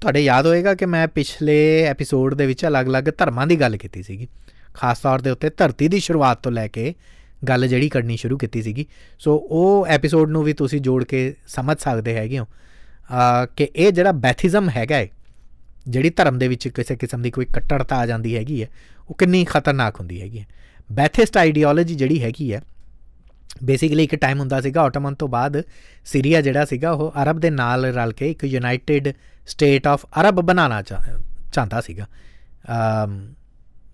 ਤੁਹਾਡੇ 0.00 0.20
ਯਾਦ 0.20 0.46
ਹੋਏਗਾ 0.46 0.74
ਕਿ 0.74 0.86
ਮੈਂ 0.86 1.06
ਪਿਛਲੇ 1.08 1.56
ਐਪੀਸੋਡ 1.84 2.34
ਦੇ 2.34 2.46
ਵਿੱਚ 2.46 2.64
ਅਲੱਗ-ਅਲੱਗ 2.66 3.08
ਧਰਮਾਂ 3.18 3.46
ਦੀ 3.46 3.60
ਗੱਲ 3.60 3.76
ਕੀਤੀ 3.76 4.02
ਸੀਗੀ। 4.02 4.28
ਖਾਸ 4.74 4.98
ਤੌਰ 4.98 5.20
ਦੇ 5.20 5.30
ਉੱਤੇ 5.30 5.50
ਧਰਤੀ 5.50 5.88
ਦੀ 5.88 6.00
ਸ਼ੁਰੂਆਤ 6.00 6.42
ਤੋਂ 6.42 6.52
ਲੈ 6.52 6.66
ਕੇ 6.68 6.94
ਗੱਲ 7.48 7.66
ਜਿਹੜੀ 7.68 7.88
ਕਰਨੀ 7.88 8.16
ਸ਼ੁਰੂ 8.16 8.36
ਕੀਤੀ 8.38 8.62
ਸੀਗੀ। 8.62 8.86
ਸੋ 9.18 9.34
ਉਹ 9.50 9.86
ਐਪੀਸੋਡ 9.86 10.30
ਨੂੰ 10.30 10.42
ਵੀ 10.44 10.52
ਤੁਸੀਂ 10.52 10.80
ਜੋੜ 10.80 11.02
ਕੇ 11.04 11.34
ਸਮਝ 11.48 11.76
ਸਕਦੇ 11.78 12.16
ਹੈਗੇ 12.16 12.38
ਹੋ 12.38 12.46
ਕਿ 13.56 13.68
ਇਹ 13.76 13.92
ਜਿਹੜਾ 13.92 14.12
ਬੈਥਿਜ਼ਮ 14.12 14.68
ਹੈਗਾ 14.70 14.96
ਹੈ 14.96 15.08
ਜਿਹੜੀ 15.88 16.10
ਧਰਮ 16.10 16.38
ਦੇ 16.38 16.48
ਵਿੱਚ 16.48 16.68
ਕਿਸੇ 16.68 16.96
ਕਿਸਮ 16.96 17.22
ਦੀ 17.22 17.30
ਕੋਈ 17.30 17.44
ਕੱਟੜਤਾ 17.44 17.96
ਆ 17.96 18.06
ਜਾਂਦੀ 18.06 18.36
ਹੈਗੀ 18.36 18.62
ਹੈ 18.62 18.68
ਉਹ 19.08 19.14
ਕਿੰਨੀ 19.14 19.44
ਖਤਰਨਾਕ 19.44 20.00
ਹੁੰਦੀ 20.00 20.20
ਹੈਗੀ 20.20 20.38
ਹੈ 20.38 20.46
ਬੈਥਿਸਟ 20.92 21.36
ਆਈਡੀਓਲੋਜੀ 21.36 21.94
ਜਿਹੜੀ 21.94 22.22
ਹੈਗੀ 22.22 22.52
ਹੈ 22.52 22.60
ਬੇਸਿਕਲੀ 23.50 24.04
ਇੱਕ 24.04 24.14
ਟਾਈਮ 24.14 24.40
ਹੁੰਦਾ 24.40 24.60
ਸੀਗਾ 24.60 24.82
ਆਟੋਮਨ 24.82 25.14
ਤੋਂ 25.14 25.28
ਬਾਅਦ 25.28 25.62
ਸੀਰੀਆ 26.04 26.40
ਜਿਹੜਾ 26.40 26.64
ਸੀਗਾ, 26.64 26.90
ਉਹ 26.90 27.12
ਅਰਬ 27.22 27.40
ਦੇ 27.40 27.50
ਨਾਲ 27.50 27.84
ਰਲ 27.94 28.12
ਕੇ 28.12 28.30
ਇੱਕ 28.30 28.44
ਯੂਨਾਈਟਿਡ 28.44 29.12
ਸਟੇਟ 29.48 29.86
ਆਫ 29.86 30.06
ਅਰਬ 30.20 30.40
ਬਣਾਉਣਾ 30.40 30.82
ਚਾਹੁੰਦਾ 30.82 31.80
ਸੀਗਾ। 31.80 32.06
ਅਮ 32.70 33.20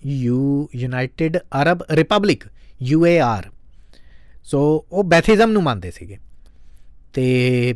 U 0.07 0.69
United 0.77 1.37
Arab 1.63 1.83
Republic 1.91 2.45
UAR 2.83 3.51
so 4.45 4.61
ਉਹ 4.93 5.05
ਬੈਥਿਜ਼ਮ 5.05 5.51
ਨੂੰ 5.51 5.63
ਮੰਨਦੇ 5.63 5.91
ਸੀਗੇ। 5.91 6.19
ਤੇ 7.13 7.75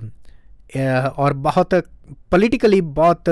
ਔਰ 1.16 1.32
ਬਹੁਤ 1.32 1.74
ਪੋਲੀਟੀਕਲੀ 2.30 2.80
ਬਹੁਤ 2.80 3.30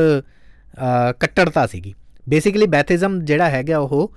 ਕੱਟੜਤਾ 1.20 1.66
ਸੀਗੀ। 1.66 1.94
ਬੇਸਿਕਲੀ 2.28 2.66
ਬੈਥਿਜ਼ਮ 2.66 3.20
ਜਿਹੜਾ 3.24 3.48
ਹੈਗਾ, 3.50 3.78
ਉਹ 3.78 4.14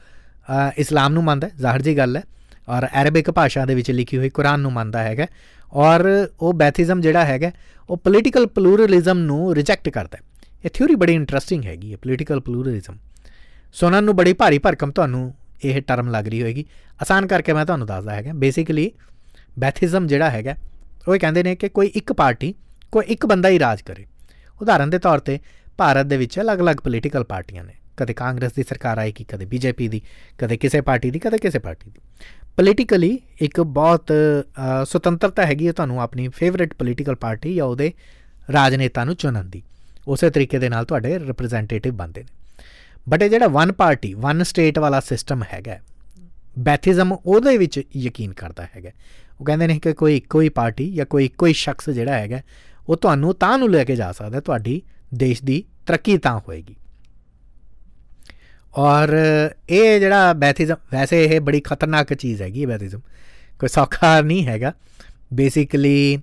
ਇਸਲਾਮ 0.78 1.14
ਨੂੰ 1.14 1.24
ਮੰਨਦਾ 1.24 1.50
ਜ਼ਾਹਰ 1.60 1.82
ਜੀ 1.82 1.98
ਗੱਲ 1.98 2.18
ਹੈ। 2.18 2.24
ਔਰ 2.68 2.88
ਅਰਬਿਕ 3.02 3.32
ਭਾਸ਼ਾ 3.32 3.66
ਦੇ 3.66 3.76
ਵਿੱਚ 3.76 3.92
ਲਿਖੀ 3.92 4.18
ਹੋਈ 4.18 4.30
ਕੁਰਾਨ 4.30 4.60
ਨੂੰ 4.60 4.72
ਮੰਨਦਾ 4.74 5.04
ਹੈਗਾ 5.04 5.28
ਔਰ 5.74 6.06
ਉਹ 6.40 6.54
ਬੈਥਿਜ਼ਮ 6.54 7.02
ਜਿਹੜਾ 7.02 7.26
ਹੈਗਾ, 7.26 7.52
ਉਹ 7.90 7.98
ਪੋਲੀਟੀਕਲ 7.98 8.48
ਪਲੂਰਲਿਜ਼ਮ 8.48 9.18
ਨੂੰ 9.20 9.54
ਰਿਜੈਕਟ 9.56 9.90
ਕਰਦਾ 9.90 10.18
ਹੈ। 10.18 10.24
ਇਹ 10.66 10.70
ਥਿਊਰੀ 10.74 10.96
ਬੜੀ 10.96 11.14
ਇੰਟਰਸਟਿੰਗ 11.14 11.64
ਹੈਗੀ 11.66 11.92
ਹੈ 11.92 11.98
ਪੋਲੀਟੀਕਲ 11.98 12.40
ਪਲੂਰਲਿਜ਼ਮ 12.40 12.98
ਸੁਣਨ 13.76 14.04
ਨੂੰ 14.04 14.16
ਬੜੀ 14.16 14.34
ਭਾਰੀ 14.34 14.58
ਭਰਕਮ 14.60 14.92
ਤੁਹਾਨੂੰ 14.92 15.34
ਇਹ 15.64 15.82
ਟਰਮ 15.82 16.10
ਲੱਗ 16.10 16.28
ਰਹੀ 16.28 16.42
ਹੋਏਗੀ। 16.42 16.66
ਆਸਾਨ 17.02 17.28
ਕਰਕੇ 17.28 17.54
ਮੈਂ 17.54 17.66
ਤੁਹਾਨੂੰ 17.66 17.88
ਦੱਸਦਾ 17.88 18.14
ਹੈਗਾ 18.14 18.34
ਬੇਸਿਕਲੀ 18.34 18.92
ਬੈਥਿਜ਼ਮ 19.60 20.08
ਜਿਹੜਾ 20.08 20.30
ਹੈਗਾ, 20.30 20.56
ਉਹ 21.08 21.18
ਕਹਿੰਦੇ 21.18 21.44
ਨੇ 21.44 21.56
ਕਿ 21.56 21.70
ਕੋਈ 21.70 21.88
ਇੱਕ 21.88 22.14
ਪਾਰਟੀ, 22.14 22.54
ਕੋਈ 22.92 23.06
ਇੱਕ 23.06 23.26
ਬੰਦਾ 23.26 23.50
ਹੀ 23.50 23.60
ਰਾਜ 23.60 23.82
ਕਰੇ। 23.82 24.06
ਉਦਾਹਰਨ 24.62 24.90
ਦੇ 24.90 25.00
ਤੌਰ 25.00 25.20
ਤੇ 25.20 25.40
ਭਾਰਤ 25.78 26.06
ਦੇ 26.06 26.18
ਵਿੱਚ 26.18 26.40
ਅਲੱਗ-ਅਲੱਗ 26.40 26.78
ਪੋਲੀਟੀਕਲ 26.78 27.24
ਪਾਰਟੀਆਂ 27.24 27.64
ਨੇ। 27.64 27.74
ਕਦੇ 27.98 28.14
ਕਾਂਗਰਸ 28.14 28.54
ਦੀ 28.54 28.64
ਸਰਕਾਰ 28.64 28.98
ਆਏਗੀ, 28.98 29.24
ਕਦੇ 29.24 29.46
ਬੀਜੇਪੀ 29.46 29.88
ਦੀ, 29.88 30.02
ਕਦੇ 30.38 30.58
ਕਿਸੇ 30.58 30.82
ਪਾਰਟੀ 30.82 31.12
ਦੀ, 31.12 31.20
ਕਦੇ 31.20 31.38
ਕਿਸੇ 31.38 31.60
ਪਾਰਟੀ 31.60 31.90
ਦੀ। 31.90 32.00
ਪੋਲੀਟੀਕਲੀ 32.58 33.20
ਇੱਕ 33.42 33.60
ਬਹੁਤ 33.62 34.12
ਸੁਤੰਤਰਤਾ 34.88 35.46
ਹੈਗੀ 35.46 35.68
ਹੈ 35.68 35.72
ਤੁਹਾਨੂੰ 35.72 36.02
ਆਪਣੀ 36.02 36.28
ਫੇਵਰਿਟ 36.28 36.74
ਪੋਲੀਟੀਕਲ 36.74 37.16
ਪਾਰਟੀ 37.16 37.54
ਜਾਂ 37.56 37.66
ਉਹਦੇ 37.66 37.92
ਰਾਜਨੇਤਾ 38.54 39.04
ਨੂੰ 39.04 39.16
ਚੁਣਨ 39.16 39.50
ਦੀ। 39.50 39.62
ਉਸੇ 40.08 40.30
ਤਰੀਕੇ 40.30 40.60
ਦੇ 40.60 40.70
ਨਾਲ 40.70 40.86
ਤੁਹਾਡੇ 40.86 41.18
ਰਿਪਰੈਜ਼ੈਂਟੇਟਿਵ 41.20 41.94
ਬਣਦੇ 41.96 42.22
ਨੇ। 42.22 42.28
ਬਟ 43.10 43.24
ਇਹ 43.24 43.30
ਜਿਹੜਾ 43.30 43.48
ਵਨ 43.48 43.72
ਪਾਰਟੀ 43.72 44.14
ਵਨ 44.14 44.44
ਸਟੇਟ 44.44 44.80
ਵਾਲਾ 44.80 45.00
ਸਿਸਟਮ 45.00 45.44
ਹੈਗਾ 45.54 45.78
ਬੈਥਿਜ਼ਮ 46.60 47.12
ਉਹਦੇ 47.14 47.58
ਵਿੱਚ 47.58 47.82
ਯਕੀਨ 47.98 48.34
ਕਰਦਾ 48.34 48.68
ਹੈਗਾ 48.76 48.90
ਉਹ 49.40 49.46
ਕਹਿੰਦੇ 49.46 49.68
ਨੇ 49.68 49.80
ਕਿ 49.80 49.94
ਕੋਈ 49.94 50.18
ਇੱਕੋ 50.18 50.42
ਹੀ 50.42 50.50
ਪਾਰਟੀ 50.50 50.92
ਜਾਂ 50.94 51.06
ਕੋਈ 51.06 51.26
ਇੱਕੋ 51.26 51.46
ਹੀ 51.46 51.54
ਸ਼ਖਸ 51.54 51.90
ਜਿਹੜਾ 51.90 52.14
ਹੈਗਾ 52.14 52.42
ਉਹ 52.90 52.98
ਤੁਹਾਨੂੰ 52.98 53.34
ਤਾਂ 53.36 53.58
ਨੂੰ 53.58 53.70
ਲੈ 53.72 53.84
ਕੇ 53.84 53.96
ਜਾ 53.96 54.12
ਸਕਦਾ 54.12 54.40
ਤੁਹਾਡੀ 54.40 54.82
ਦੇਸ਼ 55.14 55.44
ਦੀ 55.44 55.64
ਤਰੱਕੀ 55.88 56.18
ਤਾਂ 56.18 56.40
ਹੋਏਗੀ। 56.40 56.76
ਔਰ 58.74 59.10
ਇਹ 59.70 60.00
ਜਿਹੜਾ 60.00 60.34
ਬੈਥਿਜ਼ਮ, 60.34 60.76
ਵੈਸੇ 60.92 61.24
ਇਹ 61.26 61.40
ਬੜੀ 61.42 61.60
ਖਤਰਨਾਕ 61.62 62.14
ਚੀਜ਼ 62.14 62.42
ਹੈਗੀ 62.42 62.66
ਬੈਥਿਜ਼ਮ, 62.66 63.02
ਕੋਈ 63.60 63.70
ਸੌਖਾ 63.70 64.22
ਨਹੀਂ 64.22 64.46
ਹੈਗਾ। 64.48 64.74
ਬੇਸਿਕਲੀ 65.34 66.18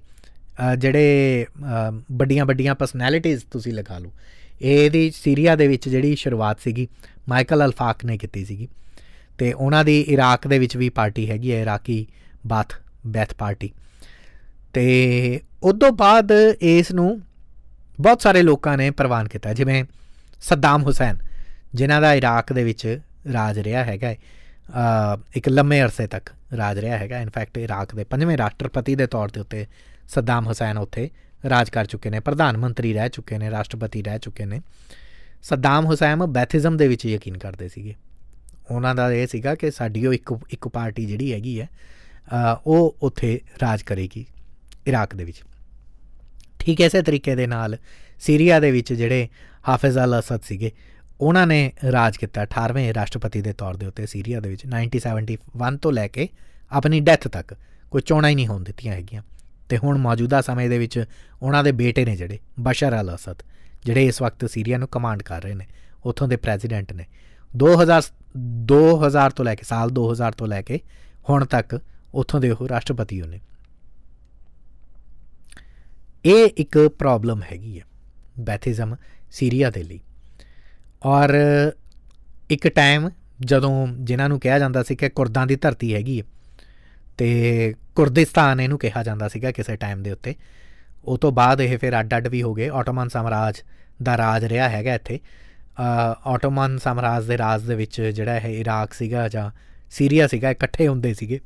ਜਿਹੜੇ 0.79 1.47
ਵੱਡੀਆਂ 2.13 2.47
ਵੱਡੀਆਂ 2.47 2.75
ਪਰਸਨੈਲਿਟੀਆਂ 2.75 3.39
ਤੁਸੀਂ 3.51 3.73
ਲਗਾ 3.73 3.99
ਲਓ, 3.99 4.13
ਇਹਦੀ 4.63 5.11
ਸੀਰੀਆ 5.15 5.57
ਦੇ 5.57 5.67
ਵਿੱਚ 5.69 5.89
ਜਿਹੜੀ 5.89 6.15
ਸ਼ੁਰੂਆਤ 6.17 6.61
ਸੀਗੀ, 6.61 6.89
ਮਾਈਕਲ 7.29 7.65
ਅਲਫਾਕ 7.65 8.05
ਨੇ 8.05 8.17
ਕੀਤੀ 8.19 8.45
ਸੀਗੀ। 8.45 8.69
ਤੇ 9.39 9.53
ਉਹਨਾਂ 9.53 9.85
ਦੀ 9.85 10.01
ਇਰਾਕ 10.01 10.47
ਦੇ 10.47 10.59
ਵਿੱਚ 10.59 10.77
ਵੀ 10.77 10.89
ਪਾਰਟੀ 10.91 11.29
ਹੈਗੀ 11.31 11.53
ਹੈ, 11.53 11.61
ਇਰਾਕੀ 11.63 12.07
ਬਾਥ, 12.47 12.73
ਬੈਥ 13.07 13.35
ਪਾਰਟੀ। 13.35 13.71
ਤੇ 14.75 15.41
ਉਦੋਂ 15.63 15.91
ਬਾਅਦ 15.93 16.33
ਇਸ 16.63 16.93
ਨੂੰ 16.93 17.21
ਬਹੁਤ 17.99 18.23
ਸਾਰੇ 18.23 18.43
ਲੋਕਾਂ 18.43 18.77
ਨੇ 18.77 18.91
ਪ੍ਰਵਾਨ 18.93 19.29
ਕੀਤਾ, 19.29 19.53
ਜਿਵੇਂ 19.53 19.85
ਸੱਦਾਮ 20.43 20.83
ਹੁਸੈਨ। 20.83 21.19
ਜਿਨ੍ਹਾਂ 21.75 22.01
ਦਾ 22.01 22.13
ਇਰਾਕ 22.15 22.53
ਦੇ 22.53 22.65
ਵਿੱਚ 22.65 22.99
ਰਾਜ 23.33 23.59
ਰਿਹਾ 23.59 23.85
ਹੈਗਾ 23.85 24.15
ਇੱਕ 25.37 25.49
ਲੰਮੇ 25.49 25.81
ਅਰਸੇ 25.83 26.07
ਤੱਕ 26.07 26.31
ਰਾਜ 26.57 26.79
ਰਿਹਾ 26.79 26.99
ਹੈਗਾ 26.99 27.21
ਇਨਫੈਕਟ 27.21 27.59
ਇਰਾਕ 27.59 27.95
ਦੇ 27.95 28.05
ਪੰਜਵੇਂ 28.05 28.37
ਰਾਸ਼ਟਰਪਤੀ 28.39 28.95
ਦੇ 28.95 29.07
ਤੌਰ 29.07 29.29
ਤੇ 29.29 29.41
ਉੱਤੇ 29.41 29.67
ਸੱਦਾਮ 30.09 30.47
ਹੁਸੈਨ 30.47 30.79
ਉੱਥੇ 30.79 31.09
ਰਾਜ 31.51 31.71
ਕਰ 31.71 31.85
ਚੁੱਕੇ 31.85 32.11
ਨੇ, 32.11 32.21
ਪ੍ਰਧਾਨ 32.21 32.57
ਮੰਤਰੀ 32.57 32.93
ਰਹਿ 32.95 33.09
ਚੁੱਕੇ 33.09 33.39
ਨੇ, 33.39 33.51
ਰਾਸ਼ਟਰਪਤੀ 33.51 34.03
ਰਹਿ 34.03 34.19
ਚੁੱਕੇ 34.19 34.45
ਨੇ। 34.45 34.61
ਸੱਦਾਮ 35.43 35.87
ਹੁਸੈਨ 35.87 36.27
ਬੈਥਿਜ਼ਮ 36.27 36.77
ਦੇ 36.77 36.89
ਵਿੱਚ 36.89 37.07
ਯਕੀਨ 37.07 37.39
ਕਰਦੇ 37.39 37.69
ਸੀਗੇ। 37.69 37.95
ਉਹਨਾਂ 38.71 38.95
ਦਾ 38.95 39.11
ਇਹ 39.13 39.27
ਸੀਗਾ 39.27 39.55
ਕਿ 39.55 39.71
ਸਾਡੀ 39.71 40.07
ਉਹ 40.07 40.15
ਇੱਕ 40.15 40.33
ਇੱਕ 40.51 40.69
ਪਾਰਟੀ 40.69 41.05
ਜਿਹੜੀ 41.07 41.33
ਹੈਗੀ 41.33 41.61
ਹੈ 41.61 41.69
ਉਹ 42.67 42.97
ਉੱਥੇ 43.03 43.41
ਰਾਜ 43.63 43.83
ਕਰੇਗੀ 43.83 44.25
ਇਰਾਕ 44.87 45.15
ਦੇ 45.15 45.25
ਵਿੱਚ। 45.25 45.43
ਠੀਕ 46.59 46.81
ਐਸੇ 46.81 47.03
ਤਰੀਕੇ 47.03 47.35
ਦੇ 47.35 47.47
ਨਾਲ 47.47 47.77
ਸੀਰੀਆ 48.21 48.61
ਦੇ 48.61 48.71
ਵਿੱਚ 48.71 48.93
ਜਿਹੜੇ 48.93 49.29
ਹਾਫਿਜ਼ 49.69 49.99
ਅਲ 49.99 50.19
ਅਸਦ 50.19 50.41
ਸੀਗੇ 50.45 50.73
ਉਹਨਾਂ 51.21 51.47
ਨੇ 51.47 51.73
ਰਾਜ 51.93 52.17
ਕੀਤਾ 52.17 52.43
18ਵੇਂ 52.43 52.95
ਰਾਸ਼ਟਰਪਤੀ 52.95 53.43
ਦੇ 53.43 53.53
ਤੌਰ 53.53 53.77
ਦੇ 53.77 53.87
ਉੱਤੇ 53.87 54.07
ਸੀਰੀਆ 54.07 54.41
ਦੇ 54.41 54.49
ਵਿੱਚ 54.49 54.67
1971 54.67 55.77
ਤੋਂ 55.77 55.93
ਲੈ 55.93 56.09
ਕੇ 56.09 56.29
ਆਪਣੀ 56.71 57.01
ਡੈਥ 57.01 57.29
ਤੱਕ। 57.29 57.57
ਕੋਈ 57.91 58.03
ਚੋਣਾਂ 58.03 58.31
ਹੀ 58.31 58.35
ਨਹੀਂ 58.35 58.47
ਹੋਣ 58.47 58.65
ਦਿੱਤੀਆਂ 58.65 58.95
ਹੈਗੀਆਂ। 58.95 59.23
ਤੇ 59.69 59.79
ਹੁਣ 59.79 59.99
ਮੌਜੂਦਾ 59.99 60.41
ਸਮੇਂ 60.41 60.71
ਦੇ 60.71 60.79
ਵਿੱਚ 60.79 61.05
ਉਹਨਾਂ 61.43 61.65
ਦੇ 61.65 61.73
ਬੇਟੇ 61.73 62.05
ਨੇ 62.05 62.17
ਜਿਹੜੇ, 62.17 62.39
ਬਸ਼ਰ 62.61 63.01
ਅਲ 63.01 63.15
ਅਸਦ, 63.15 63.43
ਜਿਹੜੇ 63.85 64.07
ਇਸ 64.07 64.23
ਵਕਤ 64.23 64.51
ਸੀਰੀਆ 64.51 64.79
ਨੂੰ 64.79 64.89
ਕਮਾਂਡ 64.89 65.23
ਕਰ 65.23 65.43
ਰਹੇ 65.43 65.55
ਨੇ, 65.55 65.67
ਉੱਥੋਂ 66.05 66.29
ਦੇ 66.29 66.37
ਪ੍ਰੈਜ਼ੀਡੈਂਟ 66.37 66.93
ਨੇ। 66.93 67.07
2000 67.57 68.03
2000 68.37 69.31
ਤੋਂ 69.31 69.45
ਲੈ 69.45 69.55
ਕੇ, 69.55 69.63
ਸਾਲ 69.63 69.91
2000 69.91 70.33
ਤੋਂ 70.33 70.47
ਲੈ 70.47 70.63
ਕੇ 70.63 70.81
ਹੁਣ 71.29 71.45
ਤੱਕ 71.45 71.81
ਉੱਥੋਂ 72.15 72.41
ਦੇ 72.41 72.51
ਉਹ 72.51 72.69
ਰਾਸ਼ਟਰਪਤੀ 72.69 73.21
ਹੋਣੇ 73.21 73.41
ਇਹ 76.25 76.51
ਇੱਕ 76.57 76.89
ਪ੍ਰੋਬਲਮ 76.99 77.43
ਹੈਗੀ 77.43 77.81
ਹੈ, 77.81 77.85
ਬੈਥਿਜ਼ਮ 78.41 78.97
ਸੀਰੀਆ 79.31 79.71
ਦੇ 79.71 79.83
ਲਈ। 79.83 80.01
ਔਰ 81.03 81.35
ਇੱਕ 82.51 82.69
ਟਾਈਮ 82.69 83.11
ਜਦੋਂ 83.41 83.89
ਜਿਨ੍ਹਾਂ 83.89 84.29
ਨੂੰ 84.29 84.41
ਕਿਹਾ 84.41 84.59
ਜਾਂਦਾ 84.59 84.83
ਸੀ 84.83 84.97
ਕਿ 84.97 85.09
ਕੁਰਦਾਂ 85.09 85.47
ਦੀ 85.47 85.57
ਧਰਤੀ 85.57 85.95
ਹੈਗੀ 85.95 86.21
ਹੈ 86.21 86.25
ਤੇ 87.17 87.75
ਕੁਰਦਿਸਤਾਨ 87.95 88.61
ਇਹਨੂੰ 88.61 88.79
ਕਿਹਾ 88.79 89.03
ਜਾਂਦਾ 89.03 89.29
ਸੀਗਾ 89.29 89.51
ਕਿਸੇ 89.53 89.77
ਟਾਈਮ 89.77 90.03
ਦੇ 90.03 90.11
ਉੱਤੇ। 90.11 90.35
ਉਹ 91.05 91.19
ਤੋਂ 91.19 91.33
ਬਾਅਦ 91.33 91.61
ਇਹ 91.61 91.79
ਫਿਰ 91.79 92.01
ਅੱਡ-ਅੱਡ 92.01 92.29
ਵੀ 92.29 92.43
ਹੋ 92.43 92.55
ਗਏ। 92.55 92.69
ਆਟੋਮਨ 92.69 93.09
ਸਾਮਰਾਜ 93.09 93.63
ਦਾ 94.03 94.17
ਰਾਜ 94.17 94.45
ਰਿਹਾ 94.45 94.69
ਹੈਗਾ 94.69 94.95
ਇੱਥੇ। 94.95 95.21
ਆਟੋਮਨ 96.27 96.79
ਸਾਮਰਾਜ 96.79 97.27
ਦੇ 97.27 97.39
ਰਾਜ 97.39 97.63
ਦੇ 97.63 97.75
ਵਿੱਚ 97.75 98.01
ਜਿਹੜਾ 98.03 98.37
ਇਹ 98.37 98.61
ਇਰਾਕ 98.61 98.93
ਸੀਗਾ 98.93 99.29
ਜਾਂ 99.29 99.51
ਸੀਰੀਆ 99.91 100.27
ਸੀਗਾ 100.27 100.51
ਇਕੱਠੇ 100.51 100.89
ਹੁੰਦੇ 100.89 101.15
ਸੀਗੇ। 101.15 101.41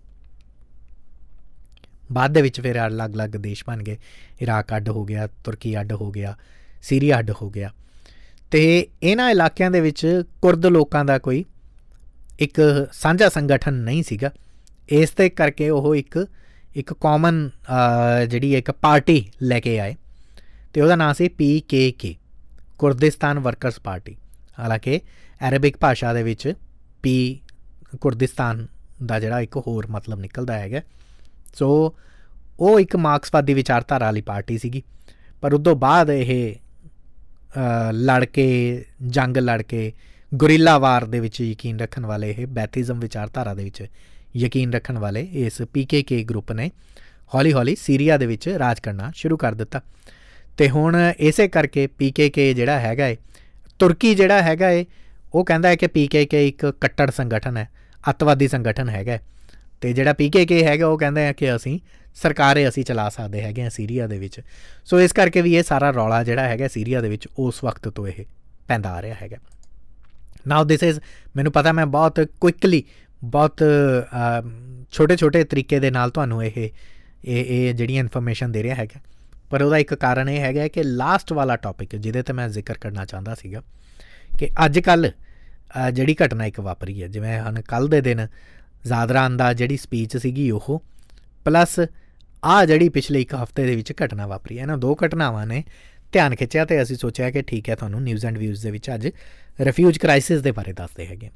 ਬਾਅਦ 2.12 2.32
ਦੇ 2.32 2.42
ਵਿੱਚ 2.42 2.60
ਫਿਰ 2.60 2.86
ਅਲੱਗ-ਅਲੱਗ 2.86 3.30
ਦੇਸ਼ 3.30 3.64
ਬਣ 3.66 3.82
ਗਏ। 3.82 3.98
ਇਰਾਕ 4.40 4.76
ਅੱਡ 4.76 4.88
ਹੋ 4.88 5.04
ਗਿਆ 5.04 5.26
ਤੁਰਕੀ 5.44 5.80
ਅੱਡ 5.80 5.92
ਹੋ 5.92 6.10
ਗਿਆ 6.10 6.36
ਸੀਰੀਆ 6.82 7.18
ਅੱਡ 7.18 7.30
ਹੋ 7.30 7.50
ਗਿਆ। 7.50 7.70
ਤੇ 8.52 8.86
ਇਹਨਾਂ 9.02 9.30
ਇਲਾਕਿਆਂ 9.30 9.70
ਦੇ 9.70 9.80
ਵਿੱਚ 9.80 10.22
ਕੁਰਦ 10.42 10.66
ਲੋਕਾਂ 10.66 11.04
ਦਾ 11.04 11.18
ਕੋਈ 11.18 11.44
ਇੱਕ 12.38 12.60
ਸਾਂਝਾ 12.92 13.28
ਸੰਗਠਨ 13.28 13.74
ਨਹੀਂ 13.74 14.02
ਸੀਗਾ। 14.02 14.30
ਇਸ 14.88 15.10
ਤੇ 15.10 15.28
ਕਰਕੇ 15.28 15.68
ਉਹ 15.70 15.94
ਇੱਕ 15.96 16.26
ਇੱਕ 16.76 16.92
ਕਾਮਨ 16.92 17.50
ਜਿਹੜੀ 18.28 18.54
ਇੱਕ 18.54 18.70
ਪਾਰਟੀ 18.70 19.24
ਲੈ 19.42 19.60
ਕੇ 19.60 19.78
ਆਏ 19.80 19.94
ਤੇ 20.72 20.80
ਉਹਦਾ 20.80 20.96
ਨਾਮ 20.96 21.12
ਸੀ 21.12 21.28
PKK 21.40 22.12
ਕੁਰਦਿਸਤਾਨ 22.78 23.38
ਵਰਕਰਸ 23.38 23.80
ਪਾਰਟੀ 23.80 24.16
ਹਾਲਾਂਕਿ 24.58 25.00
ਅਰਬਿਕ 25.40 25.76
ਭਾਸ਼ਾ 25.76 26.12
ਦੇ 26.14 26.22
ਵਿੱਚ 26.22 26.52
ਪੀ 27.02 27.40
ਕੁਰਦਿਸਤਾਨ 28.00 28.66
ਦਾ 29.06 29.20
ਜਿਹੜਾ 29.20 29.40
ਇੱਕ 29.40 29.56
ਹੋਰ 29.56 29.86
ਮਤਲਬ 29.86 30.20
ਨਿਕਲਦਾ 30.20 30.58
ਹੈਗਾ। 30.58 30.80
ਸੋ 31.54 31.68
ਉਹ 32.60 32.80
ਇੱਕ 32.80 32.96
ਮਾਰਕਸਵਾਦੀ 32.96 33.54
ਵਿਚਾਰਧਾਰਾ 33.54 34.04
ਵਾਲੀ 34.04 34.20
ਪਾਰਟੀ 34.20 34.58
ਸੀਗੀ। 34.58 34.82
ਪਰ 35.40 35.54
ਉਦੋਂ 35.54 35.76
ਬਾਅਦ 35.76 36.10
ਇਹ 36.10 36.54
ਲੜ 37.92 38.24
ਕੇ 38.24 38.46
ਜੰਗ 39.06 39.36
ਲੜ 39.36 39.60
ਕੇ 39.62 39.92
ਗੁਰਿੱਲਾ 40.34 40.78
ਵਾਰ 40.78 41.04
ਦੇ 41.04 41.20
ਵਿੱਚ 41.20 41.40
ਯਕੀਨ 41.40 41.80
ਰੱਖਣ 41.80 42.06
ਵਾਲੇ 42.06 42.30
ਇਹ 42.30 42.46
ਬੈਥਿਜ਼ਮ 42.46 43.00
ਵਿਚਾਰਧਾਰਾ 43.00 43.54
ਦੇ 43.54 43.64
ਵਿੱਚ 43.64 43.86
ਯਕੀਨ 44.36 44.72
ਰੱਖਣ 44.72 44.98
ਵਾਲੇ 44.98 45.28
ਇਸ 45.32 45.60
ਪੀਕੇਕੇ 45.72 46.22
ਗਰੁੱਪ 46.24 46.52
ਨੇ 46.52 46.70
ਹੌਲੀ-ਹੌਲੀ 47.34 47.76
ਸੀਰੀਆ 47.76 48.16
ਦੇ 48.16 48.26
ਵਿੱਚ 48.26 48.48
ਰਾਜ 48.48 48.80
ਕਰਨਾ 48.80 49.10
ਸ਼ੁਰੂ 49.14 49.36
ਕਰ 49.36 49.54
ਦਿੱਤਾ। 49.54 49.80
ਤੇ 50.58 50.68
ਹੁਣ 50.70 50.96
ਇਸੇ 51.18 51.48
ਕਰਕੇ 51.48 51.86
ਪੀਕੇਕੇ 51.86 52.52
ਜਿਹੜਾ 52.54 52.78
ਹੈਗਾ 52.80 53.06
ਏ, 53.06 53.16
ਤੁਰਕੀ 53.78 54.14
ਜਿਹੜਾ 54.14 54.42
ਹੈਗਾ 54.42 54.70
ਏ, 54.70 54.84
ਉਹ 55.34 55.44
ਕਹਿੰਦਾ 55.44 55.68
ਹੈ 55.68 55.76
ਕਿ 55.76 55.86
ਪੀਕੇਕੇ 55.86 56.46
ਇੱਕ 56.48 56.66
ਕੱਟੜ 56.80 57.10
ਸੰਗਠਨ 57.10 57.56
ਹੈ, 57.56 57.68
ਅਤਵਾਦੀ 58.10 58.48
ਸੰਗਠਨ 58.48 58.88
ਹੈਗਾ 58.88 59.18
ਤੇ 59.80 59.92
ਜਿਹੜਾ 59.92 60.12
ਪੀਕੇਕੇ 60.12 60.64
ਹੈਗਾ 60.64 60.86
ਉਹ 60.86 60.98
ਕਹਿੰਦਾ 60.98 61.20
ਹੈ 61.20 61.32
ਕਿ 61.32 61.54
ਅਸੀਂ 61.56 61.78
ਸਰਕਾਰੇ 62.16 62.68
ਅਸੀਂ 62.68 62.84
ਚਲਾ 62.84 63.08
ਸਕਦੇ 63.08 63.42
ਹੈਗੇ 63.42 63.62
ਆ 63.62 63.68
ਸੀਰੀਆ 63.68 64.06
ਦੇ 64.06 64.18
ਵਿੱਚ। 64.18 64.40
ਸੋ 64.84 65.00
ਇਸ 65.00 65.12
ਕਰਕੇ 65.12 65.42
ਵੀ 65.42 65.54
ਇਹ 65.56 65.62
ਸਾਰਾ 65.62 65.90
ਰੌਲਾ 65.90 66.22
ਜਿਹੜਾ 66.24 66.48
ਹੈਗਾ 66.48 66.68
ਸੀਰੀਆ 66.68 67.00
ਦੇ 67.00 67.08
ਵਿੱਚ 67.08 67.28
ਉਸ 67.38 67.62
ਵਕਤ 67.64 67.88
ਤੋਂ 67.88 68.06
ਇਹ 68.08 68.24
ਪੈਂਦਾ 68.68 68.90
ਆ 68.90 69.02
ਰਿਹਾ 69.02 69.16
ਹੈਗਾ। 69.22 69.36
ਨਾਓ 70.48 70.64
ਥਿਸ 70.64 70.82
ਇਜ਼ 70.82 71.00
ਮੈਨੂੰ 71.36 71.52
ਪਤਾ 71.52 71.72
ਮੈਂ 71.72 71.86
ਬਹੁਤ 71.86 72.20
ਕੁਇਕਲੀ 72.40 72.82
ਬਹੁਤ 73.22 73.62
ਛੋਟੇ 74.92 75.16
ਛੋਟੇ 75.16 75.42
ਤਰੀਕੇ 75.44 75.78
ਦੇ 75.80 75.90
ਨਾਲ 75.90 76.10
ਤੁਹਾਨੂੰ 76.10 76.44
ਇਹ 76.44 76.52
ਇਹ 76.56 76.70
ਇਹ 77.24 77.74
ਜਿਹੜੀਆਂ 77.74 78.00
ਇਨਫੋਰਮੇਸ਼ਨ 78.00 78.52
ਦੇ 78.52 78.62
ਰਿਹਾ 78.62 78.74
ਹੈਗਾ। 78.74 79.00
ਪਰ 79.50 79.62
ਉਹਦਾ 79.62 79.78
ਇੱਕ 79.78 79.94
ਕਾਰਨ 79.94 80.28
ਇਹ 80.28 80.40
ਹੈਗਾ 80.40 80.66
ਕਿ 80.68 80.82
ਲਾਸਟ 80.82 81.32
ਵਾਲਾ 81.32 81.56
ਟੌਪਿਕ 81.56 81.96
ਜਿਹਦੇ 81.96 82.22
ਤੇ 82.22 82.32
ਮੈਂ 82.32 82.48
ਜ਼ਿਕਰ 82.48 82.78
ਕਰਨਾ 82.78 83.04
ਚਾਹੁੰਦਾ 83.04 83.34
ਸੀਗਾ 83.34 83.62
ਕਿ 84.38 84.48
ਅੱਜ 84.64 84.78
ਕੱਲ 84.78 85.10
ਜਿਹੜੀ 85.92 86.16
ਘਟਨਾ 86.24 86.46
ਇੱਕ 86.46 86.60
ਵਾਪਰੀ 86.60 87.02
ਹੈ, 87.02 87.08
ਜਿਵੇਂ 87.08 87.38
ਹਨ 87.38 87.60
ਕੱਲ 87.62 87.88
ਦੇ 87.88 88.00
ਦਿਨ 88.00 88.26
ਜ਼ਾਦਰਾਨ 88.86 89.36
ਦਾ 89.36 89.52
ਜਿਹੜੀ 89.52 89.76
ਸਪੀਚ 89.76 90.16
ਸੀਗੀ 90.16 90.50
ਉਹ 90.50 90.82
ਪਲੱਸ 91.44 91.78
ਆ 92.42 92.64
ਜਿਹੜੀ 92.66 92.88
ਪਿਛਲੇ 92.88 93.20
ਇੱਕ 93.20 93.34
ਹਫ਼ਤੇ 93.34 93.64
ਦੇ 93.66 93.74
ਵਿੱਚ 93.76 93.92
ਘਟਨਾ 94.04 94.26
ਵਾਪਰੀ 94.26 94.58
ਹੈ 94.58 94.66
ਨਾ 94.66 94.76
ਦੋ 94.76 94.96
ਘਟਨਾਵਾਂ 95.04 95.46
ਨੇ 95.46 95.62
ਧਿਆਨ 96.12 96.34
ਖਿੱਚਿਆ 96.34 96.64
ਤੇ 96.64 96.80
ਅਸੀਂ 96.82 96.96
ਸੋਚਿਆ 96.96 97.30
ਕਿ 97.30 97.42
ਠੀਕ 97.42 97.68
ਹੈ, 97.68 97.74
ਤੁਹਾਨੂੰ 97.74 98.02
ਨਿਊਜ਼ 98.02 98.26
ਐਂਡ 98.26 98.38
ਵਿਊਜ਼ 98.38 98.62
ਦੇ 98.62 98.70
ਵਿੱਚ 98.70 98.90
ਅੱਜ 98.94 99.08
ਰਿਫਿਊਜ 99.60 99.98
ਕ੍ਰਾਈਸਿਸ 99.98 100.40
ਦੇ 100.42 100.52
ਬਾਰੇ 100.52 100.72
ਦੱਸਦੇ 100.72 101.06
ਹੈਗੇ 101.06 101.30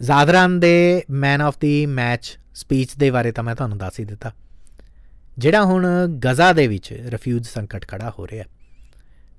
ਜ਼ਾਦਰਾਨ 0.00 0.58
ਦੇ 0.60 1.02
man 1.10 1.40
of 1.42 1.58
the 1.60 1.86
match 1.86 2.36
speech 2.54 2.94
ਦੇ 2.96 3.10
ਬਾਰੇ 3.10 3.32
ਤਾਂ 3.32 3.44
ਮੈਂ 3.44 3.54
ਤੁਹਾਨੂੰ 3.54 3.78
ਦੱਸ 3.78 4.00
ਹੀ 4.00 4.04
ਦਿੱਤਾ। 4.04 4.32
ਜਿਹੜਾ 5.38 5.64
ਹੁਣ 5.64 5.86
ਗਜ਼ਾ 6.24 6.52
ਦੇ 6.52 6.66
ਵਿੱਚ 6.68 6.92
ਰਿਫਿਊਜ 6.92 7.46
ਸੰਕਟ 7.46 7.86
ਖੜਾ 7.88 8.12
ਹੋ 8.18 8.26
ਰਿਹਾ 8.26 8.44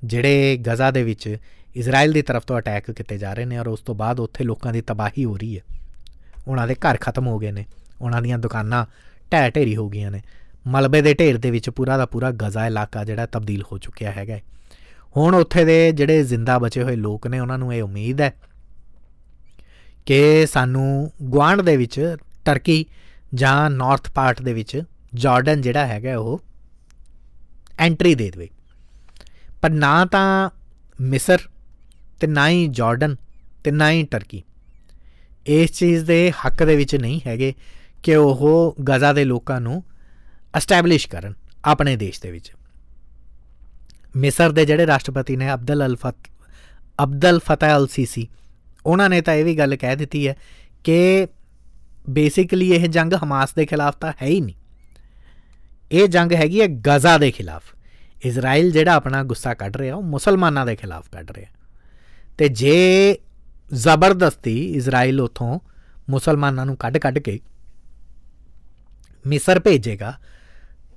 ਜਿਹੜੇ 0.04 0.58
ਗਜ਼ਾ 0.68 0.92
ਦੇ 0.92 1.04
ਵਿੱਚ 1.04 1.38
ਇਜ਼ਰਾਈਲ 1.76 2.14
ਦੀ 2.14 2.22
ਤਰਫ 2.22 2.46
ਤੋਂ 2.46 2.58
ਅਟੈਕ 2.60 2.92
ਕੀਤੇ 2.92 3.18
ਜਾ 3.18 3.34
ਰਹੇ 3.34 3.46
ਨੇ 3.46 3.58
ਔਰ 3.58 3.68
ਉਸ 3.68 3.80
ਤੋਂ 3.80 3.96
ਬਾਅਦ 3.96 4.20
ਉੱਥੇ 4.20 4.44
ਲੋਕਾਂ 4.44 4.74
ਦੀ 4.74 4.82
ਤਬਾਹੀ 4.82 5.26
ਹੋ 5.26 5.36
ਰਹੀ 5.38 5.58
ਹੈ, 5.58 5.62
ਉਹਨਾਂ 6.48 6.68
ਦੇ 6.68 6.76
ਘਰ 6.76 6.98
ਖਤਮ 7.02 7.28
ਹੋ 7.28 7.38
ਗਏ 7.40 7.52
ਨੇ, 7.52 7.66
ਉਹਨਾਂ 8.02 8.22
ਦੀਆਂ 8.22 8.40
ਦੁਕਾਨਾਂ 8.40 8.86
ਢਹਿ 9.32 9.52
ਢੇਰੀ 9.52 9.76
ਹੋ 9.76 9.90
ਗਈਆਂ 9.90 10.12
ਨੇ। 10.12 10.22
ਮਲਬੇ 10.68 11.02
ਦੇ 11.02 11.14
ਢੇਰ 11.14 11.38
ਦੇ 11.38 11.52
ਵਿੱਚ 11.52 11.70
ਪੂਰਾ 11.70 11.98
ਦਾ 11.98 12.06
ਪੂਰਾ 12.06 12.32
ਗਜ਼ਾ 12.32 12.68
ਇਲਾਕਾ 12.68 13.04
ਜਿਹੜਾ 13.04 13.26
ਤਬਦੀਲ 13.26 13.64
ਹੋ 13.72 13.78
ਚੁੱਕਿਆ 13.78 14.12
ਹੈਗਾ 14.12 14.40
ਹੁਣ 15.18 15.36
ਉੱਥੇ 15.36 15.66
ਦੇ 15.66 15.92
ਜਿਹੜੇ 15.92 16.24
ਜ਼ਿੰਦਾ 16.24 16.60
ਬਚੇ 16.60 16.84
ਹੋਏ 16.84 16.96
ਲੋਕ 16.96 17.28
ਨੇ, 17.28 17.40
ਉਹਨਾਂ 17.40 17.58
ਨੂੰ 17.58 17.74
ਇਹ 17.76 17.84
ਉਮੀਦ 17.84 18.22
ਹੈ 18.22 18.34
ਕਿ 20.06 20.46
ਸਾਨੂੰ 20.46 21.12
ਗਵਾਂਡ 21.34 21.62
ਦੇ 21.62 21.78
ਵਿੱਚ 21.78 22.16
ਟਰਕੀ 22.46 22.86
ਜਾਂ 23.34 23.70
ਨਾਰਥ 23.70 24.12
ਪਾਰਟ 24.12 24.42
ਦੇ 24.42 24.54
ਵਿੱਚ 24.54 24.84
ਜਾਰਡਨ 25.14 25.62
ਜਿਹੜਾ 25.62 25.88
ਹੈਗਾ 25.88 26.18
ਉਹ 26.18 26.42
ਐਂਟਰੀ 27.80 28.16
ਦੇ 28.16 28.32
ਦੇਵੇ। 28.32 28.50
ਪਰ 29.62 29.70
ਨਾ 29.70 30.06
ਤਾਂ 30.06 30.50
ਮਿਸਰ 31.02 31.38
ਤੇ 32.20 32.28
ਨਾ 32.28 32.50
ਹੀ 32.50 32.68
ਜਾਰਡਨ 32.68 33.16
ਤੇ 33.64 33.72
ਨਾ 33.72 33.92
ਹੀ 33.92 34.04
ਟਰਕੀ 34.04 34.44
ਇਸ 35.46 35.72
ਚੀਜ਼ 35.72 36.06
ਦੇ 36.06 36.32
ਹੱਕ 36.32 36.64
ਦੇ 36.64 36.76
ਵਿੱਚ 36.76 36.96
ਨਹੀਂ 36.96 37.22
ਹੈਗੇ 37.28 37.54
ਕਿ 38.04 38.16
ਉਹ 38.16 38.76
ਗਜ਼ਾ 38.90 39.14
ਦੇ 39.14 39.24
ਲੋਕਾਂ 39.24 39.62
ਨੂੰ 39.62 39.84
ਐਸਟੈਬਲਿਸ਼ 40.56 41.08
ਕਰਨ 41.08 41.34
ਆਪਣੇ 41.66 41.96
ਦੇਸ਼ 41.96 42.22
ਦੇ 42.22 42.32
ਵਿੱਚ। 42.32 42.52
ਮਿਸਰ 44.16 44.52
ਦੇ 44.52 44.66
ਜਿਹੜੇ 44.66 44.88
ਰਾਸ਼ਟਰਪਤੀ 44.88 45.36
ਨੇ 45.36 45.54
ਅਬਦਲ 45.54 45.86
ਅਲਫਤ 45.86 46.16
ਅਬਦਲ 47.04 47.40
ਫਤਹ 47.40 47.66
ਅਲ 47.66 47.88
ਸੀਸੀ, 47.88 48.28
ਉਹਨਾਂ 48.86 49.10
ਨੇ 49.10 49.22
ਤਾਂ 49.22 49.34
ਇਹ 49.34 49.46
ਵੀ 49.46 49.58
ਗੱਲ 49.58 49.76
ਕਹਿ 49.76 49.96
ਦਿੱਤੀ 49.96 50.28
ਹੈ 50.28 50.36
ਕਿ 50.84 51.28
ਬੇਸਿਕਲੀ 52.10 52.72
ਇਹ 52.72 52.90
ਜੰਗ 52.90 53.14
ਹਮਾਸ 53.24 53.54
ਦੇ 53.54 53.66
ਖਿਲਾਫ 53.66 53.98
ਤਾਂ 53.98 54.14
ਹੈ 54.22 54.28
ਹੀ 54.28 54.42
ਨਹੀਂ। 54.42 54.56
ਇਹ 55.92 56.08
ਜੰਗ 56.08 56.32
ਹੈਗੀ 56.32 56.62
ਹੈ 56.62 56.68
ਗਜ਼ਾ 56.68 57.18
ਦੇ 57.18 57.32
ਖਿਲਾਫ। 57.32 57.64
ਇਜ਼ਰਾਈਲ 58.26 58.72
ਜਿਹੜਾ 58.72 58.94
ਆਪਣਾ 58.94 59.24
ਗੁੱਸਾ 59.24 59.54
ਕੱਢ 59.54 59.78
ਰਿਹਾ, 59.78 59.96
ਉਹ 59.96 60.04
ਮੁਸਲਮਾਨਾਂ 60.04 60.66
ਦੇ 60.66 60.76
ਖਿਲਾਫ 60.76 61.10
ਕੱਢ 61.10 61.32
ਰਿਹਾ। 61.32 61.52
ਤੇ 62.38 62.50
ਜੇ 62.50 63.18
ਜ਼ਬਰਦਸਤੀ 63.74 64.74
ਇਜ਼ਰਾਈਲ 64.74 65.22
ਉਥੋਂ 65.22 65.60
ਮੁਸਲਮਾਨਾਂ 66.10 66.66
ਨੂੰ 66.66 66.78
ਕੱਢ-ਕੱਢ 66.78 67.20
ਕੇ 67.20 67.40
ਮਿਸਰ 69.28 69.60
ਭੇਜੇਗਾ 69.60 70.18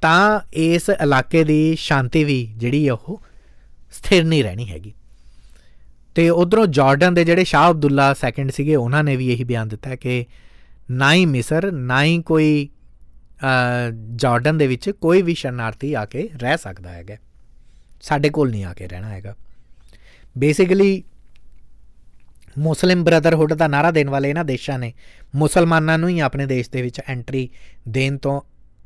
ਤਾਂ 0.04 0.40
ਇਸ 0.52 0.88
ਇਲਾਕੇ 1.02 1.44
ਦੀ 1.44 1.76
ਸ਼ਾਂਤੀ 1.80 2.24
ਵੀ 2.24 2.44
ਜਿਹੜੀ 2.56 2.88
ਉਹ 2.90 3.20
ਸਥਿਰ 3.92 4.24
ਨਹੀਂ 4.24 4.42
ਰਹਿਣੀ 4.44 4.68
ਹੈਗੀ। 4.70 4.92
ਤੇ 6.14 6.28
ਉਧਰੋਂ 6.30 6.66
ਜਾਰਡਨ 6.66 7.14
ਦੇ 7.14 7.24
ਜਿਹੜੇ 7.24 7.44
ਸ਼ਾਹ 7.44 7.70
ਅਬਦੁੱਲਾ 7.70 8.12
ਸੈਕੰਡ 8.14 8.50
ਸੀਗੇ, 8.50 8.76
ਉਹਨਾਂ 8.76 9.04
ਨੇ 9.04 9.16
ਵੀ 9.16 9.32
ਇਹੀ 9.32 9.44
ਬਿਆਨ 9.44 9.68
ਦਿੱਤਾ 9.68 9.96
ਕਿ 9.96 10.24
ਨਾ 10.90 11.12
ਹੀ 11.14 11.26
ਮਿਸਰ, 11.26 11.70
ਨਾ 11.72 12.02
ਹੀ 12.04 12.22
ਕੋਈ 12.22 12.68
ਜਾਰਡਨ 14.16 14.58
ਦੇ 14.58 14.66
ਵਿੱਚ 14.66 14.90
ਕੋਈ 14.90 15.22
ਵੀ 15.22 15.34
ਸ਼ਰਨਾਰਥੀ 15.34 15.94
ਆ 15.94 16.04
ਕੇ 16.04 16.28
ਰਹਿ 16.36 16.58
ਸਕਦਾ 16.58 16.90
ਹੈਗਾ। 16.90 17.16
ਸਾਡੇ 18.02 18.28
ਕੋਲ 18.28 18.50
ਨਹੀਂ 18.50 18.64
ਆ 18.64 18.72
ਕੇ 18.74 18.88
ਰਹਿਣਾ 18.88 19.08
ਹੈਗਾ। 19.08 19.34
ਬੇਸਿਕਲੀ 20.38 21.02
ਮੁਸਲਿਮ 22.58 23.04
ਬ੍ਰਦਰਹੁੱਡ 23.04 23.52
ਦਾ 23.52 23.66
ਨਾਰਾ 23.68 23.90
ਦੇਣ 23.90 24.10
ਵਾਲੇ 24.10 24.30
ਇਹਨਾਂ 24.30 24.44
ਦੇਸ਼ਾਂ 24.44 24.78
ਨੇ 24.78 24.92
ਮੁਸਲਮਾਨਾਂ 25.34 25.98
ਨੂੰ 25.98 26.08
ਹੀ 26.08 26.20
ਆਪਣੇ 26.20 26.46
ਦੇਸ਼ 26.46 26.70
ਦੇ 26.70 26.82
ਵਿੱਚ 26.82 27.00
ਐਂਟਰੀ 27.08 27.48
ਦੇਣ 27.88 28.16
ਤੋਂ 28.16 28.40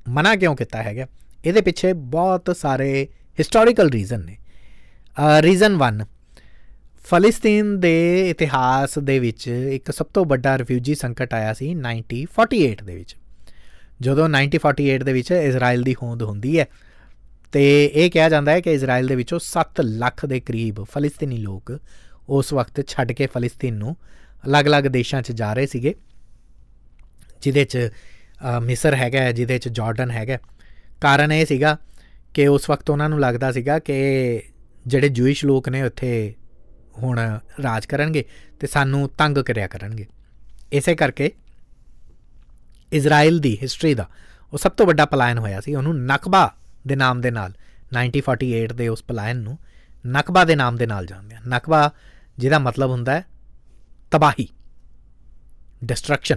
ਮਨਾ 0.09 0.35
ਕਿਉਂ 0.37 0.55
ਕੀਤਾ 0.57 0.83
ਹੈਗਾ? 0.83 1.07
ਇਹਦੇ 1.45 1.61
ਪਿੱਛੇ 1.61 1.93
ਬਹੁਤ 2.13 2.57
ਸਾਰੇ 2.57 3.07
ਹਿਸਟੋਰੀਕਲ 3.39 3.91
ਰੀਜ਼ਨ 3.91 4.25
ਨੇ। 4.25 4.37
ਰੀਜ਼ਨ 5.43 5.77
1 5.79 6.05
ਫਲਸਤੀਨ 7.05 7.79
ਦੇ 7.81 7.95
ਇਤਿਹਾਸ 8.31 8.99
ਦੇ 8.99 9.19
ਵਿੱਚ 9.19 9.47
ਇੱਕ 9.49 9.91
ਸਭ 9.91 10.07
ਤੋਂ 10.15 10.25
ਵੱਡਾ 10.25 10.57
ਰਿਫਿਊਜੀ 10.59 10.95
ਸੰਕਟ 10.95 11.35
ਆਇਆ 11.35 11.53
ਸੀ 11.55 11.75
1948 11.75 12.85
ਦੇ 12.85 12.95
ਵਿੱਚ। 12.95 13.17
ਜਦੋਂ 14.01 14.29
1948 14.29 15.05
ਦੇ 15.05 15.13
ਵਿੱਚ 15.13 15.31
ਇਜ਼ਰਾਈਲ 15.33 15.83
ਦੀ 15.83 15.95
ਹੋਂਦ 16.03 16.23
ਹੁੰਦੀ 16.23 16.59
ਹੈ, 16.59 16.67
ਤੇ 17.53 17.63
ਇਹ 17.85 18.11
ਕਿਹਾ 18.11 18.29
ਜਾਂਦਾ 18.29 18.53
ਹੈ 18.53 18.61
ਕਿ 18.61 18.73
ਇਜ਼ਰਾਈਲ 18.73 19.07
ਦੇ 19.07 19.15
ਵਿੱਚੋਂ 19.15 19.39
7 19.45 19.81
ਲੱਖ 19.83 20.25
ਦੇ 20.27 20.41
ਕਰੀਬ 20.41 20.85
ਫਲਸਤੀਨੀ 20.85 21.37
ਲੋਕ 21.39 21.79
ਉਸ 22.29 22.53
ਵਕਤ 22.53 22.87
ਛੱਡ 22.89 23.13
ਕੇ 23.13 23.27
ਫਲਸਤੀਨ 23.27 23.75
ਨੂੰ 23.75 23.97
ਅਲੱਗ-ਅਲੱਗ 24.47 24.85
ਦੇਸ਼ਾਂ 24.97 25.23
'ਚ 25.23 25.33
ਜਾ 25.33 25.53
ਰਹੇ 25.53 25.67
ਸੀਗੇ 25.67 25.95
ਜਿਦੇ 27.43 27.65
'ਚ 27.65 27.89
ਮਿਸਰ 28.63 28.95
ਹੈਗਾ 28.95 29.33
ਜਿਹਦੇ 29.33 29.59
'ਚ 29.59 29.69
ਜਾਰਡਨ 29.69 30.11
ਹੈਗਾ 30.11 30.39
ਕਾਰਨ 31.01 31.33
ਇਹ 31.33 31.47
ਸੀਗਾ 31.47 31.79
ਕਿ 32.35 32.49
ਉਸ 32.49 32.71
ਵਕਤ 32.71 32.91
ਉਹਨਾਂ 32.91 33.09
ਨੂੰ 33.09 33.21
ਲੱਗਦਾ 33.21 33.53
ਸੀਗਾ 33.53 33.79
ਕਿ 33.79 34.43
ਜਿਹੜੇ 34.87 35.09
ਜੂਇਸ਼ 35.09 35.45
ਲੋਕ 35.45 35.69
ਨੇ 35.69 35.83
ਉੱਥੇ 35.83 36.35
ਹੁਣ 36.99 37.19
ਰਾਜ 37.63 37.87
ਕਰਨਗੇ 37.87 38.25
ਤੇ 38.61 38.67
ਸਾਨੂੰ 38.67 39.09
ਤੰਗ 39.09 39.39
ਕਰਿਆ 39.39 39.67
ਕਰਨਗੇ। 39.67 40.07
ਇਸੇ 40.73 40.95
ਕਰਕੇ 40.95 41.33
ਇਜ਼ਰਾਈਲ 42.93 43.39
ਦੀ 43.39 43.59
ਹਿਸਟਰੀ 43.63 43.95
ਦਾ 43.95 44.09
ਉਹ 44.53 44.59
ਸਭ 44.59 44.73
ਤੋਂ 44.73 44.87
ਵੱਡਾ 44.87 45.05
ਪਲਾਇਨ 45.07 45.39
ਹੋਇਆ 45.39 45.61
ਸੀ। 45.61 45.75
ਉਹਨੂੰ 45.75 46.05
ਨਕਬਾ 46.05 46.55
ਦੇ 46.87 46.97
ਨਾਮ 46.97 47.21
ਦੇ 47.21 47.31
ਨਾਲ 47.31 47.53
1948 48.05 48.67
ਦੇ 48.67 48.89
ਉਸ 48.89 49.03
ਪਲਾਇਨ 49.03 49.37
ਨੂੰ 49.37 49.59
ਨਕਬਾ 50.07 50.45
ਦੇ 50.45 50.57
ਨਾਮ 50.57 50.77
ਦੇ 50.77 50.87
ਨਾਲ 50.87 51.07
ਜਾਣਦੇ 51.07 51.37
ਆ 51.37 51.39
ਨਕਬਾ 51.49 51.91
ਜਿਹਦਾ 52.39 52.59
ਮਤਲਬ 52.59 52.91
ਹੁੰਦਾ 52.91 53.15
ਹੈ 53.15 53.25
ਤਬਾਹੀ 54.11 54.49
ਡਿਸਟਰਕਸ਼ਨ 55.85 56.37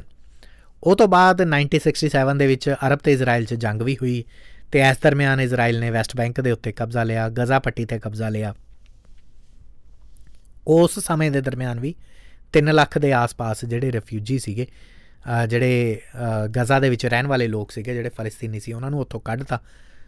ਉਹ 0.83 0.95
ਤੋਂ 0.95 1.07
ਬਾਅਦ 1.07 1.41
1967 1.43 2.37
ਦੇ 2.37 2.47
ਵਿੱਚ 2.47 2.69
ਅਰਬ 2.85 2.99
ਤੇ 2.99 3.13
ਇਜ਼ਰਾਈਲ 3.13 3.45
'ਚ 3.45 3.53
ਜੰਗ 3.63 3.81
ਵੀ 3.81 3.95
ਹੋਈ 3.95 4.23
ਤੇ 4.71 4.79
ਇਸ 4.81 4.97
ਦਰਮਿਆਨ 5.03 5.41
ਇਜ਼ਰਾਈਲ 5.41 5.79
ਨੇ 5.79 5.89
ਵੈਸਟ 5.91 6.15
ਬੈਂਕ 6.17 6.41
ਦੇ 6.41 6.51
ਉੱਤੇ 6.51 6.71
ਕਬਜ਼ਾ 6.71 7.03
ਲਿਆ, 7.03 7.27
ਗਜ਼ਾ 7.31 7.59
ਪੱਟੀ 7.59 7.85
ਤੇ 7.85 7.99
ਕਬਜ਼ਾ 7.99 8.29
ਲਿਆ। 8.29 8.53
ਉਸ 10.67 10.99
ਸਮੇਂ 10.99 11.29
ਦੇ 11.31 11.41
ਦਰਮਿਆਨ 11.41 11.79
ਵੀ 11.79 11.93
3 12.53 12.71
ਲੱਖ 12.71 12.97
ਦੇ 12.97 13.11
ਆਸ-ਪਾਸ 13.13 13.63
ਜਿਹੜੇ 13.65 13.91
ਰਿਫਿਊਜੀ 13.91 14.39
ਸੀਗੇ 14.39 14.67
ਜਿਹੜੇ 15.49 16.01
ਗਜ਼ਾ 16.57 16.79
ਦੇ 16.79 16.89
ਵਿੱਚ 16.89 17.05
ਰਹਿਣ 17.05 17.27
ਵਾਲੇ 17.27 17.47
ਲੋਕ 17.47 17.71
ਸੀਗੇ, 17.71 17.93
ਜਿਹੜੇ 17.93 18.09
ਫਲਸਤੀਨੀ 18.09 18.59
ਸੀ, 18.59 18.73
ਉਹਨਾਂ 18.73 18.91
ਨੂੰ 18.91 18.99
ਉੱਥੋਂ 18.99 19.19
ਕੱਢਤਾ 19.19 19.59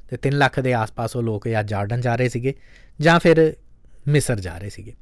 ਤੇ 0.09 0.17
3 0.17 0.33
ਲੱਖ 0.33 0.59
ਦੇ 0.59 0.73
ਆਸ-ਪਾਸ 0.73 1.15
ਉਹ 1.15 1.23
ਲੋਕ 1.23 1.47
ਜਾਂ 1.47 1.63
ਜਾਰਡਨ 1.63 2.01
ਜਾ 2.01 2.15
ਰਹੇ 2.15 2.29
ਸੀਗੇ 2.29 2.53
ਜਾਂ 2.99 3.19
ਫਿਰ 3.19 3.53
ਮਿਸਰ 4.07 4.39
ਜਾ 4.39 4.57
ਰਹੇ 4.57 4.69
ਸੀਗੇ। 4.69 4.93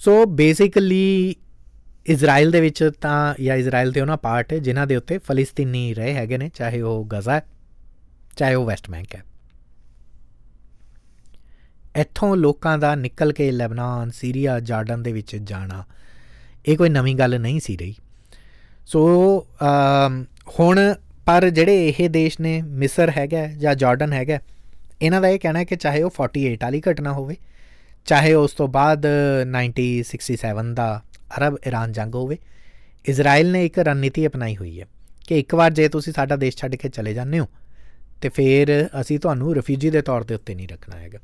ਸੋ 0.00 0.24
ਬੇਸਿਕਲੀ 0.26 1.34
ਇਜ਼ਰਾਈਲ 2.06 2.50
ਦੇ 2.50 2.60
ਵਿੱਚ 2.60 2.90
ਤਾਂ, 3.00 3.34
ਜਾਂ 3.42 3.56
ਇਜ਼ਰਾਈਲ 3.56 3.92
ਦੇ 3.92 4.00
ਉਹਨਾਂ 4.00 4.16
ਪਾਰਟ 4.16 4.52
ਹੈ 4.52 4.58
ਜਿਨ੍ਹਾਂ 4.58 4.86
ਦੇ 4.86 4.96
ਉੱਤੇ 4.96 5.18
ਫਲਸਤੀਨੀ 5.18 5.92
ਰਹੇ 5.94 6.14
ਹੈਗੇ 6.14 6.38
ਨੇ, 6.38 6.48
ਚਾਹੇ 6.54 6.80
ਉਹ 6.80 7.04
ਗਜ਼ਾ 7.12 7.40
ਚਾਹੇ 8.36 8.54
ਉਹ 8.54 8.66
ਵੈਸਟ 8.66 8.90
ਬੈਂਕ 8.90 9.14
ਹੈ। 9.14 9.22
ਇੱਥੋਂ 11.96 12.36
ਲੋਕਾਂ 12.36 12.76
ਦਾ 12.78 12.94
ਨਿਕਲ 12.94 13.32
ਕੇ 13.32 13.50
ਲੈਬਨਾਨ, 13.50 14.10
ਸੀਰੀਆ, 14.10 14.58
ਜਾਰਡਨ 14.60 15.02
ਦੇ 15.02 15.12
ਵਿੱਚ 15.12 15.34
ਜਾਣਾ, 15.36 15.84
ਇਹ 16.66 16.76
ਕੋਈ 16.76 16.88
ਨਵੀਂ 16.88 17.14
ਗੱਲ 17.16 17.40
ਨਹੀਂ 17.40 17.60
ਸੀ 17.60 17.76
ਰਹੀ। 17.76 17.94
ਸੋ 18.86 19.46
ਹੁਣ 20.58 20.80
ਪਰ 21.26 21.48
ਜਿਹੜੇ 21.50 21.88
ਇਹ 21.88 22.08
ਦੇਸ਼ 22.10 22.40
ਨੇ, 22.40 22.60
ਮਿਸਰ 22.62 23.10
ਹੈਗਾ 23.16 23.46
ਜਾਂ 23.48 23.74
ਜਾਰਡਨ 23.74 24.12
ਹੈਗਾ 24.12 24.38
ਇਹਨਾਂ 25.02 25.20
ਦਾ 25.20 25.28
ਇਹ 25.28 25.38
ਕਹਿਣਾ 25.38 25.58
ਹੈ 25.58 25.64
ਕਿ 25.64 25.76
ਚਾਹੇ 25.76 26.02
ਉਹ 26.02 26.10
48 26.12 26.56
ਵਾਲੀ 26.62 26.80
ਘਟਨਾ 26.90 27.12
ਹੋਵੇ, 27.12 27.36
ਚਾਹੇ 28.06 28.34
ਉਸ 28.34 28.52
ਤੋਂ 28.52 28.68
ਬਾਅਦ 28.68 29.06
1967 29.46 30.74
ਦਾ 30.74 30.88
ਅਰਬ 31.38 31.58
ਇਰਾਨ 31.66 31.92
ਜੰਗ 31.92 32.14
ਹੋਵੇ। 32.14 32.38
ਇਜ਼ਰਾਈਲ 33.04 33.50
ਨੇ 33.52 33.64
ਇੱਕ 33.66 33.78
ਰਣਨੀਤੀ 33.78 34.26
ਅਪਣਾਈ 34.26 34.56
ਹੋਈ 34.56 34.80
ਹੈ 34.80 34.86
ਕਿ 35.28 35.38
ਇੱਕ 35.38 35.54
ਵਾਰ 35.54 35.72
ਜੇ 35.72 35.88
ਤੁਸੀਂ 35.88 36.12
ਸਾਡਾ 36.12 36.36
ਦੇਸ਼ 36.36 36.56
ਛੱਡ 36.56 36.74
ਕੇ 36.74 36.88
ਚਲੇ 36.88 37.14
ਜਾਂਦੇ 37.14 37.38
ਹੋ, 37.38 37.46
ਤੇ 38.20 38.28
ਫਿਰ 38.28 38.88
ਅਸੀਂ 39.00 39.18
ਤੁਹਾਨੂੰ 39.18 39.54
ਰਿਫਿਊਜੀ 39.54 39.90
ਦੇ 39.90 40.02
ਤੌਰ 40.02 40.22
ਤੇ 40.22 40.34
ਉੱਤੇ 40.34 40.54
ਨਹੀਂ 40.54 40.68
ਰੱਖਣਾ 40.68 40.96
ਹੈਗਾ। 40.96 41.18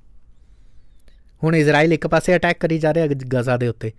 ਹੁਣ 1.43 1.57
ਇਜ਼ਰਾਈਲ 1.57 1.93
ਇੱਕ 1.93 2.07
ਪਾਸੇ 2.07 2.37
ਅਟੈਕ 2.37 2.59
ਕਰੀ 2.59 2.79
ਜਾ 2.79 2.95
ਰਿਹਾ 2.95 3.07
ਗਜ਼ਾ 3.07 3.57
ਦੇ 3.57 3.69
ਉੱਤੇ। 3.69 3.93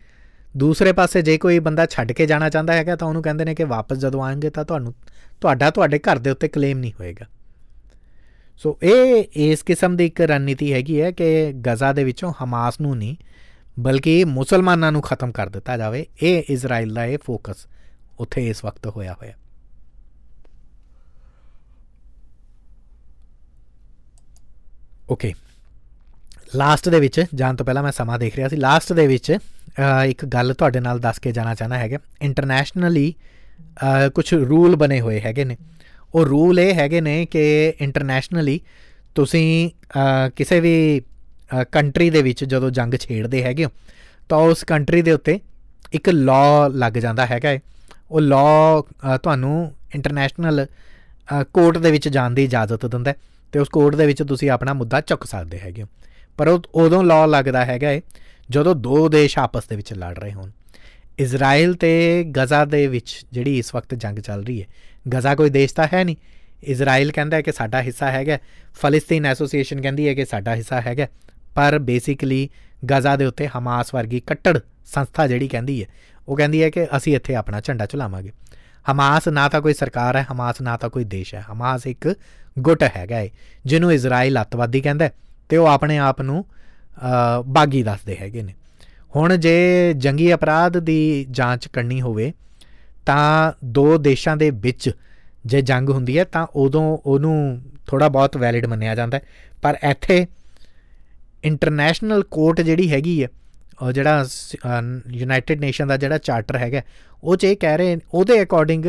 ਦੂਸਰੇ 0.58 0.92
ਪਾਸੇ 0.92 1.22
ਜੇ 1.22 1.38
ਕੋਈ 1.38 1.60
ਬੰਦਾ 1.60 1.86
ਛੱਡ 1.86 2.12
ਕੇ 2.12 2.26
ਜਾਣਾ 2.26 2.50
ਚਾਹੁੰਦਾ 2.50 2.74
ਹੈਗਾ 2.74 2.96
ਤਾਂ 2.96 3.08
ਉਹਨੂੰ 3.08 3.22
ਕਹਿੰਦੇ 3.22 3.46
ਨੇ 3.46 3.56
ਕਿ 3.56 3.64
ਵਾਪਸ 3.64 3.98
ਜਦੋਂ 3.98 4.24
ਆਣਗੇ 4.24 4.50
ਤਾਂ 4.50 4.66
ਤੁਹਾਨੂੰ, 4.66 4.94
ਤੁਹਾਡਾ 5.42 5.70
ਤੁਹਾਡੇ 5.70 6.00
ਘਰ 6.00 6.18
ਦੇ 6.18 6.30
ਉੱਤੇ 6.30 6.48
ਕਲੇਮ 6.48 6.80
ਨਹੀਂ 6.80 6.92
ਹੋਏਗਾ। 7.00 7.26
ਸੋ 8.56 8.78
ਇਹ 8.84 9.24
ਇਸ 9.36 9.64
ਕਿਸਮ 9.64 9.96
ਦੀ 9.96 10.06
ਇੱਕ 10.06 10.22
ਰਣਨੀਤੀ 10.22 10.74
ਹੈਗੀ 10.74 11.02
ਹੈ 11.02 11.12
ਕਿ 11.12 11.54
ਗਜ਼ਾ 11.54 11.94
ਦੇ 11.94 12.04
ਵਿੱਚੋਂ 12.04 12.34
ਹਮਾਸ 12.44 12.82
ਨੂੰ 12.82 12.98
ਨਹੀਂ 12.98 13.16
ਬਲਕਿ 13.82 14.24
ਮੁਸਲਮਾਨਾਂ 14.26 14.92
ਨੂੰ 14.92 15.02
ਖਤਮ 15.02 15.32
ਕਰ 15.32 15.50
ਦਿੱਤਾ 15.50 15.78
ਜਾਵੇ। 15.78 16.06
ਇਹ 16.22 16.44
ਇਜ਼ਰਾਈਲ 16.50 16.94
ਦਾ 16.94 17.06
ਇਹ 17.06 17.18
ਫੋਕਸ 17.26 17.66
ਉੱਥੇ 18.20 18.48
ਇਸ 18.50 18.64
ਵਕਤ 18.66 18.88
ਹੋਇਆ 18.88 19.14
ਹੋਇਆ। 19.14 19.34
ਓਕੇ। 25.10 25.34
ਲਾਸਟ 26.56 26.90
ਦੇ 26.90 27.00
ਵਿੱਚ, 27.00 27.24
ਜਾਣ 27.36 27.56
ਤੋਂ 27.56 27.66
ਪਹਿਲਾਂ 27.66 27.84
ਮੈਂ 27.84 27.92
ਸਮਾਂ 27.92 28.18
ਦੇਖ 28.20 28.36
ਰਿਹਾ 28.36 28.48
ਸੀ। 28.48 28.56
ਲਾਸਟ 28.56 28.94
ਦੇ 28.94 29.08
ਵਿੱਚ 29.08 29.36
ਇੱਕ 30.06 30.26
ਗੱਲ 30.26 30.54
ਤੁਹਾਡੇ 30.54 30.80
ਨਾਲ 30.80 31.00
ਦੱਸ 31.00 31.20
ਕੇ 31.20 31.32
ਜਾਣਾ 31.32 31.54
ਚਾਹਨਾ 31.56 31.78
ਹੈਗਾ। 31.78 31.98
ਇੰਟਰਨੈਸ਼ਨਲੀ 32.22 33.14
ਕੁਝ 34.16 34.34
ਰੂਲ 34.34 34.76
ਬਣੇ 34.76 35.00
ਹੋਏ 35.02 35.20
ਹੈਗੇ 35.22 35.44
ਨੇ। 35.46 35.58
ਉਹ 36.16 36.26
ਰੂਲ 36.26 36.60
ਇਹ 36.60 36.74
ਹੈਗੇ 36.76 37.02
ਨੇ 37.02 37.26
ਕਿ 37.26 37.74
ਇੰਟਰਨੈਸ਼ਨਲੀ 37.82 38.60
ਤੁਸੀਂ 39.16 39.70
ਕਿਸੇ 40.36 40.60
ਵੀ 40.60 41.02
ਕੰਟਰੀ 41.72 42.10
ਦੇ 42.10 42.22
ਵਿੱਚ 42.22 42.44
ਜਦੋਂ 42.46 42.72
ਜੰਗ 42.72 42.94
ਛੇੜਦੇ 42.94 43.44
ਹੈਗੇ 43.44 43.66
ਹੋ, 43.66 43.70
ਤਾਂ 44.30 44.38
ਉਸ 44.38 44.64
ਕੰਟਰੀ 44.64 45.02
ਦੇ 45.02 45.12
ਉੱਤੇ 45.12 45.40
ਇੱਕ 45.94 46.10
ਲਾਅ 46.10 46.70
ਲੱਗ 46.70 46.94
ਜਾਂਦਾ 46.94 47.26
ਹੈਗਾ 47.26 47.58
ਉਹ 48.12 48.22
ਲਾਅ 48.22 49.18
ਤੁਹਾਨੂੰ 49.18 49.76
ਇੰਟਰਨੈਸ਼ਨਲ 49.96 50.66
ਕੋਰਟ 51.54 51.78
ਦੇ 51.78 51.92
ਵਿੱਚ 51.92 52.08
ਜਾਣ 52.10 52.32
ਦੀ 52.32 52.44
ਇਜਾਜ਼ਤ 52.44 52.86
ਦਿੰਦਾ 52.86 53.14
ਤੇ 53.52 53.60
ਉਸ 53.60 53.70
ਕੋਰਟ 53.70 53.96
ਦੇ 53.96 54.06
ਵਿੱਚ 54.06 54.24
ਤੁਸੀਂ 54.24 54.50
ਆਪਣਾ 54.50 54.74
ਮੁੱਦਾ 54.74 55.02
ਚੁੱਕ 55.02 55.24
ਸਕਦੇ 55.24 55.60
ਹੈਗੇ 55.60 55.84
ਪਰ 56.38 56.48
ਉਦੋਂ 56.48 57.04
ਲਾਅ 57.04 57.28
ਲੱਗਦਾ 57.28 57.66
ਹੈਗਾ 57.66 57.88
ਜਦੋਂ 58.50 58.76
ਦੋ 58.76 59.10
ਦੇਸ਼ 59.10 59.38
ਆਪਸ 59.40 59.68
ਦੇ 59.68 59.76
ਵਿੱਚ 59.76 59.94
ਲੜ 59.94 60.20
ਰਹੇ 60.20 60.34
ਹੋਣ। 60.34 60.52
ਇਜ਼ਰਾਈਲ 61.20 61.74
ਤੇ 61.74 62.24
ਗਜ਼ਾ 62.38 62.66
ਦੇ 62.66 62.88
ਵਿੱਚ 62.88 63.26
ਜਿਹੜੀ 63.34 63.58
ਇਸ 63.60 63.76
ਵਕਤ 63.76 63.96
ਜੰਗ 63.96 64.20
ਚੱਲ 64.20 64.44
ਰਹੀ 64.44 64.62
ਹੈ 64.62 64.68
ਗਜ਼ਾ 65.16 65.36
ਕੋਈ 65.36 65.50
ਦੇਸ਼ 65.50 65.74
ਤਾਂ 65.74 65.88
ਹੈ 65.94 66.04
ਨਹੀਂ। 66.04 66.16
ਇਜ਼ਰਾਈਲ 66.64 67.12
ਕਹਿੰਦਾ 67.12 67.38
ਹੈ 67.38 67.42
ਕਿ 67.42 67.52
ਸਾਡਾ 67.52 67.82
ਹਿੱਸਾ 67.82 68.12
ਹੈਗਾ 68.12 68.38
ਫਲਸਤੀਨ 68.82 69.26
ਐਸੋਸੀਏਸ਼ਨ 69.26 69.82
ਕਹਿੰਦੀ 69.82 70.08
ਹੈ 70.08 70.14
ਕਿ 70.14 70.26
ਸਾਡਾ 70.26 70.56
ਹਿੱਸਾ 70.56 70.82
ਹੈਗਾ 70.82 71.08
ਪਰ 71.56 71.78
ਬੇਸਿਕਲੀ 71.80 72.48
ਗਜ਼ਾ 72.92 73.16
ਦੇ 73.16 73.26
ਉੱਤੇ 73.26 73.48
ਹਮਾਸ 73.48 73.94
ਵਰਗੀ 73.96 74.20
ਕੱਟੜ 74.20 74.58
ਸੰਸਥਾ 74.86 75.28
ਜਿਹੜੀ 75.28 75.48
ਕਹਿੰਦੀ 75.48 75.82
ਹੈ, 75.82 75.88
ਉਹ 76.28 76.38
ਕਹਿੰਦੀ 76.38 76.64
ਹੈ 76.64 76.70
ਕਿ 76.70 76.86
ਅਸੀਂ 76.98 77.16
ਇੱਥੇ 77.16 77.36
ਆਪਣਾ 77.36 77.60
ਝੰਡਾ 77.62 77.86
ਝੁਲਾਵਾਂਗੇ 77.86 78.32
ਹਮਾਸ 78.86 79.28
ਨਾ 79.28 79.48
ਤਾਂ 79.50 79.62
ਕੋਈ 79.62 79.74
ਸਰਕਾਰ 79.74 80.18
ਹੈ 80.18 80.26
ਹਮਾਸ 80.32 80.62
ਨਾ 80.62 80.78
ਤਾਂ 80.78 80.90
ਕੋਈ 80.90 81.04
ਦੇਸ਼ 81.06 81.34
ਹੈ। 81.36 81.44
ਹਮਾਸ 81.52 81.86
ਇੱਕ 81.88 82.14
ਗੁੱਟ 82.60 82.84
ਹੈਗਾ 82.96 83.16
ਹੈ 83.16 83.28
ਜਿਹਨੂੰ 83.66 83.92
ਇਜ਼ਰਾਈਲ 83.94 84.42
ਅੱਤਵਾਦੀ 84.42 84.82
ਕਹਿੰਦਾ 84.82 85.10
ਤੇ 85.50 85.58
ਉਹ 85.58 85.68
ਆਪਣੇ 85.68 85.98
ਆਪ 86.00 86.22
ਨੂੰ 86.22 86.44
ਬਾਗੀ 87.48 87.84
ਦੱਸਦੇ 87.84 88.16
ਹੈਗੇ 88.18 88.42
ਨੇ। 88.44 88.54
ਹੁਣ 89.16 89.36
ਜੇ 89.38 89.94
ਜੰਗੀ 89.98 90.34
ਅਪਰਾਧ 90.34 90.78
ਦੀ 90.80 91.26
ਜਾਂਚ 91.32 91.68
ਕਰਨੀ 91.68 92.02
ਹੋਵੇ, 92.02 92.32
ਤਾਂ 93.06 93.52
ਦੋ 93.66 93.98
ਦੇਸ਼ਾਂ 94.00 94.36
ਦੇ 94.38 94.50
ਵਿੱਚ 94.52 94.92
ਜੇ 95.46 95.62
ਜੰਗ 95.62 95.90
ਹੁੰਦੀ 95.90 96.18
ਹੈ, 96.18 96.24
ਤਾਂ 96.24 96.46
ਉਦੋਂ 96.56 96.98
ਉਹਨੂੰ 97.06 97.62
ਥੋੜਾ 97.88 98.10
ਬਹੁਤ 98.10 98.38
ਵੈਲਿਡ 98.38 98.66
ਮੰਨਿਆ 98.66 98.96
ਜਾਂਦਾ 98.96 99.20
ਪਰ 99.62 99.78
ਇੱਥੇ 99.84 100.26
ਇੰਟਰਨੈਸ਼ਨਲ 101.44 102.24
ਕੋਰਟ 102.32 102.62
ਜਿਹੜੀ 102.62 102.92
ਹੈਗੀ 102.92 103.22
ਹੈ 103.24 103.28
ਉਹ 103.82 103.92
ਜਿਹੜਾ 103.92 104.26
ਯੂਨਾਈਟਿਡ 105.12 105.62
ਨੇਸ਼ਨ 105.62 105.88
ਦਾ 105.88 105.98
ਜਿਹੜਾ 105.98 106.18
ਚਾਰਟਰ 106.18 106.58
ਹੈਗਾ, 106.58 106.82
ਉਹ 107.24 107.36
'ਚ 107.36 107.44
ਇਹ 107.44 107.56
ਕਹਿ 107.58 107.78
ਰਹੇ 107.78 107.98
ਉਹਦੇ 108.14 108.42
ਅਕੋਰਡਿੰਗ 108.44 108.86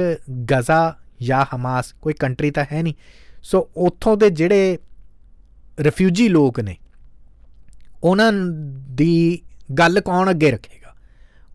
ਗਜ਼ਾ 0.50 0.96
ਜਾਂ 1.22 1.44
ਹਮਾਸ 1.54 1.92
ਕੋਈ 1.92 2.14
ਕੰਟਰੀ 2.14 2.50
ਤਾਂ 2.50 2.64
ਹੈ 2.72 2.82
ਨਹੀਂ। 2.82 2.94
ਸੋ 3.42 3.68
ਉੱਥੋਂ 3.76 4.16
ਦੇ 4.16 4.30
ਜਿਹੜੇ 4.30 4.78
ਰਿਫਿਊਜੀ 5.80 6.28
ਲੋਕ 6.28 6.60
ਨੇ, 6.60 6.76
ਉਹਨਾਂ 8.04 8.32
ਦੀ 8.92 9.42
ਗੱਲ 9.78 10.00
ਕੌਣ 10.00 10.30
ਅੱਗੇ 10.30 10.50
ਰੱਖੇਗਾ? 10.50 10.94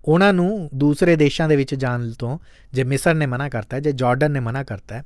ਉਹਨਾਂ 0.05 0.33
ਨੂੰ 0.33 0.69
ਦੂਸਰੇ 0.73 1.15
ਦੇਸ਼ਾਂ 1.15 1.47
ਦੇ 1.49 1.55
ਵਿੱਚ 1.55 1.73
ਜਾਣ 1.75 2.09
ਤੋਂ, 2.11 2.37
ਜੇ 2.73 2.83
ਮਿਸਰ 2.83 3.15
ਨੇ 3.15 3.25
ਮਨਾ 3.25 3.49
ਕਰਤਾ, 3.49 3.79
ਜੇ 3.79 3.91
ਜਾਰਡਨ 3.91 4.31
ਨੇ 4.31 4.39
ਮਨਾ 4.39 4.63
ਕਰਤਾ, 4.63 5.03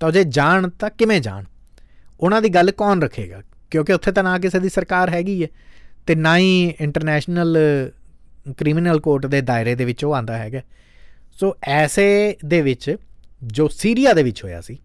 ਤਾਂ 0.00 0.10
ਜੇ 0.12 0.24
ਜਾਣ 0.24 0.68
ਤਾਂ 0.70 0.90
ਕਿਵੇਂ 0.90 1.20
ਜਾਣ? 1.20 1.44
ਉਹਨਾਂ 2.20 2.42
ਦੀ 2.42 2.48
ਗੱਲ 2.48 2.70
ਕੌਣ 2.72 3.02
ਰੱਖੇਗਾ? 3.02 3.42
ਕਿਉਂਕਿ 3.70 3.92
ਉੱਥੇ 3.92 4.12
ਤਾਂ 4.12 4.24
ਨਾ 4.24 4.38
ਕਿਸੇ 4.38 4.60
ਦੀ 4.60 4.68
ਸਰਕਾਰ 4.68 5.10
ਹੈਗੀ 5.10 5.42
ਹੈ 5.42 5.48
ਤੇ 6.06 6.14
ਨਾ 6.14 6.38
ਹੀ 6.38 6.74
ਇੰਟਰਨੈਸ਼ਨਲ 6.80 7.58
ਕ੍ਰਿਮੀਨਲ 8.56 9.00
ਕੋਰਟ 9.00 9.26
ਦੇ 9.26 9.40
ਦਾਇਰੇ 9.40 9.74
ਦੇ 9.74 9.84
ਵਿੱਚ 9.84 10.04
ਉਹ 10.04 10.14
ਆਂਦਾ 10.14 10.38
ਹੈਗਾ। 10.38 10.60
ਸੋ 11.30 11.56
ਐਸੇ 11.62 12.36
ਦੇ 12.44 12.62
ਵਿੱਚ 12.62 12.96
ਜੋ 13.42 13.68
ਸੀਰੀਆ 13.68 14.12
ਦੇ 14.12 14.22
ਵਿੱਚ 14.22 14.44
ਹੋਇਆ 14.44 14.60
ਸੀ, 14.60 14.78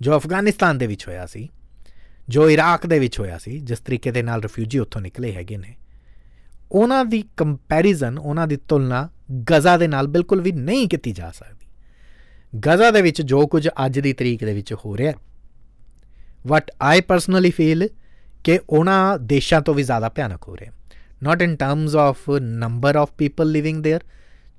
ਜੋ 0.00 0.16
ਅਫਗਾਨਿਸਤਾਨ 0.16 0.78
ਦੇ 0.78 0.86
ਵਿੱਚ 0.86 1.08
ਹੋਇਆ 1.08 1.26
ਸੀ, 1.26 1.48
ਜੋ 2.28 2.50
ਇਰਾਕ 2.50 2.86
ਦੇ 2.86 2.98
ਵਿੱਚ 2.98 3.20
ਹੋਇਆ 3.20 3.38
ਸੀ, 3.38 3.58
ਜਿਸ 3.60 3.78
ਤਰੀਕੇ 3.78 4.10
ਦੇ 4.10 4.22
ਨਾਲ 4.22 4.42
ਰਿਫਿਊਜੀ 4.42 4.78
ਉੱਥੋਂ 4.78 5.00
ਨਿਕਲੇ 5.02 5.32
ਹੈਗੇ 5.32 5.56
ਨੇ, 5.56 5.74
ਉਹਨਾਂ 6.72 7.04
ਦੀ 7.04 7.24
ਕੰਪੈਰੀਜ਼ਨ 7.36 8.18
ਉਹਨਾਂ 8.18 8.46
ਦੀ 8.46 8.56
ਤੁਲਨਾ 8.56 9.08
ਗਜ਼ਾ 9.50 9.76
ਦੇ 9.76 9.88
ਨਾਲ 9.88 10.06
ਬਿਲਕੁਲ 10.06 10.40
ਵੀ 10.40 10.52
ਨਹੀਂ 10.52 10.88
ਕੀਤੀ 10.88 11.12
ਜਾ 11.12 11.30
ਸਕਦੀ। 11.30 11.66
ਗਜ਼ਾ 12.58 12.90
ਦੇ 12.90 13.02
ਵਿੱਚ 13.02 13.22
ਜੋ 13.22 13.46
ਕੁਝ 13.46 13.68
ਅੱਜ 13.86 14.00
ਦੀ 14.00 14.12
ਤਰੀਕ 14.12 14.44
ਦੇ 14.44 14.54
ਵਿੱਚ 14.54 14.72
ਹੋ 14.72 14.96
ਰਿਹਾ 14.96 15.12
ਵਟ 16.46 16.70
ਆਈ 16.82 17.00
ਪਰਸਨਲੀ 17.00 17.50
ਫੀਲ 17.50 17.88
ਕਿ 18.43 18.59
ਉਹਨਾਂ 18.69 19.17
ਦੇਸ਼ਾਂ 19.19 19.61
ਤੋਂ 19.61 19.73
ਵੀ 19.73 19.83
ਜ਼ਿਆਦਾ 19.83 20.09
ਭਿਆਨਕ 20.09 20.47
ਹੋ 20.47 20.57
ਰਿਹਾ 20.57 20.71
not 21.23 21.41
in 21.41 21.55
terms 21.55 21.95
of 21.95 22.29
number 22.41 22.95
of 22.95 23.11
people 23.17 23.51
living 23.51 23.83
there 23.85 24.03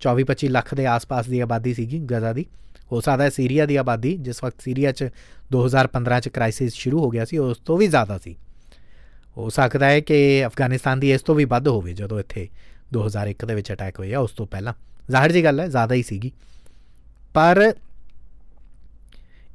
24-25 0.02 0.50
lakh 0.50 0.74
ਦੇ 0.74 0.86
ਆਸ-ਪਾਸ 0.86 1.28
ਦੀ 1.28 1.40
ਆਬਾਦੀ 1.40 1.74
ਸੀਗੀ 1.74 1.98
ਗਜ਼ਾ 2.10 2.32
ਦੀ 2.32 2.44
ਹੋ 2.92 3.00
ਸਕਦਾ 3.00 3.24
ਹੈ 3.24 3.30
ਸੀਰੀਆ 3.30 3.66
ਦੀ 3.66 3.76
ਆਬਾਦੀ 3.76 4.16
ਜਿਸ 4.18 4.42
ਵਕਤ 4.44 4.60
ਸੀਰੀਆ 4.60 4.92
'ਚ 4.92 5.08
2015 5.50 6.20
'ਚ 6.20 6.28
ਕ੍ਰਾਈਸਿਸ 6.28 6.74
ਸ਼ੁਰੂ 6.74 7.00
ਹੋ 7.00 7.10
ਗਿਆ 7.10 7.24
ਸੀ 7.24 7.38
ਉਸ 7.38 7.58
ਤੋਂ 7.64 7.78
ਵੀ 7.78 7.86
ਜ਼ਿਆਦਾ 7.86 8.18
ਸੀ 8.18 8.36
ਹੋ 9.36 9.48
ਸਕਦਾ 9.50 9.86
ਹੈ 9.86 10.00
ਕਿ 10.00 10.18
ਅਫਗਾਨਿਸਤਾਨ 10.46 11.00
ਦੀ 11.00 11.10
ਇਸ 11.12 11.22
ਤੋਂ 11.22 11.34
ਵੀ 11.34 11.44
ਵੱਧ 11.44 11.68
ਹੋਵੇ 11.68 11.94
ਜਦੋਂ 11.94 12.20
ਇੱਥੇ 12.20 12.48
2001 12.94 13.46
ਦੇ 13.46 13.54
ਵਿੱਚ 13.54 13.72
ਅਟੈਕ 13.72 13.98
ਹੋਇਆ 13.98 14.20
ਉਸ 14.20 14.32
ਤੋਂ 14.32 14.46
ਪਹਿਲਾਂ 14.46 14.72
ਜ਼ਾਹਿਰ 15.10 15.32
ਜੀ 15.32 15.44
ਗੱਲ 15.44 15.60
ਹੈ 15.60 15.66
ਜ਼ਿਆਦਾ 15.68 15.94
ਹੀ 15.94 16.02
ਸੀਗੀ 16.02 16.32
ਪਰ 17.34 17.72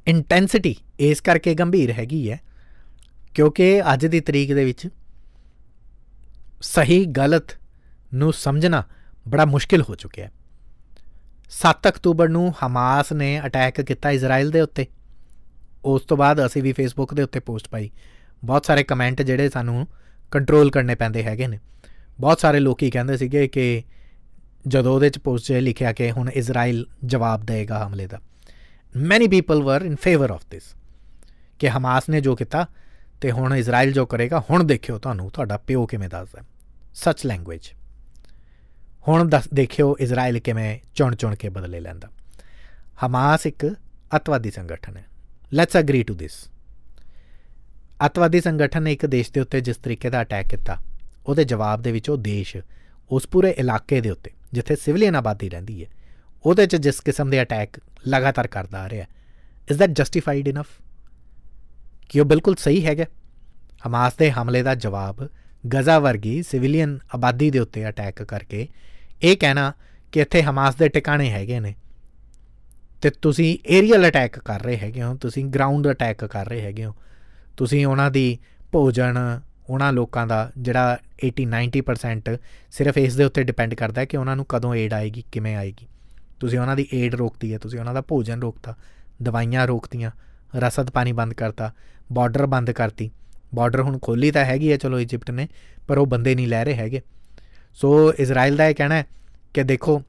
ਇੰਟੈਂਸਿਟੀ 0.06 0.74
ਇਸ 1.00 1.20
ਕਰਕੇ 1.20 1.54
ਗੰਭੀਰ 1.54 1.92
ਹੈਗੀ 1.92 2.30
ਹੈ 2.30 2.38
ਕਿਉਂਕਿ 3.39 3.93
ਅੱਜ 3.93 4.05
ਦੀ 4.05 4.19
ਤਰੀਕ 4.19 4.53
ਦੇ 4.53 4.65
ਵਿੱਚ 4.65 4.87
ਸਹੀ 6.61 7.05
ਗਲਤ 7.05 7.43
ਨੂੰ 8.13 8.33
ਸਮਝਣਾ 8.33 8.83
ਬੜਾ 9.27 9.45
ਮੁਸ਼ਕਿਲ 9.45 9.81
ਹੋ 9.81 9.95
ਚੁੱਕਿਆ 9.95 10.25
ਹੈ। 10.25 10.31
7 11.49 11.87
ਅਕਤੂਬਰ 11.87 12.29
ਨੂੰ 12.29 12.53
ਹਮਾਸ 12.65 13.11
ਨੇ 13.11 13.41
ਅਟੈਕ 13.45 13.81
ਕੀਤਾ 13.81 14.11
ਇਜ਼ਰਾਈਲ 14.11 14.51
ਦੇ 14.51 14.61
ਉੱਤੇ। 14.61 14.87
ਉਸ 15.85 16.01
ਤੋਂ 16.01 16.17
ਬਾਅਦ 16.17 16.45
ਅਸੀਂ 16.45 16.63
ਵੀ 16.63 16.71
ਫੇਸਬੁੱਕ 16.71 17.13
ਦੇ 17.13 17.23
ਉੱਤੇ 17.23 17.39
ਪੋਸਟ 17.39 17.69
ਪਾਈ। 17.69 17.91
ਬਹੁਤ 18.43 18.65
ਸਾਰੇ 18.65 18.83
ਕਮੈਂਟ 18.83 19.21
ਜਿਹੜੇ 19.21 19.49
ਸਾਨੂੰ 19.49 19.87
ਕੰਟਰੋਲ 20.31 20.71
ਕਰਨੇ 20.71 20.95
ਪੈਂਦੇ 20.95 21.23
ਹੈਗੇ 21.23 21.47
ਨੇ। 21.47 21.59
ਬਹੁਤ 22.19 22.39
ਸਾਰੇ 22.39 22.59
ਲੋਕੀ 22.59 22.89
ਕਹਿੰਦੇ 22.89 23.17
ਸੀਗੇ 23.17 23.47
ਕਿ 23.47 23.83
ਜਦੋਂ 24.67 24.95
ਉਹਦੇ 24.95 25.09
ਚ 25.09 25.19
ਪੋਸਟ 25.19 25.45
'ਚ 25.45 25.51
ਲਿਖਿਆ 25.51 25.93
ਕਿ 25.93 26.11
ਹੁਣ 26.11 26.29
ਇਜ਼ਰਾਈਲ 26.29 26.85
ਜਵਾਬ 27.05 27.45
ਦੇਗਾ 27.45 27.87
ਹਮਲੇ 27.87 28.07
ਦਾ। 28.07 28.19
Many 28.95 29.27
people 29.27 29.63
were 29.63 29.81
in 29.81 29.95
favour 29.95 30.31
of 30.31 30.45
this 30.51 30.63
ਕਿ 31.59 31.69
ਹਮਾਸ 31.69 32.09
ਨੇ 32.09 32.21
ਜੋ 32.21 32.35
ਕੀਤਾ 32.35 32.67
ਤੇ 33.21 33.31
ਹੁਣ 33.31 33.55
ਇਜ਼ਰਾਈਲ 33.55 33.91
ਜੋ 33.93 34.05
ਕਰੇਗਾ, 34.05 34.43
ਹੁਣ 34.49 34.63
ਦੇਖਿਓ 34.63 34.97
ਤੁਹਾਨੂੰ 34.97 35.29
ਤੁਹਾਡਾ 35.31 35.57
ਪਿਓ 35.57 35.85
ਕਿਵੇਂ 35.85 36.09
ਦੱਸਦਾ 36.09 36.43
ਸੱਚ 36.93 37.25
ਲੈਂਗੁਏਜ 37.25 37.73
ਹੁਣ 39.07 39.29
ਦੱਸ, 39.29 39.47
ਦੇਖਿਓ 39.53 39.95
ਇਜ਼ਰਾਈਲ 39.99 40.39
ਕਿਵੇਂ 40.39 40.79
ਚੁਣ 40.95 41.15
ਚੁਣ 41.15 41.35
ਕੇ 41.35 41.49
ਬਦਲੇ 41.49 41.79
ਲੈਂਦਾ। 41.79 42.09
ਹਮਾਸ 43.05 43.45
ਇੱਕ 43.45 43.65
ਅਤਵਾਦੀ 44.15 44.51
ਸੰਗਠਨ 44.51 44.97
ਹੈ। 44.97 45.05
ਲੈਟਸ 45.53 45.77
ਅਗਰੀ 45.77 46.03
ਟੂ 46.03 46.15
ਥਿਸ 46.15 46.33
ਅਤਵਾਦੀ 48.05 48.41
ਸੰਗਠਨ 48.41 48.83
ਨੇ 48.83 48.93
ਇੱਕ 48.93 49.05
ਦੇਸ਼ 49.05 49.31
ਦੇ 49.33 49.41
ਉੱਤੇ 49.41 49.61
ਜਿਸ 49.61 49.77
ਤਰੀਕੇ 49.77 50.09
ਦਾ 50.09 50.21
ਅਟੈਕ 50.21 50.47
ਕੀਤਾ, 50.47 50.77
ਉਹਦੇ 51.25 51.43
ਜਵਾਬ 51.43 51.81
ਦੇ 51.81 51.91
ਵਿੱਚ 51.91 52.09
ਉਹ 52.09 52.17
ਦੇਸ਼ 52.17 52.55
ਉਸ 53.09 53.27
ਪੂਰੇ 53.27 53.49
ਇਲਾਕੇ 53.51 54.01
ਦੇ 54.01 54.09
ਉੱਤੇ, 54.09 54.31
ਜਿੱਥੇ 54.53 54.75
ਸਿਵਲੀਅਨ 54.75 55.15
ਆਬਾਦੀ 55.15 55.49
ਰਹਿੰਦੀ 55.49 55.83
ਹੈ, 55.83 55.89
ਉਹਦੇ 56.45 56.65
'ਚ 56.65 56.75
ਜਿਸ 56.75 56.99
ਕਿਸਮ 56.99 57.29
ਦੇ 57.29 57.41
ਅਟੈਕ 57.41 57.79
ਲਗਾਤਾਰ 58.07 58.47
ਕਰਦਾ 58.47 58.81
ਆ 58.81 58.89
ਰਿਹਾ 58.89 59.05
ਇਜ਼ 59.71 59.79
ਦੈਟ 59.79 59.89
ਜਸਟੀਫਾਈਡ 59.89 60.47
ਇਨਫ 60.47 60.67
ਕਿ 62.09 62.19
ਉਹ 62.19 62.25
ਬਿਲਕੁਲ 62.25 62.55
ਸਹੀ 62.55 62.85
ਹੈਗਾ। 62.85 63.05
ਹਮਾਸ 63.87 64.13
ਦੇ 64.13 64.31
ਹਮਲੇ 64.31 64.63
ਦਾ 64.63 64.75
ਜਵਾਬ 64.75 65.27
ਗਜ਼ਾ 65.63 65.99
ਵਰਗੀ 65.99 66.41
ਸਿਵਲੀਅਨ 66.43 66.99
ਆਬਾਦੀ 67.15 67.49
ਦੇ 67.51 67.59
ਉੱਤੇ 67.59 67.87
ਅਟੈਕ 67.89 68.23
ਕਰਕੇ 68.23 68.67
ਇਹ 69.21 69.37
ਕਹਿਣਾ 69.37 69.73
ਕਿ 70.11 70.19
ਇੱਥੇ 70.19 70.41
ਹਮਾਸ 70.43 70.75
ਦੇ 70.75 70.87
ਟਿਕਾਣੇ 70.89 71.29
ਹੈਗੇ 71.29 71.59
ਨੇ 71.59 71.75
ਤੇ 73.01 73.09
ਤੁਸੀਂ 73.09 73.57
ਏਰੀਅਲ 73.69 74.07
ਅਟੈਕ 74.07 74.39
ਕਰ 74.39 74.61
ਰਹੇ 74.61 74.77
ਹੈਗੇ 74.77 75.03
ਹੋ, 75.03 75.15
ਤੁਸੀਂ 75.15 75.45
ਗਰਾਊਂਡ 75.45 75.91
ਅਟੈਕ 75.91 76.25
ਕਰ 76.25 76.47
ਰਹੇ 76.47 76.61
ਹੈਗੇ 76.61 76.85
ਹੋ। 76.85 76.95
ਤੁਸੀਂ 77.57 77.85
ਉਹਨਾਂ 77.85 78.11
ਦੀ 78.11 78.37
ਭੋਜਨ, 78.71 79.39
ਉਹਨਾਂ 79.69 79.93
ਲੋਕਾਂ 79.93 80.27
ਦਾ 80.27 80.51
ਜਿਹੜਾ 80.57 80.97
80 81.25 81.45
90% 81.45 82.37
ਸਿਰਫ 82.71 82.97
ਇਸ 82.97 83.15
ਦੇ 83.15 83.23
ਉੱਤੇ 83.23 83.43
ਡਿਪੈਂਡ 83.43 83.73
ਕਰਦਾ 83.73 84.01
ਹੈ 84.01 84.05
ਕਿ 84.05 84.17
ਉਹਨਾਂ 84.17 84.35
ਨੂੰ 84.35 84.45
ਕਦੋਂ 84.49 84.75
ਏਡ 84.75 84.93
ਆਏਗੀ, 84.93 85.23
ਕਿਵੇਂ 85.31 85.55
ਆਏਗੀ। 85.55 85.87
ਤੁਸੀਂ 86.39 86.59
ਉਹਨਾਂ 86.59 86.75
ਦੀ 86.75 86.87
ਏਡ 86.93 87.15
ਰੋਕਤੀ 87.15 87.53
ਹੈ, 87.53 87.57
ਤੁਸੀਂ 87.57 87.79
ਉਹਨਾਂ 87.79 87.93
ਦਾ 87.93 88.01
ਭੋਜਨ 88.01 88.41
ਰੋਕਤਾ, 88.41 88.75
ਦਵਾਈਆਂ 89.23 89.67
ਰੋਕਤੀਆਂ, 89.67 90.11
ਰਸਦ 90.55 90.89
ਪਾਣੀ 90.89 91.11
ਬੰਦ 91.11 91.33
ਕਰਤਾ 91.33 91.73
ਬਾਰਡਰ 92.11 92.45
ਬੰਦ 92.45 92.71
ਕਰਤੀ। 92.71 93.09
ਬਾਰਡਰ 93.55 93.81
ਹੁਣ 93.81 93.97
ਖੋਲੀ 94.01 94.31
ਤਾਂ 94.31 94.45
ਹੈਗੀ 94.45 94.71
ਹੈ 94.71 94.77
ਚਲੋ 94.77 94.99
ਇਜੀਪਟ 94.99 95.31
ਨੇ, 95.31 95.47
ਪਰ 95.87 95.97
ਉਹ 95.97 96.05
ਬੰਦੇ 96.05 96.35
ਨਹੀਂ 96.35 96.47
ਲੈ 96.47 96.63
ਰਹੇ 96.65 96.75
ਹੈਗੇ। 96.75 97.01
ਸੋ 97.73 98.13
ਇਜ਼ਰਾਈਲ 98.13 98.55
ਦਾ 98.57 98.67
ਇਹ 98.67 98.75
ਕਹਿਣਾ 98.75 98.95
ਹੈ 98.95 99.05
ਕਿ 99.53 99.63
ਦੇਖੋ 99.63 100.01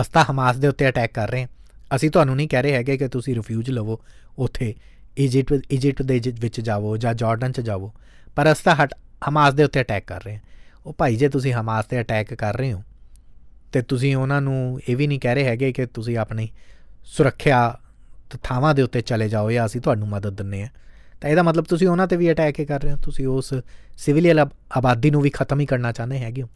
ਅਸਤਾ 0.00 0.24
ਹਮਾਸ 0.30 0.56
ਦੇ 0.56 0.68
ਉੱਤੇ 0.68 0.88
ਅਟੈਕ 0.88 1.12
ਕਰ 1.12 1.30
ਰਹੇ 1.30 1.42
ਹਾਂ। 1.42 1.48
ਅਸੀਂ 1.96 2.10
ਤੁਹਾਨੂੰ 2.10 2.36
ਨਹੀਂ 2.36 2.48
ਕਹਿ 2.48 2.62
ਰਹੇ 2.62 2.72
ਹੈਗੇ 2.72 2.96
ਕਿ 2.96 3.08
ਤੁਸੀਂ 3.08 3.34
ਰਿਫਿਊਜ 3.34 3.70
ਲਵੋ 3.70 4.00
ਉੱਥੇ 4.38 4.74
ਇਜਿਪਟ 5.16 5.72
ਇਜਿਪਟ 5.72 6.02
ਦੇ 6.02 6.20
ਵਿੱਚ 6.40 6.60
ਜਾਵੋ 6.60 6.96
ਜਾਂ 6.96 7.14
ਜਾਰਡਨ 7.14 7.52
'ਚ 7.52 7.60
ਜਾਵੋ, 7.60 7.92
ਪਰ 8.36 8.52
ਅਸਤਾ 8.52 8.74
ਹਟ 8.74 8.94
ਹਮਾਸ 9.28 9.54
ਦੇ 9.54 9.64
ਉੱਤੇ 9.64 9.80
ਅਟੈਕ 9.80 10.04
ਕਰ 10.06 10.22
ਰਹੇ 10.24 10.34
ਹਾਂ। 10.34 10.40
ਉਹ 10.86 10.94
ਭਾਈ, 10.98 11.16
ਜੇ 11.16 11.28
ਤੁਸੀਂ 11.28 11.52
ਹਮਾਸ 11.52 11.84
ਤੇ 11.84 12.00
ਅਟੈਕ 12.00 12.34
ਕਰ 12.34 12.56
ਰਹੇ 12.56 12.72
ਹੋ, 12.72 12.82
ਤੇ 13.72 13.82
ਤੁਸੀਂ 13.82 14.14
ਉਹਨਾਂ 14.16 14.40
ਨੂੰ 14.40 14.80
ਇਹ 14.88 14.96
ਵੀ 14.96 15.06
ਨਹੀਂ 15.06 15.20
ਕਹਿ 15.20 15.34
ਰਹੇ 15.34 15.44
ਹੈਗੇ 15.44 15.72
ਕਿ 15.72 15.86
ਤੁਸੀਂ 15.86 16.16
ਆਪਣੀ 16.18 16.48
ਸੁਰੱਖਿਆ 17.06 17.78
ਥਾਵਾਂ 18.42 18.74
ਦੇ 18.74 18.82
ਉੱਤੇ 18.82 19.00
ਚਲੇ 19.00 19.28
ਜਾਓ 19.28 19.50
ਜਾਂ 19.50 19.66
ਅਸੀਂ 19.66 19.80
ਤੁਹਾਨੂੰ 19.80 20.08
ਮਦਦ 20.08 20.36
ਦਿੰਨੇ 20.36 20.62
ਆ 20.62 20.68
ਤਾਂ 21.20 21.30
ਇਹਦਾ 21.30 21.42
ਮਤਲਬ 21.42 21.64
ਤੁਸੀਂ 21.64 21.88
ਉਹਨਾਂ 21.88 22.06
ਤੇ 22.06 22.16
ਵੀ 22.16 22.30
ਅਟੈਕ 22.32 22.62
ਕਰ 22.62 22.82
ਰਹੇ 22.82 22.92
ਹੋ। 22.92 22.96
ਤੁਸੀਂ 22.96 23.26
ਉਸ 23.26 23.54
ਸਿਵਲੀਅਨ 23.98 24.46
ਆਬਾਦੀ 24.76 25.10
ਨੂੰ 25.10 25.20
ਵੀ 25.22 25.30
ਖਤਮ 25.30 25.60
ਹੀ 25.60 25.66
ਕਰਨਾ 25.66 25.92
ਚਾਹੁੰਦੇ 25.92 26.18
ਹੈਗੇ 26.18 26.42
ਹੋ। 26.42 26.48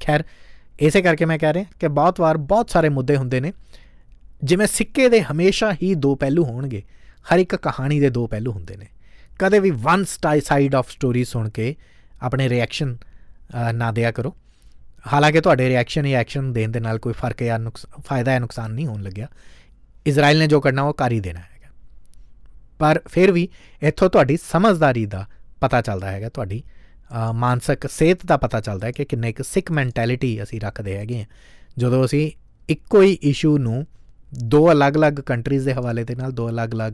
ਖੈਰ, 0.00 0.24
ਇਸੇ 0.80 1.02
ਕਰਕੇ 1.02 1.24
ਮੈਂ 1.24 1.38
ਕਹਿ 1.38 1.52
ਰਿਹਾ 1.52 1.64
ਕਿ 1.80 1.88
ਬਹੁਤ 1.88 2.20
ਵਾਰ 2.20 2.36
ਬਹੁਤ 2.36 2.70
ਸਾਰੇ 2.70 2.88
ਮੁੱਦੇ 2.88 3.16
ਹੁੰਦੇ 3.16 3.40
ਨੇ। 3.40 3.52
ਜਿਵੇਂ 4.42 4.66
ਸਿੱਕੇ 4.66 5.08
ਦੇ 5.08 5.22
ਹਮੇਸ਼ਾ 5.22 5.72
ਹੀ 5.82 5.94
ਦੋ 5.94 6.14
ਪਹਿਲੂ 6.14 6.44
ਹੋਣਗੇ। 6.44 6.82
ਹਰ 7.24 7.38
ਇੱਕ 7.38 7.56
ਕਹਾਣੀ 7.56 8.00
ਦੇ 8.00 8.10
ਦੋ 8.10 8.26
ਪਹਿਲੂ 8.26 8.52
ਹੁੰਦੇ 8.52 8.76
ਨੇ। 8.76 8.86
ਕਦੇ 9.38 9.58
ਵੀ 9.58 9.70
ਵਨ 9.70 10.04
ਸਾਈਡ 10.04 10.74
ਆਫ 10.74 10.90
ਸਟੋਰੀ 10.90 11.24
ਸੁਣ 11.24 11.48
ਕੇ 11.48 11.74
ਆਪਣੇ 12.22 12.48
ਰਿਐਕਸ਼ਨ 12.48 12.96
ਨਾ 13.74 13.90
ਦਿਆ 13.92 14.10
ਕਰੋ। 14.10 14.34
ਹਾਲਾਂਕਿ 15.12 15.40
ਤੁਹਾਡੇ 15.40 15.68
ਰਿਐਕਸ਼ਨ 15.68 16.08
ਜਾਂ 16.08 16.20
ਐਕਸ਼ਨ 16.20 16.52
ਦੇਣ 16.52 16.68
ਦੇ 16.68 16.80
ਨਾਲ 16.80 16.98
ਕੋਈ 16.98 17.12
ਫ਼ਰਕ 17.12 17.42
ਜਾਂ 17.42 17.58
ਫਾਇਦਾ 18.00 18.32
ਜਾਂ 18.32 18.40
ਨੁਕਸਾਨ 18.40 18.72
ਨਹੀਂ 18.72 18.86
ਹੋਣ 18.86 19.02
ਲੱਗਿਆ। 19.02 19.28
ਇਜ਼ਰਾਈਲ 20.06 20.38
ਨੇ 20.38 20.46
ਜੋ 20.46 20.60
ਕਰਨਾ 20.60 20.82
ਉਹ 20.82 20.94
ਕਰ 20.94 21.12
ਹੀ 21.12 21.20
ਦੇਣਾ 21.20 21.40
ਹੈਗਾ 21.40 21.51
ਪਰ 22.82 23.00
ਫਿਰ 23.08 23.32
ਵੀ 23.32 23.48
ਇੱਥੋਂ 23.82 24.10
ਤੁਹਾਡੀ 24.10 24.36
ਸਮਝਦਾਰੀ 24.36 25.06
ਦਾ 25.06 25.26
ਪਤਾ 25.60 25.80
ਚੱਲਦਾ 25.80 26.10
ਹੈਗਾ 26.10 26.28
ਤੁਹਾਡੀ 26.28 26.62
ਮਾਨਸਿਕ 27.32 27.86
ਸਿਹਤ 27.90 28.26
ਦਾ 28.26 28.36
ਪਤਾ 28.36 28.60
ਚੱਲਦਾ 28.60 28.86
ਹੈ 28.86 28.92
ਕਿ 28.92 29.04
ਕਿੰਨੇ 29.04 29.28
ਇੱਕ 29.28 29.42
ਸਿਕ 29.42 29.72
ਮੈਂਟੈਲਿਟੀ 29.72 30.42
ਅਸੀਂ 30.42 30.60
ਰੱਖਦੇ 30.60 30.96
ਹੈਗੇ 30.96 31.20
ਆ 31.20 31.24
ਜਦੋਂ 31.78 32.04
ਅਸੀਂ 32.04 32.30
ਇੱਕੋ 32.68 33.02
ਹੀ 33.02 33.12
ਇਸ਼ੂ 33.12 33.58
ਨੂੰ 33.58 33.86
ਦੋ 34.44 34.72
ਅਲੱਗ-ਅਲੱਗ 34.72 35.12
ਕੰਟਰੀਜ਼ 35.12 35.64
ਦੇ 35.64 35.74
ਹਵਾਲੇ 35.74 36.04
ਦੇ 36.04 36.14
ਨਾਲ 36.14 36.32
ਦੋ 36.32 36.48
ਅਲੱਗ-ਅਲੱਗ 36.48 36.92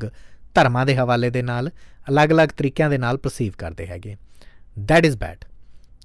ਧਰਮਾਂ 0.54 0.86
ਦੇ 0.86 0.96
ਹਵਾਲੇ 0.96 1.30
ਦੇ 1.30 1.42
ਨਾਲ 1.42 1.70
ਅਲੱਗ-ਅਲੱਗ 2.08 2.48
ਤਰੀਕਿਆਂ 2.48 2.90
ਦੇ 2.90 2.98
ਨਾਲ 2.98 3.16
ਪਰਸੀਵ 3.16 3.52
ਕਰਦੇ 3.58 3.86
ਹੈਗੇ 3.86 4.16
ਥੈਟ 4.88 5.06
ਇਜ਼ 5.06 5.16
ਬੈਡ 5.16 5.44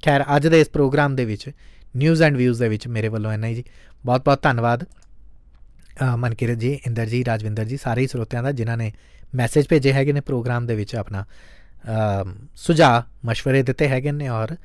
ਖੈਰ 0.05 0.25
ਅੱਜ 0.35 0.47
ਦੇ 0.47 0.61
ਇਸ 0.61 0.69
ਪ੍ਰੋਗਰਾਮ 0.69 1.15
ਦੇ 1.15 1.25
ਵਿੱਚ 1.25 1.49
ਨਿਊਜ਼ 1.95 2.23
ਐਂਡ 2.23 2.37
ਵਿਊਜ਼ 2.37 2.59
ਦੇ 2.59 2.69
ਵਿੱਚ 2.69 2.87
ਮੇਰੇ 2.87 3.07
ਵੱਲੋਂ 3.07 3.33
ਇੰਨਾ 3.33 3.47
ਹੀ 3.47 3.55
ਜੀ। 3.55 3.63
ਬਹੁਤ-ਬਹੁਤ 4.05 4.41
ਧੰਨਵਾਦ। 4.41 4.83
ਅ, 4.83 6.15
ਮਨਕਿਰਤ 6.15 6.57
ਜੀ 6.57 6.79
ਇੰਦਰ 6.87 7.05
ਜੀ 7.05 7.25
ਰਾਜਵਿੰਦਰ 7.25 7.65
ਜੀ 7.65 7.77
ਸਾਰੇ 7.77 8.01
ਹੀ 8.01 8.07
ਸਰੋਤਿਆਂ 8.07 8.43
ਦਾ 8.43 8.51
ਜਿਨ੍ਹਾਂ 8.51 8.77
ਨੇ 8.77 8.93
ਮੈਸੇਜ 9.35 9.65
ਭੇਜੇ 9.69 9.93
ਹੈਗੇ 9.93 10.13
ਨੇ 10.13 10.19
ਪ੍ਰੋਗਰਾਮ 10.19 10.65
ਦੇ 10.65 10.75
ਵਿੱਚ 10.75 10.95
ਆਪਣਾ। 10.95 11.23
ਅ, 11.23 12.29
ਸੁਝਾਅ 12.55 13.01
مشਵਰੇ 13.29 13.63
ਦਿੱਤੇ 13.63 13.87
ਹੈਗੇ 13.87 14.11
ਨੇ 14.11 14.29
ਔਰ 14.29 14.55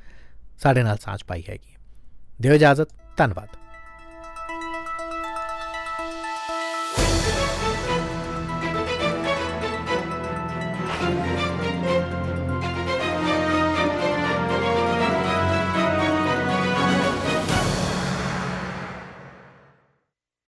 ਸਾਡੇ 0.57 0.83
ਨਾਲ 0.83 0.97
ਸਾਂਝ 0.97 1.23
ਪਾਈ 1.23 1.43
ਹੈਗੀ 1.49 1.75
ਦਿਓ 2.41 2.53
ਇਜਾਜ਼ਤ 2.53 2.89
ਧੰਨਵਾਦ। 3.17 3.47